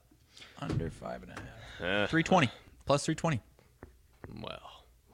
under 0.60 0.90
five 0.90 1.22
and 1.22 1.32
a 1.32 1.84
half. 1.84 2.10
Three 2.10 2.22
twenty 2.22 2.50
plus 2.86 3.04
three 3.04 3.14
twenty. 3.14 3.40
Well, 4.42 4.60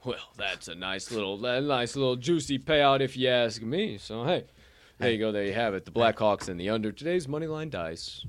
well, 0.03 0.29
that's 0.37 0.67
a 0.67 0.75
nice 0.75 1.11
little, 1.11 1.43
a 1.45 1.61
nice 1.61 1.95
little 1.95 2.15
juicy 2.15 2.59
payout 2.59 3.01
if 3.01 3.15
you 3.15 3.29
ask 3.29 3.61
me. 3.61 3.97
So 3.97 4.23
hey, 4.23 4.45
there 4.97 5.11
you 5.11 5.19
go. 5.19 5.31
There 5.31 5.45
you 5.45 5.53
have 5.53 5.73
it. 5.73 5.85
The 5.85 5.91
Blackhawks 5.91 6.47
and 6.49 6.59
the 6.59 6.69
under 6.69 6.91
today's 6.91 7.27
money 7.27 7.47
line 7.47 7.69
dice 7.69 8.25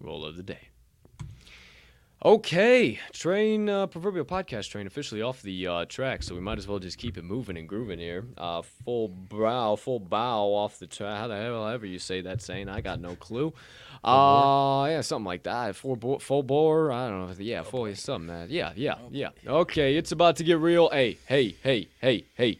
roll 0.00 0.24
of 0.24 0.36
the 0.36 0.42
day. 0.42 0.68
Okay, 2.26 2.98
train 3.12 3.68
uh, 3.68 3.86
proverbial 3.86 4.24
podcast 4.24 4.70
train 4.70 4.86
officially 4.86 5.20
off 5.20 5.42
the 5.42 5.66
uh, 5.66 5.84
track, 5.84 6.22
so 6.22 6.34
we 6.34 6.40
might 6.40 6.56
as 6.56 6.66
well 6.66 6.78
just 6.78 6.96
keep 6.96 7.18
it 7.18 7.22
moving 7.22 7.58
and 7.58 7.68
grooving 7.68 7.98
here. 7.98 8.24
Uh, 8.38 8.62
full 8.62 9.08
brow, 9.08 9.76
full 9.76 10.00
bow 10.00 10.46
off 10.54 10.78
the 10.78 10.86
track. 10.86 11.18
How 11.18 11.28
the 11.28 11.36
hell 11.36 11.68
ever 11.68 11.84
you 11.84 11.98
say 11.98 12.22
that 12.22 12.40
saying? 12.40 12.70
I 12.70 12.80
got 12.80 12.98
no 12.98 13.14
clue. 13.14 13.52
Uh, 14.02 14.86
yeah, 14.88 15.02
something 15.02 15.26
like 15.26 15.42
that. 15.42 15.76
Full 15.76 15.96
bore, 15.96 16.18
full 16.18 16.42
bore. 16.42 16.90
I 16.92 17.10
don't 17.10 17.28
know. 17.28 17.34
Yeah, 17.38 17.62
full 17.62 17.94
something. 17.94 18.28
That. 18.28 18.48
Yeah, 18.48 18.72
yeah, 18.74 18.94
yeah. 19.10 19.28
Okay, 19.46 19.98
it's 19.98 20.12
about 20.12 20.36
to 20.36 20.44
get 20.44 20.58
real. 20.58 20.88
Hey, 20.88 21.18
hey, 21.26 21.56
hey, 21.62 21.88
hey, 22.00 22.24
hey. 22.36 22.58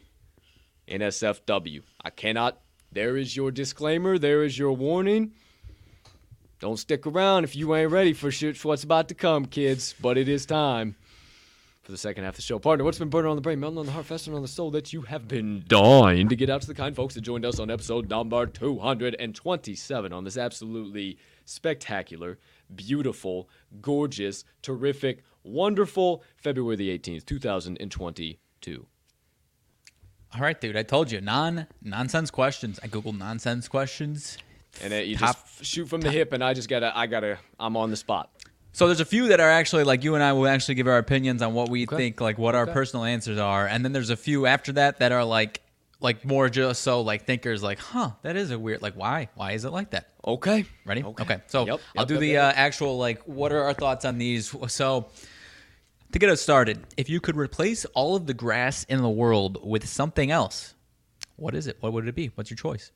NSFW. 0.87 1.81
I 2.03 2.11
cannot. 2.11 2.61
There 2.91 3.17
is 3.17 3.35
your 3.35 3.49
disclaimer. 3.49 4.19
There 4.19 4.43
is 4.43 4.59
your 4.59 4.73
warning. 4.73 5.31
Don't 6.59 6.77
stick 6.77 7.05
around 7.05 7.43
if 7.43 7.55
you 7.55 7.75
ain't 7.75 7.91
ready 7.91 8.13
for 8.13 8.31
shit 8.31 8.55
for 8.57 8.69
what's 8.69 8.83
about 8.83 9.09
to 9.09 9.15
come, 9.15 9.45
kids. 9.45 9.93
But 10.01 10.17
it 10.17 10.29
is 10.29 10.45
time 10.45 10.95
for 11.85 11.91
the 11.91 11.97
second 11.97 12.23
half 12.23 12.33
of 12.33 12.37
the 12.37 12.41
show. 12.41 12.57
Partner, 12.57 12.83
what's 12.83 12.97
been 12.97 13.09
burning 13.09 13.29
on 13.29 13.35
the 13.35 13.41
brain, 13.41 13.59
melting 13.59 13.79
on 13.79 13.85
the 13.85 13.91
heart, 13.91 14.05
festering 14.05 14.35
on 14.35 14.41
the 14.41 14.47
soul 14.47 14.71
that 14.71 14.91
you 14.91 15.03
have 15.03 15.27
been 15.27 15.63
dying 15.67 16.27
to 16.29 16.35
get 16.35 16.49
out 16.49 16.61
to 16.61 16.67
the 16.67 16.73
kind 16.73 16.95
folks 16.95 17.13
that 17.13 17.21
joined 17.21 17.45
us 17.45 17.59
on 17.59 17.69
episode 17.69 18.09
number 18.09 18.47
227 18.47 20.13
on 20.13 20.23
this 20.23 20.37
absolutely 20.37 21.17
spectacular, 21.45 22.39
beautiful, 22.73 23.47
gorgeous, 23.81 24.45
terrific, 24.63 25.23
wonderful 25.43 26.23
February 26.37 26.75
the 26.75 26.97
18th, 26.97 27.25
2022. 27.25 28.87
All 30.33 30.41
right, 30.41 30.59
dude. 30.59 30.75
I 30.75 30.83
told 30.83 31.11
you 31.11 31.21
non 31.21 31.67
nonsense 31.81 32.31
questions. 32.31 32.79
I 32.81 32.87
googled 32.87 33.17
nonsense 33.17 33.67
questions. 33.67 34.37
And 34.83 34.91
then 34.91 35.07
you 35.07 35.17
Top- 35.17 35.35
just 35.47 35.65
shoot 35.65 35.87
from 35.87 36.01
the 36.01 36.11
hip, 36.11 36.33
and 36.33 36.43
I 36.43 36.53
just 36.53 36.69
gotta, 36.69 36.95
I 36.97 37.07
gotta, 37.07 37.37
I'm 37.59 37.77
on 37.77 37.89
the 37.91 37.95
spot. 37.97 38.29
So 38.73 38.87
there's 38.87 38.99
a 38.99 39.05
few 39.05 39.29
that 39.29 39.39
are 39.39 39.49
actually 39.49 39.85
like 39.85 40.03
you 40.03 40.15
and 40.15 40.23
I 40.23 40.33
will 40.33 40.47
actually 40.47 40.75
give 40.75 40.87
our 40.87 40.97
opinions 40.97 41.41
on 41.41 41.53
what 41.53 41.69
we 41.69 41.83
Okay. 41.83 41.95
think, 41.95 42.19
like 42.19 42.37
what 42.37 42.55
our 42.55 42.67
personal 42.67 43.05
answers 43.05 43.37
are, 43.39 43.65
and 43.67 43.85
then 43.85 43.93
there's 43.93 44.09
a 44.09 44.17
few 44.17 44.45
after 44.45 44.73
that 44.73 44.99
that 44.99 45.11
are 45.13 45.23
like, 45.23 45.61
like 46.01 46.25
more 46.25 46.49
just 46.49 46.81
so 46.83 46.99
like 47.01 47.25
thinkers, 47.25 47.63
like, 47.63 47.79
huh, 47.79 48.11
that 48.23 48.35
is 48.35 48.51
a 48.51 48.59
weird, 48.59 48.81
like, 48.81 48.95
why, 48.95 49.29
why 49.35 49.53
is 49.53 49.63
it 49.63 49.69
like 49.71 49.91
that? 49.91 50.09
Okay. 50.27 50.65
Ready? 50.85 51.03
Okay. 51.03 51.23
Okay. 51.23 51.41
So 51.47 51.65
Yep, 51.65 51.79
I'll 51.95 52.01
yep, 52.01 52.07
do 52.09 52.13
yep, 52.15 52.21
the 52.21 52.37
uh, 52.37 52.51
actual 52.53 52.97
like. 52.97 53.21
What 53.23 53.53
are 53.53 53.63
our 53.63 53.73
thoughts 53.73 54.03
on 54.03 54.17
these? 54.17 54.53
So 54.67 55.07
to 56.11 56.19
get 56.19 56.29
us 56.29 56.41
started, 56.41 56.83
if 56.97 57.09
you 57.09 57.21
could 57.21 57.37
replace 57.37 57.85
all 57.93 58.15
of 58.17 58.25
the 58.25 58.33
grass 58.33 58.83
in 58.85 59.01
the 59.01 59.09
world 59.09 59.57
with 59.65 59.87
something 59.87 60.31
else, 60.31 60.73
what 61.37 61.55
is 61.55 61.67
it? 61.67 61.77
What 61.79 61.93
would 61.93 62.07
it 62.07 62.15
be? 62.15 62.27
What's 62.35 62.49
your 62.49 62.57
choice? 62.57 62.91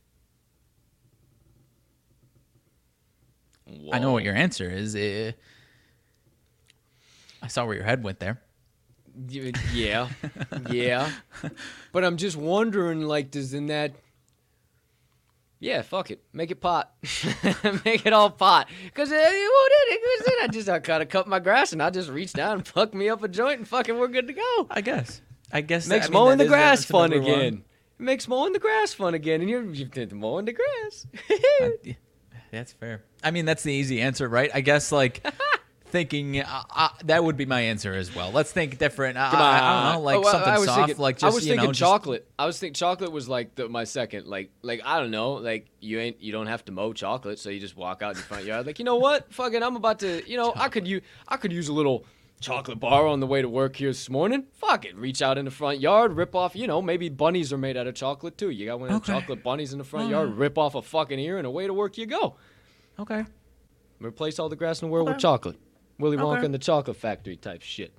I 3.92 4.00
know 4.00 4.12
what 4.12 4.24
your 4.24 4.36
answer 4.36 4.70
is. 4.70 4.96
Uh, 4.96 5.32
I 7.42 7.48
saw 7.48 7.66
where 7.66 7.76
your 7.76 7.86
head 7.86 8.04
went 8.04 8.20
there. 8.20 8.42
Yeah, 9.74 10.10
yeah. 10.70 11.10
But 11.92 12.06
I'm 12.06 12.18
just 12.18 12.38
wondering, 12.38 13.02
like, 13.02 13.32
does 13.32 13.54
in 13.54 13.66
that? 13.68 13.94
Yeah, 15.60 15.82
fuck 15.82 16.10
it, 16.12 16.24
make 16.32 16.52
it 16.52 16.62
pot, 16.62 16.94
make 17.84 18.06
it 18.06 18.14
all 18.14 18.30
pot. 18.30 18.70
Cause 18.94 19.12
it, 19.12 19.16
it, 19.16 19.20
it, 19.20 20.00
it, 20.28 20.44
I 20.44 20.48
just 20.48 20.70
I 20.70 20.80
kind 20.80 21.04
of 21.04 21.10
cut 21.10 21.28
my 21.28 21.40
grass 21.40 21.74
and 21.74 21.84
I 21.84 21.90
just 21.90 22.10
reached 22.10 22.36
down 22.36 22.54
and 22.58 22.66
fucked 22.68 22.94
me 22.94 23.10
up 23.10 23.22
a 23.24 23.28
joint 23.28 23.58
and 23.60 23.68
fucking 23.68 23.98
we're 23.98 24.08
good 24.08 24.28
to 24.28 24.34
go. 24.34 24.68
I 24.72 24.80
guess. 24.80 25.22
I 25.52 25.60
guess 25.60 25.88
that- 25.88 25.96
Makes 25.96 26.06
I 26.06 26.10
mean, 26.10 26.14
mowing 26.14 26.38
that 26.38 26.44
the 26.46 26.50
grass 26.50 26.86
fun 26.86 27.10
number 27.10 27.26
one. 27.30 27.40
again. 27.40 27.64
It 28.00 28.04
makes 28.04 28.26
mowing 28.30 28.54
the 28.54 28.60
grass 28.60 28.94
fun 28.94 29.14
again, 29.16 29.42
and 29.42 29.50
you're 29.50 29.64
you're 29.74 29.90
mowing 30.14 30.46
the 30.46 30.54
grass. 30.54 31.08
I- 31.30 31.98
that's 32.52 32.74
fair. 32.74 33.04
I 33.24 33.32
mean, 33.32 33.46
that's 33.46 33.64
the 33.64 33.74
easy 33.74 34.02
answer, 34.02 34.28
right? 34.28 34.50
I 34.54 34.62
guess 34.62 34.92
like 34.92 35.26
thinking 35.88 36.40
uh, 36.40 36.64
uh, 36.70 36.90
that 37.06 37.24
would 37.24 37.36
be 37.38 37.46
my 37.46 37.62
answer 37.62 37.94
as 37.94 38.14
well. 38.16 38.32
Let's 38.32 38.52
think 38.52 38.78
different. 38.78 39.18
Uh, 39.18 39.30
Come 39.32 39.42
on. 39.42 39.54
I, 39.56 39.58
I 39.60 39.84
don't 39.94 39.94
know, 39.94 40.06
like 40.06 40.18
Oh, 40.18 40.24
I- 40.28 40.32
something 40.32 40.54
I 40.54 40.58
was 40.60 40.68
soft, 40.68 40.80
thinking, 40.88 41.02
like 41.02 41.16
just 41.18 41.24
I 41.24 41.34
was 41.36 41.46
you 41.46 41.52
thinking 41.52 41.66
know, 41.68 41.72
just- 41.72 41.80
chocolate. 41.80 42.28
I 42.38 42.46
was 42.46 42.60
thinking 42.60 42.74
chocolate 42.76 43.12
was 43.12 43.28
like 43.28 43.56
the, 43.56 43.68
my 43.70 43.84
second. 43.86 44.28
Like, 44.28 44.52
like 44.62 44.82
I 44.86 45.00
don't 45.00 45.12
know. 45.12 45.34
Like 45.34 45.68
you 45.80 46.00
ain't 46.00 46.22
you 46.22 46.32
don't 46.32 46.48
have 46.48 46.64
to 46.66 46.72
mow 46.72 46.94
chocolate, 46.94 47.40
so 47.40 47.50
you 47.50 47.60
just 47.60 47.76
walk 47.76 48.02
out 48.02 48.12
in 48.12 48.18
your 48.18 48.24
front 48.26 48.46
yard. 48.46 48.66
Like 48.68 48.80
you 48.80 48.86
know 48.86 48.98
what? 48.98 49.34
Fucking, 49.34 49.64
I'm 49.64 49.76
about 49.76 50.00
to. 50.00 50.28
You 50.30 50.38
know, 50.38 50.54
I 50.56 50.70
could 50.70 50.88
use 50.88 51.02
I 51.28 51.38
could 51.38 51.52
use 51.52 51.68
a 51.70 51.74
little 51.74 52.06
chocolate 52.40 52.80
bar 52.80 53.06
on 53.08 53.20
the 53.20 53.28
way 53.28 53.42
to 53.42 53.50
work 53.50 53.76
here 53.76 53.90
this 53.90 54.10
morning. 54.10 54.46
Fuck 54.54 54.86
it, 54.86 54.96
reach 54.96 55.22
out 55.22 55.38
in 55.38 55.46
the 55.46 55.52
front 55.52 55.80
yard, 55.80 56.14
rip 56.14 56.36
off. 56.36 56.56
You 56.56 56.68
know, 56.68 56.82
maybe 56.82 57.10
bunnies 57.10 57.52
are 57.52 57.58
made 57.58 57.76
out 57.78 57.88
of 57.88 57.96
chocolate 57.96 58.38
too. 58.38 58.50
You 58.50 58.66
got 58.66 58.80
one 58.80 58.90
of 58.90 59.06
the 59.06 59.12
Okay. 59.12 59.20
chocolate 59.20 59.44
bunnies 59.44 59.72
in 59.74 59.78
the 59.80 59.84
front 59.86 60.10
yard. 60.10 60.34
Rip 60.36 60.58
off 60.58 60.76
a 60.76 60.82
fucking 60.82 61.20
ear, 61.20 61.38
and 61.38 61.46
away 61.48 61.68
to 61.68 61.74
work 61.74 61.98
you 61.98 62.06
go. 62.06 62.36
Okay. 62.98 63.26
Replace 64.00 64.40
all 64.40 64.48
the 64.50 64.56
grass 64.56 64.82
in 64.82 64.88
the 64.88 64.92
world 64.92 65.10
with 65.10 65.18
chocolate. 65.20 65.58
Willy 65.98 66.16
Wonka 66.18 66.38
Okay. 66.38 66.46
and 66.46 66.54
the 66.54 66.60
Chocolate 66.60 66.96
Factory 66.96 67.36
type 67.36 67.62
shit. 67.62 67.92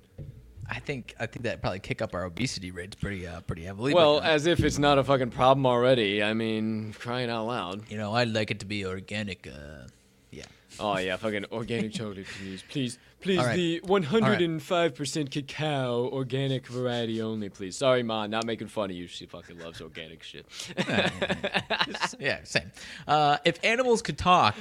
I 0.67 0.79
think 0.79 1.13
I 1.19 1.25
think 1.27 1.43
that 1.43 1.61
probably 1.61 1.79
kick 1.79 2.01
up 2.01 2.15
our 2.15 2.23
obesity 2.23 2.71
rates 2.71 2.95
pretty 2.95 3.27
uh, 3.27 3.41
pretty 3.41 3.63
heavily. 3.63 3.93
Well, 3.93 4.19
but, 4.21 4.25
uh, 4.27 4.31
as 4.33 4.45
if 4.47 4.63
it's 4.63 4.79
not 4.79 4.97
a 4.97 5.03
fucking 5.03 5.29
problem 5.31 5.65
already. 5.67 6.23
I 6.23 6.33
mean, 6.33 6.93
crying 6.97 7.29
out 7.29 7.45
loud. 7.45 7.91
you 7.91 7.97
know, 7.97 8.13
I'd 8.13 8.29
like 8.29 8.49
it 8.51 8.59
to 8.61 8.65
be 8.65 8.85
organic. 8.85 9.45
Uh, 9.47 9.87
yeah. 10.31 10.45
Oh 10.79 10.97
yeah, 10.97 11.17
fucking 11.17 11.45
organic 11.51 11.91
chocolate, 11.91 12.25
please, 12.39 12.63
please, 12.69 12.97
please. 13.21 13.39
Right. 13.39 13.55
The 13.55 13.81
105% 13.85 15.31
cacao 15.31 16.09
organic 16.11 16.67
variety 16.67 17.21
only, 17.21 17.49
please. 17.49 17.77
Sorry, 17.77 18.03
ma, 18.03 18.27
not 18.27 18.45
making 18.45 18.67
fun 18.67 18.89
of 18.89 18.95
you. 18.95 19.07
She 19.07 19.25
fucking 19.25 19.59
loves 19.59 19.81
organic 19.81 20.23
shit. 20.23 20.45
yeah, 22.19 22.39
same. 22.43 22.71
Uh, 23.07 23.37
if 23.45 23.63
animals 23.63 24.01
could 24.01 24.17
talk, 24.17 24.55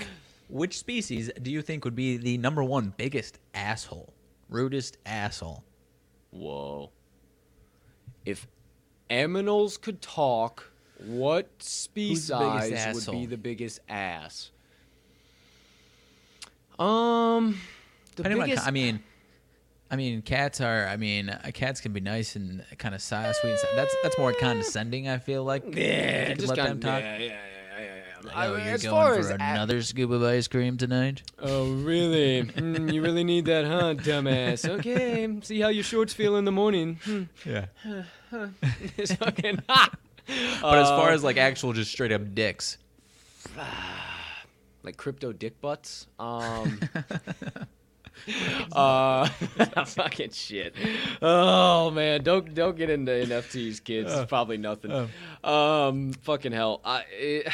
which 0.49 0.79
species 0.79 1.31
do 1.41 1.51
you 1.51 1.63
think 1.63 1.85
would 1.85 1.97
be 1.97 2.17
the 2.17 2.39
number 2.39 2.63
one 2.63 2.93
biggest 2.97 3.39
asshole, 3.55 4.13
rudest 4.49 4.99
asshole? 5.07 5.65
Whoa. 6.31 6.91
If 8.25 8.47
aminals 9.11 9.81
could 9.81 10.01
talk, 10.03 10.71
what 11.07 11.49
species 11.63 12.31
would 12.31 13.11
be 13.11 13.27
the 13.27 13.39
biggest 13.39 13.81
ass? 13.89 14.51
Um, 16.79 17.59
the 18.23 18.33
on- 18.41 18.47
biggest. 18.47 18.67
I 18.67 18.71
mean, 18.71 19.03
I 19.91 19.97
mean, 19.97 20.23
cats 20.23 20.61
are. 20.61 20.87
I 20.87 20.97
mean, 20.97 21.29
uh, 21.31 21.51
cats 21.53 21.81
can 21.81 21.93
be 21.93 22.01
nice 22.01 22.37
and 22.37 22.65
kind 22.79 22.95
of 22.95 23.03
sweet. 23.03 23.25
And 23.25 23.35
si- 23.59 23.67
that's 23.77 23.95
that's 24.03 24.19
more 24.19 24.33
condescending. 24.33 25.09
I 25.09 25.19
feel 25.19 25.43
like. 25.45 25.65
yeah, 25.67 25.73
If 25.73 26.29
you 26.29 26.35
could 26.35 26.41
just 26.41 26.49
let 26.51 26.59
kind 26.59 26.71
them 26.71 26.81
talk. 26.81 27.01
Yeah, 27.03 27.17
yeah, 27.19 27.25
yeah, 27.27 27.31
yeah, 27.79 27.85
yeah. 27.85 28.03
Like, 28.23 28.37
I- 28.37 28.47
oh, 28.49 28.57
you're 28.57 28.75
as 28.75 28.83
going 28.83 29.23
for 29.23 29.31
another 29.33 29.83
scoop 29.83 30.11
of 30.11 30.23
ice 30.23 30.47
cream 30.47 30.77
tonight? 30.77 31.23
Oh, 31.39 31.73
really? 31.73 32.43
Mm, 32.45 32.93
you 32.93 33.01
really 33.03 33.25
need 33.25 33.47
that, 33.47 33.65
huh, 33.65 33.95
dumbass? 33.95 34.69
Okay, 34.69 35.39
see 35.43 35.61
how 35.61 35.69
your 35.69 35.83
shorts 35.85 36.13
feel 36.13 36.37
in 36.37 36.45
the 36.45 36.53
morning. 36.53 36.99
Hmm. 37.05 37.23
Yeah. 37.47 37.67
It's 38.97 39.13
fucking 39.15 39.63
hot. 39.69 39.99
But 40.63 40.79
as 40.79 40.89
far 40.91 41.11
Uh, 41.11 41.15
as 41.15 41.25
like 41.25 41.37
actual, 41.39 41.73
just 41.73 41.91
straight 41.91 42.13
up 42.13 42.33
dicks. 42.35 42.79
like 44.85 44.97
crypto 44.97 45.33
dick 45.33 45.61
butts. 45.61 46.07
Um, 46.19 46.79
uh, 48.73 49.27
fucking 49.87 50.31
shit. 50.31 50.75
Oh 51.23 51.91
man, 51.91 52.23
don't 52.23 52.53
don't 52.55 52.77
get 52.77 52.91
into 52.91 53.13
NFTs, 53.13 53.83
kids. 53.83 54.13
It's 54.13 54.29
probably 54.29 54.57
nothing. 54.59 55.09
Um, 55.45 56.13
fucking 56.23 56.53
hell. 56.53 56.81
I, 56.85 57.05
eh, 57.19 57.51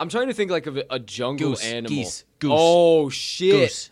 I'm 0.00 0.08
trying 0.08 0.28
to 0.28 0.34
think 0.34 0.50
like 0.50 0.66
of 0.66 0.76
a, 0.76 0.84
a 0.90 0.98
jungle 0.98 1.50
Goose, 1.50 1.64
animal. 1.64 1.88
geese, 1.90 2.24
goose. 2.38 2.50
Oh 2.54 3.08
shit. 3.08 3.52
Goose. 3.52 3.90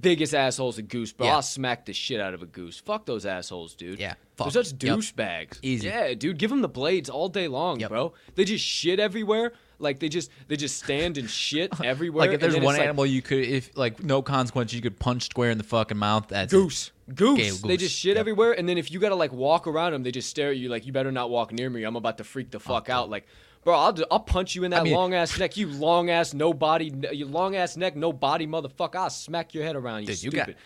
Biggest 0.00 0.32
asshole's 0.34 0.78
a 0.78 0.82
goose, 0.82 1.12
bro. 1.12 1.26
Yeah. 1.26 1.34
I'll 1.34 1.42
smack 1.42 1.84
the 1.84 1.92
shit 1.92 2.18
out 2.18 2.32
of 2.32 2.40
a 2.40 2.46
goose. 2.46 2.78
Fuck 2.80 3.04
those 3.04 3.26
assholes, 3.26 3.74
dude. 3.74 3.98
Yeah, 4.00 4.14
Fuck. 4.36 4.50
They're 4.50 4.62
fuck. 4.62 4.70
such 4.72 4.82
Yep. 4.82 4.98
douchebags. 4.98 5.58
Easy. 5.60 5.88
Yeah, 5.88 6.14
dude. 6.14 6.38
Give 6.38 6.48
them 6.48 6.62
the 6.62 6.68
blades 6.68 7.10
all 7.10 7.28
day 7.28 7.46
long, 7.46 7.78
Yep. 7.80 7.90
bro. 7.90 8.14
They 8.34 8.46
just 8.46 8.64
shit 8.64 8.98
everywhere. 8.98 9.52
Like 9.82 9.98
they 9.98 10.08
just 10.08 10.30
they 10.48 10.56
just 10.56 10.78
stand 10.82 11.18
and 11.18 11.28
shit 11.28 11.72
everywhere. 11.84 12.26
Like 12.26 12.34
if 12.34 12.40
there's 12.40 12.54
one 12.54 12.62
it's 12.74 12.78
like, 12.78 12.80
animal 12.82 13.04
you 13.04 13.20
could, 13.20 13.40
if 13.44 13.76
like 13.76 14.02
no 14.02 14.22
consequence, 14.22 14.72
you 14.72 14.80
could 14.80 14.98
punch 14.98 15.24
square 15.24 15.50
in 15.50 15.58
the 15.58 15.64
fucking 15.64 15.96
mouth. 15.98 16.28
That's 16.28 16.52
Goose. 16.52 16.92
Goose. 17.14 17.32
Okay, 17.38 17.50
They 17.50 17.76
goose. 17.76 17.88
just 17.88 17.96
shit 17.98 18.10
Yep. 18.16 18.20
everywhere, 18.20 18.52
and 18.52 18.68
then 18.68 18.78
if 18.78 18.90
you 18.90 18.98
gotta 19.00 19.16
like 19.16 19.32
walk 19.32 19.66
around 19.66 19.92
them, 19.92 20.02
they 20.02 20.12
just 20.12 20.30
stare 20.30 20.50
at 20.50 20.56
you 20.56 20.68
like 20.70 20.86
you 20.86 20.92
better 20.92 21.12
not 21.12 21.28
walk 21.30 21.52
near 21.52 21.68
me. 21.68 21.82
I'm 21.84 21.96
about 21.96 22.16
to 22.18 22.24
freak 22.24 22.50
the 22.50 22.60
fuck 22.60 22.88
out. 22.88 23.10
Like, 23.10 23.26
bro, 23.64 23.74
I'll 23.74 23.94
I'll 24.10 24.20
punch 24.20 24.54
you 24.54 24.64
in 24.64 24.70
that 24.70 24.84
mean- 24.84 24.94
long 24.94 25.12
ass 25.12 25.36
neck. 25.40 25.56
You 25.56 25.66
long 25.66 26.08
ass 26.10 26.32
no 26.32 26.54
body, 26.54 26.92
you 27.12 27.26
long 27.26 27.56
ass 27.56 27.76
neck, 27.76 27.96
no 27.96 28.12
body, 28.12 28.46
motherfucker. 28.46 28.94
I'll 28.96 29.10
smack 29.10 29.52
your 29.52 29.64
head 29.64 29.76
around. 29.76 30.02
You 30.02 30.06
Dude, 30.06 30.22
you 30.22 30.30
stupid. 30.30 30.46
got- 30.46 30.56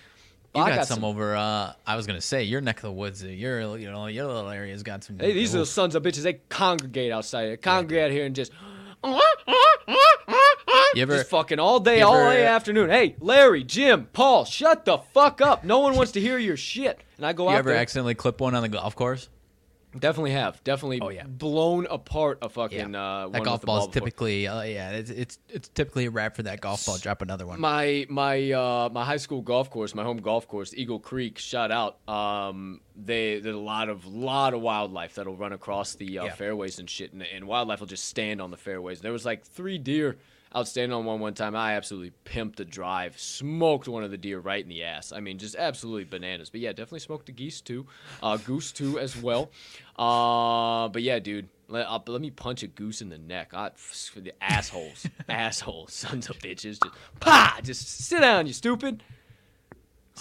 You 0.54 0.62
I 0.62 0.74
got, 0.76 0.86
some, 0.88 1.04
over. 1.04 1.36
Uh, 1.36 1.72
I 1.86 1.96
was 1.96 2.06
gonna 2.06 2.20
say 2.20 2.44
your 2.44 2.60
neck 2.62 2.76
of 2.76 2.82
the 2.82 2.92
woods. 2.92 3.22
uh, 3.22 3.26
Your 3.26 3.76
you 3.76 3.90
know 3.90 4.06
your 4.06 4.26
little 4.26 4.48
area's 4.48 4.82
got 4.82 5.04
some. 5.04 5.18
Hey, 5.18 5.32
these 5.32 5.50
Ooh. 5.50 5.58
little 5.58 5.66
sons 5.66 5.94
of 5.94 6.02
bitches, 6.02 6.22
they 6.22 6.34
congregate 6.48 7.12
outside. 7.12 7.46
They 7.48 7.56
congregate 7.56 8.12
here 8.12 8.24
and 8.24 8.34
just. 8.36 8.52
You 10.94 11.02
ever- 11.02 11.16
just 11.18 11.28
fucking 11.30 11.58
all 11.58 11.78
day, 11.80 12.00
all 12.00 12.14
ever- 12.16 12.32
day 12.32 12.46
afternoon. 12.46 12.88
Hey, 12.90 13.16
Larry, 13.20 13.62
Jim, 13.64 14.08
Paul, 14.12 14.44
shut 14.44 14.84
the 14.84 14.98
fuck 14.98 15.40
up. 15.40 15.62
No 15.64 15.80
one 15.80 15.94
wants 15.94 16.12
to 16.12 16.20
hear 16.20 16.38
your 16.38 16.56
shit. 16.56 17.00
And 17.18 17.26
I 17.26 17.32
go 17.34 17.44
You 17.44 17.48
out 17.50 17.52
You 17.52 17.58
ever 17.58 17.70
there. 17.70 17.78
accidentally 17.78 18.14
clip 18.14 18.40
one 18.40 18.54
on 18.54 18.62
the 18.62 18.68
golf 18.68 18.94
course? 18.96 19.28
Definitely 19.98 20.32
have. 20.32 20.62
Definitely 20.64 21.00
Oh, 21.00 21.08
yeah. 21.08 21.24
blown 21.26 21.86
apart 21.86 22.38
a 22.42 22.48
fucking 22.48 22.94
uh, 22.94 23.28
that 23.28 23.42
golf 23.44 23.60
the 23.60 23.66
ball 23.66 23.80
is 23.88 23.94
typically, 23.94 24.46
uh, 24.46 24.62
yeah, 24.62 24.90
it's, 24.90 25.10
it's 25.10 25.38
it's 25.48 25.68
typically 25.68 26.06
a 26.06 26.10
wrap 26.10 26.36
for 26.36 26.42
that 26.44 26.60
golf 26.60 26.84
ball. 26.86 26.98
Drop 26.98 27.22
another 27.22 27.46
one. 27.46 27.60
my 27.60 28.06
my 28.08 28.50
uh 28.52 28.88
my 28.92 29.04
high 29.04 29.16
school 29.16 29.42
golf 29.42 29.70
course, 29.70 29.94
my 29.94 30.02
home 30.02 30.18
golf 30.18 30.46
course, 30.48 30.72
Eagle 30.74 30.98
Creek, 31.00 31.38
shout 31.38 31.70
out. 31.70 31.98
Um, 32.08 32.80
they 32.94 33.40
there's 33.40 33.54
a 33.54 33.58
lot 33.58 33.88
of 33.88 34.06
lot 34.06 34.54
of 34.54 34.60
wildlife 34.62 35.14
that'll 35.16 35.36
run 35.36 35.52
across 35.52 35.94
the 35.94 36.18
uh, 36.18 36.24
Yeah. 36.26 36.32
fairways 36.34 36.78
and 36.78 36.88
shit, 36.88 37.12
and, 37.12 37.22
and 37.22 37.46
wildlife 37.46 37.80
will 37.80 37.86
just 37.86 38.04
stand 38.06 38.40
on 38.40 38.50
the 38.50 38.56
fairways. 38.56 39.00
There 39.00 39.12
was 39.12 39.24
like 39.24 39.44
three 39.44 39.78
deer 39.78 40.16
outstanding 40.54 40.96
on 40.96 41.04
one 41.04 41.20
one 41.20 41.34
time. 41.34 41.56
I 41.56 41.74
absolutely 41.74 42.12
pimped 42.24 42.56
the 42.56 42.64
drive, 42.64 43.18
smoked 43.18 43.88
one 43.88 44.04
of 44.04 44.10
the 44.10 44.16
deer 44.18 44.38
right 44.38 44.62
in 44.62 44.68
the 44.68 44.84
ass. 44.84 45.12
I 45.12 45.20
mean, 45.20 45.38
just 45.38 45.56
absolutely 45.56 46.04
bananas. 46.04 46.50
But 46.50 46.60
yeah, 46.60 46.70
definitely 46.70 47.00
smoked 47.00 47.26
the 47.26 47.32
geese 47.32 47.60
too, 47.60 47.86
uh, 48.22 48.36
goose 48.36 48.72
too 48.72 48.98
as 48.98 49.16
well. 49.20 49.50
Uh, 49.98 50.88
but 50.88 51.02
yeah, 51.02 51.18
dude. 51.18 51.48
Let, 51.68 51.88
uh, 51.88 51.98
let 52.06 52.20
me 52.20 52.30
punch 52.30 52.62
a 52.62 52.68
goose 52.68 53.02
in 53.02 53.08
the 53.08 53.18
neck. 53.18 53.52
I, 53.52 53.70
for 53.74 54.20
the 54.20 54.32
assholes, 54.40 55.04
assholes, 55.28 55.92
sons 55.92 56.30
of 56.30 56.38
bitches. 56.38 56.78
Just, 56.80 56.94
pa! 57.18 57.58
Just 57.64 57.88
sit 58.06 58.20
down, 58.20 58.46
you 58.46 58.52
stupid. 58.52 59.02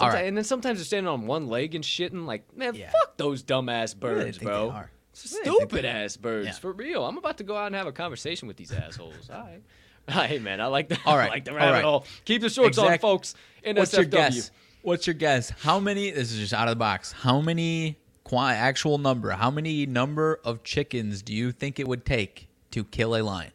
All 0.00 0.10
Someti- 0.10 0.26
And 0.26 0.36
then 0.36 0.42
sometimes 0.42 0.78
they're 0.80 0.84
standing 0.84 1.06
on 1.08 1.28
one 1.28 1.46
leg 1.46 1.76
and 1.76 1.84
shitting. 1.84 2.26
Like, 2.26 2.56
man, 2.56 2.74
Yeah. 2.74 2.90
fuck 2.90 3.16
those 3.16 3.44
dumbass 3.44 3.96
birds, 3.96 4.38
bro. 4.38 4.74
Stupid 5.12 5.84
ass 5.84 6.16
birds, 6.16 6.46
Yeah. 6.48 6.52
for 6.54 6.72
real. 6.72 7.06
I'm 7.06 7.16
about 7.16 7.38
to 7.38 7.44
go 7.44 7.56
out 7.56 7.66
and 7.66 7.76
have 7.76 7.86
a 7.86 7.92
conversation 7.92 8.48
with 8.48 8.56
these 8.56 8.72
assholes. 8.72 9.30
All 9.32 9.38
right. 9.42 9.62
Hey, 10.10 10.38
man, 10.38 10.60
I 10.60 10.66
like 10.66 10.88
the, 10.88 10.98
All 11.04 11.16
I 11.16 11.26
like 11.28 11.44
the 11.44 11.50
all 11.50 11.56
rabbit 11.56 11.72
right. 11.72 11.84
hole. 11.84 12.06
Keep 12.24 12.42
the 12.42 12.48
shorts 12.48 12.78
on, 12.78 12.96
folks. 12.98 13.34
NSFW. 13.64 13.76
What's 13.76 13.92
your 13.96 14.04
guess? 14.04 14.50
What's 14.82 15.06
your 15.08 15.14
guess? 15.14 15.50
How 15.50 15.80
many? 15.80 16.10
This 16.12 16.30
is 16.32 16.38
just 16.38 16.52
out 16.52 16.68
of 16.68 16.72
the 16.72 16.76
box. 16.78 17.10
How 17.12 17.40
many? 17.40 17.98
Actual 18.32 18.98
number. 18.98 19.30
How 19.30 19.50
many 19.50 19.86
number 19.86 20.40
of 20.44 20.62
chickens 20.64 21.22
do 21.22 21.32
you 21.32 21.50
think 21.52 21.78
it 21.80 21.86
would 21.88 22.04
take 22.04 22.48
to 22.72 22.84
kill 22.84 23.16
a 23.16 23.22
lion? 23.22 23.50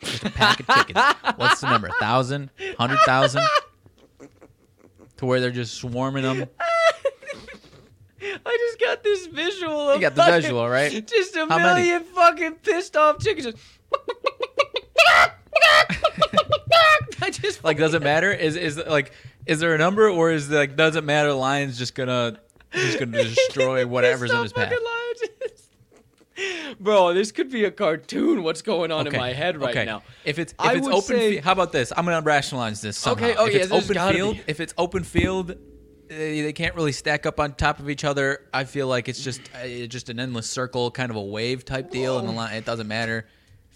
Just 0.00 0.24
a 0.24 0.30
pack 0.30 0.60
of 0.60 0.66
chickens. 0.66 0.98
What's 1.36 1.60
the 1.62 1.70
number? 1.70 1.88
Thousand? 2.00 2.50
Hundred 2.78 2.98
thousand? 3.06 3.42
To 5.18 5.26
where 5.26 5.40
they're 5.40 5.50
just 5.50 5.74
swarming 5.74 6.22
them. 6.24 6.46
I 8.20 8.58
just 8.68 8.80
got 8.80 9.02
this 9.04 9.26
visual 9.26 9.88
of 9.90 9.96
You 9.96 10.00
got 10.02 10.14
the 10.14 10.22
fucking- 10.22 10.42
visual, 10.42 10.68
right? 10.68 11.06
Just 11.06 11.36
a 11.36 11.46
How 11.46 11.58
many? 11.58 11.84
million 11.88 12.04
fucking 12.04 12.52
pissed 12.56 12.96
off 12.96 13.18
chickens. 13.20 13.46
Just 13.46 13.58
I 17.22 17.30
just 17.30 17.64
Like, 17.64 17.78
does 17.78 17.94
it 17.94 18.02
matter? 18.02 18.32
Is 18.32 18.56
is 18.56 18.76
like, 18.76 19.12
is 19.46 19.60
there 19.60 19.74
a 19.74 19.78
number, 19.78 20.08
or 20.08 20.30
is 20.30 20.50
like, 20.50 20.76
does 20.76 20.96
it 20.96 21.04
matter? 21.04 21.32
Lion's 21.32 21.78
just 21.78 21.94
gonna 21.94 22.38
just 22.72 22.98
gonna 22.98 23.12
destroy 23.24 23.86
whatever's 23.86 24.32
in 24.32 24.42
his 24.42 24.52
path. 24.52 24.72
Bro, 26.78 27.14
this 27.14 27.32
could 27.32 27.50
be 27.50 27.64
a 27.64 27.70
cartoon. 27.70 28.42
What's 28.42 28.60
going 28.60 28.92
on 28.92 29.06
in 29.06 29.16
my 29.16 29.32
head 29.32 29.58
right 29.58 29.70
okay. 29.70 29.86
now? 29.86 30.02
If 30.24 30.38
it's 30.38 30.52
if 30.52 30.60
I 30.60 30.74
it's 30.74 30.86
open, 30.86 31.16
say- 31.16 31.36
how 31.38 31.52
about 31.52 31.72
this? 31.72 31.92
I'm 31.96 32.04
gonna 32.04 32.20
rationalize 32.20 32.82
this 32.82 32.98
somehow. 32.98 33.24
Okay, 33.24 33.36
oh 33.36 33.46
if 33.46 33.54
yeah, 33.54 33.60
it's 33.62 33.72
open 33.72 34.14
field, 34.14 34.36
be. 34.36 34.42
if 34.46 34.60
it's 34.60 34.74
open 34.76 35.02
field, 35.02 35.52
uh, 35.52 35.54
they 36.08 36.52
can't 36.52 36.74
really 36.74 36.92
stack 36.92 37.24
up 37.24 37.40
on 37.40 37.54
top 37.54 37.78
of 37.78 37.88
each 37.88 38.04
other. 38.04 38.42
I 38.52 38.64
feel 38.64 38.86
like 38.86 39.08
it's 39.08 39.22
just 39.22 39.40
uh, 39.54 39.60
it's 39.62 39.92
just 39.92 40.10
an 40.10 40.20
endless 40.20 40.48
circle, 40.48 40.90
kind 40.90 41.10
of 41.10 41.16
a 41.16 41.22
wave 41.22 41.64
type 41.64 41.90
deal, 41.90 42.18
and 42.18 42.28
the 42.28 42.32
line, 42.32 42.54
it 42.54 42.66
doesn't 42.66 42.88
matter. 42.88 43.26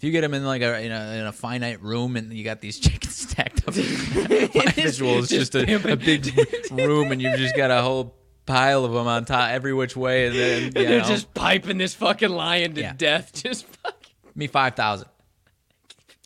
If 0.00 0.04
you 0.04 0.12
get 0.12 0.22
them 0.22 0.32
in 0.32 0.46
like 0.46 0.62
a 0.62 0.80
in 0.82 0.90
a, 0.92 1.12
in 1.18 1.26
a 1.26 1.32
finite 1.32 1.82
room 1.82 2.16
and 2.16 2.32
you 2.32 2.42
got 2.42 2.62
these 2.62 2.78
chickens 2.78 3.14
stacked 3.28 3.68
up, 3.68 3.76
my 4.54 4.72
visual 4.72 5.18
is 5.18 5.28
just, 5.28 5.54
a, 5.54 5.92
a 5.92 5.94
big 5.94 6.26
room 6.70 7.12
and 7.12 7.20
you've 7.20 7.36
just 7.38 7.54
got 7.54 7.70
a 7.70 7.82
whole 7.82 8.14
pile 8.46 8.86
of 8.86 8.92
them 8.92 9.06
on 9.06 9.26
top 9.26 9.50
every 9.50 9.74
which 9.74 9.94
way, 9.98 10.28
and 10.28 10.34
then 10.34 10.62
And 10.64 10.72
they're 10.72 10.98
know, 11.00 11.04
just 11.04 11.34
piping 11.34 11.76
this 11.76 11.92
fucking 11.92 12.30
lion 12.30 12.72
to 12.76 12.80
Yeah. 12.80 12.94
death. 12.96 13.42
Just 13.42 13.66
fucking 13.66 14.14
me 14.34 14.46
five 14.46 14.74
thousand. 14.74 15.08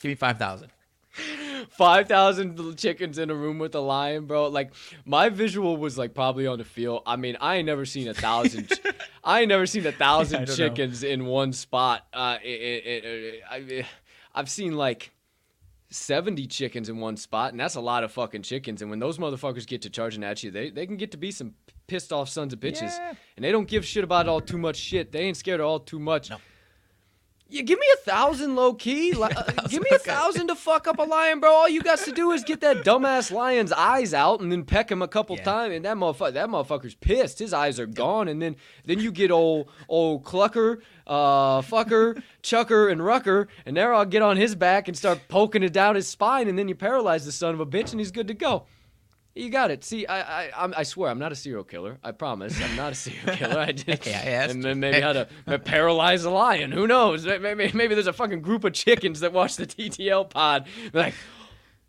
Give 0.01 0.11
me 0.11 0.15
five 0.15 0.39
thousand. 0.39 0.69
Five 1.71 2.09
thousand 2.09 2.77
chickens 2.77 3.19
in 3.19 3.31
a 3.31 3.35
room 3.35 3.59
with 3.59 3.75
a 3.75 3.81
lion, 3.81 4.27
bro. 4.27 4.49
Like 4.49 4.73
my 5.05 5.29
visual 5.29 5.77
was 5.77 5.97
like 5.99 6.15
probably 6.15 6.47
on 6.47 6.59
the 6.59 6.65
field. 6.65 7.03
I 7.07 7.17
mean, 7.17 7.37
I 7.41 7.57
ain't 7.57 7.67
never 7.67 7.85
seen 7.85 8.09
a 8.09 8.15
thousand. 8.15 8.69
ch- 8.69 8.81
I 9.25 9.41
ain't 9.41 9.49
never 9.49 9.67
seen 9.67 9.87
a 9.87 9.93
thousand 9.93 10.37
I 10.43 10.45
don't 10.45 10.59
know. 10.59 10.69
chickens 10.69 11.03
in 11.03 11.27
one 11.27 11.53
spot. 11.53 12.07
Uh, 12.13 12.39
it, 12.43 12.49
it, 12.49 13.05
it, 13.05 13.43
I, 13.51 13.87
I've 14.35 14.49
seen 14.49 14.77
like. 14.77 15.11
70 15.91 16.49
chickens 16.49 16.89
in 16.89 16.99
one 16.99 17.17
spot, 17.17 17.53
and 17.53 17.61
that's 17.61 17.77
a 17.77 17.81
lot 17.81 18.03
of 18.03 18.11
fucking 18.11 18.43
chickens. 18.43 18.83
And 18.83 18.91
when 18.91 18.99
those 18.99 19.19
motherfuckers 19.19 19.65
get 19.65 19.83
to 19.83 19.91
charging 19.91 20.25
at 20.25 20.43
you, 20.43 20.51
they, 20.51 20.71
they 20.71 20.87
can 20.87 20.97
get 20.97 21.13
to 21.13 21.17
be 21.17 21.31
some 21.31 21.55
pissed 21.87 22.13
off 22.13 22.29
sons 22.29 22.53
of 22.53 22.59
bitches. 22.59 22.97
Yeah. 22.97 23.15
And 23.37 23.45
they 23.45 23.53
don't 23.53 23.69
give 23.69 23.85
shit 23.85 24.03
about 24.03 24.27
all 24.27 24.41
too 24.41 24.59
much 24.59 24.75
shit. 24.75 25.13
They 25.13 25.21
ain't 25.21 25.37
scared 25.37 25.61
of 25.61 25.67
all 25.67 25.79
too 25.79 26.01
much. 26.01 26.31
No. 26.31 26.39
Yeah, 27.51 27.63
give 27.63 27.79
me 27.79 27.87
a 27.93 27.97
thousand 27.99 28.57
low 28.57 28.73
key. 28.75 29.13
Li- 29.13 29.29
uh, 29.37 29.43
give 29.69 29.83
me 29.83 29.91
a 29.95 29.99
thousand 29.99 30.49
to 30.49 30.55
fuck 30.55 30.89
up 30.89 30.99
a 30.99 31.03
lion, 31.03 31.41
bro. 31.41 31.51
All 31.53 31.69
you 31.69 31.83
got 31.83 31.99
to 32.01 32.11
do 32.13 32.33
is 32.33 32.43
get 32.43 32.63
that 32.63 32.79
dumbass 32.79 33.31
lion's 33.31 33.71
eyes 33.71 34.15
out 34.15 34.41
and 34.41 34.51
then 34.51 34.65
peck 34.65 34.91
him 34.91 35.03
a 35.03 35.09
couple 35.09 35.37
Yeah. 35.37 35.45
times, 35.45 35.75
and 35.75 35.85
that 35.85 35.97
motherfucker, 35.97 36.33
that 36.33 36.49
motherfucker's 36.49 36.95
pissed. 36.95 37.39
His 37.39 37.53
eyes 37.53 37.79
are 37.79 37.87
gone, 37.87 38.29
and 38.29 38.41
then 38.41 38.57
then 38.87 38.99
you 38.99 39.13
get 39.13 39.31
old 39.31 39.69
old 39.89 40.25
clucker, 40.25 40.81
uh, 41.07 41.61
fucker, 41.61 42.21
chucker, 42.43 42.89
and 42.89 43.05
rucker, 43.05 43.49
and 43.67 43.77
they're 43.77 43.93
all 43.93 44.07
get 44.07 44.23
on 44.23 44.37
his 44.37 44.55
back 44.55 44.89
and 44.89 44.97
start 44.97 45.21
poking 45.29 45.63
it 45.63 45.73
down 45.73 45.95
his 45.97 46.09
spine, 46.09 46.49
and 46.49 46.59
then 46.59 46.67
you 46.67 46.75
paralyze 46.75 47.25
the 47.27 47.33
son 47.33 47.53
of 47.55 47.61
a 47.61 47.67
bitch, 47.67 47.91
and 47.93 48.01
he's 48.01 48.11
good 48.11 48.29
to 48.29 48.35
go. 48.35 48.65
You 49.35 49.51
got 49.51 49.73
it. 49.73 49.83
See, 49.83 50.07
I, 50.07 50.45
I, 50.45 50.51
I'm, 50.57 50.75
I 50.77 50.85
swear, 50.85 51.11
I'm 51.11 51.19
not 51.19 51.33
a 51.33 51.35
serial 51.35 51.65
killer. 51.65 51.99
I 52.05 52.13
promise, 52.13 52.61
I'm 52.63 52.77
not 52.77 52.93
a 52.93 52.95
serial 52.95 53.37
killer. 53.37 53.59
I 53.59 53.73
just, 53.73 54.05
Hey, 54.05 54.15
I 54.15 54.33
asked 54.37 54.55
and 54.55 54.63
then 54.63 54.79
maybe 54.79 55.01
how 55.01 55.13
to 55.13 55.29
paralyze 55.65 56.25
a 56.25 56.31
lion. 56.31 56.71
Who 56.71 56.87
knows? 56.87 57.27
Maybe, 57.27 57.71
maybe 57.75 57.95
there's 57.95 58.07
a 58.07 58.13
fucking 58.13 58.43
group 58.43 58.63
of 58.63 58.73
chickens 58.75 59.21
that 59.21 59.33
watch 59.33 59.57
the 59.57 59.67
TTL 59.67 60.31
pod. 60.31 60.67
They're 60.93 61.03
like, 61.03 61.15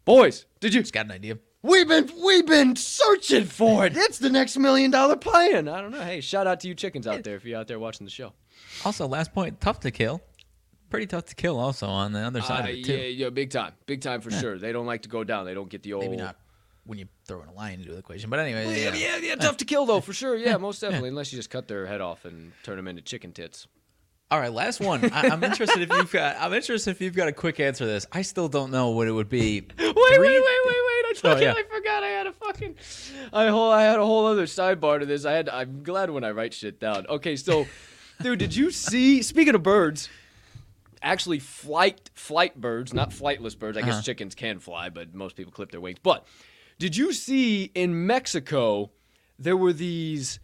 boys, 0.05 0.45
did 0.59 0.73
you? 0.73 0.81
Just 0.81 0.93
got 0.93 1.05
an 1.05 1.11
idea. 1.11 1.37
We've 1.61 1.87
been, 1.87 2.09
we've 2.23 2.45
been 2.45 2.75
searching 2.75 3.45
for 3.45 3.85
it. 3.85 3.93
It's 3.95 4.19
the 4.19 4.29
next 4.29 4.57
million 4.57 4.91
dollar 4.91 5.15
plan. 5.15 5.67
I 5.67 5.81
don't 5.81 5.91
know. 5.91 6.01
Hey, 6.01 6.21
shout 6.21 6.47
out 6.47 6.59
to 6.61 6.67
you 6.67 6.73
chickens 6.75 7.05
out 7.07 7.23
there 7.23 7.35
if 7.35 7.45
you're 7.45 7.59
out 7.59 7.67
there 7.67 7.79
watching 7.79 8.05
the 8.05 8.11
show. 8.11 8.33
Also, 8.83 9.07
last 9.07 9.33
point, 9.33 9.59
tough 9.61 9.79
to 9.81 9.91
kill. 9.91 10.21
Pretty 10.89 11.07
tough 11.07 11.25
to 11.25 11.35
kill. 11.35 11.59
Also 11.59 11.87
on 11.87 12.11
the 12.11 12.19
other 12.19 12.41
side 12.41 12.61
Uh, 12.65 12.69
of 12.69 12.75
it 12.75 12.85
too. 12.85 12.93
yeah, 12.95 13.03
yeah, 13.07 13.29
big 13.29 13.49
time, 13.49 13.73
big 13.87 14.01
time 14.01 14.21
for 14.21 14.29
sure. 14.31 14.57
They 14.59 14.71
don't 14.71 14.85
like 14.85 15.01
to 15.03 15.09
go 15.09 15.23
down. 15.23 15.45
They 15.45 15.53
don't 15.55 15.69
get 15.69 15.81
the 15.83 15.93
old. 15.93 16.05
Maybe 16.05 16.17
not 16.17 16.37
when 16.85 16.99
you 16.99 17.07
throw 17.27 17.41
in 17.41 17.47
a 17.49 17.53
lion 17.53 17.79
into 17.81 17.91
the 17.91 17.97
equation, 17.97 18.29
but 18.29 18.39
anyway, 18.39 18.65
Yeah, 18.81 18.93
yeah. 18.93 19.17
yeah, 19.17 19.17
yeah, 19.29 19.35
tough 19.35 19.57
to 19.57 19.65
kill 19.65 19.85
though, 19.85 19.99
for 20.01 20.13
sure. 20.21 20.35
Yeah, 20.35 20.57
most 20.57 20.79
definitely. 20.81 21.09
Unless 21.09 21.31
you 21.33 21.37
just 21.39 21.49
cut 21.49 21.67
their 21.67 21.85
head 21.85 22.01
off 22.01 22.25
and 22.25 22.51
turn 22.63 22.75
them 22.77 22.87
into 22.87 23.01
chicken 23.01 23.31
tits. 23.31 23.67
All 24.31 24.39
right, 24.39 24.51
last 24.51 24.79
one. 24.79 25.05
I, 25.13 25.29
I'm 25.29 25.43
interested 25.43 25.81
if 25.83 25.89
you've 25.91 26.11
got. 26.11 26.35
I'm 26.39 26.51
interested 26.53 26.89
if 26.91 26.99
you've 27.01 27.15
got 27.15 27.27
a 27.27 27.31
quick 27.31 27.59
answer 27.59 27.85
to 27.85 27.87
this. 27.87 28.07
I 28.11 28.23
still 28.23 28.47
don't 28.47 28.71
know 28.71 28.89
what 28.89 29.07
it 29.07 29.11
would 29.11 29.29
be. 29.29 29.61
Wait, 29.77 29.95
wait, 29.95 30.19
wait, 30.19 30.19
wait, 30.19 30.41
wait! 30.41 31.05
I 31.07 31.13
fucking, 31.15 31.43
yeah. 31.43 31.53
I 31.55 31.63
forgot 31.63 32.03
I 32.03 32.07
had 32.07 32.27
a 32.27 32.31
fucking, 32.33 32.75
I 33.31 33.47
whole, 33.47 33.71
I 33.71 33.83
had 33.83 33.99
a 33.99 34.05
whole 34.05 34.25
other 34.25 34.45
sidebar 34.45 34.99
to 34.99 35.05
this. 35.05 35.25
I 35.25 35.33
had, 35.33 35.47
I'm 35.47 35.83
glad 35.83 36.09
when 36.09 36.23
I 36.23 36.31
write 36.31 36.53
shit 36.55 36.79
down. 36.79 37.05
Okay, 37.07 37.35
so, 37.35 37.67
dude, 38.21 38.39
did 38.39 38.55
you 38.55 38.71
see? 38.71 39.21
Speaking 39.21 39.53
of 39.55 39.61
birds, 39.63 40.09
actually, 41.01 41.39
flight, 41.39 42.09
flight 42.15 42.59
birds, 42.59 42.93
not 42.93 43.11
flightless 43.11 43.57
birds. 43.57 43.77
I 43.77 43.81
Uh-huh. 43.81 43.91
guess 43.91 44.03
chickens 44.03 44.33
can 44.35 44.59
fly, 44.59 44.89
but 44.89 45.13
most 45.13 45.35
people 45.35 45.51
clip 45.53 45.71
their 45.71 45.81
wings. 45.81 45.99
But 46.01 46.25
did 46.79 46.95
you 46.97 47.13
see 47.13 47.65
in 47.75 48.05
Mexico 48.07 48.91
there 49.39 49.57
were 49.57 49.73
these? 49.73 50.39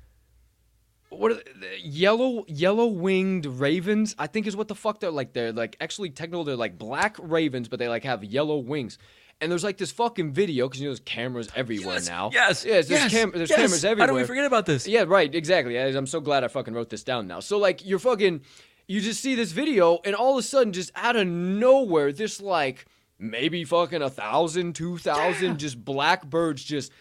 What 1.09 1.31
are 1.33 1.35
they, 1.35 1.77
yellow 1.83 2.45
yellow 2.47 2.87
winged 2.87 3.45
ravens? 3.45 4.15
I 4.17 4.27
think 4.27 4.47
is 4.47 4.55
what 4.55 4.67
the 4.69 4.75
fuck 4.75 5.01
they're 5.01 5.11
like. 5.11 5.33
They're 5.33 5.51
like 5.51 5.75
actually 5.81 6.09
technical. 6.09 6.43
They're 6.45 6.55
like 6.55 6.77
black 6.77 7.17
ravens, 7.19 7.67
but 7.67 7.79
they 7.79 7.89
like 7.89 8.03
have 8.05 8.23
yellow 8.23 8.57
wings. 8.57 8.97
And 9.41 9.51
there's 9.51 9.63
like 9.63 9.77
this 9.77 9.91
fucking 9.91 10.33
video 10.33 10.67
because 10.69 10.79
you 10.79 10.85
know 10.87 10.91
there's 10.91 10.99
cameras 11.01 11.49
everywhere 11.55 11.95
Yes, 11.95 12.07
now. 12.07 12.29
Yes. 12.31 12.63
yes, 12.63 12.87
there's, 12.87 13.01
yes, 13.01 13.11
cam- 13.11 13.31
there's 13.31 13.49
yes. 13.49 13.57
cameras 13.57 13.83
everywhere. 13.83 14.07
How 14.07 14.13
do 14.13 14.19
we 14.19 14.23
forget 14.23 14.45
about 14.45 14.67
this? 14.67 14.87
Yeah, 14.87 15.03
right, 15.07 15.33
exactly. 15.33 15.79
I- 15.79 15.87
I'm 15.87 16.05
so 16.07 16.21
glad 16.21 16.43
I 16.43 16.47
fucking 16.47 16.73
wrote 16.75 16.89
this 16.91 17.03
down 17.03 17.27
now. 17.27 17.39
So 17.39 17.57
like 17.57 17.85
you're 17.85 17.99
fucking 17.99 18.41
you 18.87 19.01
just 19.01 19.19
see 19.21 19.35
this 19.35 19.51
video 19.51 19.99
and 20.05 20.15
all 20.15 20.33
of 20.33 20.37
a 20.39 20.43
sudden 20.43 20.71
just 20.73 20.91
out 20.95 21.15
of 21.15 21.27
nowhere 21.27 22.11
this 22.13 22.39
like 22.39 22.85
maybe 23.21 23.63
fucking 23.63 24.01
a 24.01 24.09
thousand, 24.09 24.73
two 24.75 24.97
thousand 24.97 25.59
just 25.59 25.83
blackbirds 25.85 26.63
just 26.63 26.91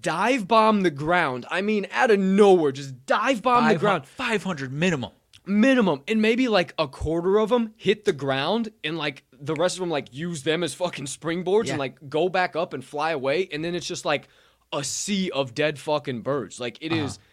dive 0.00 0.46
bomb 0.48 0.82
the 0.82 0.90
ground. 0.90 1.44
I 1.50 1.60
mean 1.60 1.86
out 1.90 2.10
of 2.10 2.18
nowhere 2.18 2.72
just 2.72 3.04
dive 3.06 3.42
bomb 3.42 3.68
the 3.68 3.74
ground 3.78 4.06
Five 4.06 4.42
hundred 4.44 4.72
minimum. 4.72 5.10
minimum 5.46 6.02
and 6.08 6.22
maybe 6.22 6.48
like 6.48 6.72
a 6.78 6.88
quarter 6.88 7.38
of 7.38 7.50
them 7.50 7.74
hit 7.76 8.04
the 8.04 8.12
ground 8.12 8.70
and 8.82 8.96
like 8.96 9.24
the 9.32 9.54
rest 9.54 9.76
of 9.76 9.80
them 9.80 9.90
like 9.90 10.14
use 10.14 10.42
them 10.44 10.62
as 10.62 10.72
fucking 10.74 11.04
springboards 11.06 11.66
Yeah. 11.66 11.72
and 11.72 11.78
like 11.80 12.08
go 12.08 12.28
back 12.28 12.56
up 12.56 12.72
and 12.72 12.82
fly 12.84 13.10
away 13.10 13.48
and 13.52 13.62
then 13.64 13.74
it's 13.74 13.86
just 13.86 14.04
like 14.04 14.28
a 14.72 14.82
sea 14.82 15.30
of 15.32 15.54
dead 15.54 15.78
fucking 15.78 16.22
birds 16.22 16.58
like 16.60 16.78
it 16.80 16.92
is. 16.92 17.16
Uh-huh. 17.16 17.24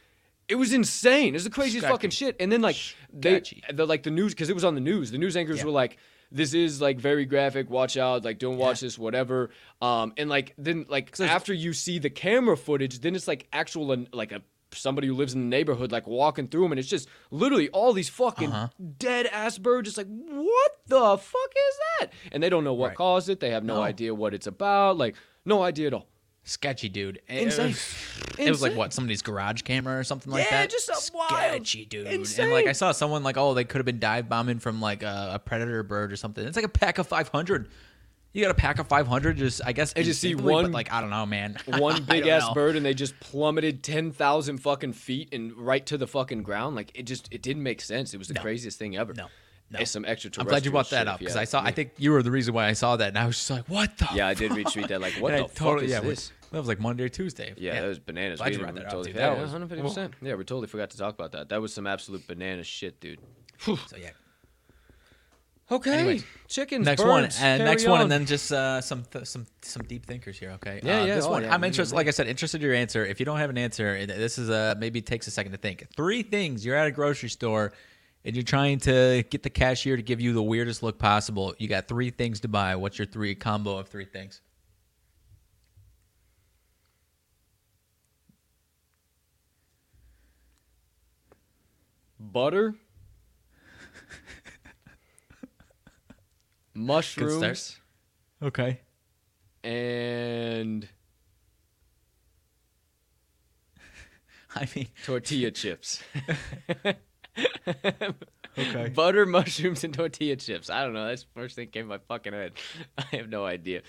it 0.49 0.55
was 0.55 0.73
insane 0.73 1.29
it 1.29 1.33
was 1.33 1.43
the 1.45 1.49
craziest 1.51 1.83
Sketchy. 1.85 1.93
fuking 1.93 2.09
shit 2.09 2.35
and 2.39 2.51
then 2.51 2.61
like 2.61 2.75
they 3.13 3.35
Sketchy. 3.35 3.63
the 3.71 3.85
like 3.85 4.03
the 4.03 4.11
news 4.11 4.33
because 4.33 4.49
it 4.49 4.53
was 4.55 4.65
on 4.65 4.75
the 4.75 4.81
news 4.81 5.11
the 5.11 5.17
news 5.17 5.37
anchors 5.37 5.59
Yeah. 5.59 5.65
were 5.65 5.71
like 5.71 5.97
this 6.31 6.53
is 6.53 6.79
like 6.81 6.99
very 6.99 7.25
graphic 7.25 7.69
watch 7.69 7.97
out 7.97 8.23
like 8.23 8.39
don't 8.39 8.57
watch 8.57 8.79
this 8.81 8.97
whatever 8.97 9.49
um 9.81 10.13
and 10.17 10.29
like 10.29 10.53
then 10.57 10.85
like 10.89 11.19
after 11.19 11.53
you 11.53 11.73
see 11.73 11.99
the 11.99 12.09
camera 12.09 12.55
footage 12.55 12.99
then 12.99 13.15
it's 13.15 13.27
like 13.27 13.47
actual 13.51 14.05
like 14.13 14.31
a 14.31 14.41
somebody 14.73 15.05
who 15.07 15.13
lives 15.13 15.33
in 15.33 15.41
the 15.41 15.47
neighborhood 15.47 15.91
like 15.91 16.07
walking 16.07 16.47
through 16.47 16.61
them 16.63 16.71
and 16.71 16.79
it's 16.79 16.87
just 16.87 17.09
literally 17.29 17.67
all 17.69 17.91
these 17.91 18.07
fucking 18.09 18.49
Uh-huh. 18.51 18.67
dead 18.97 19.25
ass 19.27 19.57
birds 19.57 19.87
just 19.87 19.97
like 19.97 20.07
what 20.07 20.71
the 20.87 21.17
fuck 21.17 21.51
is 21.69 21.75
that 21.99 22.07
and 22.31 22.41
they 22.41 22.47
don't 22.49 22.63
know 22.63 22.73
what 22.73 22.89
Right. 22.89 22.97
caused 22.97 23.27
it 23.29 23.41
they 23.41 23.49
have 23.49 23.65
no, 23.65 23.75
No. 23.75 23.81
idea 23.81 24.15
what 24.15 24.33
it's 24.33 24.47
about 24.47 24.97
like 24.97 25.15
no 25.45 25.61
idea 25.61 25.87
at 25.87 25.93
all 25.93 26.07
Sketchy, 26.43 26.89
dude. 26.89 27.21
It 27.27 27.43
Insane. 27.43 27.67
was- 27.67 27.95
It 28.39 28.49
was 28.49 28.61
like 28.61 28.69
Insane. 28.71 28.77
what 28.77 28.93
somebody's 28.93 29.21
garage 29.21 29.61
camera 29.61 29.99
or 29.99 30.03
something 30.03 30.31
like 30.31 30.45
Yeah, 30.45 30.61
that. 30.61 30.69
just 30.71 30.89
a 30.89 30.99
wild- 31.15 31.29
sketchy, 31.29 31.85
dude. 31.85 32.07
And 32.07 32.51
like 32.51 32.65
I 32.67 32.71
saw 32.71 32.91
someone 32.91 33.23
like, 33.23 33.37
oh, 33.37 33.53
they 33.53 33.63
could 33.63 33.77
have 33.77 33.85
been 33.85 33.99
dive 33.99 34.27
bombing 34.27 34.57
from 34.59 34.81
like 34.81 35.03
a, 35.03 35.31
a 35.35 35.39
predator 35.39 35.83
bird 35.83 36.11
or 36.11 36.15
something. 36.15 36.43
It's 36.45 36.55
like 36.55 36.65
a 36.65 36.69
pack 36.69 36.97
of 36.97 37.05
five 37.07 37.27
hundred. 37.27 37.69
You 38.33 38.41
got 38.41 38.49
a 38.51 38.55
pack 38.55 38.79
of 38.79 38.87
five 38.87 39.05
hundred. 39.07 39.37
Just 39.37 39.61
I 39.65 39.73
guess. 39.73 39.93
I 39.95 40.01
just 40.03 40.21
see 40.21 40.29
instinctively, 40.31 40.53
but, 40.53 40.63
one- 40.63 40.71
like 40.71 40.91
I 40.91 41.01
don't 41.01 41.09
know, 41.11 41.25
man. 41.25 41.57
one 41.67 42.03
big 42.03 42.25
ass 42.27 42.47
know. 42.47 42.53
bird 42.53 42.75
and 42.75 42.83
they 42.85 42.93
just 42.95 43.19
plummeted 43.19 43.83
10,000 43.83 44.57
fucking 44.57 44.93
feet 44.93 45.29
and 45.33 45.53
right 45.53 45.85
to 45.85 45.97
the 45.97 46.07
fucking 46.07 46.41
ground. 46.41 46.75
Like 46.75 46.91
it 46.95 47.03
just, 47.03 47.27
it 47.31 47.41
didn't 47.43 47.61
make 47.63 47.81
sense. 47.81 48.13
It 48.13 48.17
was 48.17 48.29
the 48.29 48.33
No. 48.35 48.41
craziest 48.41 48.79
thing 48.79 48.95
ever. 48.95 49.13
No. 49.13 49.27
No. 49.71 49.79
It's 49.79 49.91
some 49.91 50.05
I'm 50.05 50.45
glad 50.47 50.65
you 50.65 50.71
brought 50.71 50.89
that 50.89 51.07
up 51.07 51.21
you 51.21 51.25
because 51.27 51.37
I 51.37 51.45
saw. 51.45 51.61
me. 51.61 51.69
I 51.69 51.71
think 51.71 51.91
you 51.97 52.11
were 52.11 52.21
the 52.21 52.31
reason 52.31 52.53
why 52.53 52.67
I 52.67 52.73
saw 52.73 52.97
that, 52.97 53.07
and 53.09 53.17
I 53.17 53.25
was 53.25 53.37
just 53.37 53.49
like, 53.49 53.69
"What 53.69 53.97
the?" 53.97 54.09
Yeah, 54.13 54.27
I 54.27 54.33
did 54.33 54.51
retweet 54.51 54.89
that. 54.89 54.99
Like, 54.99 55.13
what 55.13 55.31
And 55.33 55.41
the 55.41 55.45
I 55.45 55.47
fuck 55.47 55.55
totally, 55.55 55.85
is 55.85 55.91
yeah, 55.91 55.99
this? 56.01 56.31
That 56.51 56.57
was 56.59 56.67
like 56.67 56.81
Monday 56.81 57.05
or 57.05 57.09
Tuesday. 57.09 57.53
Yeah, 57.55 57.79
that 57.79 57.87
was 57.87 57.99
bananas. 57.99 58.39
Glad 58.39 58.47
we 58.49 58.53
you 58.57 58.59
brought 58.59 58.75
that 58.75 58.85
up, 58.85 58.91
totally, 58.91 59.13
dude. 59.13 59.15
yeah, 59.21 59.35
That 59.35 59.41
was- 59.41 59.95
150%. 59.95 60.11
Yeah, 60.21 60.35
we 60.35 60.43
totally 60.43 60.67
forgot 60.67 60.89
to 60.89 60.97
talk 60.97 61.13
about 61.13 61.31
that. 61.31 61.47
That 61.47 61.61
was 61.61 61.73
some 61.73 61.87
absolute 61.87 62.27
banana 62.27 62.63
shit, 62.63 62.99
dude. 62.99 63.19
So 63.59 63.77
yeah. 63.97 64.09
Okay. 65.71 65.93
Anyways, 65.93 66.25
Chickens, 66.49 66.85
next 66.85 67.01
birds, 67.01 67.09
one 67.09 67.23
and 67.23 67.59
carry 67.59 67.59
next 67.63 67.87
one 67.87 68.01
and 68.01 68.11
then 68.11 68.25
just 68.25 68.51
uh, 68.51 68.81
some 68.81 69.03
th- 69.05 69.25
some 69.25 69.47
some 69.61 69.83
deep 69.83 70.05
thinkers 70.05 70.37
here 70.37 70.51
okay 70.51 70.81
Yeah, 70.83 70.99
uh, 71.01 71.05
yeah, 71.05 71.15
this 71.15 71.23
oh, 71.25 71.29
one 71.29 71.43
yeah, 71.43 71.53
i'm 71.53 71.63
interested 71.63 71.95
like 71.95 72.07
i 72.07 72.11
said 72.11 72.27
interested 72.27 72.59
in 72.61 72.65
your 72.67 72.75
answer 72.75 73.05
if 73.05 73.21
you 73.21 73.25
don't 73.25 73.37
have 73.37 73.49
an 73.49 73.57
answer 73.57 74.05
this 74.05 74.37
is 74.37 74.49
uh 74.49 74.75
maybe 74.77 75.01
takes 75.01 75.27
a 75.27 75.31
second 75.31 75.53
to 75.53 75.57
think 75.57 75.87
three 75.95 76.23
things 76.23 76.65
you're 76.65 76.75
at 76.75 76.87
a 76.87 76.91
grocery 76.91 77.29
store 77.29 77.71
and 78.23 78.35
you're 78.35 78.43
trying 78.43 78.79
to 78.79 79.23
get 79.29 79.43
the 79.43 79.49
cashier 79.49 79.95
to 79.95 80.03
give 80.03 80.21
you 80.21 80.33
the 80.33 80.43
weirdest 80.43 80.83
look 80.83 80.99
possible 80.99 81.55
you 81.57 81.67
got 81.67 81.87
three 81.87 82.09
things 82.09 82.39
to 82.41 82.47
buy. 82.47 82.75
What's 82.75 82.99
your 82.99 83.07
three 83.07 83.35
combo 83.35 83.77
of 83.77 83.87
three 83.87 84.05
things? 84.05 84.41
Butter, 92.19 92.75
mushrooms, 96.75 97.79
okay. 98.43 98.81
And 99.63 100.87
i 104.55 104.67
mean 104.75 104.87
tortilla 105.03 105.51
chips. 105.51 106.03
okay 107.37 108.89
Butter, 108.95 109.25
mushrooms, 109.25 109.83
and 109.83 109.93
tortilla 109.93 110.35
chips. 110.35 110.69
I 110.69 110.83
don't 110.83 110.93
know. 110.93 111.07
That's 111.07 111.23
the 111.23 111.39
first 111.39 111.55
thing 111.55 111.69
came 111.69 111.85
to 111.85 111.89
my 111.89 111.99
fucking 112.07 112.33
head. 112.33 112.53
I 112.97 113.15
have 113.17 113.29
no 113.29 113.45
idea. 113.45 113.81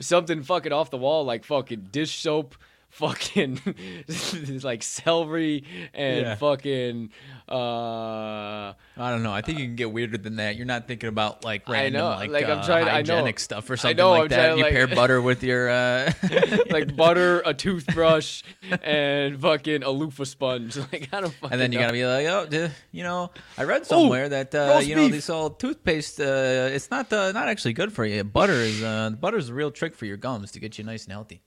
Something 0.00 0.42
fucking 0.42 0.72
off 0.72 0.90
the 0.90 0.96
wall 0.98 1.24
like 1.24 1.44
fucking 1.44 1.88
dish 1.90 2.20
soap, 2.20 2.54
fucking 2.90 3.60
like 4.62 4.82
celery 4.82 5.64
and 5.94 6.20
Yeah. 6.26 6.34
fucking 6.36 7.10
uh 7.48 8.72
I 8.96 9.10
don't 9.10 9.22
know. 9.22 9.32
I 9.32 9.40
think 9.40 9.58
you 9.58 9.64
can 9.66 9.76
get 9.76 9.90
weirder 9.92 10.18
than 10.18 10.36
that. 10.36 10.56
You're 10.56 10.66
not 10.66 10.86
thinking 10.86 11.08
about 11.08 11.44
like 11.44 11.68
I 11.68 11.72
random 11.72 12.00
know, 12.00 12.08
like, 12.10 12.30
like, 12.30 12.44
I'm 12.46 12.58
uh, 12.58 12.66
trying- 12.66 12.88
I 12.88 13.02
know. 13.02 13.14
hygienic 13.14 13.38
stuff 13.40 13.68
or 13.70 13.74
I 13.74 13.76
something 13.76 13.96
know, 13.96 14.10
like 14.10 14.22
I'm 14.22 14.28
that. 14.28 14.36
trying 14.46 14.58
you 14.58 14.64
like- 14.64 14.72
pair 14.72 14.86
butter 14.86 15.20
with 15.28 15.42
your 15.42 15.70
uh 15.70 16.12
like 16.70 16.94
butter, 16.96 17.40
a 17.44 17.54
toothbrush, 17.54 18.42
and 18.82 19.40
fucking 19.40 19.82
a 19.82 19.90
loofah 19.90 20.24
sponge. 20.24 20.76
Like 20.76 21.08
I 21.12 21.20
don't 21.20 21.32
fucking 21.32 21.52
And 21.52 21.60
then 21.60 21.72
you 21.72 21.78
gotta 21.78 21.92
be 21.92 22.04
like, 22.06 22.26
oh, 22.26 22.46
duh, 22.46 22.68
you 22.92 23.02
know, 23.02 23.30
I 23.56 23.64
read 23.64 23.86
somewhere 23.86 24.28
that 24.28 24.54
uh, 24.54 24.80
you 24.82 24.94
know 24.96 25.04
beef. 25.04 25.12
this 25.12 25.30
old 25.30 25.58
toothpaste, 25.60 26.20
uh, 26.20 26.68
it's 26.72 26.90
not 26.90 27.12
uh, 27.12 27.32
not 27.32 27.48
actually 27.48 27.72
good 27.74 27.92
for 27.92 28.04
you. 28.04 28.24
Butter 28.24 28.52
is 28.54 28.82
uh, 28.82 29.10
butter 29.10 29.38
is 29.38 29.48
a 29.48 29.54
real 29.54 29.70
trick 29.70 29.94
for 29.94 30.06
your 30.06 30.16
gums 30.16 30.52
to 30.52 30.60
get 30.60 30.78
you 30.78 30.84
nice 30.84 31.04
and 31.04 31.12
healthy. 31.12 31.42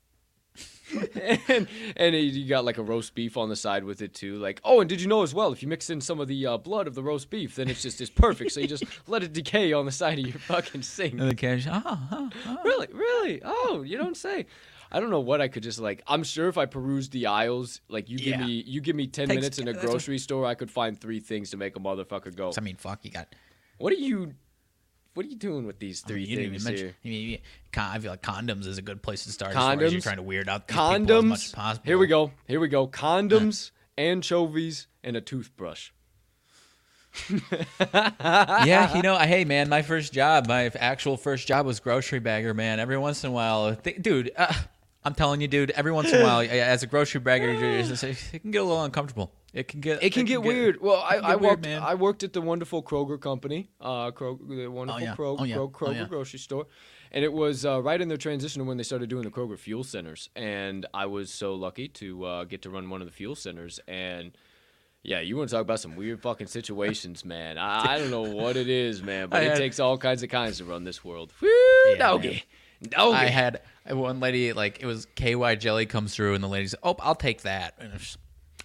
and 1.47 1.67
and 1.95 2.15
you 2.15 2.47
got 2.47 2.65
like 2.65 2.77
a 2.77 2.83
roast 2.83 3.15
beef 3.15 3.37
on 3.37 3.49
the 3.49 3.55
side 3.55 3.83
with 3.83 4.01
it 4.01 4.13
too. 4.13 4.37
Like, 4.37 4.61
oh, 4.63 4.79
and 4.79 4.89
did 4.89 5.01
you 5.01 5.07
know 5.07 5.23
as 5.23 5.33
well? 5.33 5.51
If 5.51 5.61
you 5.61 5.67
mix 5.67 5.89
in 5.89 6.01
some 6.01 6.19
of 6.19 6.27
the 6.27 6.45
uh, 6.45 6.57
blood 6.57 6.87
of 6.87 6.95
the 6.95 7.03
roast 7.03 7.29
beef, 7.29 7.55
then 7.55 7.69
it's 7.69 7.81
just 7.81 8.01
it's 8.01 8.09
perfect. 8.09 8.51
so 8.51 8.59
you 8.59 8.67
just 8.67 8.83
let 9.07 9.23
it 9.23 9.33
decay 9.33 9.73
on 9.73 9.85
the 9.85 9.91
side 9.91 10.19
of 10.19 10.25
your 10.25 10.37
fucking 10.39 10.81
sink. 10.81 11.13
And 11.19 11.29
the 11.29 11.35
cash, 11.35 11.67
ah, 11.69 11.81
ah, 11.85 12.29
ah. 12.45 12.57
Really, 12.63 12.87
really? 12.93 13.41
Oh, 13.43 13.83
you 13.85 13.97
don't 13.97 14.17
say. 14.17 14.45
I 14.91 14.99
don't 14.99 15.09
know 15.09 15.21
what 15.21 15.41
I 15.41 15.47
could 15.47 15.63
just 15.63 15.79
like. 15.79 16.03
I'm 16.07 16.23
sure 16.23 16.47
if 16.47 16.57
I 16.57 16.67
perused 16.67 17.11
the 17.13 17.25
aisles, 17.25 17.81
like 17.89 18.09
you 18.09 18.19
give 18.19 18.39
me 18.39 18.63
you 18.67 18.79
give 18.79 18.95
me 18.95 19.07
ten 19.07 19.27
Takes- 19.27 19.35
minutes 19.35 19.59
in 19.59 19.67
a 19.67 19.71
what- 19.71 19.81
grocery 19.81 20.19
store, 20.19 20.45
I 20.45 20.53
could 20.53 20.69
find 20.69 20.99
three 20.99 21.19
things 21.19 21.49
to 21.49 21.57
make 21.57 21.75
a 21.75 21.79
motherfucker 21.79 22.35
go. 22.35 22.51
I 22.55 22.61
mean, 22.61 22.75
fuck, 22.75 22.99
you 23.03 23.09
got 23.09 23.27
What 23.79 23.91
are 23.91 23.95
you 23.97 24.33
what 25.13 25.25
are 25.25 25.29
you 25.29 25.35
doing 25.35 25.65
with 25.65 25.79
these 25.79 26.01
three 26.01 26.23
You 26.23 26.35
didn't 26.37 26.51
things 26.51 26.65
mention. 26.65 26.85
here? 26.87 26.95
I 27.03 27.07
mean, 27.07 27.39
I 27.77 27.99
feel 27.99 28.11
like 28.11 28.21
condoms 28.21 28.65
is 28.67 28.77
a 28.77 28.81
good 28.81 29.01
place 29.01 29.23
to 29.25 29.31
start. 29.31 29.51
As 29.51 29.57
far 29.57 29.73
as 29.73 29.77
Condoms? 29.79 29.91
you're 29.91 30.01
trying 30.01 30.15
to 30.17 30.23
weird 30.23 30.49
out 30.49 30.67
people 30.67 30.83
as 30.83 30.99
much 31.01 31.09
as 31.09 31.15
Condoms. 31.51 31.53
possible. 31.53 31.83
Here 31.85 31.97
we 31.97 32.07
go. 32.07 32.31
Here 32.47 32.59
we 32.59 32.67
go. 32.67 32.87
Condoms, 32.87 33.71
anchovies, 33.97 34.87
and 35.03 35.15
a 35.15 35.21
toothbrush. 35.21 35.91
yeah, 38.23 38.95
you 38.95 39.03
know, 39.03 39.17
hey 39.17 39.45
man, 39.45 39.69
my 39.69 39.81
first 39.83 40.13
job, 40.13 40.47
my 40.47 40.71
actual 40.75 41.15
first 41.17 41.47
job 41.47 41.65
was 41.65 41.79
grocery 41.79 42.19
bagger, 42.19 42.53
man. 42.53 42.79
Every 42.79 42.97
once 42.97 43.23
in 43.23 43.29
a 43.29 43.33
while, 43.33 43.75
th- 43.75 44.01
dude, 44.01 44.31
uh, 44.35 44.51
I'm 45.03 45.13
telling 45.13 45.41
you, 45.41 45.47
dude, 45.47 45.69
every 45.71 45.91
once 45.91 46.11
in 46.11 46.21
a 46.21 46.23
while, 46.23 46.39
as 46.49 46.81
a 46.81 46.87
grocery 46.87 47.21
bagger, 47.21 47.49
it 47.51 48.39
can 48.41 48.51
get 48.51 48.61
a 48.61 48.63
little 48.63 48.83
uncomfortable. 48.83 49.31
It 49.53 49.67
can 49.67 49.81
get, 49.81 50.01
It 50.01 50.13
can 50.13 50.25
get 50.25 50.41
weird. 50.41 50.81
Well, 50.81 50.95
I, 51.01 51.17
I 51.17 51.21
get 51.21 51.41
weird, 51.41 51.65
worked. 51.65 51.67
I 51.67 51.93
worked 51.93 52.23
at 52.23 52.33
the 52.33 52.41
wonderful 52.41 52.81
Kroger 52.81 53.21
company, 53.21 53.69
uh, 53.79 54.09
Kroger, 54.11 54.47
the 54.49 54.67
wonderful 54.67 55.01
yeah. 55.01 55.15
Kroger, 55.15 55.35
Oh, 55.39 55.43
yeah. 55.43 55.55
Kroger, 55.57 55.87
Oh, 55.87 55.91
yeah. 55.91 56.05
grocery 56.05 56.39
store, 56.39 56.65
and 57.11 57.23
it 57.23 57.31
was 57.31 57.63
uh, 57.63 57.79
right 57.81 58.01
in 58.01 58.07
their 58.07 58.17
transition 58.17 58.61
to 58.61 58.65
when 58.67 58.77
they 58.77 58.83
started 58.83 59.09
doing 59.09 59.23
the 59.23 59.29
Kroger 59.29 59.57
fuel 59.59 59.83
centers, 59.83 60.29
and 60.35 60.87
I 60.91 61.05
was 61.05 61.31
so 61.31 61.53
lucky 61.53 61.87
to 61.89 62.23
uh, 62.25 62.43
get 62.45 62.63
to 62.63 62.71
run 62.71 62.89
one 62.89 63.01
of 63.01 63.07
the 63.07 63.13
fuel 63.13 63.35
centers, 63.35 63.79
and 63.87 64.31
yeah, 65.03 65.19
you 65.19 65.37
want 65.37 65.49
to 65.49 65.55
talk 65.55 65.61
about 65.61 65.79
some 65.81 65.95
weird 65.97 66.21
fucking 66.21 66.47
situations, 66.47 67.23
man. 67.23 67.59
I, 67.59 67.93
I 67.93 67.97
don't 67.99 68.09
know 68.09 68.21
what 68.23 68.57
it 68.57 68.69
is, 68.69 69.03
man, 69.03 69.29
but 69.29 69.43
it 69.43 69.55
takes 69.57 69.79
all 69.79 69.99
kinds 69.99 70.23
of 70.23 70.29
kinds 70.29 70.57
to 70.57 70.65
run 70.65 70.83
this 70.83 71.03
world. 71.03 71.31
Woo, 71.41 71.95
doggy, 71.99 72.43
doggy. 72.81 73.15
I 73.17 73.25
had 73.27 73.61
one 73.87 74.19
lady 74.19 74.51
like 74.53 74.79
it 74.81 74.87
was 74.87 75.05
KY 75.15 75.57
jelly 75.57 75.85
comes 75.85 76.15
through, 76.15 76.33
and 76.33 76.43
the 76.43 76.47
lady 76.47 76.67
said, 76.67 76.79
"Oh, 76.81 76.95
I'll 76.99 77.13
take 77.13 77.41
that." 77.43 77.75
And 77.77 77.93
it's 77.93 78.17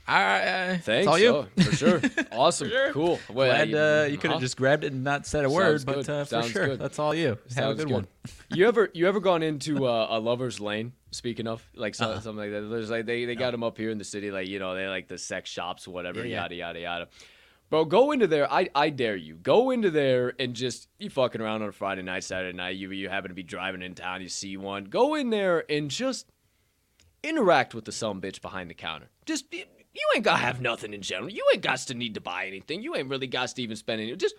all 0.09 0.15
right, 0.17 0.41
uh, 0.71 0.73
it's 0.75 0.85
Thanks. 0.87 1.07
all 1.07 1.19
you. 1.19 1.29
oh, 1.29 1.47
for 1.63 1.77
sure. 1.77 2.01
Awesome. 2.33 2.71
Cool. 2.93 3.19
Well, 3.33 3.67
Glad 3.67 3.75
uh, 3.75 4.07
you 4.09 4.17
could 4.17 4.31
have 4.31 4.41
just 4.41 4.57
grabbed 4.57 4.85
it 4.85 4.93
and 4.93 5.05
not 5.05 5.27
said 5.27 5.45
a 5.45 5.51
word, 5.51 5.81
Sounds 5.81 5.85
but 5.85 6.09
uh, 6.09 6.25
for 6.25 6.29
Sounds 6.31 6.51
sure, 6.51 6.67
good. 6.69 6.79
that's 6.79 6.99
all 6.99 7.15
you. 7.15 7.29
Have 7.29 7.39
a 7.47 7.53
Sounds 7.53 7.85
good, 7.85 7.91
one. 7.93 8.07
you 8.55 8.67
ever 8.67 8.91
you 8.95 9.07
ever 9.07 9.21
gone 9.21 9.43
into 9.43 9.87
uh, 9.87 10.07
a 10.11 10.19
lover's 10.19 10.61
lane? 10.61 10.93
Speaking 11.11 11.47
of 11.47 11.63
like 11.75 11.95
so, 11.95 12.07
Uh-uh. 12.07 12.21
something 12.21 12.51
like 12.51 12.51
that, 12.53 12.69
there's 12.69 12.91
like 12.91 13.07
they, 13.07 13.25
they 13.25 13.35
got 13.35 13.51
them 13.53 13.63
up 13.63 13.77
here 13.77 13.91
in 13.91 13.99
the 13.99 14.05
city, 14.05 14.31
like 14.31 14.49
you 14.49 14.59
know 14.59 14.75
they 14.75 14.87
like 14.89 15.09
the 15.09 15.19
sex 15.19 15.51
shops, 15.51 15.87
whatever, 15.87 16.21
Yeah, 16.21 16.27
yeah. 16.27 16.43
yada 16.43 16.55
yada 16.55 16.81
yada. 16.81 17.09
Bro, 17.71 17.85
go 17.87 18.13
into 18.13 18.27
there. 18.27 18.51
I, 18.51 18.69
I 18.75 18.89
dare 18.89 19.15
you. 19.17 19.35
Go 19.35 19.71
into 19.73 19.91
there 19.91 20.33
and 20.39 20.55
just 20.55 20.89
you 20.99 21.11
fucking 21.11 21.41
around 21.43 21.61
on 21.61 21.69
a 21.69 21.73
Friday 21.73 22.01
night, 22.01 22.25
Saturday 22.25 22.57
night. 22.57 22.77
You 22.77 22.91
you 22.93 23.11
happen 23.11 23.29
to 23.29 23.35
be 23.35 23.43
driving 23.43 23.83
in 23.83 23.95
town, 23.95 24.23
you 24.23 24.29
see 24.31 24.57
one. 24.57 24.85
Go 24.85 25.15
in 25.17 25.29
there 25.31 25.65
and 25.71 25.91
just 25.91 26.31
interact 27.23 27.75
with 27.75 27.85
the 27.85 27.93
some 27.93 28.21
bitch 28.23 28.41
behind 28.41 28.71
the 28.71 28.75
counter. 28.75 29.11
Just 29.27 29.51
you 29.99 30.09
ain't 30.15 30.25
gotta 30.25 30.39
have 30.43 30.61
nothing 30.61 30.95
in 30.95 31.03
general. 31.03 31.31
You 31.31 31.45
ain't 31.53 31.63
got 31.63 31.79
to 31.79 31.95
need 31.95 32.15
to 32.15 32.21
buy 32.21 32.47
anything. 32.47 32.83
You 32.83 32.95
ain't 32.97 33.09
really 33.09 33.27
got 33.27 33.49
to 33.51 33.63
even 33.63 33.77
spend 33.77 34.01
any. 34.01 34.15
Just 34.17 34.35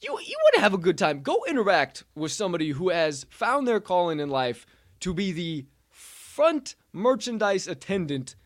you 0.00 0.10
you 0.10 0.36
want 0.44 0.54
to 0.54 0.60
have 0.60 0.74
a 0.74 0.78
good 0.78 0.98
time. 0.98 1.20
Go 1.22 1.44
interact 1.48 2.04
with 2.14 2.32
somebody 2.32 2.70
who 2.70 2.90
has 2.90 3.26
found 3.30 3.66
their 3.68 3.80
calling 3.80 4.20
in 4.20 4.28
life 4.30 4.66
to 5.00 5.12
be 5.14 5.32
the 5.32 5.66
front 5.90 6.74
merchandise 6.92 7.68
attendant 7.68 8.36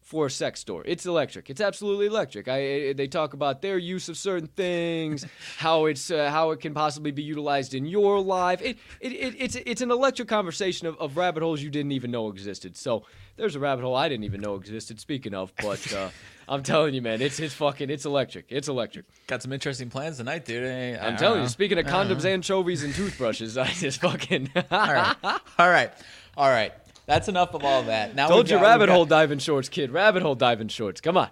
for 0.00 0.26
a 0.26 0.30
sex 0.30 0.60
store. 0.60 0.82
It's 0.84 1.06
electric. 1.06 1.48
It's 1.48 1.60
absolutely 1.60 2.06
electric. 2.06 2.46
I, 2.48 2.88
I- 2.88 2.92
they 2.92 3.06
talk 3.06 3.32
about 3.32 3.62
their 3.62 3.78
use 3.78 4.08
of 4.10 4.16
certain 4.18 4.48
things, 4.48 5.24
how 5.58 5.86
it's 5.86 6.10
uh, 6.10 6.30
how 6.30 6.50
it 6.50 6.60
can 6.60 6.74
possibly 6.74 7.12
be 7.12 7.22
utilized 7.22 7.72
in 7.74 7.86
your 7.86 8.20
life. 8.20 8.60
It, 8.62 8.78
it, 9.00 9.12
it 9.12 9.34
it's 9.38 9.56
it's 9.56 9.80
an 9.80 9.90
electric 9.90 10.28
conversation 10.28 10.86
of, 10.86 10.96
of 10.98 11.16
rabbit 11.16 11.42
holes 11.42 11.62
you 11.62 11.70
didn't 11.70 11.92
even 11.92 12.10
know 12.10 12.28
existed. 12.28 12.76
So 12.76 13.04
there's 13.36 13.56
a 13.56 13.60
rabbit 13.60 13.82
hole 13.82 13.94
I 13.94 14.08
didn't 14.08 14.24
even 14.24 14.40
know 14.40 14.54
existed. 14.56 15.00
Speaking 15.00 15.34
of, 15.34 15.52
but 15.60 15.92
uh, 15.92 16.10
I'm 16.48 16.62
telling 16.62 16.94
you, 16.94 17.02
man, 17.02 17.22
it's 17.22 17.40
it's 17.40 17.54
fucking 17.54 17.90
it's 17.90 18.04
electric. 18.04 18.46
It's 18.50 18.68
electric. 18.68 19.06
Got 19.26 19.42
some 19.42 19.52
interesting 19.52 19.90
plans 19.90 20.18
tonight, 20.18 20.44
dude. 20.44 20.64
eh? 20.64 20.96
I 21.00 21.06
I'm 21.08 21.16
telling 21.16 21.38
know. 21.38 21.42
you. 21.44 21.48
Speaking 21.48 21.78
of 21.78 21.86
condoms, 21.86 22.24
anchovies, 22.24 22.82
and 22.82 22.94
toothbrushes, 22.94 23.56
I 23.58 23.66
just 23.68 24.00
fucking 24.00 24.50
all 24.70 24.92
right, 24.92 25.16
all 25.58 25.68
right, 25.70 25.92
all 26.36 26.48
right. 26.48 26.72
That's 27.06 27.28
enough 27.28 27.54
of 27.54 27.64
all 27.64 27.82
that. 27.84 28.14
Now 28.14 28.28
told 28.28 28.44
we've 28.44 28.52
you 28.52 28.56
got- 28.58 28.62
rabbit 28.62 28.86
got- 28.86 28.94
hole 28.94 29.04
diving 29.06 29.38
shorts, 29.38 29.68
kid. 29.68 29.90
Rabbit 29.90 30.22
hole 30.22 30.34
diving 30.34 30.68
shorts. 30.68 31.00
Come 31.00 31.16
on. 31.16 31.28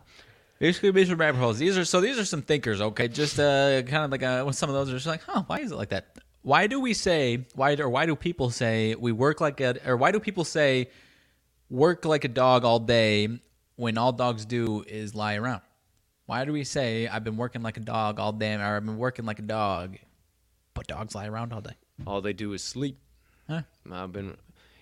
These 0.58 0.78
be 0.78 1.04
some 1.06 1.16
rabbit 1.16 1.38
holes. 1.38 1.58
These 1.58 1.78
are 1.78 1.86
so. 1.86 2.00
These 2.02 2.18
are 2.18 2.24
some 2.24 2.42
thinkers. 2.42 2.80
Okay, 2.82 3.08
just 3.08 3.40
uh, 3.40 3.80
kind 3.82 4.04
of 4.04 4.10
like 4.10 4.22
uh, 4.22 4.50
some 4.52 4.68
of 4.68 4.74
those 4.74 4.90
are 4.90 4.92
just 4.94 5.06
like, 5.06 5.22
huh? 5.22 5.42
Why 5.46 5.60
is 5.60 5.72
it 5.72 5.76
like 5.76 5.88
that? 5.88 6.18
Why 6.42 6.66
do 6.66 6.78
we 6.80 6.92
say 6.92 7.46
why 7.54 7.74
or 7.76 7.88
why 7.88 8.04
do 8.04 8.14
people 8.14 8.50
say 8.50 8.94
we 8.94 9.10
work 9.12 9.40
like 9.40 9.60
a 9.62 9.76
or 9.86 9.96
why 9.96 10.10
do 10.10 10.20
people 10.20 10.44
say 10.44 10.90
work 11.70 12.04
like 12.04 12.24
a 12.24 12.28
dog 12.28 12.64
all 12.64 12.78
day 12.80 13.28
when 13.76 13.96
all 13.96 14.12
dogs 14.12 14.44
do 14.44 14.84
is 14.86 15.14
lie 15.14 15.36
around? 15.36 15.62
Why 16.26 16.44
do 16.44 16.52
we 16.52 16.64
say 16.64 17.08
I've 17.08 17.24
been 17.24 17.36
working 17.36 17.62
like 17.62 17.76
a 17.76 17.80
dog 17.80 18.20
all 18.20 18.32
day 18.32 18.54
or 18.54 18.76
I've 18.76 18.84
been 18.84 18.98
working 18.98 19.24
like 19.24 19.38
a 19.38 19.42
dog, 19.42 19.96
but 20.74 20.86
dogs 20.86 21.14
lie 21.14 21.26
around 21.26 21.52
all 21.52 21.60
day? 21.60 21.74
All 22.06 22.20
they 22.20 22.32
do 22.32 22.52
is 22.52 22.62
sleep. 22.62 22.98
Huh? 23.48 23.62
I've 23.90 24.12
been 24.12 24.36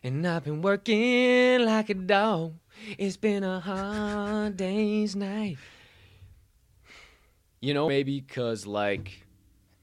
and 0.05 0.27
I've 0.27 0.45
been 0.45 0.63
working 0.63 1.61
like 1.65 1.91
a 1.91 1.95
dog. 1.95 2.55
It's 2.97 3.17
been 3.17 3.45
a 3.45 3.61
hard 3.61 4.57
day's 4.57 5.17
night. 5.17 5.59
You 7.61 7.75
know, 7.75 7.89
maybe 7.89 8.21
because 8.21 8.67
like 8.67 9.27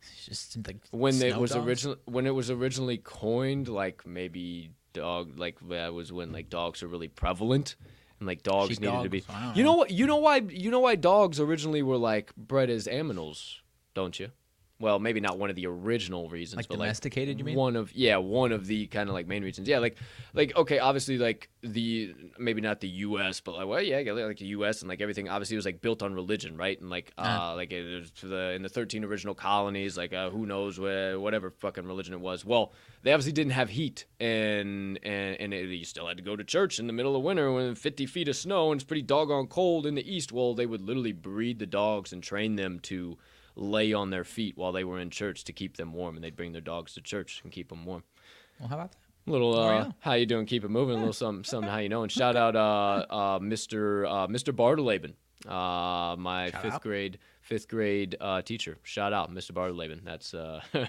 It's 0.01 0.25
just 0.25 0.67
like 0.67 0.77
when 0.91 1.21
it 1.21 1.35
was 1.35 1.51
dogs. 1.51 1.65
original 1.65 1.95
when 2.05 2.25
it 2.25 2.29
was 2.31 2.49
originally 2.49 2.97
coined, 2.97 3.67
like 3.67 4.05
maybe 4.05 4.69
dog 4.95 5.37
like 5.37 5.57
that 5.69 5.93
was 5.93 6.11
when 6.11 6.31
like 6.31 6.49
dogs 6.49 6.81
are 6.81 6.87
really 6.87 7.07
prevalent 7.07 7.75
and 8.19 8.27
like 8.27 8.41
dogs 8.43 8.79
needed 8.79 9.03
to 9.03 9.09
be. 9.09 9.19
Sheepdogs, 9.19 9.37
I 9.39 9.45
don't 9.45 9.57
You 9.57 9.63
know 9.63 9.71
know. 9.73 9.77
what? 9.77 9.91
You 9.91 10.07
know 10.07 10.15
why? 10.17 10.37
You 10.37 10.71
know 10.71 10.79
why 10.79 10.95
dogs 10.95 11.39
originally 11.39 11.83
were 11.83 11.97
like 11.97 12.35
bred 12.35 12.69
as 12.69 12.87
aminals, 12.87 13.57
don't 13.93 14.19
you? 14.19 14.31
Well, 14.77 14.99
maybe 14.99 15.21
not 15.21 15.39
one 15.39 15.49
of 15.49 15.55
the 15.55 15.67
original 15.67 16.27
reasons, 16.27 16.57
Like 16.57 16.67
but 16.67 16.75
domesticated, 16.75 17.35
like 17.35 17.39
you 17.39 17.45
mean? 17.45 17.55
one 17.55 17.77
of 17.77 17.93
yeah, 17.93 18.17
one 18.17 18.51
of 18.51 18.67
the 18.67 18.87
kind 18.87 19.07
of 19.07 19.15
like 19.15 19.25
main 19.25 19.41
reasons. 19.41 19.69
Yeah, 19.69 19.79
like 19.79 19.97
like 20.33 20.53
okay, 20.57 20.79
obviously 20.79 21.17
like 21.17 21.49
the 21.61 22.13
maybe 22.37 22.59
not 22.59 22.81
the 22.81 22.89
U.S., 22.89 23.39
but 23.39 23.55
like 23.55 23.67
well, 23.67 23.81
yeah, 23.81 23.99
like 24.11 24.37
the 24.37 24.47
U.S. 24.47 24.81
and 24.81 24.89
like 24.89 24.99
everything 24.99 25.29
obviously 25.29 25.55
was 25.55 25.65
like 25.65 25.79
built 25.81 26.03
on 26.03 26.13
religion, 26.13 26.57
right? 26.57 26.77
And 26.81 26.89
like 26.89 27.13
uh, 27.17 27.21
Uh-huh. 27.21 27.55
like 27.55 27.71
it 27.71 28.11
the 28.21 28.51
in 28.51 28.63
the 28.63 28.69
thirteen 28.69 29.05
original 29.05 29.33
colonies, 29.33 29.97
like 29.97 30.11
uh, 30.11 30.29
who 30.29 30.45
knows 30.45 30.77
where 30.77 31.19
whatever 31.21 31.51
fucking 31.51 31.85
religion 31.85 32.13
it 32.13 32.19
was. 32.19 32.43
Well, 32.43 32.73
they 33.01 33.13
obviously 33.13 33.31
didn't 33.31 33.53
have 33.53 33.69
heat, 33.69 34.05
and 34.19 34.99
and 35.03 35.39
and 35.39 35.53
it, 35.53 35.69
you 35.69 35.85
still 35.85 36.07
had 36.07 36.17
to 36.17 36.23
go 36.23 36.35
to 36.35 36.43
church 36.43 36.79
in 36.79 36.87
the 36.87 36.93
middle 36.93 37.15
of 37.15 37.23
winter 37.23 37.49
when 37.53 37.75
fifty 37.75 38.05
feet 38.05 38.27
of 38.27 38.35
snow 38.35 38.71
and 38.73 38.81
it's 38.81 38.85
pretty 38.85 39.03
doggone 39.03 39.47
cold 39.47 39.85
in 39.85 39.95
the 39.95 40.05
east. 40.13 40.33
Well, 40.33 40.53
they 40.53 40.65
would 40.65 40.81
literally 40.81 41.13
breed 41.13 41.59
the 41.59 41.65
dogs 41.65 42.11
and 42.11 42.21
train 42.21 42.57
them 42.57 42.79
to 42.81 43.17
lay 43.55 43.93
on 43.93 44.09
their 44.09 44.23
feet 44.23 44.57
while 44.57 44.71
they 44.71 44.83
were 44.83 44.99
in 44.99 45.09
church 45.09 45.43
to 45.45 45.53
keep 45.53 45.77
them 45.77 45.93
warm, 45.93 46.15
and 46.15 46.23
they'd 46.23 46.35
bring 46.35 46.51
their 46.51 46.61
dogs 46.61 46.93
to 46.93 47.01
church 47.01 47.41
and 47.43 47.51
keep 47.51 47.69
them 47.69 47.85
warm. 47.85 48.03
Well, 48.59 48.69
how 48.69 48.75
about 48.75 48.91
that? 48.91 48.97
A 49.27 49.31
little, 49.31 49.55
Oh, 49.55 49.67
uh, 49.67 49.71
yeah. 49.85 49.91
how 49.99 50.13
you 50.13 50.25
doing? 50.25 50.45
Keep 50.45 50.65
it 50.65 50.69
moving. 50.69 50.95
A 50.95 50.99
little 50.99 51.13
something, 51.13 51.43
something. 51.43 51.69
How 51.69 51.77
you 51.79 51.89
know? 51.89 52.03
And 52.03 52.11
shout 52.11 52.35
out, 52.35 52.55
uh, 52.55 53.05
uh, 53.09 53.39
Mr. 53.39 54.05
Uh, 54.07 54.27
Mr. 54.27 54.53
Bartleben, 54.55 55.13
uh, 55.49 56.15
my 56.15 56.51
Shout 56.51 56.61
fifth 56.61 56.73
out. 56.75 56.81
grade, 56.81 57.17
fifth 57.45 57.67
grade 57.67 58.15
uh, 58.19 58.41
teacher. 58.41 58.77
Shout 58.81 59.13
out, 59.13 59.31
Mr. 59.31 59.51
Bartleben. 59.51 60.03
That's 60.03 60.33
uh, 60.33 60.61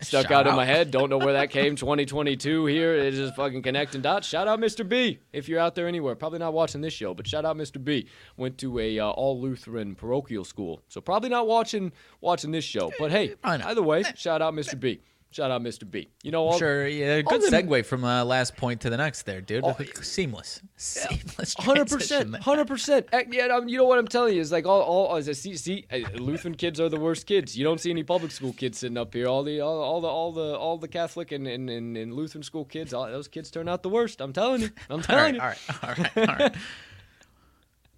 stuck 0.00 0.28
Shout 0.28 0.32
out 0.32 0.46
in 0.46 0.56
my 0.56 0.64
head. 0.64 0.90
Don't 0.90 1.10
know 1.10 1.18
where 1.18 1.34
that 1.34 1.50
came. 1.50 1.76
2022 1.76 2.66
here. 2.66 2.94
It's 2.96 3.18
just 3.18 3.36
fucking 3.36 3.62
connecting 3.62 4.00
dots. 4.00 4.26
Shout 4.26 4.48
out, 4.48 4.58
Mr. 4.58 4.88
B. 4.88 5.20
If 5.32 5.48
you're 5.48 5.60
out 5.60 5.74
there 5.74 5.86
anywhere, 5.86 6.14
probably 6.14 6.38
not 6.38 6.54
watching 6.54 6.80
this 6.80 6.94
show, 6.94 7.12
but 7.12 7.26
shout 7.26 7.44
out, 7.44 7.56
Mr. 7.56 7.82
B. 7.82 8.08
Went 8.38 8.56
to 8.58 8.78
a 8.78 8.98
uh, 8.98 9.10
all 9.10 9.38
Lutheran 9.40 9.94
parochial 9.94 10.44
school, 10.44 10.82
so 10.88 11.00
probably 11.00 11.28
not 11.28 11.46
watching 11.46 11.92
watching 12.20 12.50
this 12.50 12.64
show. 12.64 12.90
But 12.98 13.10
hey, 13.10 13.34
either 13.44 13.82
way, 13.82 14.04
shout 14.16 14.40
out, 14.40 14.54
Mr. 14.54 14.80
B. 14.80 15.00
Shout 15.32 15.50
out, 15.50 15.62
Mr. 15.62 15.90
B. 15.90 16.10
You 16.22 16.30
know, 16.30 16.46
all, 16.46 16.58
Sure, 16.58 16.86
yeah, 16.86 17.22
all 17.26 17.38
good 17.38 17.50
them- 17.50 17.66
segue 17.66 17.86
from 17.86 18.04
uh, 18.04 18.22
last 18.22 18.54
point 18.54 18.82
to 18.82 18.90
the 18.90 18.98
next 18.98 19.22
there, 19.22 19.40
dude. 19.40 19.64
Oh, 19.64 19.74
Seamless, 20.02 20.60
seamless. 20.76 21.54
Hundred 21.58 21.88
percent, 21.88 22.36
hundred 22.36 22.66
percent. 22.68 23.08
Yeah, 23.30 23.46
um, 23.46 23.66
you 23.66 23.78
know 23.78 23.84
what 23.84 23.98
I'm 23.98 24.06
telling 24.06 24.34
you 24.34 24.40
is 24.42 24.52
like 24.52 24.66
all, 24.66 24.82
all 24.82 25.16
as 25.16 25.28
I 25.28 25.32
see, 25.32 25.56
see, 25.56 25.86
uh, 25.90 26.00
Lutheran 26.18 26.54
kids 26.54 26.78
are 26.80 26.90
the 26.90 27.00
worst 27.00 27.26
kids. 27.26 27.56
You 27.56 27.64
don't 27.64 27.80
see 27.80 27.90
any 27.90 28.02
public 28.02 28.30
school 28.30 28.52
kids 28.52 28.78
sitting 28.78 28.98
up 28.98 29.14
here. 29.14 29.26
All 29.26 29.42
the, 29.42 29.60
all, 29.62 29.80
all 29.80 30.00
the, 30.02 30.08
all 30.08 30.32
the, 30.32 30.56
all 30.56 30.76
the 30.76 30.88
Catholic 30.88 31.32
and, 31.32 31.48
and, 31.48 31.70
and, 31.70 31.96
and 31.96 32.12
Lutheran 32.14 32.42
school 32.42 32.66
kids. 32.66 32.92
All, 32.92 33.06
those 33.06 33.26
kids 33.28 33.50
turn 33.50 33.68
out 33.68 33.82
the 33.82 33.88
worst. 33.88 34.20
I'm 34.20 34.34
telling 34.34 34.60
you. 34.60 34.70
I'm 34.90 35.00
telling 35.02 35.38
right, 35.38 35.56
you. 35.68 35.74
all 35.82 35.88
right, 35.88 35.98
all 35.98 36.04
right, 36.04 36.28
all 36.28 36.36
right. 36.46 36.54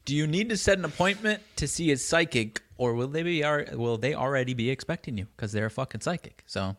Do 0.04 0.14
you 0.14 0.26
need 0.26 0.50
to 0.50 0.56
set 0.56 0.78
an 0.78 0.84
appointment 0.84 1.42
to 1.56 1.66
see 1.66 1.90
a 1.90 1.96
psychic, 1.96 2.60
or 2.76 2.94
will 2.94 3.08
they 3.08 3.22
be 3.22 3.42
will 3.72 3.96
they 3.96 4.14
already 4.14 4.52
be 4.54 4.68
expecting 4.70 5.16
you 5.16 5.26
because 5.36 5.50
they're 5.52 5.66
a 5.66 5.70
fucking 5.70 6.02
psychic? 6.02 6.42
So, 6.46 6.76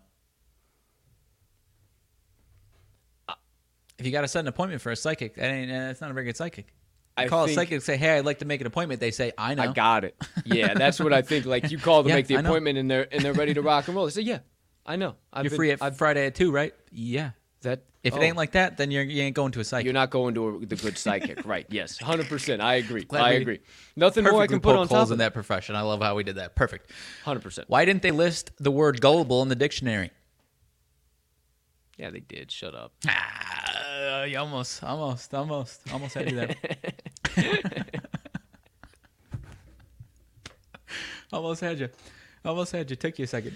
if 3.97 4.05
you 4.05 4.11
got 4.11 4.21
to 4.21 4.27
set 4.27 4.41
an 4.41 4.47
appointment 4.47 4.81
for 4.81 4.91
a 4.91 4.95
psychic, 4.95 5.35
that 5.35 5.45
ain't 5.51 5.69
that's 5.69 6.01
not 6.01 6.11
a 6.11 6.13
very 6.13 6.25
good 6.25 6.37
psychic. 6.37 6.67
You 7.17 7.23
I 7.23 7.27
call 7.29 7.45
a 7.45 7.49
psychic, 7.49 7.81
say, 7.81 7.95
"Hey, 7.95 8.17
I'd 8.17 8.25
like 8.25 8.39
to 8.39 8.45
make 8.45 8.59
an 8.59 8.67
appointment." 8.67 8.99
They 8.99 9.11
say, 9.11 9.31
"I 9.37 9.55
know." 9.55 9.63
I 9.63 9.67
got 9.73 10.03
it. 10.03 10.15
Yeah, 10.45 10.73
that's 10.73 10.99
what 10.99 11.13
I 11.13 11.21
think. 11.21 11.45
Like 11.45 11.71
you 11.71 11.77
call 11.77 12.03
to 12.03 12.09
Yeah, 12.09 12.15
make 12.15 12.27
the 12.27 12.37
I 12.37 12.41
know. 12.41 12.49
appointment 12.49 12.77
and 12.77 12.91
they're 12.91 13.07
and 13.11 13.23
they're 13.23 13.33
ready 13.33 13.53
to 13.53 13.61
rock 13.61 13.87
and 13.87 13.95
roll. 13.95 14.05
They 14.05 14.11
say, 14.11 14.21
yeah, 14.21 14.39
I 14.85 14.95
know. 14.97 15.15
I've 15.31 15.45
You're 15.45 15.51
been- 15.51 15.57
free 15.57 15.71
at 15.71 15.81
I've, 15.81 15.97
Friday 15.97 16.25
at 16.27 16.35
two, 16.35 16.51
right? 16.51 16.73
Yeah. 16.91 17.31
that. 17.61 17.83
If 18.03 18.13
oh, 18.13 18.17
it 18.17 18.23
ain't 18.23 18.37
like 18.37 18.51
that, 18.51 18.77
then 18.77 18.91
you're, 18.91 19.01
you 19.01 19.23
ain't 19.23 19.35
going 19.35 19.51
to 19.53 19.59
a 19.59 19.63
psychic. 19.63 19.85
You're 19.85 19.93
not 19.95 20.11
going 20.11 20.35
to 20.35 20.57
a, 20.57 20.65
the 20.67 20.75
good 20.75 20.95
psychic, 20.95 21.43
right? 21.47 21.65
Yes, 21.69 21.97
hundred 21.97 22.27
percent. 22.27 22.61
I 22.61 22.75
agree. 22.75 23.03
Glad 23.03 23.23
I 23.23 23.31
agree. 23.31 23.61
Nothing 23.95 24.25
more 24.25 24.43
I 24.43 24.45
can 24.47 24.59
put 24.59 24.75
on 24.75 24.87
top 24.87 25.07
of 25.07 25.11
in 25.13 25.17
that 25.17 25.33
profession. 25.33 25.75
I 25.75 25.81
love 25.81 26.01
how 26.03 26.13
we 26.13 26.23
did 26.23 26.35
that. 26.35 26.53
Perfect. 26.55 26.91
Hundred 27.23 27.41
percent. 27.41 27.67
Why 27.67 27.83
didn't 27.85 28.03
they 28.03 28.11
list 28.11 28.51
the 28.59 28.69
word 28.69 29.01
gullible 29.01 29.41
in 29.41 29.47
the 29.49 29.55
dictionary? 29.55 30.11
Yeah, 31.97 32.09
they 32.11 32.19
did. 32.19 32.51
Shut 32.51 32.75
up. 32.75 32.91
Ah, 33.07 33.84
you 34.25 34.39
almost, 34.39 34.83
almost, 34.83 35.33
almost, 35.33 35.81
almost 35.91 36.13
had 36.13 36.29
you 36.29 36.35
there. 36.35 36.55
almost 41.31 41.61
had 41.61 41.79
you. 41.79 41.89
Almost 42.43 42.71
had 42.71 42.89
you. 42.89 42.95
Took 42.95 43.19
you 43.19 43.25
a 43.25 43.27
second. 43.35 43.55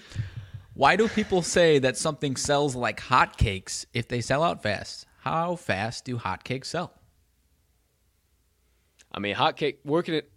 Why 0.74 0.96
do 0.96 1.08
people 1.08 1.42
say 1.42 1.78
that 1.80 1.96
something 1.96 2.36
sells 2.36 2.74
like 2.74 3.00
hotcakes 3.00 3.84
if 3.92 4.08
they 4.08 4.20
sell 4.20 4.42
out 4.42 4.62
fast? 4.62 5.06
How 5.20 5.56
fast 5.56 6.04
do 6.04 6.16
hotcakes 6.16 6.66
sell? 6.66 6.94
I 9.12 9.18
mean, 9.18 9.34
hotcake 9.34 9.78
working 9.84 10.14
it. 10.14 10.30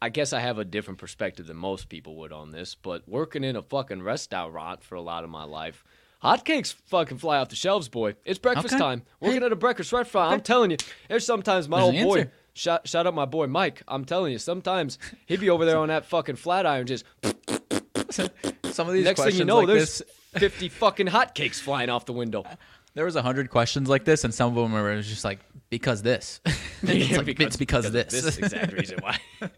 I 0.00 0.08
guess 0.08 0.32
I 0.32 0.40
have 0.40 0.58
a 0.58 0.64
different 0.64 0.98
perspective 0.98 1.46
than 1.46 1.58
most 1.58 1.90
people 1.90 2.16
would 2.16 2.32
on 2.32 2.52
this, 2.52 2.74
but 2.74 3.06
working 3.06 3.44
in 3.44 3.54
a 3.54 3.62
fucking 3.62 4.02
restaurant 4.02 4.82
for 4.82 4.94
a 4.94 5.02
lot 5.02 5.24
of 5.24 5.30
my 5.30 5.44
life, 5.44 5.84
hotcakes 6.22 6.74
fucking 6.86 7.18
fly 7.18 7.38
off 7.38 7.48
the 7.48 7.56
shelves, 7.56 7.88
boy. 7.88 8.14
It's 8.24 8.38
breakfast 8.38 8.74
Okay. 8.74 8.78
time. 8.78 9.02
Working 9.20 9.42
at 9.42 9.52
a 9.52 9.56
breakfast 9.56 9.92
restaurant, 9.92 10.32
I'm 10.32 10.40
telling 10.40 10.70
you. 10.70 10.76
There's 11.08 11.24
sometimes 11.24 11.68
my 11.68 11.80
There's 11.80 11.94
old 11.94 12.04
boy. 12.04 12.18
answer. 12.20 12.32
Shout, 12.52 12.88
shout 12.88 13.06
out 13.06 13.14
my 13.14 13.24
boy 13.26 13.46
Mike. 13.46 13.82
I'm 13.86 14.04
telling 14.04 14.32
you, 14.32 14.38
sometimes 14.38 14.98
he'd 15.26 15.40
be 15.40 15.50
over 15.50 15.64
there 15.64 15.78
on 15.78 15.88
that 15.88 16.04
fucking 16.06 16.36
flat 16.36 16.66
iron 16.66 16.86
just. 16.86 17.04
Some 18.10 18.88
of 18.88 18.94
these 18.94 19.04
Next 19.04 19.22
thing 19.22 19.34
you 19.36 19.44
know, 19.44 19.58
like 19.58 19.68
there's 19.68 19.98
this, 19.98 20.02
50 20.38 20.68
fucking 20.68 21.06
hotcakes 21.06 21.60
flying 21.60 21.90
off 21.90 22.06
the 22.06 22.12
window. 22.12 22.44
there 22.94 23.04
was 23.04 23.16
a 23.16 23.22
hundred 23.22 23.50
questions 23.50 23.88
like 23.88 24.04
this, 24.04 24.24
and 24.24 24.34
some 24.34 24.48
of 24.48 24.54
them 24.62 24.72
were 24.72 25.00
just 25.02 25.24
like 25.24 25.38
because 25.70 26.02
this. 26.02 26.40
it's, 26.82 27.16
like, 27.16 27.40
it's 27.40 27.56
because, 27.56 27.86
of 27.86 27.92
this. 27.92 28.12
This 28.12 28.38
exact 28.38 28.72
reason 28.72 28.98
why. 29.00 29.18
Like, 29.40 29.50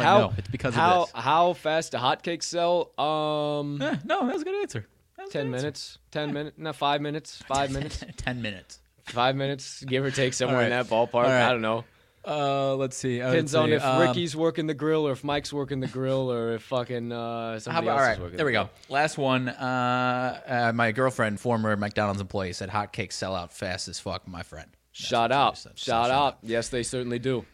no, 0.00 0.32
it's 0.36 0.48
because 0.48 0.74
of 0.74 0.80
how, 0.80 1.00
this. 1.04 1.12
How 1.14 1.52
fast 1.54 1.92
do 1.92 1.98
hotcakes 1.98 2.42
sell? 2.44 2.90
Um, 2.98 3.80
Eh, 3.80 3.96
no, 4.04 4.26
that 4.26 4.32
was 4.32 4.42
a 4.42 4.44
good 4.44 4.60
answer. 4.60 4.86
That 5.24 5.26
was 5.26 5.34
a 5.34 5.38
ten 5.38 5.46
good 5.46 5.56
minutes. 5.56 5.98
Ten 6.10 6.32
minutes. 6.32 6.58
No, 6.58 6.72
five 6.72 7.00
minutes. 7.00 7.42
Five 7.48 7.70
minutes. 7.72 8.04
Ten 8.16 8.42
minutes. 8.42 8.78
Five 9.06 9.36
minutes, 9.36 9.84
give 9.84 10.02
or 10.02 10.10
take, 10.10 10.32
somewhere 10.32 10.62
in 10.62 10.70
that 10.70 10.86
ballpark. 10.86 11.14
All 11.14 11.22
right. 11.24 11.42
I 11.42 11.50
don't 11.50 11.60
know. 11.60 11.84
Uh, 12.26 12.74
let's 12.76 12.96
see. 12.96 13.20
Uh, 13.20 13.30
Depends 13.30 13.54
on 13.54 13.70
if 13.70 13.84
Um, 13.84 14.00
Ricky's 14.00 14.34
working 14.34 14.66
the 14.66 14.72
grill 14.72 15.06
or 15.06 15.12
if 15.12 15.22
Mike's 15.22 15.52
working 15.52 15.80
the 15.80 15.88
grill 15.88 16.32
or 16.32 16.54
if 16.54 16.62
fucking 16.62 17.12
uh, 17.12 17.58
somebody 17.58 17.86
about, 17.86 17.98
else 17.98 18.06
all 18.06 18.12
is 18.14 18.18
working. 18.20 18.36
there 18.38 18.46
the 18.46 18.50
we 18.50 18.52
go. 18.52 18.70
Last 18.88 19.18
one. 19.18 19.50
Uh, 19.50 20.40
uh, 20.46 20.72
my 20.74 20.92
girlfriend, 20.92 21.38
former 21.38 21.76
McDonald's 21.76 22.22
employee, 22.22 22.54
said 22.54 22.70
hotcakes 22.70 23.12
sell 23.12 23.34
out 23.36 23.52
fast 23.52 23.88
as 23.88 24.00
fuck. 24.00 24.26
My 24.26 24.42
friend. 24.42 24.68
That's 24.72 25.06
Shout 25.06 25.32
out! 25.32 25.58
So 25.58 25.70
Shout 25.74 26.10
out! 26.10 26.38
Yes, 26.42 26.70
they 26.70 26.82
certainly 26.82 27.18
do. 27.18 27.44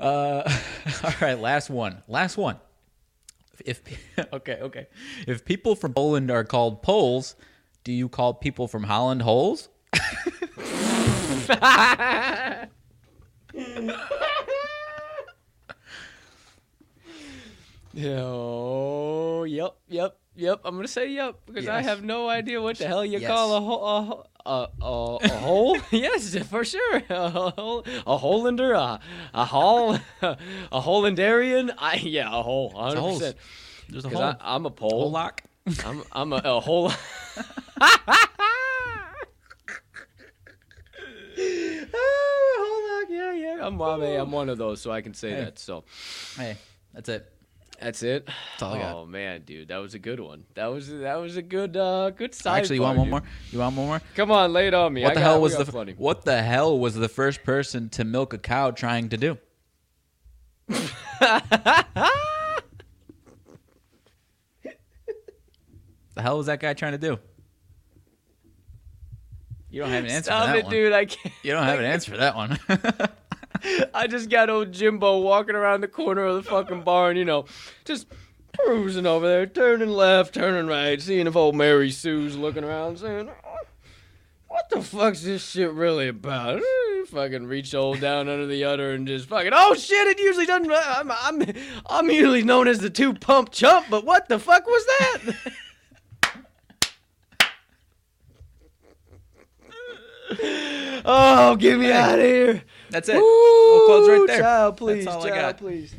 Uh, 0.00 0.50
all 1.04 1.12
right, 1.20 1.38
last 1.38 1.68
one. 1.68 2.02
Last 2.08 2.38
one. 2.38 2.56
If 3.64 3.82
okay, 4.32 4.58
okay. 4.62 4.86
If 5.26 5.44
people 5.44 5.74
from 5.76 5.94
Poland 5.94 6.30
are 6.30 6.44
called 6.44 6.82
Poles, 6.82 7.36
do 7.84 7.92
you 7.92 8.08
call 8.08 8.34
people 8.34 8.68
from 8.68 8.84
Holland 8.84 9.22
holes? 9.22 9.68
Oh, 18.16 19.44
yep, 19.44 19.74
yep, 19.88 20.16
yep. 20.34 20.60
I'm 20.64 20.76
gonna 20.76 20.88
say 20.88 21.10
yep 21.10 21.36
because 21.46 21.68
I 21.68 21.82
have 21.82 22.02
no 22.02 22.28
idea 22.28 22.60
what 22.60 22.78
the 22.78 22.86
hell 22.86 23.04
you 23.04 23.18
Yes. 23.18 23.30
call 23.30 23.56
a 23.56 23.60
hole. 23.60 23.84
A, 23.84 24.02
ho- 24.02 24.26
a, 24.46 24.68
a, 24.80 25.18
a 25.22 25.28
hole? 25.28 25.78
yes, 25.90 26.36
for 26.48 26.64
sure. 26.64 27.02
A 27.08 27.30
hole, 27.30 27.84
a 28.06 28.16
Hollander, 28.18 28.72
a 28.74 29.00
a 29.32 29.44
hall, 29.44 29.94
a 30.22 30.36
Hollandarian. 30.72 31.74
I 31.78 31.96
yeah, 31.96 32.28
a 32.28 32.42
hole. 32.42 32.70
100. 32.72 33.00
holes. 33.00 33.18
percent 33.18 33.36
There's 33.88 34.04
a 34.04 34.08
hole. 34.10 34.34
I'm 34.40 34.66
a 34.66 34.68
hole 34.68 34.70
pole. 34.70 35.10
lock. 35.10 35.42
I'm 35.84 36.02
I'm 36.12 36.32
a, 36.32 36.36
a 36.44 36.60
hole. 36.60 36.92
Oh, 41.36 42.56
hold 42.58 43.10
on, 43.10 43.14
yeah, 43.16 43.32
yeah. 43.56 43.66
I'm, 43.66 43.80
a, 43.80 44.16
I'm 44.20 44.30
one 44.32 44.48
of 44.48 44.58
those, 44.58 44.80
so 44.80 44.90
I 44.92 45.00
can 45.00 45.14
say 45.14 45.30
Hey. 45.30 45.44
that. 45.44 45.58
So 45.58 45.84
Hey, 46.36 46.56
that's 46.92 47.08
it. 47.08 47.30
That's 47.80 48.02
it. 48.02 48.26
That's 48.26 48.62
all 48.62 48.72
I 48.74 48.78
got. 48.78 48.94
Oh 48.94 49.06
man, 49.06 49.42
dude, 49.42 49.68
that 49.68 49.76
was 49.78 49.94
a 49.94 49.98
good 49.98 50.20
one. 50.20 50.44
That 50.54 50.66
was 50.66 50.88
that 50.90 51.16
was 51.16 51.36
a 51.36 51.42
good 51.42 51.76
uh 51.76 52.10
good 52.10 52.34
side. 52.34 52.60
Actually, 52.60 52.76
you 52.76 52.82
want 52.82 52.98
one 52.98 53.06
dude. 53.06 53.10
more? 53.12 53.22
You 53.50 53.58
want 53.58 53.76
one 53.76 53.86
more? 53.86 54.00
Come 54.14 54.30
on, 54.30 54.52
lay 54.52 54.68
it 54.68 54.74
on 54.74 54.92
me. 54.92 55.02
What 55.02 55.12
I 55.12 55.14
the 55.14 55.20
got- 55.20 55.26
hell 55.26 55.40
was 55.40 55.56
the 55.56 55.64
plenty. 55.64 55.92
what 55.94 56.24
the 56.24 56.42
hell 56.42 56.78
was 56.78 56.94
the 56.94 57.08
first 57.08 57.42
person 57.44 57.88
to 57.90 58.04
milk 58.04 58.32
a 58.32 58.38
cow 58.38 58.70
trying 58.70 59.08
to 59.10 59.16
do? 59.16 59.38
the 66.14 66.22
hell 66.22 66.38
was 66.38 66.46
that 66.46 66.60
guy 66.60 66.74
trying 66.74 66.92
to 66.92 66.98
do? 66.98 67.18
You 69.70 69.80
don't 69.80 69.90
have 69.90 70.04
an 70.04 70.10
answer 70.10 70.28
Stop 70.30 70.46
for 70.46 70.52
that 70.52 70.58
it, 70.58 70.64
one. 70.64 70.72
dude. 70.72 70.92
I 70.92 71.04
can't. 71.06 71.34
You 71.42 71.52
don't 71.52 71.64
have 71.64 71.78
an 71.80 71.84
answer 71.94 72.10
for 72.12 72.16
that 72.18 72.36
one. 72.36 72.58
I 73.94 74.06
just 74.06 74.30
got 74.30 74.50
old 74.50 74.72
Jimbo 74.72 75.18
walking 75.18 75.54
around 75.54 75.80
the 75.80 75.88
corner 75.88 76.24
of 76.24 76.36
the 76.36 76.50
fucking 76.50 76.82
barn, 76.82 77.16
you 77.16 77.24
know, 77.24 77.46
just 77.84 78.06
cruising 78.58 79.06
over 79.06 79.26
there, 79.26 79.46
turning 79.46 79.90
left, 79.90 80.34
turning 80.34 80.66
right, 80.66 81.00
seeing 81.00 81.26
if 81.26 81.36
old 81.36 81.54
Mary 81.54 81.90
Sue's 81.90 82.36
looking 82.36 82.64
around, 82.64 82.98
saying, 82.98 83.30
"Oh, 83.44 83.56
"What 84.48 84.68
the 84.70 84.82
fuck's 84.82 85.22
this 85.22 85.48
shit 85.48 85.72
really 85.72 86.08
about?" 86.08 86.62
Fucking 87.08 87.46
reach 87.46 87.74
old 87.74 88.00
down 88.00 88.28
under 88.28 88.46
the 88.46 88.64
udder 88.64 88.92
and 88.92 89.06
just 89.06 89.28
fucking. 89.28 89.52
Oh 89.54 89.74
shit! 89.74 90.08
It 90.08 90.18
usually 90.18 90.46
doesn't. 90.46 90.70
I'm 90.72 91.10
I'm 91.10 91.42
I'm 91.86 92.10
usually 92.10 92.42
known 92.42 92.66
as 92.66 92.78
the 92.78 92.90
two 92.90 93.12
pump 93.14 93.52
chump, 93.52 93.86
but 93.90 94.04
what 94.04 94.28
the 94.28 94.38
fuck 94.38 94.66
was 94.66 94.86
that? 94.86 95.20
oh, 101.04 101.56
get 101.56 101.78
me 101.78 101.92
out 101.92 102.18
of 102.18 102.24
here! 102.24 102.64
That's 102.94 103.08
it. 103.08 103.16
we'll 103.16 103.86
close 103.86 104.08
right 104.08 104.24
there. 104.28 104.40
Child, 104.40 104.76
please, 104.76 105.04
That's 105.04 105.16
all 105.16 105.26
I 105.26 105.30
got. 105.30 105.58
please. 105.58 105.92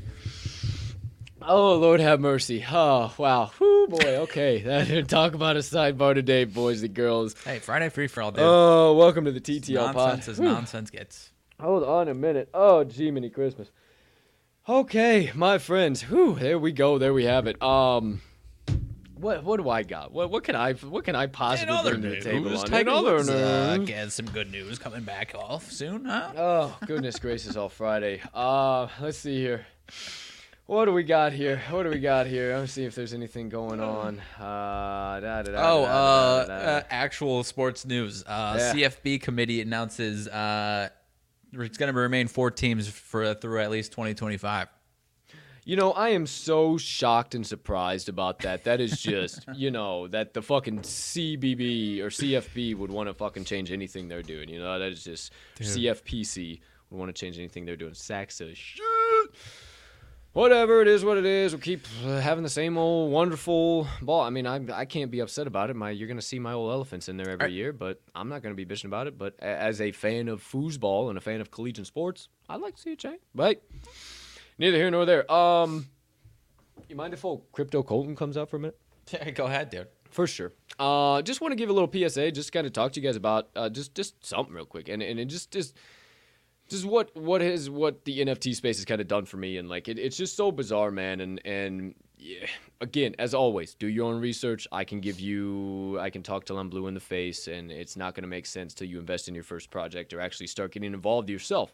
Oh 1.41 1.75
Lord, 1.75 1.99
have 1.99 2.21
mercy. 2.21 2.65
Oh 2.71 3.13
wow. 3.17 3.51
Whoo, 3.59 3.87
boy. 3.87 4.15
Okay, 4.21 4.61
that 4.61 5.09
talk 5.09 5.33
about 5.33 5.57
a 5.57 5.59
sidebar 5.59 6.13
today, 6.13 6.45
boys 6.45 6.83
and 6.83 6.93
girls. 6.93 7.35
Hey, 7.43 7.59
Friday 7.59 7.89
free 7.89 8.07
for 8.07 8.23
all, 8.23 8.31
dude. 8.31 8.39
Oh, 8.41 8.95
welcome 8.95 9.25
to 9.25 9.33
the 9.33 9.41
TTL 9.41 9.87
pod. 9.87 9.95
nonsense 9.95 10.27
as 10.29 10.37
Whew. 10.39 10.45
nonsense 10.45 10.89
gets. 10.89 11.31
Hold 11.59 11.83
on 11.83 12.07
a 12.07 12.13
minute. 12.13 12.47
Oh, 12.53 12.85
gee, 12.85 13.11
mini 13.11 13.29
Christmas. 13.29 13.69
Okay, 14.69 15.31
my 15.35 15.57
friends. 15.57 16.03
Whew, 16.03 16.35
there 16.39 16.57
we 16.57 16.71
go. 16.71 16.97
There 16.97 17.13
we 17.13 17.25
have 17.25 17.45
it. 17.45 17.61
Um, 17.61 18.21
what 19.15 19.43
what 19.43 19.57
do 19.61 19.69
I 19.69 19.83
got? 19.83 20.11
What 20.11 20.29
what 20.29 20.43
can 20.43 20.55
I 20.55 20.73
what 20.73 21.03
can 21.05 21.15
I 21.15 21.27
possibly 21.27 21.75
bring 21.91 22.01
to 22.01 22.09
the 22.09 22.21
table 22.21 22.57
on 22.57 22.73
in 22.73 22.87
other 22.87 23.15
Woods, 23.15 23.29
uh, 23.29 23.77
news? 23.77 23.87
get 23.87 24.11
some 24.11 24.25
good 24.27 24.51
news 24.51 24.77
coming 24.79 25.03
back 25.03 25.33
off 25.35 25.71
soon, 25.71 26.05
huh? 26.05 26.31
Oh, 26.37 26.77
goodness 26.85 27.17
gracious, 27.19 27.55
all 27.55 27.69
Friday. 27.69 28.21
Uh, 28.33 28.87
let's 29.01 29.17
see 29.17 29.37
here. 29.39 29.65
What 30.67 30.85
do 30.85 30.93
we 30.93 31.03
got 31.03 31.31
here? 31.31 31.61
What 31.69 31.83
do 31.83 31.89
we 31.89 31.99
got 31.99 32.25
here? 32.25 32.57
Let's 32.57 32.71
see 32.71 32.85
if 32.85 32.95
there's 32.95 33.13
anything 33.13 33.49
going 33.49 33.79
on. 33.79 34.19
Uh, 34.39 35.19
da, 35.19 35.43
da, 35.43 35.51
da, 35.51 35.71
Oh, 35.71 35.83
uh, 35.83 35.87
uh, 36.51 36.81
actual 36.89 37.43
sports 37.43 37.85
news. 37.85 38.23
Uh, 38.25 38.55
Yeah. 38.57 38.89
CFB 38.89 39.21
committee 39.21 39.61
announces 39.61 40.27
uh, 40.27 40.89
it's 41.53 41.77
going 41.77 41.93
to 41.93 41.99
remain 41.99 42.27
four 42.27 42.49
teams 42.49 42.87
for 42.87 43.35
through 43.35 43.61
at 43.61 43.69
least 43.69 43.91
2025. 43.91 44.67
You 45.65 45.75
know, 45.75 45.93
I 45.93 46.09
am 46.09 46.27
so 46.27 46.77
shocked 46.77 47.33
and 47.33 47.45
surprised 47.45 48.07
about 48.07 48.39
that. 48.39 48.65
That 48.65 48.79
is 48.79 49.01
just, 49.01 49.45
you 49.55 49.71
know, 49.71 50.07
that 50.09 50.35
the 50.35 50.43
fucking 50.43 50.81
CBB 50.81 52.01
or 52.01 52.09
CFB 52.09 52.77
would 52.77 52.91
want 52.91 53.09
to 53.09 53.15
fucking 53.15 53.45
change 53.45 53.71
anything 53.71 54.07
they're 54.07 54.21
doing. 54.21 54.47
You 54.47 54.59
know, 54.59 54.77
that 54.77 54.91
is 54.91 55.03
just 55.03 55.33
CFPC 55.59 56.59
would 56.91 56.99
want 56.99 57.09
to 57.13 57.19
change 57.19 57.39
anything 57.39 57.65
they're 57.65 57.75
doing. 57.75 57.95
Sacks 57.95 58.41
of 58.41 58.55
shit. 58.55 58.83
Whatever 60.33 60.81
it 60.83 60.87
is, 60.87 61.03
what 61.03 61.17
it 61.17 61.25
is. 61.25 61.53
We'll 61.53 61.61
keep 61.61 61.87
uh, 62.05 62.19
having 62.19 62.43
the 62.43 62.49
same 62.49 62.77
old 62.77 63.11
wonderful 63.11 63.87
ball. 64.03 64.21
I 64.21 64.29
mean, 64.29 64.45
I 64.45 64.59
I 64.71 64.85
can't 64.85 65.09
be 65.09 65.21
upset 65.21 65.47
about 65.47 65.69
it. 65.69 65.77
My 65.77 65.91
you're 65.91 66.09
gonna 66.09 66.21
see 66.21 66.39
my 66.39 66.51
old 66.51 66.73
elephants 66.73 67.07
in 67.07 67.15
there 67.15 67.29
every 67.29 67.53
year, 67.53 67.71
but 67.71 68.01
I'm 68.13 68.27
not 68.27 68.43
gonna 68.43 68.53
be 68.53 68.65
bitching 68.65 68.85
about 68.85 69.07
it. 69.07 69.17
But 69.17 69.39
as 69.39 69.79
a 69.79 69.93
fan 69.93 70.27
of 70.27 70.43
foosball 70.43 71.07
and 71.07 71.17
a 71.17 71.21
fan 71.21 71.39
of 71.39 71.51
collegiate 71.51 71.87
sports, 71.87 72.27
I'd 72.49 72.59
like 72.59 72.75
to 72.75 72.81
see 72.81 72.91
a 72.91 72.95
change. 72.97 73.21
Right? 73.33 73.61
Neither 74.57 74.77
here 74.77 74.91
nor 74.91 75.05
there. 75.05 75.29
Um, 75.31 75.87
you 76.87 76.95
mind 76.95 77.13
if 77.13 77.25
old 77.25 77.43
Crypto 77.51 77.83
Colton 77.83 78.15
comes 78.15 78.37
out 78.37 78.49
for 78.49 78.57
a 78.57 78.59
minute? 78.59 78.79
Yeah, 79.11 79.29
Go 79.29 79.45
ahead, 79.45 79.69
dude. 79.69 79.87
For 80.09 80.25
sure. 80.25 80.53
Uh, 80.79 81.21
just 81.21 81.41
want 81.41 81.51
to 81.51 81.55
give 81.55 81.69
a 81.69 81.73
little 81.73 81.91
PSA. 81.91 82.31
Just 82.31 82.51
kind 82.51 82.65
of 82.65 82.73
talk 82.73 82.93
to 82.93 82.99
you 82.99 83.07
guys 83.07 83.15
about 83.15 83.49
uh, 83.55 83.69
just 83.69 83.93
just 83.93 84.25
something 84.25 84.53
real 84.53 84.65
quick, 84.65 84.89
and 84.89 85.03
and 85.03 85.19
it 85.19 85.25
just 85.25 85.51
just 85.51 85.75
just 86.69 86.85
what 86.85 87.15
what 87.15 87.41
has 87.41 87.69
what 87.69 88.03
the 88.05 88.19
NFT 88.25 88.55
space 88.55 88.77
has 88.77 88.85
kind 88.85 89.01
of 89.01 89.07
done 89.07 89.25
for 89.25 89.37
me, 89.37 89.57
and 89.57 89.69
like 89.69 89.87
it, 89.89 89.99
it's 89.99 90.17
just 90.17 90.35
so 90.35 90.51
bizarre, 90.51 90.89
man. 90.89 91.19
And 91.19 91.41
and 91.45 91.95
yeah, 92.17 92.47
again, 92.81 93.15
as 93.19 93.33
always, 93.33 93.75
do 93.75 93.87
your 93.87 94.05
own 94.05 94.19
research. 94.19 94.67
I 94.71 94.83
can 94.83 94.99
give 95.01 95.19
you, 95.19 95.99
I 95.99 96.09
can 96.09 96.23
talk 96.23 96.45
till 96.45 96.57
I'm 96.57 96.69
blue 96.69 96.87
in 96.87 96.93
the 96.93 96.99
face, 96.99 97.47
and 97.47 97.71
it's 97.71 97.95
not 97.95 98.15
going 98.15 98.23
to 98.23 98.27
make 98.27 98.45
sense 98.45 98.73
till 98.73 98.87
you 98.87 98.99
invest 98.99 99.27
in 99.27 99.35
your 99.35 99.43
first 99.43 99.69
project 99.69 100.13
or 100.13 100.19
actually 100.19 100.47
start 100.47 100.71
getting 100.71 100.93
involved 100.93 101.29
yourself. 101.29 101.73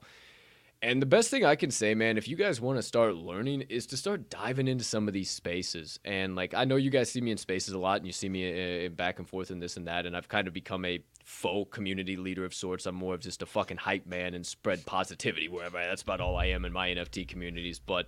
And 0.84 1.00
the 1.00 1.06
best 1.06 1.30
thing 1.30 1.46
I 1.46 1.56
can 1.56 1.70
say, 1.70 1.94
man, 1.94 2.18
if 2.18 2.28
you 2.28 2.36
guys 2.36 2.60
want 2.60 2.80
to 2.80 2.82
start 2.82 3.14
learning, 3.14 3.62
is 3.70 3.86
to 3.88 3.98
start 3.98 4.32
diving 4.32 4.68
into 4.68 4.84
some 4.84 5.08
of 5.08 5.14
these 5.14 5.30
spaces. 5.30 6.00
And 6.04 6.36
like, 6.36 6.56
I 6.56 6.66
know 6.66 6.76
you 6.76 6.90
guys 6.90 7.12
see 7.12 7.22
me 7.22 7.30
in 7.30 7.38
spaces 7.38 7.76
a 7.76 7.78
lot, 7.78 7.98
and 7.98 8.08
you 8.08 8.12
see 8.12 8.30
me 8.30 8.86
uh, 8.86 8.90
back 8.90 9.20
and 9.20 9.30
forth 9.30 9.52
and 9.52 9.62
this 9.62 9.78
and 9.78 9.88
that. 9.88 10.08
And 10.08 10.18
I've 10.18 10.28
kind 10.28 10.48
of 10.48 10.56
become 10.56 10.84
a 10.86 11.00
faux 11.24 11.72
community 11.72 12.18
leader 12.18 12.46
of 12.46 12.54
sorts. 12.56 12.88
I'm 12.88 12.96
more 12.96 13.14
of 13.14 13.20
just 13.20 13.44
a 13.44 13.46
fucking 13.46 13.78
hype 13.78 14.08
man 14.08 14.34
and 14.34 14.44
spread 14.44 14.84
positivity 14.88 15.48
wherever. 15.48 15.78
I, 15.78 15.86
that's 15.86 16.02
about 16.02 16.20
all 16.20 16.36
I 16.36 16.48
am 16.48 16.66
in 16.66 16.74
my 16.74 16.90
NFT 16.90 17.28
communities. 17.28 17.78
But 17.78 18.08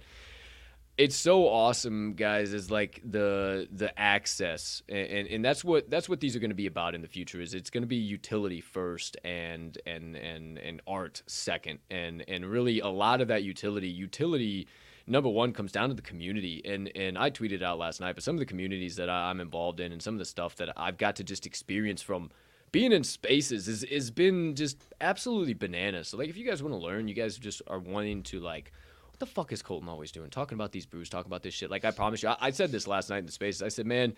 it's 0.98 1.16
so 1.16 1.48
awesome 1.48 2.14
guys 2.14 2.54
is 2.54 2.70
like 2.70 3.02
the 3.04 3.68
the 3.72 3.98
access 4.00 4.84
and, 4.88 5.08
and, 5.08 5.28
and 5.28 5.46
that's 5.46 5.64
what 5.64 5.90
that's 5.90 6.08
what 6.08 6.20
these 6.20 6.36
are 6.36 6.40
going 6.40 6.52
to 6.52 6.56
be 6.56 6.68
about 6.68 6.94
in 6.94 7.02
the 7.02 7.08
future 7.08 7.42
is 7.42 7.54
it's 7.54 7.70
going 7.70 7.82
to 7.82 7.88
be 7.88 7.96
utility 7.96 8.62
first 8.62 9.18
and 9.24 9.80
and 9.88 10.16
and 10.16 10.60
and 10.60 10.82
art 10.86 11.24
second 11.26 11.80
and 11.90 12.24
and 12.28 12.46
really 12.46 12.80
a 12.80 12.88
lot 12.88 13.22
of 13.22 13.28
that 13.28 13.44
utility 13.44 13.90
utility 13.90 14.68
number 15.08 15.30
one 15.30 15.52
comes 15.52 15.72
down 15.72 15.90
to 15.90 15.96
the 15.96 16.02
community 16.02 16.62
and 16.64 16.92
and 16.96 17.18
i 17.18 17.30
tweeted 17.30 17.64
out 17.64 17.80
last 17.80 18.00
night 18.00 18.14
but 18.14 18.24
some 18.24 18.36
of 18.36 18.40
the 18.40 18.46
communities 18.46 18.96
that 18.96 19.10
i'm 19.10 19.40
involved 19.40 19.80
in 19.80 19.92
and 19.92 20.02
some 20.02 20.14
of 20.14 20.20
the 20.20 20.26
stuff 20.26 20.56
that 20.56 20.70
i've 20.78 20.98
got 20.98 21.16
to 21.16 21.24
just 21.24 21.48
experience 21.48 22.02
from 22.04 22.30
being 22.72 22.92
in 22.92 23.04
spaces 23.04 23.68
is 23.68 23.86
has 23.90 24.10
been 24.10 24.56
just 24.56 24.78
absolutely 25.00 25.54
bananas. 25.54 26.10
So 26.10 26.18
like 26.18 26.28
if 26.28 26.36
you 26.36 26.44
guys 26.44 26.64
want 26.64 26.74
to 26.74 26.80
learn 26.80 27.08
you 27.08 27.14
guys 27.14 27.38
just 27.38 27.62
are 27.68 27.78
wanting 27.78 28.24
to 28.24 28.40
like 28.40 28.74
what 29.14 29.20
the 29.20 29.26
fuck 29.28 29.52
is 29.54 29.62
Colton 29.62 29.88
always 29.90 30.12
doing? 30.12 30.30
Talking 30.32 30.56
about 30.56 30.72
these 30.72 30.86
brews, 30.88 31.08
talking 31.08 31.30
about 31.30 31.44
this 31.44 31.54
shit. 31.54 31.70
Like 31.70 31.86
I 31.86 31.92
promise 31.92 32.24
you, 32.24 32.30
I, 32.30 32.38
I 32.42 32.50
said 32.50 32.72
this 32.72 32.88
last 32.88 33.10
night 33.10 33.20
in 33.20 33.26
the 33.28 33.32
spaces. 33.32 33.62
I 33.62 33.68
said, 33.68 33.86
man, 33.86 34.16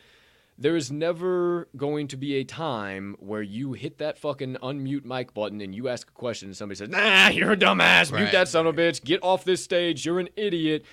there 0.58 0.78
is 0.78 0.90
never 0.90 1.68
going 1.76 2.08
to 2.08 2.16
be 2.18 2.36
a 2.36 2.46
time 2.46 3.18
where 3.20 3.42
you 3.42 3.74
hit 3.74 3.98
that 3.98 4.18
fucking 4.18 4.56
unmute 4.64 5.04
mic 5.04 5.34
button 5.34 5.60
and 5.60 5.76
you 5.76 5.90
ask 5.90 6.08
a 6.08 6.14
question 6.14 6.48
and 6.48 6.56
somebody 6.56 6.78
says, 6.78 6.88
nah, 6.88 7.28
you're 7.28 7.52
a 7.52 7.58
dumbass. 7.58 8.10
Mute 8.12 8.24
Right. 8.24 8.32
that 8.32 8.48
son 8.48 8.66
of 8.66 8.78
a 8.78 8.82
bitch. 8.82 9.04
Get 9.04 9.22
off 9.22 9.44
this 9.44 9.62
stage. 9.62 10.06
You're 10.06 10.22
an 10.22 10.30
idiot. 10.38 10.86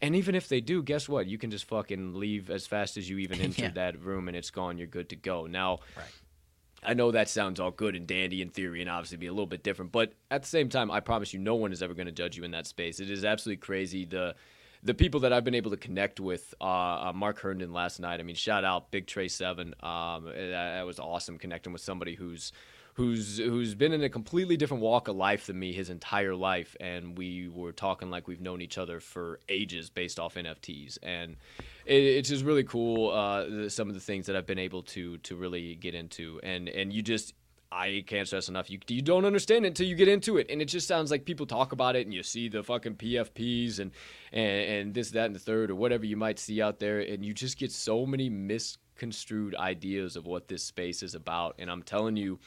And 0.00 0.14
even 0.14 0.36
if 0.36 0.46
they 0.48 0.60
do, 0.60 0.80
guess 0.84 1.08
what? 1.08 1.26
You 1.26 1.36
can 1.36 1.50
just 1.50 1.64
fucking 1.64 2.14
leave 2.14 2.48
as 2.48 2.68
fast 2.68 2.96
as 2.96 3.10
you 3.10 3.18
even 3.18 3.40
entered 3.42 3.60
Yeah. 3.62 3.70
that 3.70 4.00
room 4.00 4.28
and 4.28 4.36
it's 4.36 4.50
gone. 4.50 4.78
You're 4.78 4.86
good 4.86 5.08
to 5.08 5.16
go. 5.16 5.46
Now, 5.46 5.80
Right. 5.96 6.06
I 6.82 6.94
know 6.94 7.10
that 7.10 7.28
sounds 7.28 7.58
all 7.58 7.70
good 7.70 7.96
and 7.96 8.06
dandy 8.06 8.40
in 8.40 8.50
theory 8.50 8.80
and 8.80 8.88
obviously 8.90 9.16
be 9.16 9.26
a 9.26 9.32
little 9.32 9.46
bit 9.46 9.62
different, 9.62 9.92
but 9.92 10.12
at 10.30 10.42
the 10.42 10.48
same 10.48 10.68
time, 10.68 10.90
I 10.90 11.00
promise 11.00 11.32
you, 11.32 11.40
no 11.40 11.56
one 11.56 11.72
is 11.72 11.82
ever 11.82 11.94
going 11.94 12.06
to 12.06 12.12
judge 12.12 12.36
you 12.36 12.44
in 12.44 12.52
that 12.52 12.66
space. 12.66 13.00
It 13.00 13.10
is 13.10 13.24
absolutely 13.24 13.60
crazy. 13.60 14.04
The 14.04 14.34
the 14.84 14.94
people 14.94 15.20
that 15.20 15.32
I've 15.32 15.42
been 15.42 15.56
able 15.56 15.72
to 15.72 15.76
connect 15.76 16.20
with, 16.20 16.54
uh, 16.60 16.64
uh, 17.08 17.12
Mark 17.12 17.40
Herndon 17.40 17.72
last 17.72 17.98
night. 17.98 18.20
I 18.20 18.22
mean, 18.22 18.36
shout 18.36 18.64
out 18.64 18.92
Big 18.92 19.08
Trey 19.08 19.26
Seven. 19.26 19.74
Um, 19.82 20.26
that, 20.26 20.50
that 20.50 20.86
was 20.86 21.00
awesome 21.00 21.36
connecting 21.36 21.72
with 21.72 21.82
somebody 21.82 22.14
who's 22.14 22.52
who's 22.98 23.38
who's 23.38 23.76
been 23.76 23.92
in 23.92 24.02
a 24.02 24.08
completely 24.08 24.56
different 24.56 24.82
walk 24.82 25.06
of 25.06 25.14
life 25.14 25.46
than 25.46 25.56
me 25.56 25.72
his 25.72 25.88
entire 25.88 26.34
life, 26.34 26.74
and 26.80 27.16
we 27.16 27.48
were 27.48 27.70
talking 27.70 28.10
like 28.10 28.26
we've 28.26 28.40
known 28.40 28.60
each 28.60 28.76
other 28.76 28.98
for 28.98 29.38
ages 29.48 29.88
based 29.88 30.18
off 30.18 30.34
NFTs, 30.34 30.98
and 31.00 31.36
it, 31.86 32.02
it's 32.02 32.28
just 32.28 32.44
really 32.44 32.64
cool. 32.64 33.12
Uh, 33.12 33.68
some 33.68 33.88
of 33.88 33.94
the 33.94 34.00
things 34.00 34.26
that 34.26 34.34
I've 34.34 34.46
been 34.46 34.58
able 34.58 34.82
to 34.82 35.16
to 35.18 35.36
really 35.36 35.76
get 35.76 35.94
into, 35.94 36.40
and 36.42 36.68
and 36.68 36.92
you 36.92 37.00
just. 37.00 37.34
I 37.70 38.02
can't 38.06 38.26
stress 38.26 38.48
enough. 38.48 38.70
You 38.70 38.78
you 38.88 39.02
don't 39.02 39.26
understand 39.26 39.66
it 39.66 39.68
until 39.68 39.86
you 39.86 39.94
get 39.94 40.08
into 40.08 40.38
it, 40.38 40.46
and 40.48 40.62
it 40.62 40.64
just 40.64 40.88
sounds 40.88 41.10
like 41.10 41.26
people 41.26 41.44
talk 41.44 41.72
about 41.72 41.96
it, 41.96 42.06
and 42.06 42.14
you 42.14 42.22
see 42.22 42.48
the 42.48 42.62
fucking 42.62 42.94
PFPs 42.94 43.78
and 43.78 43.90
and, 44.32 44.70
and 44.70 44.94
this, 44.94 45.10
that, 45.10 45.26
and 45.26 45.34
the 45.34 45.38
third, 45.38 45.70
or 45.70 45.74
whatever 45.74 46.06
you 46.06 46.16
might 46.16 46.38
see 46.38 46.62
out 46.62 46.78
there, 46.78 47.00
and 47.00 47.22
you 47.22 47.34
just 47.34 47.58
get 47.58 47.70
so 47.70 48.06
many 48.06 48.30
misconstrued 48.30 49.54
ideas 49.54 50.16
of 50.16 50.26
what 50.26 50.48
this 50.48 50.62
space 50.62 51.02
is 51.02 51.14
about. 51.14 51.56
And 51.58 51.70
I'm 51.70 51.82
telling 51.82 52.16
you, 52.16 52.38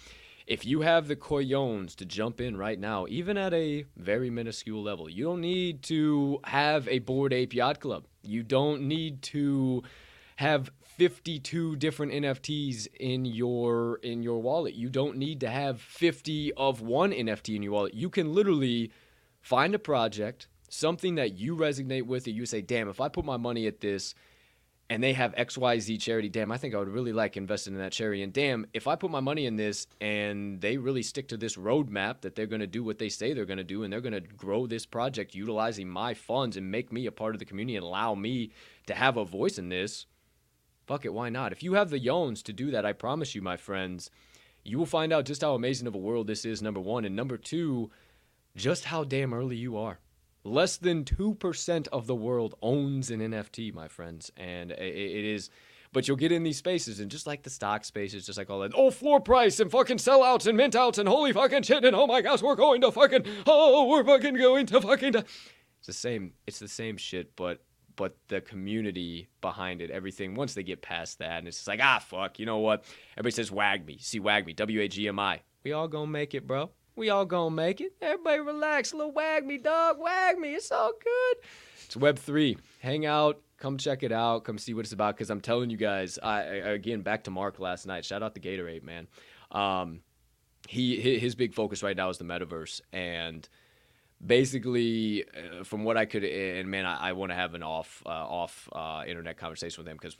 if 0.48 0.66
you 0.66 0.82
have 0.82 1.08
the 1.08 1.16
coyones 1.16 1.96
to 1.96 2.06
jump 2.06 2.42
in 2.42 2.58
right 2.58 2.80
now, 2.80 3.06
even 3.10 3.38
at 3.38 3.54
a 3.54 3.86
very 3.96 4.30
minuscule 4.30 4.82
level, 4.82 5.10
you 5.10 5.26
don't 5.26 5.42
need 5.42 5.84
to 5.84 6.40
have 6.46 6.88
a 6.88 7.00
Bored 7.00 7.34
Ape 7.34 7.54
Yacht 7.54 7.80
Club. 7.80 8.06
You 8.24 8.44
don't 8.44 8.84
need 8.84 9.22
to 9.24 9.84
have 10.38 10.72
52 10.98 11.78
different 11.78 12.12
NFTs 12.12 12.88
in 13.00 13.26
your 13.26 14.00
in 14.04 14.24
your 14.24 14.40
wallet. 14.42 14.74
You 14.74 14.90
don't 14.90 15.18
need 15.18 15.40
to 15.42 15.50
have 15.50 15.82
50 15.82 16.54
of 16.54 16.82
one 16.82 17.12
NFT 17.12 17.56
in 17.56 17.64
your 17.64 17.74
wallet. 17.74 17.94
You 17.94 18.10
can 18.10 18.34
literally 18.34 18.92
find 19.42 19.74
a 19.74 19.80
project, 19.80 20.48
something 20.70 21.16
that 21.16 21.34
you 21.34 21.56
resonate 21.56 22.06
with 22.06 22.26
that 22.26 22.32
you 22.32 22.46
say, 22.46 22.62
"Damn, 22.62 22.90
if 22.90 23.00
I 23.00 23.08
put 23.08 23.26
my 23.26 23.38
money 23.38 23.68
at 23.68 23.82
this, 23.82 24.14
and 24.92 25.02
they 25.02 25.14
have 25.14 25.34
XYZ 25.36 26.02
charity. 26.02 26.28
Damn, 26.28 26.52
I 26.52 26.58
think 26.58 26.76
I 26.76 26.78
would 26.78 26.90
really 26.90 27.14
like 27.14 27.38
investing 27.38 27.74
in 27.74 27.80
that 27.80 27.94
charity. 27.94 28.24
And 28.24 28.34
damn, 28.34 28.68
if 28.74 28.88
I 28.88 28.98
put 28.98 29.10
my 29.10 29.22
money 29.22 29.46
in 29.46 29.56
this 29.56 29.88
and 30.02 30.60
they 30.60 30.76
really 30.76 31.02
stick 31.02 31.30
to 31.30 31.38
this 31.38 31.56
roadmap 31.56 32.20
that 32.22 32.36
they're 32.36 32.46
going 32.46 32.60
to 32.60 32.68
do 32.68 32.84
what 32.84 33.00
they 33.00 33.08
say 33.08 33.32
they're 33.32 33.46
going 33.46 33.56
to 33.56 33.64
do 33.64 33.84
and 33.84 33.94
they're 33.94 34.02
going 34.02 34.12
to 34.12 34.20
grow 34.20 34.68
this 34.68 34.86
project 34.86 35.34
utilizing 35.34 35.88
my 35.88 36.14
funds 36.14 36.58
and 36.58 36.70
make 36.70 36.92
me 36.92 37.06
a 37.06 37.12
part 37.12 37.34
of 37.34 37.40
the 37.40 37.46
community 37.46 37.78
and 37.78 37.86
allow 37.86 38.14
me 38.16 38.52
to 38.86 38.94
have 38.94 39.16
a 39.16 39.24
voice 39.24 39.58
in 39.58 39.70
this, 39.70 40.08
fuck 40.88 41.06
it, 41.06 41.14
why 41.14 41.30
not? 41.30 41.54
If 41.54 41.64
you 41.64 41.76
have 41.76 41.90
the 41.90 41.98
yawns 41.98 42.44
to 42.44 42.52
do 42.52 42.70
that, 42.72 42.86
I 42.86 42.92
promise 42.92 43.34
you, 43.34 43.42
my 43.42 43.56
friends, 43.56 44.12
you 44.66 44.78
will 44.78 44.86
find 44.86 45.14
out 45.14 45.24
just 45.24 45.42
how 45.42 45.56
amazing 45.56 45.88
of 45.88 45.96
a 45.96 46.00
world 46.00 46.28
this 46.28 46.44
is, 46.44 46.62
number 46.62 46.82
one. 46.82 47.06
And 47.06 47.16
number 47.16 47.38
two, 47.38 47.92
just 48.58 48.84
how 48.84 49.06
damn 49.06 49.34
early 49.34 49.56
you 49.56 49.78
are. 49.78 50.00
Less 50.44 50.78
than 50.78 51.04
2% 51.04 51.88
of 51.90 52.08
the 52.08 52.16
world 52.16 52.56
owns 52.62 53.12
an 53.12 53.20
NFT, 53.20 53.74
my 53.74 53.88
friends. 53.88 54.32
And 54.36 54.72
it 54.72 55.26
is, 55.26 55.50
but 55.94 56.08
you'll 56.08 56.18
get 56.18 56.32
in 56.32 56.44
these 56.44 56.58
spaces, 56.58 57.00
and 57.00 57.12
just 57.12 57.28
like 57.28 57.44
the 57.44 57.50
stock 57.50 57.86
spaces, 57.86 58.26
just 58.26 58.38
like 58.38 58.50
all 58.50 58.60
that, 58.62 58.72
oh, 58.76 58.92
floor 58.92 59.20
price 59.20 59.60
and 59.60 59.70
fucking 59.70 59.98
sellouts 59.98 60.48
and 60.48 60.58
mint 60.58 60.76
outs 60.76 60.98
and 60.98 61.08
holy 61.08 61.32
fucking 61.32 61.64
shit, 61.64 61.86
and 61.86 61.96
oh 61.96 62.08
my 62.08 62.22
gosh, 62.22 62.42
we're 62.42 62.56
going 62.56 62.82
to 62.82 62.92
fucking, 62.92 63.26
oh, 63.46 63.88
we're 63.88 64.04
fucking 64.04 64.36
going 64.36 64.66
to 64.68 64.82
fucking. 64.82 65.16
It's 65.16 65.88
the 65.88 65.94
same, 65.94 66.34
it's 66.48 66.60
the 66.60 66.68
same 66.68 66.98
shit, 66.98 67.36
but. 67.36 67.62
But 67.98 68.16
the 68.30 68.40
community 68.40 69.28
behind 69.42 69.82
it, 69.82 69.92
everything, 69.92 70.34
once 70.34 70.54
they 70.54 70.64
get 70.64 70.82
past 70.82 71.20
that, 71.20 71.40
and 71.40 71.48
it's 71.48 71.58
just 71.58 71.68
like, 71.68 71.82
ah, 71.84 72.00
fuck, 72.00 72.40
you 72.40 72.46
know 72.46 72.60
what? 72.60 72.86
Everybody 73.16 73.34
says 73.34 73.52
wag 73.52 73.86
me. 73.86 73.98
See, 74.00 74.20
wag 74.20 74.48
me. 74.48 74.54
W 74.54 74.82
A 74.82 74.88
G 74.88 75.10
M 75.10 75.20
I. 75.20 75.42
We 75.64 75.74
all 75.74 75.90
gonna 75.90 76.08
make 76.08 76.34
it, 76.34 76.48
bro. 76.48 76.72
We 76.96 77.10
all 77.10 77.26
gonna 77.26 77.56
make 77.56 77.82
it. 77.82 77.94
Everybody 78.02 78.40
relax. 78.42 78.92
A 78.92 78.98
Little 78.98 79.12
wag 79.12 79.46
me, 79.46 79.58
dog. 79.58 79.98
Wag 80.00 80.38
me. 80.38 80.56
It's 80.56 80.72
all 80.72 80.92
good. 80.92 81.44
It's 81.86 81.96
Web3. 81.96 82.58
Hang 82.80 83.06
out. 83.06 83.42
Come 83.58 83.78
check 83.78 84.04
it 84.04 84.12
out. 84.12 84.44
Come 84.44 84.58
see 84.58 84.74
what 84.74 84.86
it's 84.86 84.94
about. 84.94 85.16
Because 85.16 85.30
I'm 85.30 85.42
telling 85.42 85.70
you 85.70 85.78
guys, 85.78 86.20
I, 86.22 86.42
again, 86.42 87.02
back 87.02 87.24
to 87.26 87.32
Mark 87.32 87.60
last 87.60 87.86
night. 87.86 88.06
Shout 88.06 88.24
out 88.24 88.36
to 88.36 88.42
Gatorade, 88.42 88.84
man. 88.84 89.08
Um, 89.52 90.02
he 90.68 91.20
his 91.20 91.36
big 91.36 91.54
focus 91.54 91.84
right 91.84 91.98
now 91.98 92.10
is 92.10 92.18
the 92.18 92.24
metaverse 92.24 92.82
and 92.94 93.48
basically 94.26 95.26
uh, 95.26 95.64
from 95.64 95.84
what 95.84 95.98
i 95.98 96.06
could 96.06 96.24
and 96.24 96.70
man 96.70 96.86
i, 96.86 97.10
I 97.10 97.12
want 97.14 97.32
to 97.32 97.36
have 97.36 97.56
an 97.56 97.64
off 97.64 98.04
uh, 98.06 98.10
off 98.10 98.70
uh, 98.72 99.04
internet 99.08 99.38
conversation 99.38 99.84
with 99.84 99.92
him 99.92 99.98
because 100.00 100.16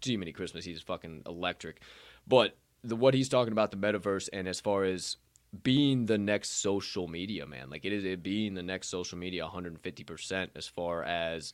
gee 0.00 0.16
many 0.16 0.32
christmas 0.32 0.64
he's 0.64 0.80
fucking 0.80 1.22
electric 1.26 1.82
but 2.26 2.56
the 2.82 2.96
what 2.96 3.14
he's 3.14 3.28
talking 3.28 3.52
about 3.52 3.70
the 3.70 3.76
metaverse 3.76 4.28
and 4.32 4.48
as 4.48 4.60
far 4.60 4.84
as 4.84 5.16
being 5.62 6.06
the 6.06 6.18
next 6.18 6.60
social 6.60 7.06
media 7.06 7.46
man 7.46 7.70
like 7.70 7.84
it 7.84 7.92
is 7.92 8.04
it 8.04 8.22
being 8.22 8.54
the 8.54 8.62
next 8.62 8.88
social 8.88 9.18
media 9.18 9.46
150% 9.46 10.48
as 10.54 10.66
far 10.66 11.02
as 11.04 11.52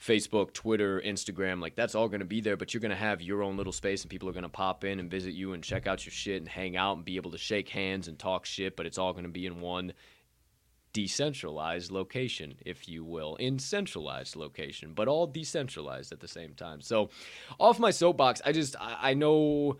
Facebook, 0.00 0.52
Twitter, 0.52 1.00
Instagram, 1.00 1.60
like 1.60 1.74
that's 1.74 1.94
all 1.94 2.08
going 2.08 2.20
to 2.20 2.26
be 2.26 2.40
there, 2.40 2.56
but 2.56 2.74
you're 2.74 2.80
going 2.80 2.90
to 2.90 2.96
have 2.96 3.22
your 3.22 3.42
own 3.42 3.56
little 3.56 3.72
space 3.72 4.02
and 4.02 4.10
people 4.10 4.28
are 4.28 4.32
going 4.32 4.42
to 4.42 4.48
pop 4.48 4.84
in 4.84 5.00
and 5.00 5.10
visit 5.10 5.32
you 5.32 5.52
and 5.52 5.64
check 5.64 5.86
out 5.86 6.04
your 6.04 6.12
shit 6.12 6.36
and 6.36 6.48
hang 6.48 6.76
out 6.76 6.96
and 6.96 7.04
be 7.04 7.16
able 7.16 7.30
to 7.30 7.38
shake 7.38 7.68
hands 7.70 8.06
and 8.06 8.18
talk 8.18 8.44
shit, 8.44 8.76
but 8.76 8.84
it's 8.86 8.98
all 8.98 9.12
going 9.12 9.24
to 9.24 9.30
be 9.30 9.46
in 9.46 9.60
one 9.60 9.92
decentralized 10.92 11.90
location, 11.90 12.54
if 12.64 12.88
you 12.88 13.04
will, 13.04 13.36
in 13.36 13.58
centralized 13.58 14.36
location, 14.36 14.92
but 14.94 15.08
all 15.08 15.26
decentralized 15.26 16.12
at 16.12 16.20
the 16.20 16.28
same 16.28 16.54
time. 16.54 16.80
So, 16.80 17.10
off 17.58 17.78
my 17.78 17.90
soapbox, 17.90 18.40
I 18.44 18.52
just 18.52 18.76
I, 18.80 19.10
I 19.10 19.14
know. 19.14 19.78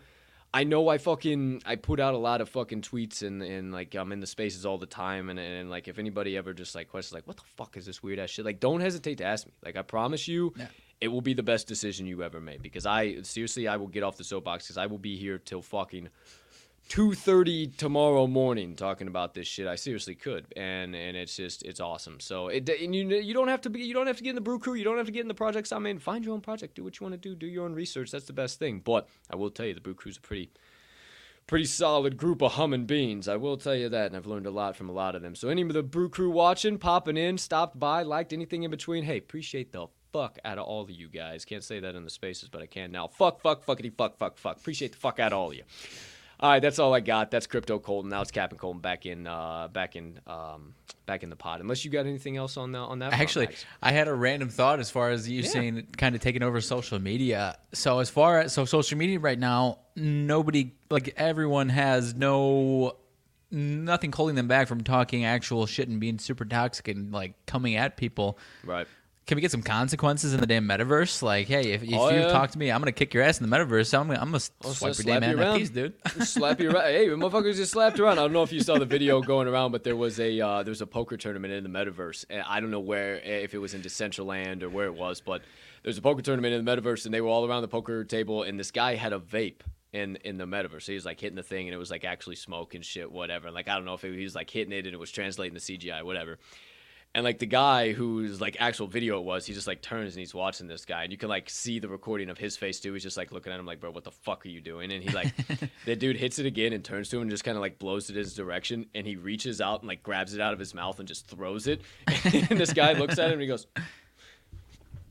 I 0.59 0.63
know 0.63 0.87
I 0.87 0.97
fucking 0.97 1.61
I 1.65 1.75
put 1.75 1.99
out 1.99 2.13
a 2.13 2.17
lot 2.17 2.41
of 2.41 2.49
fucking 2.49 2.81
tweets 2.81 3.21
and, 3.21 3.43
and 3.43 3.71
like 3.71 3.93
I'm 3.95 4.11
in 4.11 4.19
the 4.19 4.27
spaces 4.27 4.65
all 4.65 4.77
the 4.79 4.87
time 4.87 5.29
and, 5.29 5.39
and 5.39 5.69
like 5.69 5.87
if 5.87 5.99
anybody 5.99 6.35
ever 6.35 6.53
just 6.53 6.73
like 6.73 6.87
questions 6.89 7.13
like 7.13 7.27
what 7.27 7.37
the 7.37 7.43
fuck 7.55 7.77
is 7.77 7.85
this 7.85 8.01
weird 8.01 8.17
ass 8.19 8.31
shit 8.31 8.43
like 8.45 8.59
don't 8.59 8.81
hesitate 8.81 9.19
to 9.19 9.23
ask 9.25 9.45
me 9.45 9.53
like 9.63 9.75
I 9.75 9.83
promise 9.83 10.27
you 10.27 10.53
Yeah. 10.57 10.67
it 10.99 11.09
will 11.09 11.21
be 11.21 11.35
the 11.35 11.43
best 11.43 11.67
decision 11.67 12.07
you 12.07 12.23
ever 12.23 12.41
made 12.41 12.61
because 12.63 12.85
I 12.87 13.21
seriously 13.21 13.67
I 13.67 13.77
will 13.77 13.87
get 13.87 14.01
off 14.03 14.17
the 14.17 14.23
soapbox 14.23 14.65
because 14.65 14.77
I 14.79 14.87
will 14.87 14.97
be 14.97 15.15
here 15.15 15.37
till 15.37 15.61
fucking 15.61 16.09
2:30 16.89 17.75
tomorrow 17.77 18.27
morning 18.27 18.75
talking 18.75 19.07
about 19.07 19.33
this 19.33 19.47
shit. 19.47 19.67
I 19.67 19.75
seriously 19.75 20.15
could, 20.15 20.45
and 20.55 20.95
and 20.95 21.17
it's 21.17 21.35
just 21.35 21.63
it's 21.63 21.79
awesome. 21.79 22.19
So 22.19 22.47
it 22.47 22.69
and 22.69 22.95
you 22.95 23.07
you 23.07 23.33
don't 23.33 23.49
have 23.49 23.61
to 23.61 23.69
be 23.69 23.81
you 23.81 23.93
don't 23.93 24.07
have 24.07 24.17
to 24.17 24.23
get 24.23 24.29
in 24.29 24.35
the 24.35 24.41
brew 24.41 24.59
crew. 24.59 24.73
You 24.75 24.83
don't 24.83 24.97
have 24.97 25.05
to 25.05 25.11
get 25.11 25.21
in 25.21 25.27
the 25.27 25.33
projects 25.33 25.71
I'm 25.71 25.85
in. 25.85 25.99
Find 25.99 26.23
your 26.23 26.33
own 26.33 26.41
project. 26.41 26.75
Do 26.75 26.83
what 26.83 26.99
you 26.99 27.05
want 27.05 27.21
to 27.21 27.29
do. 27.29 27.35
Do 27.35 27.47
your 27.47 27.65
own 27.65 27.73
research. 27.73 28.11
That's 28.11 28.25
the 28.25 28.33
best 28.33 28.59
thing. 28.59 28.79
But 28.79 29.07
I 29.29 29.35
will 29.35 29.51
tell 29.51 29.65
you, 29.65 29.73
the 29.73 29.81
brew 29.81 29.95
crew's 29.95 30.17
a 30.17 30.21
pretty 30.21 30.49
pretty 31.47 31.65
solid 31.65 32.17
group 32.17 32.41
of 32.41 32.53
humming 32.53 32.85
beans. 32.85 33.27
I 33.27 33.37
will 33.37 33.57
tell 33.57 33.75
you 33.75 33.89
that, 33.89 34.07
and 34.07 34.15
I've 34.15 34.25
learned 34.25 34.47
a 34.47 34.51
lot 34.51 34.75
from 34.75 34.89
a 34.89 34.93
lot 34.93 35.15
of 35.15 35.21
them. 35.21 35.35
So 35.35 35.49
any 35.49 35.61
of 35.61 35.73
the 35.73 35.83
brew 35.83 36.09
crew 36.09 36.29
watching, 36.29 36.77
popping 36.77 37.17
in, 37.17 37.37
stopped 37.37 37.79
by, 37.79 38.03
liked 38.03 38.33
anything 38.33 38.63
in 38.63 38.71
between, 38.71 39.03
hey, 39.03 39.17
appreciate 39.17 39.71
the 39.71 39.87
fuck 40.11 40.39
out 40.43 40.57
of 40.57 40.65
all 40.65 40.81
of 40.81 40.91
you 40.91 41.07
guys. 41.07 41.45
Can't 41.45 41.63
say 41.63 41.79
that 41.79 41.95
in 41.95 42.03
the 42.03 42.09
spaces, 42.09 42.49
but 42.49 42.61
I 42.61 42.65
can 42.65 42.91
now. 42.91 43.07
Fuck, 43.07 43.41
fuck, 43.41 43.65
fuckity, 43.65 43.95
fuck, 43.95 44.17
fuck, 44.17 44.37
fuck. 44.37 44.57
Appreciate 44.57 44.91
the 44.91 44.97
fuck 44.97 45.19
out 45.19 45.31
of 45.31 45.39
all 45.39 45.49
of 45.49 45.55
you. 45.55 45.63
All 46.39 46.51
right, 46.51 46.61
that's 46.61 46.77
all 46.77 46.93
I 46.93 46.99
got. 46.99 47.31
That's 47.31 47.47
crypto 47.47 47.79
Colton. 47.79 48.11
Now 48.11 48.21
it's 48.21 48.29
Cap 48.31 48.51
and 48.51 48.59
Colton 48.59 48.79
back 48.81 49.05
in, 49.07 49.25
uh, 49.25 49.69
back 49.69 49.95
in, 49.95 50.19
um, 50.27 50.75
back 51.07 51.23
in 51.23 51.29
the 51.31 51.35
pod. 51.35 51.61
Unless 51.61 51.83
you 51.83 51.89
got 51.89 52.05
anything 52.05 52.37
else 52.37 52.57
on 52.57 52.71
the, 52.73 52.77
on 52.79 52.99
that. 52.99 53.13
Actually, 53.13 53.47
Max. 53.47 53.65
I 53.81 53.91
had 53.91 54.07
a 54.07 54.13
random 54.13 54.49
thought 54.49 54.79
as 54.79 54.91
far 54.91 55.09
as 55.09 55.27
you 55.27 55.41
Yeah. 55.41 55.49
saying 55.49 55.87
kind 55.97 56.13
of 56.13 56.21
taking 56.21 56.43
over 56.43 56.61
social 56.61 56.99
media. 56.99 57.57
So 57.73 57.99
as 57.99 58.09
far 58.11 58.41
as 58.41 58.53
so 58.53 58.65
social 58.65 58.97
media 58.99 59.19
right 59.19 59.39
now, 59.39 59.79
nobody 59.95 60.73
like 60.91 61.13
everyone 61.17 61.69
has 61.69 62.13
no 62.13 62.97
nothing 63.49 64.11
holding 64.11 64.35
them 64.35 64.47
back 64.49 64.67
from 64.67 64.83
talking 64.83 65.23
actual 65.23 65.65
shit 65.65 65.87
and 65.87 65.99
being 66.01 66.19
super 66.19 66.43
toxic 66.43 66.89
and 66.89 67.13
like 67.13 67.33
coming 67.45 67.75
at 67.77 67.95
people. 67.97 68.37
right. 68.65 68.87
Can 69.27 69.35
we 69.35 69.41
get 69.41 69.51
some 69.51 69.61
consequences 69.61 70.33
in 70.33 70.39
the 70.39 70.47
damn 70.47 70.65
metaverse? 70.65 71.21
Like, 71.21 71.47
hey, 71.47 71.73
if, 71.73 71.83
if 71.83 71.93
Oh, 71.93 72.09
you 72.09 72.21
yeah. 72.21 72.27
talk 72.29 72.51
to 72.51 72.57
me, 72.57 72.71
I'm 72.71 72.79
gonna 72.79 72.93
kick 72.93 73.13
your 73.13 73.23
ass 73.23 73.41
in 73.41 73.49
the 73.49 73.53
metaverse. 73.55 73.93
I'm 73.93 74.07
gonna, 74.07 74.19
I'm 74.21 74.31
gonna 74.31 74.43
Oh, 74.63 74.71
swipe 74.71 74.97
your 74.97 75.19
damn 75.19 75.29
you 75.29 75.37
around. 75.37 75.59
NFTs, 75.59 75.73
dude. 75.73 75.93
Slap 76.25 76.61
you 76.61 76.71
around. 76.71 76.85
Hey, 76.85 77.07
motherfuckers 77.09 77.55
just 77.57 77.73
slapped 77.73 77.99
around. 77.99 78.13
I 78.19 78.21
don't 78.21 78.31
know 78.31 78.43
if 78.43 78.53
you 78.53 78.61
saw 78.61 78.79
the 78.79 78.85
video 78.85 79.21
going 79.33 79.49
around, 79.49 79.73
but 79.73 79.83
there 79.83 79.97
was 79.97 80.17
a 80.21 80.39
uh, 80.39 80.63
there 80.63 80.71
was 80.71 80.81
a 80.81 80.87
poker 80.87 81.17
tournament 81.17 81.53
in 81.53 81.63
the 81.63 81.69
metaverse. 81.69 82.23
And 82.29 82.41
I 82.47 82.61
don't 82.61 82.71
know 82.71 82.79
where, 82.79 83.15
if 83.17 83.53
it 83.53 83.57
was 83.57 83.73
in 83.73 83.81
Decentraland 83.81 84.63
or 84.63 84.69
where 84.69 84.85
it 84.85 84.95
was, 84.95 85.19
but 85.19 85.41
there's 85.83 85.97
a 85.97 86.01
poker 86.01 86.21
tournament 86.21 86.53
in 86.53 86.63
the 86.63 86.71
metaverse, 86.71 87.03
and 87.05 87.13
they 87.13 87.19
were 87.21 87.27
all 87.29 87.45
around 87.45 87.63
the 87.63 87.67
poker 87.67 88.05
table, 88.05 88.43
and 88.43 88.57
this 88.57 88.71
guy 88.71 88.95
had 88.95 89.11
a 89.13 89.19
vape. 89.19 89.59
In, 89.93 90.17
in 90.17 90.37
the 90.37 90.43
metaverse, 90.45 90.83
so 90.83 90.91
he 90.91 90.95
was 90.95 91.05
like 91.05 91.19
hitting 91.19 91.37
the 91.37 91.41
thing, 91.41 91.67
and 91.67 91.73
it 91.73 91.77
was 91.77 91.89
like 91.89 92.03
actually 92.03 92.35
smoke 92.35 92.75
and 92.75 92.85
shit, 92.85 93.09
whatever. 93.09 93.47
And 93.47 93.55
like 93.55 93.69
I 93.69 93.75
don't 93.75 93.85
know 93.85 93.93
if 93.93 94.03
it, 94.03 94.13
he 94.15 94.23
was 94.23 94.35
like 94.35 94.49
hitting 94.49 94.73
it, 94.73 94.85
and 94.85 94.93
it 94.93 94.99
was 94.99 95.09
translating 95.11 95.53
the 95.53 95.61
CGI, 95.61 96.03
whatever. 96.03 96.37
And 97.17 97.23
like 97.23 97.39
the 97.39 97.47
guy 97.47 97.93
whose 97.93 98.39
like 98.39 98.57
actual 98.59 98.85
video 98.85 99.17
it 99.17 99.23
was, 99.23 99.47
he 99.47 99.51
just 99.51 99.65
like 99.65 99.81
turns 99.81 100.13
and 100.13 100.19
he's 100.19 100.35
watching 100.35 100.67
this 100.67 100.85
guy, 100.85 101.01
and 101.01 101.11
you 101.11 101.17
can 101.17 101.29
like 101.29 101.49
see 101.49 101.79
the 101.79 101.87
recording 101.87 102.29
of 102.29 102.37
his 102.37 102.55
face 102.55 102.79
too. 102.79 102.93
He's 102.93 103.01
just 103.01 103.17
like 103.17 103.31
looking 103.31 103.51
at 103.51 103.59
him 103.59 103.65
like, 103.65 103.79
bro, 103.79 103.89
what 103.89 104.03
the 104.03 104.11
fuck 104.11 104.45
are 104.45 104.49
you 104.49 104.61
doing? 104.61 104.91
And 104.91 105.03
he 105.03 105.09
like, 105.09 105.33
the 105.85 105.95
dude 105.95 106.15
hits 106.15 106.37
it 106.37 106.45
again 106.45 106.73
and 106.73 106.85
turns 106.85 107.09
to 107.09 107.15
him 107.15 107.23
and 107.23 107.31
just 107.31 107.43
kind 107.43 107.57
of 107.57 107.61
like 107.61 107.79
blows 107.79 108.11
it 108.11 108.15
his 108.15 108.35
direction, 108.35 108.85
and 108.93 109.07
he 109.07 109.15
reaches 109.15 109.61
out 109.61 109.79
and 109.79 109.87
like 109.87 110.03
grabs 110.03 110.35
it 110.35 110.41
out 110.41 110.53
of 110.53 110.59
his 110.59 110.75
mouth 110.75 110.99
and 110.99 111.07
just 111.07 111.25
throws 111.25 111.65
it. 111.65 111.81
and 112.05 112.59
this 112.59 112.71
guy 112.71 112.93
looks 112.93 113.17
at 113.17 113.25
him 113.25 113.33
and 113.33 113.41
he 113.41 113.47
goes. 113.47 113.65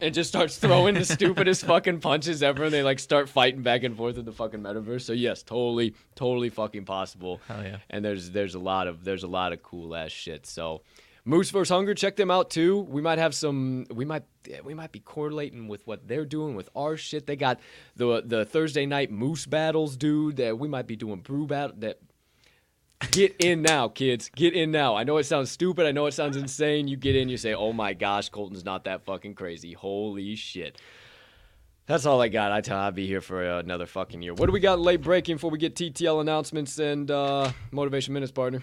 And 0.00 0.14
just 0.14 0.28
starts 0.28 0.58
throwing 0.58 0.94
the 0.94 1.04
stupidest 1.04 1.64
fucking 1.66 1.98
punches 1.98 2.40
ever, 2.40 2.62
and 2.62 2.72
they 2.72 2.84
like 2.84 3.00
start 3.00 3.28
fighting 3.28 3.62
back 3.62 3.82
and 3.82 3.96
forth 3.96 4.16
in 4.16 4.24
the 4.24 4.30
fucking 4.30 4.60
metaverse. 4.60 5.02
So 5.02 5.12
yes, 5.12 5.42
totally, 5.42 5.96
totally 6.14 6.50
fucking 6.50 6.84
possible 6.84 7.40
Hell 7.48 7.64
yeah. 7.64 7.78
and 7.90 8.04
there's 8.04 8.30
there's 8.30 8.54
a 8.54 8.60
lot 8.60 8.86
of 8.86 9.02
there's 9.02 9.24
a 9.24 9.28
lot 9.28 9.52
of 9.52 9.60
cool 9.64 9.96
ass 9.96 10.12
shit. 10.12 10.46
So 10.46 10.82
Moose 11.28 11.50
vs 11.50 11.70
Hunger, 11.70 11.92
check 11.92 12.14
them 12.14 12.30
out 12.30 12.50
too. 12.50 12.78
We 12.82 13.02
might 13.02 13.18
have 13.18 13.34
some. 13.34 13.84
We 13.92 14.04
might 14.04 14.22
we 14.62 14.74
might 14.74 14.92
be 14.92 15.00
correlating 15.00 15.66
with 15.66 15.84
what 15.84 16.06
they're 16.06 16.24
doing 16.24 16.54
with 16.54 16.70
our 16.76 16.96
shit. 16.96 17.26
They 17.26 17.34
got 17.34 17.58
the 17.96 18.22
the 18.24 18.44
Thursday 18.44 18.86
night 18.86 19.10
Moose 19.10 19.44
battles, 19.44 19.96
dude. 19.96 20.36
That 20.36 20.56
we 20.56 20.68
might 20.68 20.86
be 20.86 20.94
doing 20.94 21.18
brew 21.18 21.48
battle. 21.48 21.74
That 21.80 21.98
get 23.10 23.34
in 23.40 23.62
now, 23.62 23.88
kids. 23.88 24.30
Get 24.36 24.54
in 24.54 24.70
now. 24.70 24.94
I 24.94 25.02
know 25.02 25.16
it 25.16 25.24
sounds 25.24 25.50
stupid. 25.50 25.84
I 25.84 25.90
know 25.90 26.06
it 26.06 26.12
sounds 26.12 26.36
insane. 26.36 26.86
You 26.86 26.96
get 26.96 27.16
in, 27.16 27.28
you 27.28 27.36
say, 27.36 27.54
"Oh 27.54 27.72
my 27.72 27.92
gosh, 27.92 28.28
Colton's 28.28 28.64
not 28.64 28.84
that 28.84 29.04
fucking 29.04 29.34
crazy." 29.34 29.72
Holy 29.72 30.36
shit. 30.36 30.80
That's 31.86 32.06
all 32.06 32.20
I 32.20 32.28
got. 32.28 32.52
I 32.52 32.60
tell 32.60 32.78
I'll 32.78 32.92
be 32.92 33.08
here 33.08 33.20
for 33.20 33.42
another 33.42 33.86
fucking 33.86 34.22
year. 34.22 34.34
What 34.34 34.46
do 34.46 34.52
we 34.52 34.60
got 34.60 34.78
late 34.78 35.02
breaking 35.02 35.36
before 35.36 35.50
we 35.50 35.58
get 35.58 35.74
TTL 35.74 36.20
announcements 36.20 36.78
and 36.78 37.10
uh, 37.10 37.50
motivation 37.72 38.14
minutes, 38.14 38.32
partner? 38.32 38.62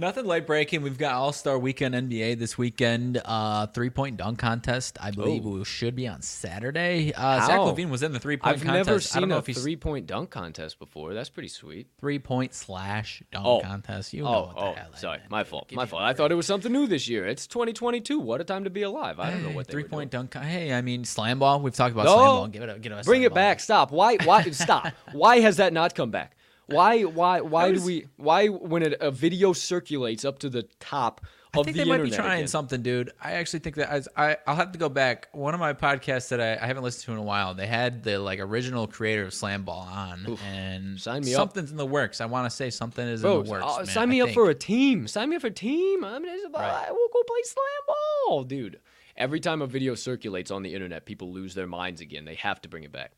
Nothing 0.00 0.26
late 0.26 0.46
breaking. 0.46 0.82
We've 0.82 0.96
got 0.96 1.14
All 1.14 1.32
Star 1.32 1.58
Weekend 1.58 1.92
NBA 1.92 2.38
this 2.38 2.56
weekend. 2.56 3.20
Uh, 3.24 3.66
three 3.66 3.90
point 3.90 4.16
dunk 4.16 4.38
contest. 4.38 4.96
I 5.00 5.10
believe 5.10 5.44
Oh. 5.44 5.50
we 5.58 5.64
should 5.64 5.96
be 5.96 6.06
on 6.06 6.22
Saturday. 6.22 7.12
Uh, 7.12 7.44
Zach 7.44 7.58
LaVine 7.58 7.90
was 7.90 8.04
in 8.04 8.12
the 8.12 8.20
three 8.20 8.36
point 8.36 8.54
I've 8.58 8.62
contest. 8.62 8.86
never 8.86 9.00
seen 9.00 9.28
know 9.28 9.38
a 9.38 9.42
three 9.42 9.74
point 9.74 10.06
dunk 10.06 10.30
contest 10.30 10.78
before. 10.78 11.14
That's 11.14 11.30
pretty 11.30 11.48
sweet. 11.48 11.88
three 11.98 12.20
point 12.20 12.54
slash 12.54 13.24
dunk 13.32 13.44
Oh. 13.44 13.58
contest. 13.60 14.12
You 14.14 14.22
know 14.22 14.28
Oh, 14.28 14.42
what 14.46 14.54
the 14.54 14.62
oh, 14.62 14.74
hell 14.74 14.90
I 14.94 14.98
sorry, 14.98 15.18
my 15.30 15.42
fault, 15.42 15.66
Give 15.66 15.76
my 15.76 15.86
fault. 15.86 16.02
I 16.02 16.12
thought 16.12 16.30
it 16.30 16.36
was 16.36 16.46
something 16.46 16.70
new 16.70 16.86
this 16.86 17.08
year. 17.08 17.26
It's 17.26 17.48
2022. 17.48 18.20
What 18.20 18.40
a 18.40 18.44
time 18.44 18.62
to 18.62 18.70
be 18.70 18.82
alive. 18.82 19.18
I 19.18 19.30
don't 19.32 19.42
know 19.42 19.50
what 19.50 19.66
they 19.66 19.72
three 19.72 19.82
point 19.82 20.12
doing. 20.12 20.28
dunk. 20.30 20.44
Hey, 20.44 20.72
I 20.74 20.80
mean 20.80 21.04
slam 21.06 21.40
ball. 21.40 21.60
We've 21.60 21.74
talked 21.74 21.92
about 21.94 22.04
No. 22.04 22.12
slam 22.14 22.24
ball. 22.24 22.46
Give 22.46 22.62
it 22.62 22.68
a 22.68 22.78
give 22.78 22.92
it 22.92 23.00
a 23.00 23.02
Bring 23.02 23.22
it 23.24 23.30
ball. 23.30 23.34
back. 23.34 23.58
Stop. 23.58 23.90
Why? 23.90 24.16
Why? 24.22 24.44
stop. 24.52 24.92
Why 25.12 25.40
has 25.40 25.56
that 25.56 25.72
not 25.72 25.96
come 25.96 26.12
back? 26.12 26.36
Why? 26.68 27.02
Why? 27.02 27.40
Why 27.40 27.72
do 27.72 27.82
we? 27.82 28.06
Why 28.16 28.46
when 28.48 28.82
a, 28.82 28.96
a 29.00 29.10
video 29.10 29.52
circulates 29.52 30.24
up 30.24 30.38
to 30.40 30.48
the 30.50 30.64
top 30.80 31.22
I 31.54 31.62
think 31.62 31.76
the 31.78 31.84
they 31.84 31.88
might 31.88 32.02
be 32.02 32.10
trying 32.10 32.40
again? 32.40 32.48
something, 32.48 32.82
dude. 32.82 33.10
I 33.22 33.32
actually 33.32 33.60
think 33.60 33.76
that 33.76 33.90
as 33.90 34.06
I 34.16 34.36
I'll 34.46 34.54
have 34.54 34.72
to 34.72 34.78
go 34.78 34.90
back. 34.90 35.28
One 35.32 35.54
of 35.54 35.60
my 35.60 35.72
podcasts 35.72 36.28
that 36.28 36.40
I, 36.42 36.62
I 36.62 36.66
haven't 36.66 36.82
listened 36.82 37.04
to 37.06 37.12
in 37.12 37.18
a 37.18 37.22
while. 37.22 37.54
They 37.54 37.66
had 37.66 38.04
the 38.04 38.18
like 38.18 38.38
original 38.38 38.86
creator 38.86 39.24
of 39.24 39.32
Slam 39.32 39.64
Ball 39.64 39.80
on, 39.90 40.26
Oof. 40.28 40.42
and 40.44 41.00
Sign 41.00 41.22
me 41.24 41.34
up. 41.34 41.38
something's 41.40 41.70
in 41.70 41.78
the 41.78 41.86
works. 41.86 42.20
I 42.20 42.26
want 42.26 42.44
to 42.50 42.54
say 42.54 42.68
something 42.68 43.06
is 43.06 43.22
Bro, 43.22 43.40
in 43.40 43.44
the 43.46 43.50
works. 43.50 43.64
uh, 43.66 43.76
man, 43.78 43.86
sign 43.86 44.02
I 44.02 44.06
me 44.06 44.20
up 44.20 44.26
think. 44.26 44.34
for 44.34 44.50
a 44.50 44.54
team. 44.54 45.08
Sign 45.08 45.30
me 45.30 45.36
up 45.36 45.40
for 45.42 45.48
a 45.48 45.50
team. 45.50 46.04
I 46.04 46.18
mean, 46.18 46.36
Right. 46.52 46.86
we'll 46.90 47.08
go 47.08 47.22
play 47.26 47.42
slam 47.44 47.64
ball, 48.28 48.44
dude. 48.44 48.78
Every 49.16 49.40
time 49.40 49.62
a 49.62 49.66
video 49.66 49.94
circulates 49.94 50.50
on 50.50 50.62
the 50.62 50.74
internet, 50.74 51.06
people 51.06 51.32
lose 51.32 51.54
their 51.54 51.66
minds 51.66 52.00
again. 52.02 52.24
They 52.26 52.34
have 52.36 52.60
to 52.62 52.68
bring 52.68 52.84
it 52.84 52.92
back. 52.92 53.12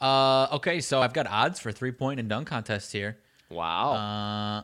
Uh, 0.00 0.46
okay, 0.52 0.80
so 0.80 1.00
I've 1.00 1.12
got 1.14 1.26
odds 1.26 1.58
for 1.58 1.72
three 1.72 1.92
point 1.92 2.20
and 2.20 2.28
dunk 2.28 2.48
contests 2.48 2.92
here. 2.92 3.18
Wow. 3.50 3.92
Uh, 3.92 4.62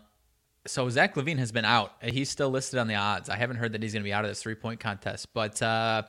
so 0.66 0.88
Zach 0.90 1.14
LaVine 1.14 1.38
has 1.38 1.50
been 1.52 1.64
out. 1.64 1.92
He's 2.02 2.28
still 2.30 2.50
listed 2.50 2.78
on 2.78 2.86
the 2.86 2.94
odds. 2.96 3.28
I 3.28 3.36
haven't 3.36 3.56
heard 3.56 3.72
that 3.72 3.82
he's 3.82 3.92
going 3.92 4.02
to 4.02 4.09
be 4.09 4.12
out 4.12 4.24
of 4.24 4.30
this 4.30 4.42
three 4.42 4.54
point 4.54 4.78
contest, 4.80 5.28
but 5.32 5.60
uh, 5.62 6.02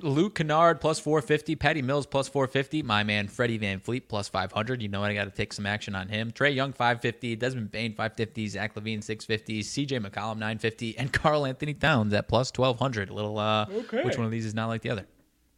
Luke 0.00 0.34
Kennard 0.34 0.80
plus 0.80 0.98
450, 0.98 1.54
Patty 1.56 1.82
Mills 1.82 2.06
plus 2.06 2.28
450, 2.28 2.82
my 2.82 3.04
man 3.04 3.28
Freddie 3.28 3.58
VanVleet 3.58 4.08
plus 4.08 4.28
500. 4.28 4.82
You 4.82 4.88
know 4.88 5.04
I 5.04 5.14
got 5.14 5.24
to 5.24 5.30
take 5.30 5.52
some 5.52 5.66
action 5.66 5.94
on 5.94 6.08
him. 6.08 6.32
Trae 6.32 6.54
Young 6.54 6.72
550, 6.72 7.36
Desmond 7.36 7.70
Bane 7.70 7.92
550, 7.92 8.48
Zach 8.48 8.74
LaVine 8.74 9.02
650, 9.04 9.62
CJ 9.62 10.00
McCollum 10.00 10.38
950, 10.38 10.98
and 10.98 11.12
Karl-Anthony 11.12 11.74
Towns 11.74 12.12
at 12.14 12.26
plus 12.28 12.50
1200. 12.54 13.10
A 13.10 13.14
little, 13.14 13.38
uh, 13.38 13.66
Okay. 13.70 14.02
which 14.02 14.16
one 14.16 14.24
of 14.26 14.32
these 14.32 14.46
is 14.46 14.54
not 14.54 14.66
like 14.68 14.82
the 14.82 14.90
other? 14.90 15.06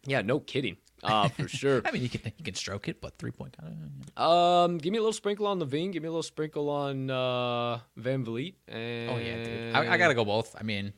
yeah, 0.07 0.21
no 0.21 0.39
kidding. 0.41 0.77
Uh, 1.05 1.29
for 1.29 1.49
sure. 1.49 1.83
I 1.87 1.91
mean, 1.91 2.03
you 2.03 2.09
can 2.09 2.21
you 2.37 2.45
can 2.45 2.55
stroke 2.55 2.89
it, 2.89 3.01
but 3.01 3.19
three 3.19 3.31
point. 3.31 3.57
Um, 4.17 4.79
give 4.79 4.93
me 4.93 4.99
a 4.99 5.01
little 5.01 5.13
sprinkle 5.13 5.47
on 5.47 5.61
LaVine. 5.61 5.93
Give 5.93 6.03
me 6.03 6.09
a 6.09 6.11
little 6.11 6.23
sprinkle 6.23 6.71
on 6.71 7.11
uh, 7.11 7.81
VanVleet. 7.99 8.55
And 8.69 9.11
Oh 9.11 9.17
yeah, 9.19 9.45
dude. 9.45 9.75
I, 9.75 9.95
I 9.95 9.97
gotta 9.97 10.15
go 10.15 10.25
both. 10.25 10.57
I 10.59 10.63
mean, 10.63 10.93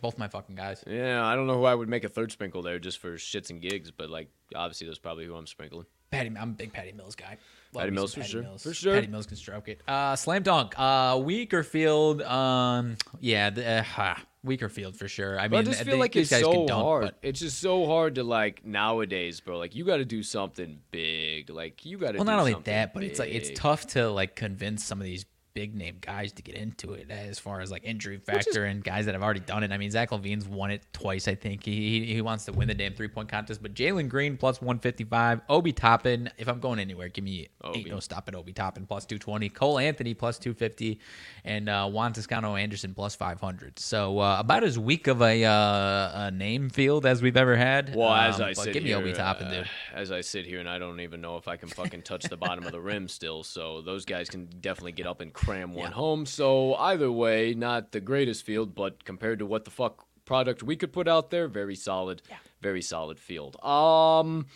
both 0.00 0.18
my 0.18 0.28
fucking 0.28 0.54
guys. 0.54 0.84
Yeah, 0.86 1.24
I 1.24 1.34
don't 1.34 1.46
know 1.46 1.56
who 1.56 1.64
I 1.64 1.74
would 1.74 1.88
make 1.88 2.04
a 2.04 2.08
third 2.08 2.32
sprinkle 2.32 2.62
there 2.62 2.78
just 2.78 2.98
for 2.98 3.14
shits 3.16 3.50
and 3.50 3.60
gigs, 3.60 3.90
but 3.90 4.10
like 4.10 4.28
obviously 4.54 4.86
that's 4.86 4.98
probably 4.98 5.24
who 5.26 5.34
I'm 5.34 5.46
sprinkling. 5.46 5.86
Patty, 6.10 6.28
I'm 6.38 6.50
a 6.50 6.52
big 6.52 6.72
Patty 6.72 6.92
Mills 6.92 7.16
guy. 7.16 7.36
Love 7.76 7.82
Patty 7.84 7.94
Mills 7.94 8.12
some 8.12 8.22
for 8.22 8.28
sure. 8.28 8.42
Mills. 8.42 8.62
For 8.62 8.74
sure. 8.74 8.94
Patty 8.94 9.06
Mills 9.06 9.26
can 9.26 9.36
stroke 9.36 9.68
it. 9.68 9.82
Uh, 9.86 10.16
slam 10.16 10.42
dunk. 10.42 10.74
Uh, 10.78 11.20
weaker 11.22 11.62
field. 11.62 12.22
Um, 12.22 12.96
yeah, 13.20 13.50
the, 13.50 13.66
uh, 13.68 13.82
ha, 13.82 14.22
weaker 14.42 14.68
field 14.68 14.96
for 14.96 15.08
sure. 15.08 15.38
I 15.38 15.48
But 15.48 15.56
I 15.56 15.58
mean, 15.60 15.66
just 15.72 15.84
they- 15.84 15.90
feel 15.90 15.98
like 16.00 16.16
it's 16.16 16.30
so 16.30 16.66
dunk, 16.66 16.70
hard. 16.70 17.02
but- 17.04 17.18
It's 17.22 17.40
just 17.40 17.58
so 17.58 17.86
hard 17.86 18.14
to 18.16 18.24
like 18.24 18.64
nowadays, 18.64 19.40
bro. 19.40 19.58
Like 19.58 19.74
you 19.74 19.84
got 19.84 19.98
to 19.98 20.04
do 20.04 20.22
something 20.22 20.80
big. 20.90 21.50
Like 21.50 21.84
you 21.84 21.98
got 21.98 22.12
to. 22.12 22.18
Well, 22.18 22.24
do 22.24 22.30
not 22.30 22.38
only 22.40 22.52
something 22.52 22.72
that, 22.72 22.94
but 22.94 23.02
it's 23.04 23.18
like 23.18 23.30
it's 23.30 23.50
tough 23.58 23.86
to 23.88 24.08
like 24.10 24.34
convince 24.36 24.84
some 24.84 24.98
of 25.00 25.04
these 25.04 25.24
big 25.56 25.74
name 25.74 25.96
guys 26.02 26.32
to 26.34 26.42
get 26.42 26.54
into 26.54 26.92
it 26.92 27.10
as 27.10 27.38
far 27.38 27.62
as 27.62 27.70
like 27.70 27.82
injury 27.82 28.16
is- 28.16 28.22
factor 28.22 28.66
and 28.66 28.84
guys 28.84 29.06
that 29.06 29.14
have 29.14 29.22
already 29.22 29.40
done 29.40 29.62
it. 29.62 29.72
I 29.72 29.78
mean, 29.78 29.90
Zach 29.90 30.10
LaVine's 30.10 30.46
won 30.46 30.70
it 30.70 30.82
twice. 30.92 31.26
I 31.28 31.34
think 31.34 31.64
he 31.64 31.88
he, 32.04 32.14
he 32.14 32.20
wants 32.20 32.44
to 32.44 32.52
win 32.52 32.68
the 32.68 32.74
damn 32.74 32.92
three 32.92 33.08
point 33.08 33.30
contest. 33.30 33.62
But 33.62 33.72
Jalen 33.72 34.10
Green 34.10 34.36
plus 34.36 34.60
one 34.60 34.78
fifty 34.78 35.04
five. 35.04 35.40
Obi 35.48 35.72
Toppin. 35.72 36.28
If 36.36 36.46
I'm 36.48 36.60
going 36.60 36.78
anywhere, 36.78 37.08
give 37.08 37.24
me 37.24 37.48
Obi. 37.64 37.78
ain't 37.78 37.88
no 37.88 38.00
stopping 38.00 38.34
Obi 38.36 38.52
Toppin 38.52 38.84
plus 38.86 39.06
two 39.06 39.18
twenty. 39.18 39.48
Cole 39.48 39.78
Anthony 39.78 40.12
plus 40.12 40.38
two 40.38 40.52
fifty, 40.52 41.00
and 41.44 41.70
uh, 41.70 41.88
Juan 41.88 42.12
Toscano 42.12 42.54
Anderson 42.56 42.92
plus 42.92 43.16
five 43.16 43.40
hundred. 43.40 43.78
So 43.78 44.18
uh, 44.18 44.36
about 44.38 44.62
as 44.62 44.78
weak 44.78 45.06
of 45.06 45.22
a, 45.22 45.42
uh, 45.44 46.26
a 46.26 46.30
name 46.30 46.68
field 46.68 47.06
as 47.06 47.22
we've 47.22 47.36
ever 47.38 47.56
had. 47.56 47.94
Well, 47.96 48.12
as 48.12 48.36
Um, 48.40 48.42
I 48.48 48.48
but 48.50 48.56
sit 48.64 48.74
give 48.74 48.82
me 48.82 48.90
here, 48.90 48.98
Obi 48.98 49.14
Toppin, 49.14 49.46
uh, 49.46 49.50
dude. 49.50 49.68
as 49.94 50.12
I 50.12 50.20
sit 50.20 50.44
here, 50.44 50.60
and 50.60 50.68
I 50.68 50.78
don't 50.78 51.00
even 51.00 51.22
know 51.22 51.38
if 51.38 51.48
I 51.48 51.56
can 51.56 51.70
fucking 51.70 52.02
touch 52.02 52.24
the 52.24 52.36
bottom 52.36 52.66
of 52.66 52.72
the 52.72 52.80
rim 52.80 53.08
still. 53.08 53.42
So 53.42 53.80
those 53.80 54.04
guys 54.04 54.28
can 54.28 54.46
definitely 54.60 54.92
get 54.92 55.06
up 55.06 55.20
and 55.22 55.32
cram 55.46 55.72
one 55.74 55.84
Yeah. 55.90 55.94
home. 55.94 56.26
So 56.26 56.74
either 56.74 57.10
way, 57.10 57.54
not 57.54 57.92
the 57.92 58.00
greatest 58.00 58.44
field, 58.44 58.74
but 58.74 59.04
compared 59.04 59.38
to 59.38 59.46
what 59.46 59.64
the 59.64 59.70
fuck 59.70 60.04
product 60.24 60.62
we 60.62 60.76
could 60.76 60.92
put 60.92 61.06
out 61.08 61.30
there, 61.30 61.48
very 61.48 61.76
solid, 61.76 62.20
very 62.60 62.82
solid 62.82 63.18
field. 63.18 63.56
Um. 63.64 64.46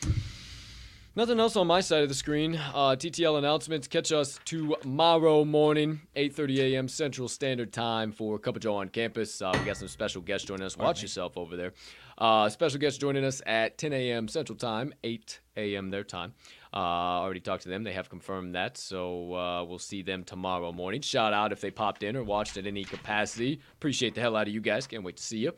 Nothing 1.17 1.41
else 1.41 1.57
on 1.57 1.67
my 1.67 1.81
side 1.81 2.05
of 2.05 2.09
the 2.09 2.15
screen. 2.15 2.55
Uh, 2.55 2.95
TTL 2.97 3.37
announcements. 3.37 3.89
Catch 3.89 4.13
us 4.13 4.39
tomorrow 4.45 5.45
morning, 5.45 6.03
8:30 6.15 6.59
a.m. 6.61 6.87
Central 6.89 7.27
Standard 7.27 7.73
Time 7.73 8.13
for 8.13 8.39
Cup 8.39 8.55
of 8.55 8.63
Joe 8.63 8.77
on 8.77 8.89
campus. 8.89 9.43
Uh, 9.43 9.51
we 9.59 9.65
got 9.67 9.77
some 9.77 9.89
special 9.89 10.23
guests 10.23 10.47
joining 10.47 10.65
us. 10.65 10.77
Watch 10.77 11.03
yourself 11.03 11.37
over 11.37 11.57
there. 11.57 11.73
Uh, 12.17 12.49
special 12.49 12.79
guests 12.79 12.97
joining 12.99 13.25
us 13.25 13.43
at 13.45 13.77
10 13.77 13.93
a.m. 13.93 14.29
Central 14.29 14.57
Time, 14.57 14.95
8 15.03 15.41
a.m. 15.57 15.91
their 15.91 16.05
time. 16.05 16.33
Uh, 16.73 16.77
already 16.77 17.41
talked 17.41 17.65
to 17.65 17.69
them. 17.69 17.83
They 17.83 17.93
have 17.93 18.09
confirmed 18.09 18.55
that, 18.55 18.79
so 18.79 19.35
uh, 19.35 19.65
we'll 19.65 19.79
see 19.79 20.03
them 20.03 20.23
tomorrow 20.23 20.73
morning. 20.73 21.01
Shout 21.01 21.33
out 21.33 21.51
if 21.51 21.61
they 21.61 21.71
popped 21.71 22.05
in 22.05 22.17
or 22.17 22.23
watched 22.23 22.57
at 22.57 22.67
any 22.67 22.85
capacity. 22.85 23.61
Appreciate 23.75 24.15
the 24.15 24.21
hell 24.21 24.37
out 24.37 24.47
of 24.47 24.55
you 24.55 24.61
guys. 24.61 24.87
Can't 24.87 25.03
wait 25.03 25.17
to 25.17 25.23
see 25.23 25.39
you. 25.39 25.53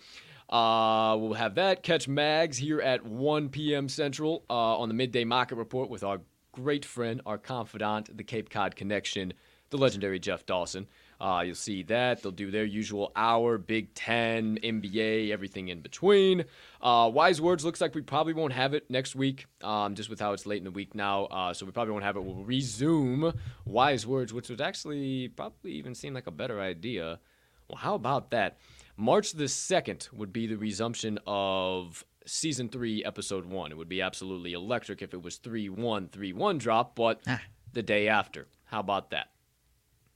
Uh, 0.48 1.16
we'll 1.18 1.34
have 1.34 1.54
that. 1.56 1.82
Catch 1.82 2.08
Mags 2.08 2.56
here 2.56 2.80
at 2.80 3.04
1 3.04 3.50
p.m. 3.50 3.88
Central 3.88 4.44
uh, 4.48 4.78
on 4.78 4.88
the 4.88 4.94
Midday 4.94 5.24
Market 5.24 5.56
Report 5.56 5.90
with 5.90 6.02
our 6.02 6.20
great 6.52 6.84
friend, 6.84 7.20
our 7.26 7.38
confidant, 7.38 8.14
the 8.16 8.24
Cape 8.24 8.50
Cod 8.50 8.76
connection, 8.76 9.32
the 9.70 9.78
legendary 9.78 10.18
Jeff 10.18 10.44
Dawson. 10.46 10.86
Uh, 11.22 11.42
you'll 11.46 11.54
see 11.54 11.84
that. 11.84 12.20
They'll 12.20 12.32
do 12.32 12.50
their 12.50 12.64
usual 12.64 13.12
hour, 13.14 13.56
Big 13.56 13.94
Ten, 13.94 14.58
NBA, 14.60 15.30
everything 15.30 15.68
in 15.68 15.80
between. 15.80 16.44
Uh, 16.80 17.08
Wise 17.14 17.40
Words 17.40 17.64
looks 17.64 17.80
like 17.80 17.94
we 17.94 18.02
probably 18.02 18.32
won't 18.32 18.52
have 18.52 18.74
it 18.74 18.90
next 18.90 19.14
week, 19.14 19.46
um, 19.62 19.94
just 19.94 20.10
with 20.10 20.18
how 20.18 20.32
it's 20.32 20.46
late 20.46 20.58
in 20.58 20.64
the 20.64 20.72
week 20.72 20.96
now. 20.96 21.26
Uh, 21.26 21.54
so 21.54 21.64
we 21.64 21.70
probably 21.70 21.92
won't 21.92 22.02
have 22.04 22.16
it. 22.16 22.24
We'll 22.24 22.42
resume 22.44 23.32
Wise 23.64 24.04
Words, 24.04 24.32
which 24.34 24.48
would 24.50 24.60
actually 24.60 25.28
probably 25.28 25.70
even 25.74 25.94
seem 25.94 26.12
like 26.12 26.26
a 26.26 26.32
better 26.32 26.60
idea. 26.60 27.20
Well, 27.68 27.78
how 27.78 27.94
about 27.94 28.32
that? 28.32 28.58
March 28.96 29.32
the 29.32 29.44
2nd 29.44 30.12
would 30.12 30.32
be 30.32 30.48
the 30.48 30.56
resumption 30.56 31.20
of 31.26 32.04
season 32.26 32.68
3, 32.68 33.04
episode 33.04 33.46
1. 33.46 33.70
It 33.70 33.76
would 33.78 33.88
be 33.88 34.02
absolutely 34.02 34.54
electric 34.54 35.02
if 35.02 35.14
it 35.14 35.22
was 35.22 35.36
3 35.36 35.68
1, 35.68 36.08
3 36.08 36.32
1 36.32 36.58
drop, 36.58 36.96
but 36.96 37.20
Ah. 37.28 37.40
the 37.72 37.82
day 37.82 38.08
after. 38.08 38.48
How 38.64 38.80
about 38.80 39.10
that? 39.10 39.28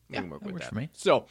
We 0.09 0.15
Yeah, 0.15 0.21
can 0.23 0.31
work 0.31 0.43
with 0.45 0.59
that. 0.59 0.69
for 0.69 0.75
me. 0.77 0.89
So 0.93 1.27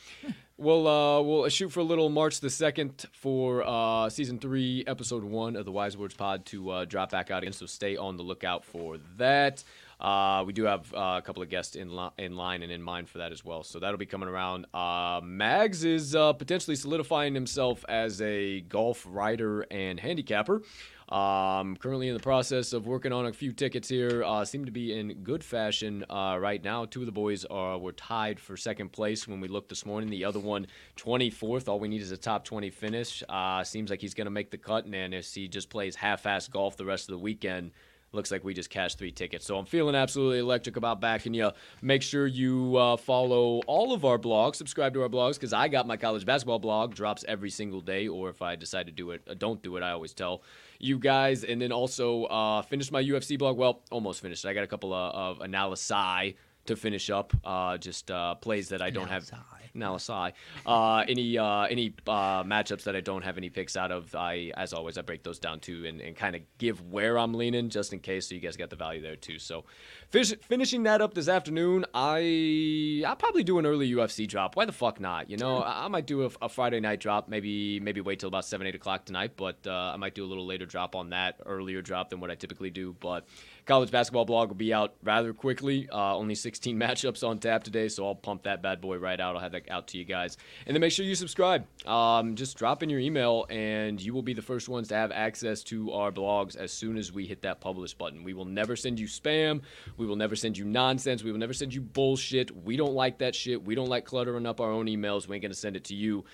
we'll 0.57 0.88
uh, 0.88 1.22
we'll 1.22 1.47
shoot 1.49 1.69
for 1.69 1.80
a 1.80 1.84
little 1.84 2.10
March 2.10 2.39
the 2.39 2.49
second 2.49 3.06
for 3.14 3.64
uh, 3.65 4.10
season 4.10 4.39
three, 4.39 4.84
episode 4.88 5.23
one 5.23 5.56
of 5.56 5.65
the 5.65 5.72
Wise 5.72 5.95
Words 5.97 6.14
Pod 6.15 6.45
to 6.47 6.69
uh, 6.72 6.85
drop 6.85 7.11
back 7.11 7.31
out 7.31 7.43
again. 7.43 7.53
So 7.53 7.65
stay 7.65 7.95
on 7.97 8.18
the 8.18 8.23
lookout 8.23 8.65
for 8.65 8.97
that. 9.18 9.64
Uh, 9.97 10.43
we 10.45 10.52
do 10.52 10.65
have 10.65 10.93
uh, 10.93 11.15
a 11.18 11.22
couple 11.22 11.41
of 11.41 11.47
guests 11.49 11.77
in 11.77 11.95
li- 11.95 12.10
in 12.18 12.35
line 12.35 12.64
and 12.64 12.72
in 12.72 12.81
mind 12.81 13.07
for 13.07 13.19
that 13.19 13.31
as 13.31 13.45
well. 13.45 13.64
So 13.64 13.80
that'll 13.80 13.97
be 13.97 14.06
coming 14.06 14.27
around. 14.27 14.65
Uh, 14.73 15.22
Mags 15.23 15.85
is 15.85 16.14
uh, 16.15 16.34
potentially 16.34 16.76
solidifying 16.76 17.34
himself 17.34 17.85
as 17.88 18.22
a 18.22 18.60
golf 18.61 19.06
writer 19.10 19.61
and 19.72 19.97
handicapper. 19.97 20.64
Um, 21.10 21.77
currently 21.77 22.07
in 22.07 22.15
the 22.15 22.19
process 22.19 22.73
of 22.73 22.88
working 22.88 23.14
on 23.14 23.27
a 23.27 23.34
few 23.34 23.52
tickets 23.52 23.88
here. 23.88 24.23
Uh, 24.23 24.44
seem 24.44 24.65
to 24.65 24.72
be 24.72 24.98
in 24.98 25.14
good 25.23 25.44
fashion 25.44 26.03
uh, 26.10 26.38
right 26.40 26.64
now. 26.64 26.86
Two 26.86 27.02
of 27.02 27.06
the 27.06 27.11
boys 27.11 27.45
are 27.45 27.77
were 27.77 27.91
tied 27.91 28.40
for 28.40 28.57
second 28.57 28.91
place 28.91 29.27
when 29.27 29.40
we 29.40 29.48
looked 29.48 29.69
this 29.69 29.86
morning. 29.86 30.10
The 30.10 30.26
other 30.26 30.40
one, 30.40 30.65
24th. 30.98 31.68
All 31.68 31.80
we 31.80 31.88
need 31.88 32.02
is 32.02 32.11
a 32.11 32.18
top 32.18 32.44
20 32.44 32.72
finish. 32.72 33.22
Uh, 33.30 33.64
seems 33.64 33.91
like 33.91 34.02
he's 34.02 34.15
going 34.15 34.26
to 34.26 34.32
make 34.32 34.49
the 34.49 34.57
cut, 34.57 34.86
and 34.86 35.14
if 35.14 35.32
he 35.32 35.48
just 35.48 35.69
plays 35.69 35.95
half-ass 35.95 36.48
golf 36.48 36.76
the 36.76 36.86
rest 36.86 37.07
of 37.07 37.14
the 37.14 37.19
weekend, 37.19 37.72
looks 38.15 38.32
like 38.32 38.44
we 38.44 38.53
just 38.53 38.69
cashed 38.69 38.98
three 38.98 39.11
tickets. 39.11 39.45
So 39.45 39.57
I'm 39.57 39.65
feeling 39.65 39.94
absolutely 39.94 40.40
electric 40.40 40.77
about 40.77 41.02
backing 41.02 41.34
you. 41.34 41.52
Make 41.82 42.02
sure 42.02 42.26
you 42.26 42.77
uh, 42.77 42.98
follow 42.98 43.60
all 43.68 43.94
of 43.94 44.06
our 44.06 44.18
blogs, 44.18 44.56
subscribe 44.56 44.94
to 44.95 45.03
our 45.03 45.10
blogs, 45.10 45.34
because 45.34 45.53
I 45.53 45.68
got 45.68 45.86
my 45.86 45.98
college 45.98 46.26
basketball 46.26 46.60
blog, 46.60 46.95
drops 46.95 47.23
every 47.27 47.49
single 47.49 47.82
day, 47.82 48.07
or 48.07 48.30
if 48.30 48.41
I 48.41 48.56
decide 48.56 48.88
to 48.88 48.91
do 48.91 49.11
it, 49.11 49.22
uh, 49.30 49.36
don't 49.36 49.61
do 49.61 49.76
it, 49.77 49.84
I 49.84 49.91
always 49.91 50.14
tell 50.14 50.41
you 50.86 50.99
guys. 50.99 51.44
And 51.44 51.62
then 51.62 51.72
also 51.72 52.26
uh, 52.26 52.62
finished 52.62 52.91
my 52.91 53.03
UFC 53.03 53.38
blog. 53.38 53.57
Well, 53.57 53.82
almost 53.91 54.22
finished. 54.22 54.45
I 54.45 54.53
got 54.53 54.64
a 54.64 54.68
couple 54.68 54.94
of, 54.94 55.40
of 55.40 55.41
analysis 55.41 56.36
to 56.66 56.76
finish 56.76 57.10
up, 57.10 57.34
uh, 57.44 57.78
just 57.78 58.10
uh, 58.10 58.36
plays 58.36 58.70
that 58.70 58.82
I 58.82 58.90
don't 58.90 59.07
have. 59.07 59.30
Analysis. 59.76 60.34
Uh, 60.65 61.03
any 61.07 61.38
uh, 61.38 61.64
any 61.64 61.93
uh, 62.07 62.43
matchups 62.43 62.84
that 62.84 62.95
I 62.95 63.02
don't 63.02 63.23
have 63.23 63.38
any 63.38 63.49
picks 63.49 63.76
out 63.76 63.91
of, 63.91 64.14
I 64.15 64.52
as 64.56 64.73
always 64.73 64.97
I 64.97 65.02
break 65.02 65.23
those 65.23 65.39
down 65.39 65.60
too 65.60 65.85
and, 65.85 66.02
and 66.02 66.15
kind 66.15 66.35
of 66.35 66.41
give 66.57 66.81
where 66.91 67.18
I'm 67.18 67.34
leaning 67.34 67.69
just 67.69 67.93
in 67.93 67.99
case, 67.99 68.30
so 68.30 68.35
you 68.35 68.41
guys 68.41 68.57
got 68.57 68.69
the 68.69 68.76
value 68.76 69.02
there 69.02 69.15
too. 69.15 69.39
So, 69.39 69.65
finish, 70.10 70.34
finishing 70.43 70.84
that 70.84 71.02
up 71.02 71.14
this 71.14 71.27
afternoon, 71.27 71.85
I 71.93 73.03
I'll 73.06 73.15
probably 73.15 73.43
do 73.43 73.60
an 73.60 73.65
early 73.65 73.91
UFC 73.91 74.27
drop. 74.27 74.56
Why 74.56 74.65
the 74.65 74.72
fuck 74.72 74.99
not? 74.99 75.30
You 75.30 75.38
know, 75.38 75.57
I, 75.57 75.85
I 75.85 75.88
might 75.88 76.07
do 76.07 76.26
a, 76.26 76.30
a 76.41 76.49
Friday 76.49 76.80
night 76.80 76.99
drop. 76.99 77.27
Maybe 77.27 77.80
maybe 77.80 78.02
wait 78.02 78.19
till 78.19 78.30
about 78.30 78.45
seven 78.45 78.68
eight 78.68 78.76
o'clock 78.76 79.06
tonight, 79.06 79.34
but 79.35 79.57
uh, 79.68 79.91
I 79.93 79.97
might 79.97 80.15
do 80.15 80.23
a 80.23 80.27
little 80.27 80.45
later 80.45 80.65
drop 80.65 80.95
on 80.95 81.10
that 81.10 81.39
earlier 81.45 81.81
drop 81.81 82.10
than 82.10 82.19
what 82.19 82.31
I 82.31 82.35
typically 82.35 82.69
do. 82.69 82.95
But 82.99 83.27
college 83.66 83.92
basketball 83.92 84.26
blog 84.26 84.50
will 84.50 84.56
be 84.56 84.74
out 84.74 84.94
rather 85.04 85.34
quickly. 85.34 85.90
Uh, 85.92 86.16
only 86.16 86.36
16 86.36 86.78
matchups 86.80 87.28
on 87.28 87.40
tap 87.40 87.64
today, 87.64 87.88
so 87.88 88.06
I'll 88.06 88.16
pump 88.16 88.44
that 88.44 88.62
bad 88.62 88.82
boy 88.82 88.98
right 88.98 89.20
out. 89.20 89.36
I'll 89.36 89.42
have 89.42 89.54
that 89.54 89.70
out 89.70 89.88
to 89.88 89.98
you 89.98 90.06
guys. 90.06 90.38
And 90.66 90.76
then 90.76 90.82
make 90.82 90.92
sure 90.92 91.06
you 91.06 91.16
subscribe. 91.16 91.66
Um, 91.88 92.36
just 92.36 92.58
drop 92.58 92.84
in 92.84 92.90
your 92.90 93.00
email, 93.00 93.46
and 93.50 94.02
you 94.02 94.14
will 94.14 94.22
be 94.22 94.34
the 94.34 94.42
first 94.42 94.70
ones 94.70 94.88
to 94.90 94.96
have 94.96 95.12
access 95.12 95.64
to 95.64 95.92
our 95.92 96.12
blogs 96.12 96.56
as 96.56 96.72
soon 96.72 96.98
as 96.98 97.12
we 97.12 97.26
hit 97.26 97.42
that 97.42 97.60
publish 97.60 97.94
button. 97.94 98.24
We 98.24 98.34
will 98.34 98.46
never 98.46 98.76
send 98.76 99.00
you 99.00 99.08
spam. 99.08 99.62
We 99.98 100.06
will 100.06 100.16
never 100.16 100.36
send 100.36 100.58
you 100.58 100.66
nonsense. 100.66 101.24
We 101.24 101.32
will 101.32 101.40
never 101.40 101.54
send 101.54 101.74
you 101.74 101.82
bullshit. 101.82 102.56
We 102.64 102.78
don't 102.78 102.94
like 102.94 103.20
that 103.20 103.36
shit. 103.36 103.64
We 103.64 103.76
don't 103.76 103.90
like 103.90 104.06
cluttering 104.06 104.46
up 104.46 104.62
our 104.62 104.72
own 104.72 104.86
emails. 104.86 105.28
We 105.28 105.36
ain't 105.36 105.42
going 105.42 105.52
to 105.52 105.58
send 105.58 105.76
it 105.76 105.86
to 105.86 105.96
you 105.96 106.26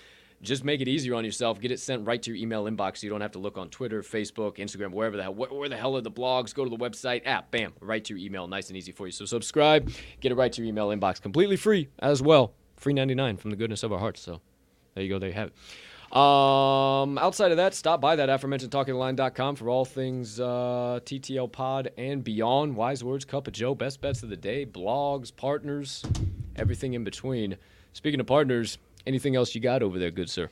just 0.42 0.64
make 0.64 0.80
it 0.80 0.88
easier 0.88 1.14
on 1.14 1.24
yourself. 1.24 1.60
Get 1.60 1.70
it 1.70 1.80
sent 1.80 2.06
right 2.06 2.20
to 2.22 2.30
your 2.30 2.36
email 2.36 2.64
inbox 2.64 2.98
so 2.98 3.06
you 3.06 3.10
don't 3.10 3.20
have 3.20 3.32
to 3.32 3.38
look 3.38 3.56
on 3.56 3.68
Twitter, 3.70 4.02
Facebook, 4.02 4.58
Instagram, 4.58 4.92
wherever 4.92 5.16
the 5.16 5.22
hell. 5.22 5.34
Where, 5.34 5.68
the 5.68 5.76
hell 5.76 5.96
are 5.96 6.00
the 6.00 6.10
blogs? 6.10 6.54
Go 6.54 6.64
to 6.64 6.70
the 6.70 6.76
website, 6.76 7.22
app, 7.24 7.50
bam, 7.50 7.72
right 7.80 8.04
to 8.04 8.16
your 8.16 8.24
email. 8.24 8.46
Nice 8.46 8.68
and 8.68 8.76
easy 8.76 8.92
for 8.92 9.06
you. 9.06 9.12
So 9.12 9.24
subscribe, 9.24 9.90
get 10.20 10.32
it 10.32 10.34
right 10.34 10.52
to 10.52 10.62
your 10.62 10.68
email 10.68 10.88
inbox, 10.88 11.22
completely 11.22 11.56
free 11.56 11.88
as 12.00 12.20
well. 12.20 12.54
Free 12.76 12.92
99 12.92 13.36
from 13.36 13.50
the 13.50 13.56
goodness 13.56 13.82
of 13.82 13.92
our 13.92 13.98
hearts. 13.98 14.20
So 14.20 14.40
there 14.94 15.04
you 15.04 15.10
go. 15.10 15.18
There 15.18 15.28
you 15.28 15.34
have 15.34 15.48
it. 15.48 15.54
Um, 16.16 17.16
outside 17.16 17.52
of 17.52 17.56
that, 17.56 17.72
stop 17.74 18.02
by 18.02 18.16
that 18.16 18.28
aforementioned 18.28 18.70
talkingline.com 18.70 19.56
for 19.56 19.70
all 19.70 19.86
things 19.86 20.38
uh, 20.38 21.00
TTL 21.04 21.50
pod 21.50 21.90
and 21.96 22.22
beyond. 22.22 22.76
Wise 22.76 23.02
words, 23.02 23.24
cup 23.24 23.46
of 23.46 23.54
Joe, 23.54 23.74
best 23.74 24.02
bets 24.02 24.22
of 24.22 24.28
the 24.28 24.36
day, 24.36 24.66
blogs, 24.66 25.34
partners, 25.34 26.04
everything 26.54 26.92
in 26.92 27.02
between. 27.02 27.56
Speaking 27.94 28.20
of 28.20 28.26
partners, 28.26 28.76
anything 29.06 29.36
else 29.36 29.54
you 29.54 29.60
got 29.60 29.82
over 29.82 29.98
there, 29.98 30.10
good 30.10 30.30
sir? 30.30 30.48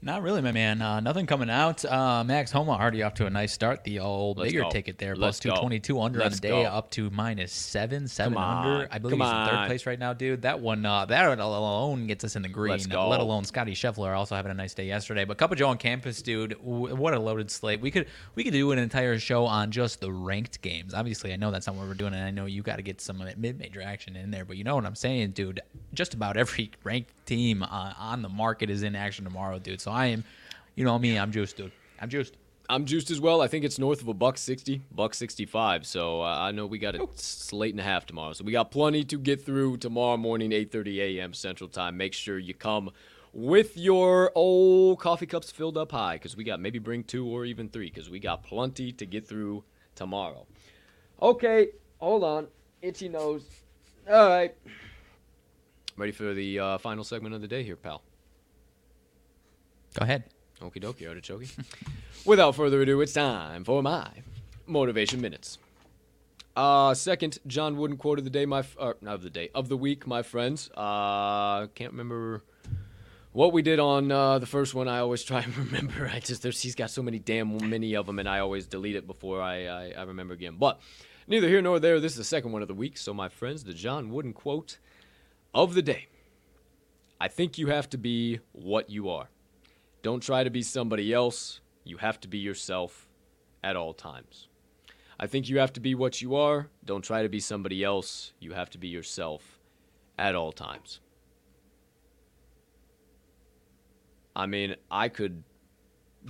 Not 0.00 0.22
really, 0.22 0.40
my 0.42 0.52
man. 0.52 0.80
Uh, 0.80 1.00
nothing 1.00 1.26
coming 1.26 1.50
out. 1.50 1.84
Uh, 1.84 2.22
Max 2.22 2.52
Homa 2.52 2.70
already 2.70 3.02
off 3.02 3.14
to 3.14 3.26
a 3.26 3.30
nice 3.30 3.52
start. 3.52 3.82
The 3.82 3.98
old 3.98 4.38
Let's 4.38 4.52
bigger 4.52 4.62
go. 4.62 4.70
ticket 4.70 4.96
there, 4.96 5.16
Let's 5.16 5.40
plus 5.40 5.56
go. 5.56 5.60
222 5.62 6.00
under 6.00 6.18
Let's 6.20 6.36
on 6.36 6.36
the 6.36 6.40
day, 6.40 6.62
go. 6.62 6.68
up 6.68 6.88
to 6.92 7.10
minus 7.10 7.50
seven, 7.50 8.06
seven 8.06 8.34
Come 8.34 8.42
under. 8.44 8.82
on. 8.84 8.88
I 8.92 8.98
believe 9.00 9.18
Come 9.18 9.26
he's 9.26 9.48
in 9.50 9.56
third 9.58 9.66
place 9.66 9.86
right 9.86 9.98
now, 9.98 10.12
dude. 10.12 10.42
That 10.42 10.60
one, 10.60 10.86
uh, 10.86 11.04
that 11.06 11.36
alone 11.40 12.06
gets 12.06 12.22
us 12.22 12.36
in 12.36 12.42
the 12.42 12.48
green. 12.48 12.78
Let 12.78 13.18
alone 13.18 13.44
Scottie 13.44 13.74
Scheffler 13.74 14.16
also 14.16 14.36
having 14.36 14.52
a 14.52 14.54
nice 14.54 14.72
day 14.72 14.86
yesterday. 14.86 15.24
But 15.24 15.36
Cup 15.36 15.50
of 15.50 15.58
Joe 15.58 15.66
on 15.70 15.78
campus, 15.78 16.22
dude. 16.22 16.50
w- 16.64 16.94
What 16.94 17.12
a 17.14 17.18
loaded 17.18 17.50
slate. 17.50 17.80
We 17.80 17.90
could 17.90 18.06
we 18.36 18.44
could 18.44 18.52
do 18.52 18.70
an 18.70 18.78
entire 18.78 19.18
show 19.18 19.46
on 19.46 19.72
just 19.72 20.00
the 20.00 20.12
ranked 20.12 20.62
games. 20.62 20.94
Obviously, 20.94 21.32
I 21.32 21.36
know 21.36 21.50
that's 21.50 21.66
not 21.66 21.74
what 21.74 21.88
we're 21.88 21.94
doing, 21.94 22.14
and 22.14 22.22
I 22.22 22.30
know 22.30 22.46
you 22.46 22.62
got 22.62 22.76
to 22.76 22.82
get 22.82 23.00
some 23.00 23.18
mid-major 23.36 23.82
action 23.82 24.14
in 24.14 24.30
there. 24.30 24.44
But 24.44 24.58
you 24.58 24.62
know 24.62 24.76
what 24.76 24.86
I'm 24.86 24.94
saying, 24.94 25.32
dude. 25.32 25.58
Just 25.92 26.14
about 26.14 26.36
every 26.36 26.70
ranked 26.84 27.10
team 27.28 27.62
uh, 27.62 27.92
on 27.98 28.22
the 28.22 28.28
market 28.28 28.70
is 28.70 28.82
in 28.82 28.96
action 28.96 29.24
tomorrow, 29.24 29.58
dude. 29.58 29.80
So 29.80 29.90
I 29.92 30.06
am. 30.06 30.24
You 30.74 30.84
know 30.84 30.98
me, 30.98 31.18
I'm 31.18 31.32
juiced, 31.32 31.56
dude. 31.56 31.72
I'm 32.00 32.08
juiced. 32.08 32.36
I'm 32.70 32.84
juiced 32.84 33.10
as 33.10 33.20
well. 33.20 33.40
I 33.40 33.48
think 33.48 33.64
it's 33.64 33.78
north 33.78 34.02
of 34.02 34.08
a 34.08 34.14
buck 34.14 34.38
sixty, 34.38 34.82
buck 34.92 35.14
sixty-five. 35.14 35.86
So 35.86 36.22
uh, 36.22 36.36
I 36.38 36.52
know 36.52 36.66
we 36.66 36.78
got 36.78 36.94
a 36.94 37.08
slate 37.14 37.72
and 37.72 37.80
a 37.80 37.84
half 37.84 38.06
tomorrow. 38.06 38.32
So 38.32 38.44
we 38.44 38.52
got 38.52 38.70
plenty 38.70 39.04
to 39.04 39.18
get 39.18 39.44
through 39.44 39.78
tomorrow 39.78 40.16
morning, 40.16 40.50
8:30 40.50 40.98
a.m. 40.98 41.34
Central 41.34 41.68
Time. 41.68 41.96
Make 41.96 42.12
sure 42.12 42.38
you 42.38 42.54
come 42.54 42.90
with 43.32 43.76
your 43.76 44.32
old 44.34 44.98
coffee 45.00 45.26
cups 45.26 45.50
filled 45.50 45.76
up 45.76 45.92
high, 45.92 46.16
because 46.16 46.36
we 46.36 46.44
got 46.44 46.60
maybe 46.60 46.78
bring 46.78 47.04
two 47.04 47.26
or 47.26 47.44
even 47.44 47.68
three, 47.68 47.88
because 47.90 48.10
we 48.10 48.18
got 48.18 48.42
plenty 48.42 48.92
to 48.92 49.06
get 49.06 49.26
through 49.26 49.64
tomorrow. 49.94 50.46
Okay, 51.20 51.68
hold 51.98 52.22
on, 52.22 52.46
itchy 52.82 53.08
nose. 53.08 53.44
All 54.10 54.28
right, 54.28 54.54
ready 55.98 56.12
for 56.12 56.32
the 56.32 56.58
uh, 56.58 56.78
final 56.78 57.04
segment 57.04 57.34
of 57.34 57.40
the 57.40 57.48
day 57.48 57.62
here, 57.62 57.76
pal. 57.76 58.02
Go 59.98 60.04
ahead. 60.04 60.24
Okie 60.60 60.82
dokie, 60.82 61.08
artichoke. 61.08 61.44
Without 62.24 62.54
further 62.54 62.80
ado, 62.82 63.00
it's 63.00 63.12
time 63.12 63.64
for 63.64 63.82
my 63.82 64.08
motivation 64.66 65.20
minutes. 65.20 65.58
Uh, 66.56 66.94
second 66.94 67.38
John 67.46 67.76
Wooden 67.76 67.96
quote 67.96 68.18
of 68.18 68.24
the 68.24 68.30
day, 68.30 68.46
my 68.46 68.60
f- 68.60 68.76
uh, 68.78 68.94
not 69.00 69.14
of 69.16 69.22
the 69.22 69.30
day 69.30 69.50
of 69.54 69.68
the 69.68 69.76
week, 69.76 70.06
my 70.06 70.22
friends. 70.22 70.70
Uh, 70.76 71.66
can't 71.74 71.92
remember 71.92 72.42
what 73.32 73.52
we 73.52 73.62
did 73.62 73.78
on 73.78 74.10
uh, 74.10 74.38
the 74.40 74.46
first 74.46 74.74
one. 74.74 74.88
I 74.88 74.98
always 74.98 75.22
try 75.30 75.40
and 75.42 75.56
remember. 75.56 76.10
I 76.12 76.18
just 76.20 76.42
there's 76.42 76.60
he's 76.60 76.74
got 76.74 76.90
so 76.90 77.02
many 77.02 77.18
damn 77.18 77.68
many 77.70 77.94
of 77.94 78.06
them, 78.06 78.18
and 78.18 78.28
I 78.28 78.40
always 78.40 78.66
delete 78.66 78.96
it 78.96 79.06
before 79.06 79.40
I, 79.40 79.66
I 79.66 79.92
I 79.96 80.02
remember 80.02 80.34
again. 80.34 80.56
But 80.58 80.80
neither 81.28 81.48
here 81.48 81.62
nor 81.62 81.78
there. 81.78 82.00
This 82.00 82.12
is 82.12 82.18
the 82.18 82.24
second 82.24 82.50
one 82.52 82.62
of 82.62 82.68
the 82.68 82.74
week. 82.74 82.98
So 82.98 83.14
my 83.14 83.28
friends, 83.28 83.62
the 83.62 83.74
John 83.74 84.10
Wooden 84.10 84.32
quote 84.32 84.78
of 85.54 85.74
the 85.74 85.82
day. 85.82 86.06
I 87.20 87.28
think 87.28 87.58
you 87.58 87.68
have 87.68 87.90
to 87.90 87.98
be 87.98 88.40
what 88.52 88.90
you 88.90 89.08
are. 89.08 89.28
Don't 90.02 90.22
try 90.22 90.44
to 90.44 90.50
be 90.50 90.62
somebody 90.62 91.12
else. 91.12 91.60
You 91.84 91.96
have 91.98 92.20
to 92.20 92.28
be 92.28 92.38
yourself 92.38 93.08
at 93.64 93.76
all 93.76 93.92
times. 93.92 94.48
I 95.18 95.26
think 95.26 95.48
you 95.48 95.58
have 95.58 95.72
to 95.72 95.80
be 95.80 95.94
what 95.94 96.22
you 96.22 96.36
are. 96.36 96.68
Don't 96.84 97.02
try 97.02 97.22
to 97.22 97.28
be 97.28 97.40
somebody 97.40 97.82
else. 97.82 98.32
You 98.38 98.52
have 98.52 98.70
to 98.70 98.78
be 98.78 98.88
yourself 98.88 99.58
at 100.16 100.36
all 100.36 100.52
times. 100.52 101.00
I 104.36 104.46
mean, 104.46 104.76
I 104.90 105.08
could 105.08 105.42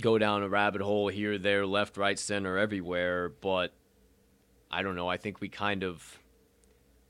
go 0.01 0.17
down 0.17 0.41
a 0.41 0.49
rabbit 0.49 0.81
hole 0.81 1.09
here, 1.09 1.37
there, 1.37 1.65
left, 1.67 1.97
right, 1.97 2.17
center, 2.17 2.57
everywhere, 2.57 3.29
but 3.29 3.73
I 4.71 4.81
don't 4.81 4.95
know. 4.95 5.07
I 5.07 5.17
think 5.17 5.41
we 5.41 5.49
kind 5.49 5.83
of 5.83 6.18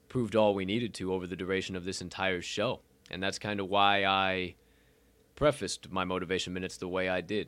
proved 0.10 0.36
all 0.36 0.54
we 0.54 0.66
needed 0.66 0.94
to 0.96 1.14
over 1.14 1.26
the 1.26 1.36
duration 1.36 1.76
of 1.76 1.86
this 1.86 2.02
entire 2.02 2.42
show. 2.42 2.82
And 3.10 3.24
that's 3.24 3.40
kind 3.40 3.60
of 3.60 3.70
why 3.70 4.06
I 4.06 4.56
prefaced 5.36 5.90
my 5.90 6.04
motivation 6.04 6.54
minutes 6.54 6.78
the 6.78 6.88
way 6.88 7.08
I 7.08 7.22
did. 7.22 7.48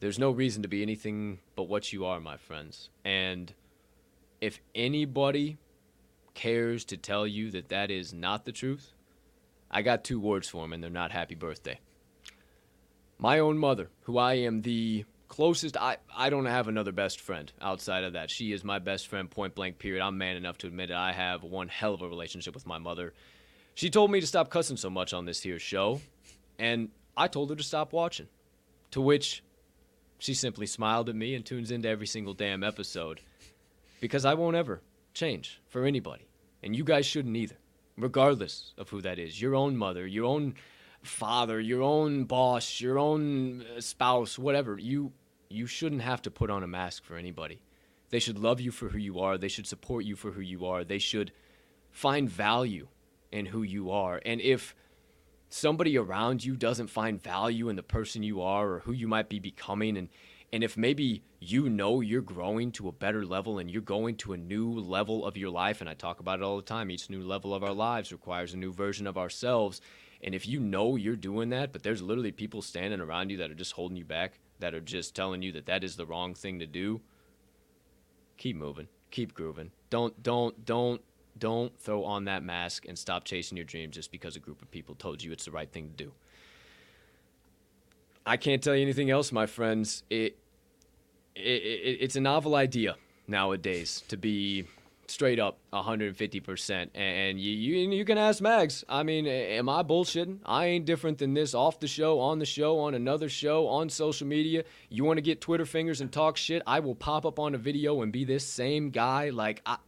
There's 0.00 0.18
no 0.18 0.30
reason 0.30 0.62
to 0.62 0.68
be 0.68 0.82
anything 0.82 1.38
but 1.56 1.64
what 1.64 1.92
you 1.92 2.04
are, 2.04 2.20
my 2.20 2.36
friends. 2.36 2.90
And 3.04 3.52
if 4.40 4.60
anybody 4.74 5.58
cares 6.34 6.84
to 6.86 6.96
tell 6.96 7.26
you 7.26 7.50
that 7.50 7.68
that 7.68 7.90
is 7.90 8.12
not 8.12 8.44
the 8.44 8.52
truth, 8.52 8.92
I 9.70 9.82
got 9.82 10.04
two 10.04 10.18
words 10.18 10.48
for 10.48 10.62
them, 10.62 10.72
and 10.72 10.82
they're 10.82 10.90
not 10.90 11.12
happy 11.12 11.34
birthday. 11.34 11.78
My 13.18 13.38
own 13.38 13.58
mother, 13.58 13.90
who 14.02 14.18
I 14.18 14.34
am 14.34 14.62
the 14.62 15.04
closest, 15.30 15.78
I, 15.78 15.96
I 16.14 16.28
don't 16.28 16.44
have 16.44 16.68
another 16.68 16.92
best 16.92 17.20
friend 17.20 17.50
outside 17.62 18.04
of 18.04 18.12
that. 18.12 18.30
She 18.30 18.52
is 18.52 18.62
my 18.62 18.78
best 18.78 19.06
friend, 19.06 19.30
point 19.30 19.54
blank, 19.54 19.78
period. 19.78 20.02
I'm 20.02 20.18
man 20.18 20.36
enough 20.36 20.58
to 20.58 20.66
admit 20.66 20.90
it. 20.90 20.96
I 20.96 21.12
have 21.12 21.42
one 21.42 21.68
hell 21.68 21.94
of 21.94 22.02
a 22.02 22.08
relationship 22.08 22.52
with 22.52 22.66
my 22.66 22.76
mother. 22.76 23.14
She 23.74 23.88
told 23.88 24.10
me 24.10 24.20
to 24.20 24.26
stop 24.26 24.50
cussing 24.50 24.76
so 24.76 24.90
much 24.90 25.14
on 25.14 25.24
this 25.24 25.42
here 25.42 25.58
show, 25.58 26.02
and 26.58 26.90
I 27.16 27.28
told 27.28 27.48
her 27.48 27.56
to 27.56 27.62
stop 27.62 27.94
watching. 27.94 28.26
To 28.90 29.00
which 29.00 29.42
she 30.18 30.34
simply 30.34 30.66
smiled 30.66 31.08
at 31.08 31.14
me 31.14 31.34
and 31.34 31.46
tunes 31.46 31.70
into 31.70 31.88
every 31.88 32.08
single 32.08 32.34
damn 32.34 32.64
episode. 32.64 33.20
Because 34.00 34.24
I 34.24 34.34
won't 34.34 34.56
ever 34.56 34.82
change 35.14 35.62
for 35.68 35.84
anybody. 35.84 36.26
And 36.62 36.74
you 36.74 36.82
guys 36.82 37.06
shouldn't 37.06 37.36
either, 37.36 37.56
regardless 37.96 38.74
of 38.76 38.88
who 38.88 39.00
that 39.02 39.18
is. 39.18 39.40
Your 39.40 39.54
own 39.54 39.76
mother, 39.76 40.06
your 40.06 40.26
own 40.26 40.54
father, 41.02 41.60
your 41.60 41.82
own 41.82 42.24
boss, 42.24 42.80
your 42.80 42.98
own 42.98 43.64
uh, 43.76 43.80
spouse, 43.80 44.38
whatever. 44.38 44.76
You 44.78 45.12
you 45.50 45.66
shouldn't 45.66 46.02
have 46.02 46.22
to 46.22 46.30
put 46.30 46.48
on 46.48 46.62
a 46.62 46.68
mask 46.68 47.04
for 47.04 47.16
anybody. 47.16 47.60
They 48.10 48.20
should 48.20 48.38
love 48.38 48.60
you 48.60 48.70
for 48.70 48.88
who 48.88 48.98
you 48.98 49.18
are. 49.20 49.36
They 49.36 49.48
should 49.48 49.66
support 49.66 50.04
you 50.04 50.16
for 50.16 50.30
who 50.30 50.40
you 50.40 50.64
are. 50.64 50.84
They 50.84 50.98
should 50.98 51.32
find 51.90 52.30
value 52.30 52.88
in 53.32 53.46
who 53.46 53.62
you 53.62 53.90
are. 53.90 54.20
And 54.24 54.40
if 54.40 54.74
somebody 55.48 55.98
around 55.98 56.44
you 56.44 56.56
doesn't 56.56 56.86
find 56.86 57.20
value 57.20 57.68
in 57.68 57.76
the 57.76 57.82
person 57.82 58.22
you 58.22 58.40
are 58.40 58.68
or 58.70 58.78
who 58.80 58.92
you 58.92 59.08
might 59.08 59.28
be 59.28 59.38
becoming 59.40 59.96
and 59.96 60.08
and 60.52 60.64
if 60.64 60.76
maybe 60.76 61.22
you 61.38 61.68
know 61.68 62.00
you're 62.00 62.22
growing 62.22 62.72
to 62.72 62.88
a 62.88 62.92
better 62.92 63.24
level 63.24 63.58
and 63.58 63.70
you're 63.70 63.82
going 63.82 64.16
to 64.16 64.32
a 64.32 64.36
new 64.36 64.72
level 64.72 65.24
of 65.24 65.36
your 65.36 65.50
life 65.50 65.80
and 65.80 65.90
I 65.90 65.94
talk 65.94 66.20
about 66.20 66.38
it 66.38 66.44
all 66.44 66.56
the 66.56 66.62
time 66.62 66.88
each 66.88 67.10
new 67.10 67.22
level 67.22 67.52
of 67.52 67.64
our 67.64 67.72
lives 67.72 68.12
requires 68.12 68.54
a 68.54 68.58
new 68.58 68.72
version 68.72 69.08
of 69.08 69.18
ourselves 69.18 69.80
and 70.22 70.36
if 70.36 70.46
you 70.46 70.60
know 70.60 70.94
you're 70.94 71.16
doing 71.16 71.50
that 71.50 71.72
but 71.72 71.82
there's 71.82 72.00
literally 72.00 72.32
people 72.32 72.62
standing 72.62 73.00
around 73.00 73.30
you 73.30 73.38
that 73.38 73.50
are 73.50 73.54
just 73.54 73.72
holding 73.72 73.96
you 73.96 74.04
back 74.04 74.38
that 74.60 74.74
are 74.74 74.80
just 74.80 75.14
telling 75.14 75.42
you 75.42 75.52
that 75.52 75.66
that 75.66 75.82
is 75.82 75.96
the 75.96 76.06
wrong 76.06 76.34
thing 76.34 76.58
to 76.58 76.66
do 76.66 77.00
keep 78.36 78.56
moving 78.56 78.88
keep 79.10 79.34
grooving 79.34 79.70
don't 79.90 80.22
don't 80.22 80.64
don't 80.64 81.02
don't 81.40 81.76
throw 81.78 82.04
on 82.04 82.24
that 82.24 82.42
mask 82.42 82.86
and 82.86 82.98
stop 82.98 83.24
chasing 83.24 83.56
your 83.56 83.64
dreams 83.64 83.94
just 83.94 84.12
because 84.12 84.36
a 84.36 84.38
group 84.38 84.62
of 84.62 84.70
people 84.70 84.94
told 84.94 85.22
you 85.22 85.32
it's 85.32 85.46
the 85.46 85.50
right 85.50 85.70
thing 85.72 85.88
to 85.88 86.04
do. 86.04 86.12
I 88.26 88.36
can't 88.36 88.62
tell 88.62 88.76
you 88.76 88.82
anything 88.82 89.10
else, 89.10 89.32
my 89.32 89.46
friends. 89.46 90.04
It, 90.10 90.36
it, 91.34 91.40
it 91.40 91.98
it's 92.00 92.16
a 92.16 92.20
novel 92.20 92.54
idea 92.54 92.96
nowadays 93.26 94.04
to 94.08 94.16
be 94.16 94.66
straight 95.10 95.38
up 95.38 95.58
150%. 95.72 96.88
And 96.94 97.40
you, 97.40 97.52
you, 97.52 97.90
you 97.90 98.04
can 98.04 98.18
ask 98.18 98.40
Mags. 98.40 98.84
I 98.88 99.02
mean, 99.02 99.26
am 99.26 99.68
I 99.68 99.82
bullshitting? 99.82 100.38
I 100.46 100.66
ain't 100.66 100.86
different 100.86 101.18
than 101.18 101.34
this 101.34 101.54
off 101.54 101.80
the 101.80 101.86
show, 101.86 102.20
on 102.20 102.38
the 102.38 102.46
show, 102.46 102.78
on 102.78 102.94
another 102.94 103.28
show, 103.28 103.66
on 103.66 103.88
social 103.88 104.26
media. 104.26 104.64
You 104.88 105.04
want 105.04 105.18
to 105.18 105.22
get 105.22 105.40
Twitter 105.40 105.66
fingers 105.66 106.00
and 106.00 106.10
talk 106.10 106.36
shit? 106.36 106.62
I 106.66 106.80
will 106.80 106.94
pop 106.94 107.26
up 107.26 107.38
on 107.38 107.54
a 107.54 107.58
video 107.58 108.02
and 108.02 108.12
be 108.12 108.24
this 108.24 108.46
same 108.46 108.90
guy. 108.90 109.30
Like, 109.30 109.62
I, 109.66 109.78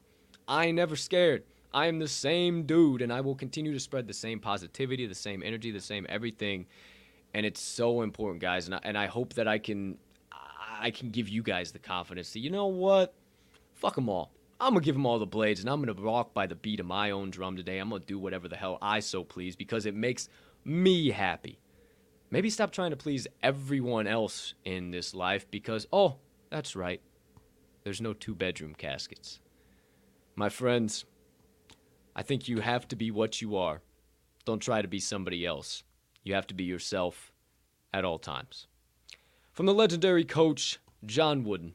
I 0.46 0.66
ain't 0.66 0.76
never 0.76 0.96
scared. 0.96 1.44
I 1.74 1.86
am 1.86 1.98
the 1.98 2.08
same 2.08 2.64
dude, 2.64 3.00
and 3.00 3.12
I 3.12 3.22
will 3.22 3.34
continue 3.34 3.72
to 3.72 3.80
spread 3.80 4.06
the 4.06 4.12
same 4.12 4.40
positivity, 4.40 5.06
the 5.06 5.14
same 5.14 5.42
energy, 5.42 5.70
the 5.70 5.80
same 5.80 6.06
everything. 6.08 6.66
And 7.32 7.46
it's 7.46 7.62
so 7.62 8.02
important, 8.02 8.42
guys. 8.42 8.66
And 8.66 8.74
I, 8.74 8.80
and 8.82 8.98
I 8.98 9.06
hope 9.06 9.34
that 9.34 9.48
I 9.48 9.58
can, 9.58 9.96
I 10.80 10.90
can 10.90 11.10
give 11.10 11.28
you 11.28 11.42
guys 11.42 11.72
the 11.72 11.78
confidence 11.78 12.32
that 12.34 12.40
you 12.40 12.50
know 12.50 12.66
what, 12.66 13.14
fuck 13.74 13.94
them 13.94 14.10
all. 14.10 14.32
I'm 14.62 14.74
gonna 14.74 14.84
give 14.84 14.94
them 14.94 15.06
all 15.06 15.18
the 15.18 15.26
blades, 15.26 15.58
and 15.58 15.68
I'm 15.68 15.80
gonna 15.82 16.00
rock 16.00 16.32
by 16.32 16.46
the 16.46 16.54
beat 16.54 16.78
of 16.78 16.86
my 16.86 17.10
own 17.10 17.30
drum 17.30 17.56
today. 17.56 17.78
I'm 17.78 17.90
gonna 17.90 18.04
do 18.04 18.16
whatever 18.16 18.46
the 18.46 18.56
hell 18.56 18.78
I 18.80 19.00
so 19.00 19.24
please 19.24 19.56
because 19.56 19.86
it 19.86 19.94
makes 19.94 20.28
me 20.64 21.10
happy. 21.10 21.58
Maybe 22.30 22.48
stop 22.48 22.70
trying 22.70 22.90
to 22.90 22.96
please 22.96 23.26
everyone 23.42 24.06
else 24.06 24.54
in 24.64 24.92
this 24.92 25.14
life 25.14 25.50
because 25.50 25.88
oh, 25.92 26.18
that's 26.48 26.76
right. 26.76 27.02
There's 27.82 28.00
no 28.00 28.12
two 28.12 28.36
bedroom 28.36 28.76
caskets. 28.78 29.40
My 30.36 30.48
friends, 30.48 31.06
I 32.14 32.22
think 32.22 32.46
you 32.46 32.60
have 32.60 32.86
to 32.86 32.94
be 32.94 33.10
what 33.10 33.42
you 33.42 33.56
are. 33.56 33.82
Don't 34.44 34.60
try 34.60 34.80
to 34.80 34.86
be 34.86 35.00
somebody 35.00 35.44
else. 35.44 35.82
You 36.22 36.34
have 36.34 36.46
to 36.46 36.54
be 36.54 36.62
yourself 36.62 37.32
at 37.92 38.04
all 38.04 38.20
times. 38.20 38.68
From 39.52 39.66
the 39.66 39.74
legendary 39.74 40.24
coach, 40.24 40.78
John 41.04 41.42
Wooden. 41.42 41.74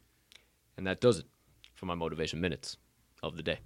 And 0.77 0.87
that 0.87 1.01
does 1.01 1.19
it 1.19 1.25
for 1.77 1.85
my 1.85 1.95
motivation 1.95 2.41
minutes 2.41 2.75
of 3.23 3.37
the 3.37 3.43
day. 3.43 3.59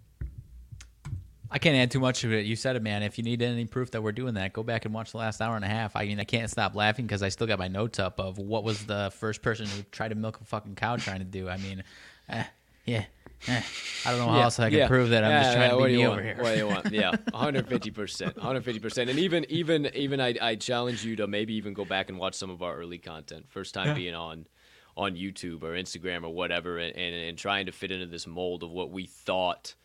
I 1.54 1.60
can't 1.60 1.76
add 1.76 1.92
too 1.92 2.00
much 2.00 2.22
to 2.22 2.32
it. 2.32 2.46
You 2.46 2.56
said 2.56 2.76
it, 2.78 2.82
man. 2.84 3.04
If 3.04 3.18
you 3.18 3.26
need 3.26 3.42
any 3.42 3.66
proof 3.66 3.92
that 3.92 4.02
we're 4.02 4.14
doing 4.14 4.36
that, 4.36 4.54
go 4.54 4.64
back 4.64 4.86
and 4.86 4.94
watch 4.94 5.12
the 5.12 5.18
last 5.18 5.42
hour 5.42 5.58
and 5.58 5.66
a 5.66 5.68
half. 5.68 5.96
I 5.98 6.06
mean, 6.06 6.18
I 6.20 6.24
can't 6.24 6.50
stop 6.50 6.76
laughing 6.76 7.06
because 7.06 7.24
I 7.24 7.30
still 7.30 7.48
got 7.48 7.60
my 7.60 7.68
notes 7.68 8.00
up 8.00 8.20
of 8.22 8.38
what 8.38 8.64
was 8.64 8.86
the 8.86 9.12
first 9.18 9.42
person 9.42 9.66
who 9.66 9.84
tried 9.92 10.10
to 10.10 10.16
milk 10.16 10.40
a 10.40 10.46
fucking 10.46 10.76
cow 10.76 10.96
trying 10.96 11.20
to 11.20 11.26
do. 11.26 11.50
I 11.50 11.58
mean, 11.58 11.84
eh, 12.30 12.44
yeah, 12.86 13.04
eh, 13.50 13.62
I 14.06 14.12
don't 14.12 14.20
know 14.20 14.28
how 14.30 14.38
Yeah, 14.38 14.44
else 14.44 14.60
I 14.62 14.70
can 14.70 14.80
yeah. 14.80 14.88
prove 14.88 15.10
that. 15.10 15.26
I'm 15.26 15.32
Yeah, 15.32 15.44
just 15.44 15.54
trying 15.54 15.72
to 15.72 15.76
what 15.78 15.88
be 15.88 15.94
me 15.94 16.00
you 16.00 16.06
over 16.08 16.24
here. 16.24 16.38
What 16.40 16.52
do 16.54 16.58
you 16.58 16.68
want? 16.68 16.90
Yeah, 16.90 17.10
150 17.32 17.92
percent, 17.92 18.38
150 18.38 18.80
percent. 18.80 19.10
And 19.10 19.20
even, 19.20 19.46
even, 19.50 19.90
even, 19.94 20.22
I, 20.22 20.36
I 20.42 20.56
challenge 20.56 21.04
you 21.04 21.18
to 21.18 21.28
maybe 21.28 21.54
even 21.56 21.74
go 21.74 21.84
back 21.84 22.08
and 22.08 22.18
watch 22.18 22.36
some 22.36 22.50
of 22.50 22.64
our 22.64 22.78
early 22.78 22.98
content. 22.98 23.48
First 23.50 23.74
time 23.74 23.94
being 23.94 24.16
on, 24.16 24.48
on 24.96 25.16
YouTube 25.16 25.64
or 25.64 25.74
Instagram 25.74 26.24
or 26.24 26.30
whatever, 26.30 26.78
and, 26.78 26.96
and, 26.96 27.16
and 27.16 27.38
trying 27.38 27.66
to 27.66 27.72
fit 27.72 27.92
into 27.92 28.06
this 28.06 28.28
mold 28.28 28.64
of 28.64 28.72
what 28.72 28.92
we 28.92 29.06
thought 29.06 29.76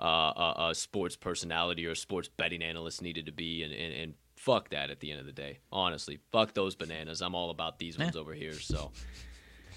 uh, 0.00 0.04
a, 0.04 0.68
a 0.70 0.74
sports 0.74 1.16
personality 1.16 1.86
or 1.86 1.92
a 1.92 1.96
sports 1.96 2.28
betting 2.28 2.62
analyst 2.62 3.02
needed 3.02 3.26
to 3.26 3.32
be, 3.32 3.62
and, 3.62 3.72
and, 3.72 3.94
and 3.94 4.14
fuck 4.36 4.70
that 4.70 4.90
at 4.90 5.00
the 5.00 5.10
end 5.10 5.20
of 5.20 5.26
the 5.26 5.32
day. 5.32 5.58
Honestly, 5.72 6.18
fuck 6.32 6.54
those 6.54 6.74
bananas. 6.74 7.22
I'm 7.22 7.34
all 7.34 7.50
about 7.50 7.78
these 7.78 7.98
ones 7.98 8.16
over 8.16 8.34
here. 8.34 8.54
So. 8.54 8.90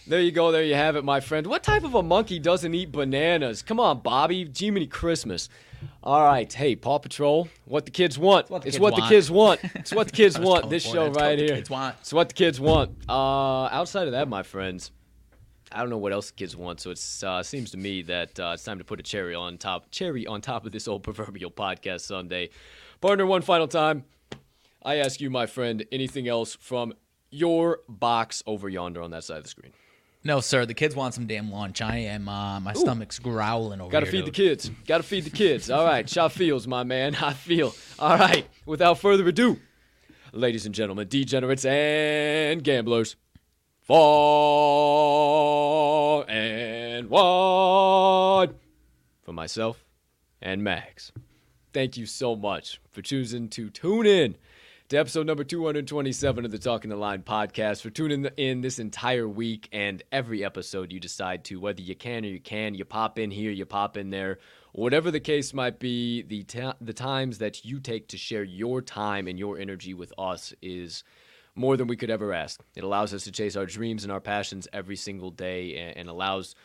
There 0.08 0.22
you 0.22 0.32
go. 0.32 0.52
There 0.52 0.64
you 0.64 0.74
have 0.76 0.96
it, 0.96 1.04
my 1.04 1.20
friend. 1.20 1.46
What 1.46 1.62
type 1.64 1.84
of 1.84 1.94
a 1.94 2.02
monkey 2.02 2.40
doesn't 2.40 2.74
eat 2.74 2.92
bananas? 2.92 3.62
Come 3.62 3.80
on, 3.80 4.00
Bobby. 4.02 4.50
Jiminy 4.56 4.88
Christmas. 4.88 5.50
All 6.04 6.24
right. 6.24 6.52
Hey, 6.52 6.76
Paw 6.76 6.98
Patrol. 6.98 7.48
What 7.66 7.86
the 7.86 7.92
kids 7.92 8.18
want. 8.18 8.50
what 8.50 8.64
the 8.64 8.70
it's 8.70 8.78
kids 8.78 8.82
what 8.82 8.96
the 8.96 9.02
want. 9.02 9.10
kids 9.12 9.32
want. 9.32 9.60
It's 9.76 9.94
what 9.94 10.08
the 10.08 10.14
kids 10.16 10.40
want. 10.40 10.70
This 10.70 10.84
show 10.84 11.06
It's 11.06 11.16
what 11.16 11.22
right 11.24 11.36
the 11.38 11.46
here. 11.46 11.56
kids 11.56 11.70
want. 11.70 11.96
It's 12.02 12.12
what 12.14 12.30
the 12.30 12.34
kids 12.34 12.60
want. 12.60 12.98
Uh, 13.08 13.66
outside 13.66 14.08
of 14.08 14.14
that, 14.14 14.28
my 14.28 14.42
friends, 14.44 14.92
I 15.72 15.82
don't 15.82 15.90
know 15.92 15.98
what 16.00 16.12
else 16.12 16.32
the 16.32 16.36
kids 16.36 16.56
want. 16.58 16.80
So 16.82 16.90
it 16.90 17.24
uh, 17.24 17.44
seems 17.44 17.70
to 17.72 17.78
me 17.78 18.02
that 18.04 18.40
uh, 18.40 18.52
it's 18.56 18.64
time 18.64 18.80
to 18.80 18.84
put 18.84 19.00
a 19.00 19.04
cherry 19.04 19.36
on 19.36 19.58
top, 19.60 19.92
cherry 19.92 20.26
on 20.26 20.42
top 20.42 20.66
of 20.66 20.72
this 20.72 20.88
old 20.88 21.04
proverbial 21.04 21.52
podcast 21.52 22.02
Sunday. 22.02 22.50
Partner, 23.00 23.28
one 23.28 23.44
final 23.44 23.68
time. 23.68 24.06
I 24.84 24.96
ask 24.96 25.22
you, 25.22 25.30
my 25.30 25.46
friend, 25.46 25.86
anything 25.92 26.28
else 26.28 26.56
from 26.60 26.94
your 27.30 27.82
box 27.88 28.42
over 28.48 28.68
yonder 28.68 29.02
on 29.04 29.12
that 29.12 29.24
side 29.24 29.38
of 29.38 29.44
the 29.44 29.50
screen? 29.50 29.72
No, 30.24 30.42
sir. 30.42 30.66
The 30.66 30.74
kids 30.74 30.96
want 30.96 31.14
some 31.14 31.28
damn 31.28 31.50
lunch. 31.52 31.82
I 31.82 31.98
am. 31.98 32.28
Uh, 32.28 32.60
my 32.60 32.74
stomach's 32.74 33.20
growling 33.20 33.80
over 33.80 33.90
here. 33.90 33.92
Gotta 33.92 34.12
here. 34.12 34.20
feed 34.22 34.26
the 34.26 34.32
kids. 34.32 34.70
Gotta 34.86 35.04
feed 35.04 35.24
the 35.24 35.30
kids. 35.30 35.70
All 35.70 35.86
right. 35.86 36.10
Shot 36.16 36.34
feels, 36.34 36.68
my 36.68 36.84
man. 36.84 37.16
I 37.16 37.32
feel. 37.34 37.74
All 37.98 38.18
right. 38.18 38.46
Without 38.66 39.00
further 39.00 39.26
ado, 39.28 39.58
ladies 40.34 40.66
and 40.66 40.76
gentlemen, 40.76 41.08
degenerates 41.08 41.64
and 41.64 42.62
gamblers, 42.64 43.16
far 43.82 44.00
and 46.30 47.10
wide, 47.10 48.54
for 49.24 49.32
myself 49.32 49.86
and 50.42 50.62
Max. 50.64 51.14
Thank 51.72 51.96
you 51.98 52.06
so 52.06 52.36
much 52.36 52.82
for 52.90 53.02
choosing 53.02 53.48
to 53.50 53.70
tune 53.70 54.06
in 54.06 54.36
to 54.90 54.98
episode 54.98 55.28
number 55.28 55.44
227 55.44 56.46
of 56.46 56.50
the 56.50 56.58
Talking 56.58 56.90
the 56.90 56.96
Line 56.96 57.22
podcast, 57.22 57.84
for 57.84 57.92
tuning 57.92 58.26
in 58.38 58.62
this 58.62 58.80
entire 58.80 59.30
week 59.30 59.70
and 59.72 60.02
every 60.12 60.44
episode 60.44 60.92
you 60.92 61.00
decide 61.00 61.44
to, 61.44 61.60
whether 61.60 61.80
you 61.80 61.94
can 61.94 62.26
or 62.26 62.30
you 62.30 62.40
can, 62.40 62.74
you 62.74 62.84
pop 62.86 63.20
in 63.20 63.30
here, 63.30 63.52
you 63.52 63.68
pop 63.68 63.98
in 63.98 64.10
there, 64.10 64.40
whatever 64.72 65.12
the 65.12 65.20
case 65.20 65.54
might 65.54 65.78
be, 65.78 66.24
the, 66.24 66.44
the 66.82 66.94
times 66.94 67.38
that 67.38 67.64
you 67.64 67.80
take 67.80 68.08
to 68.08 68.18
share 68.18 68.44
your 68.44 68.82
time 68.82 69.28
and 69.28 69.38
your 69.38 69.60
energy 69.60 69.94
with 69.94 70.12
us 70.18 70.56
is 70.60 71.04
more 71.54 71.78
than 71.78 71.86
we 71.86 71.96
could 71.96 72.10
ever 72.10 72.34
ask. 72.34 72.60
It 72.76 72.84
allows 72.84 73.14
us 73.14 73.26
to 73.26 73.32
chase 73.32 73.56
our 73.56 73.68
dreams 73.68 74.04
and 74.04 74.12
our 74.12 74.22
passions 74.22 74.68
every 74.74 74.96
single 74.96 75.30
day 75.30 75.78
and, 75.78 75.98
and 75.98 76.10
allows 76.10 76.56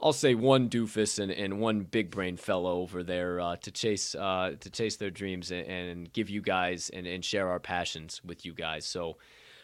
I'll 0.00 0.12
say 0.12 0.34
one 0.34 0.68
doofus 0.68 1.18
and, 1.18 1.32
and 1.32 1.58
one 1.58 1.80
big 1.80 2.10
brain 2.10 2.36
fellow 2.36 2.80
over 2.80 3.02
there 3.02 3.40
uh, 3.40 3.56
to 3.56 3.70
chase 3.70 4.14
uh, 4.14 4.54
to 4.60 4.70
chase 4.70 4.96
their 4.96 5.10
dreams 5.10 5.50
and, 5.50 5.66
and 5.66 6.12
give 6.12 6.30
you 6.30 6.40
guys 6.40 6.88
and, 6.90 7.06
and 7.06 7.24
share 7.24 7.48
our 7.48 7.58
passions 7.58 8.20
with 8.24 8.44
you 8.46 8.54
guys. 8.54 8.86
So 8.86 9.16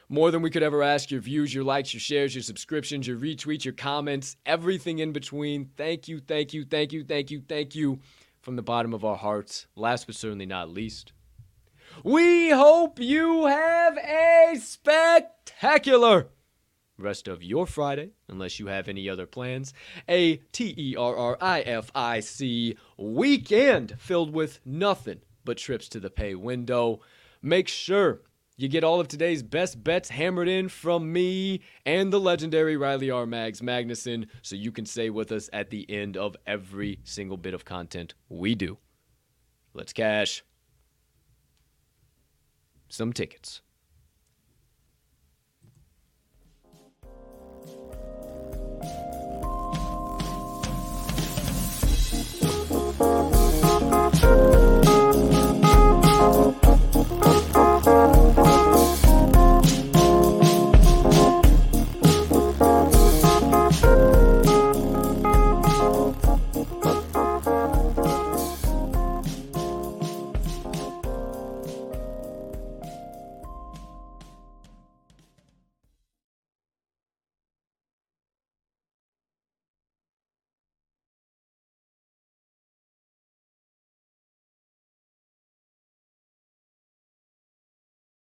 more 0.09 0.31
than 0.31 0.43
we 0.43 0.51
could 0.51 0.63
ever 0.63 0.83
ask. 0.83 1.11
Your 1.11 1.21
views, 1.21 1.55
your 1.55 1.65
likes, 1.65 1.95
your 1.95 2.01
shares, 2.01 2.35
your 2.35 2.43
subscriptions, 2.43 3.07
your 3.07 3.17
retweets, 3.19 3.65
your 3.65 3.75
comments, 3.75 4.37
everything 4.45 4.99
in 4.99 5.13
between. 5.13 5.71
Thank 5.77 6.09
you, 6.09 6.21
thank 6.21 6.53
you, 6.53 6.65
thank 6.65 6.93
you, 6.93 7.05
thank 7.05 7.31
you, 7.31 7.43
thank 7.49 7.75
you 7.75 8.01
from 8.41 8.57
the 8.57 8.63
bottom 8.63 8.93
of 8.93 9.05
our 9.05 9.17
hearts. 9.17 9.67
Last 9.77 10.07
but 10.07 10.17
certainly 10.17 10.47
not 10.47 10.69
least, 10.69 11.13
we 12.03 12.51
hope 12.51 12.99
you 12.99 13.47
have 13.47 13.97
a 13.99 14.57
spectacular 14.61 16.29
rest 16.99 17.29
of 17.29 17.43
your 17.43 17.67
Friday, 17.67 18.11
unless 18.29 18.59
you 18.59 18.67
have 18.67 18.89
any 18.89 19.09
other 19.09 19.27
plans. 19.27 19.73
A 20.09 20.37
T 20.53 20.75
E 20.77 20.97
R 20.97 21.17
R 21.17 21.39
I 21.41 21.61
F 21.63 21.91
I 21.95 22.21
C 22.21 22.77
weekend 22.97 23.97
filled 23.99 24.33
with 24.33 24.61
nothing 24.65 25.21
but 25.45 25.59
trips 25.59 25.89
to 25.91 26.01
the 26.01 26.11
pay 26.11 26.35
window. 26.35 27.01
Make 27.43 27.69
sure 27.69 28.23
you 28.57 28.69
get 28.69 28.85
all 28.85 29.01
of 29.01 29.09
today's 29.09 29.43
best 29.43 29.83
bets 29.83 30.09
hammered 30.09 30.49
in 30.49 30.69
from 30.69 31.13
me 31.13 31.61
and 31.85 32.13
the 32.13 32.21
legendary 32.21 32.77
Riley 32.77 33.11
R. 33.11 33.27
Mags 33.27 33.61
Magnuson 33.61 34.29
so 34.43 34.55
you 34.55 34.71
can 34.71 34.87
stay 34.87 35.11
with 35.11 35.33
us 35.33 35.51
at 35.53 35.71
the 35.71 35.91
end 35.91 36.17
of 36.17 36.37
every 36.47 37.01
single 37.03 37.37
bit 37.37 37.53
of 37.53 37.65
content 37.65 38.15
we 38.29 38.55
do. 38.55 38.79
Let's 39.75 39.93
cash 39.93 40.45
some 42.89 43.13
tickets. 43.13 43.61
Bye. 54.25 54.54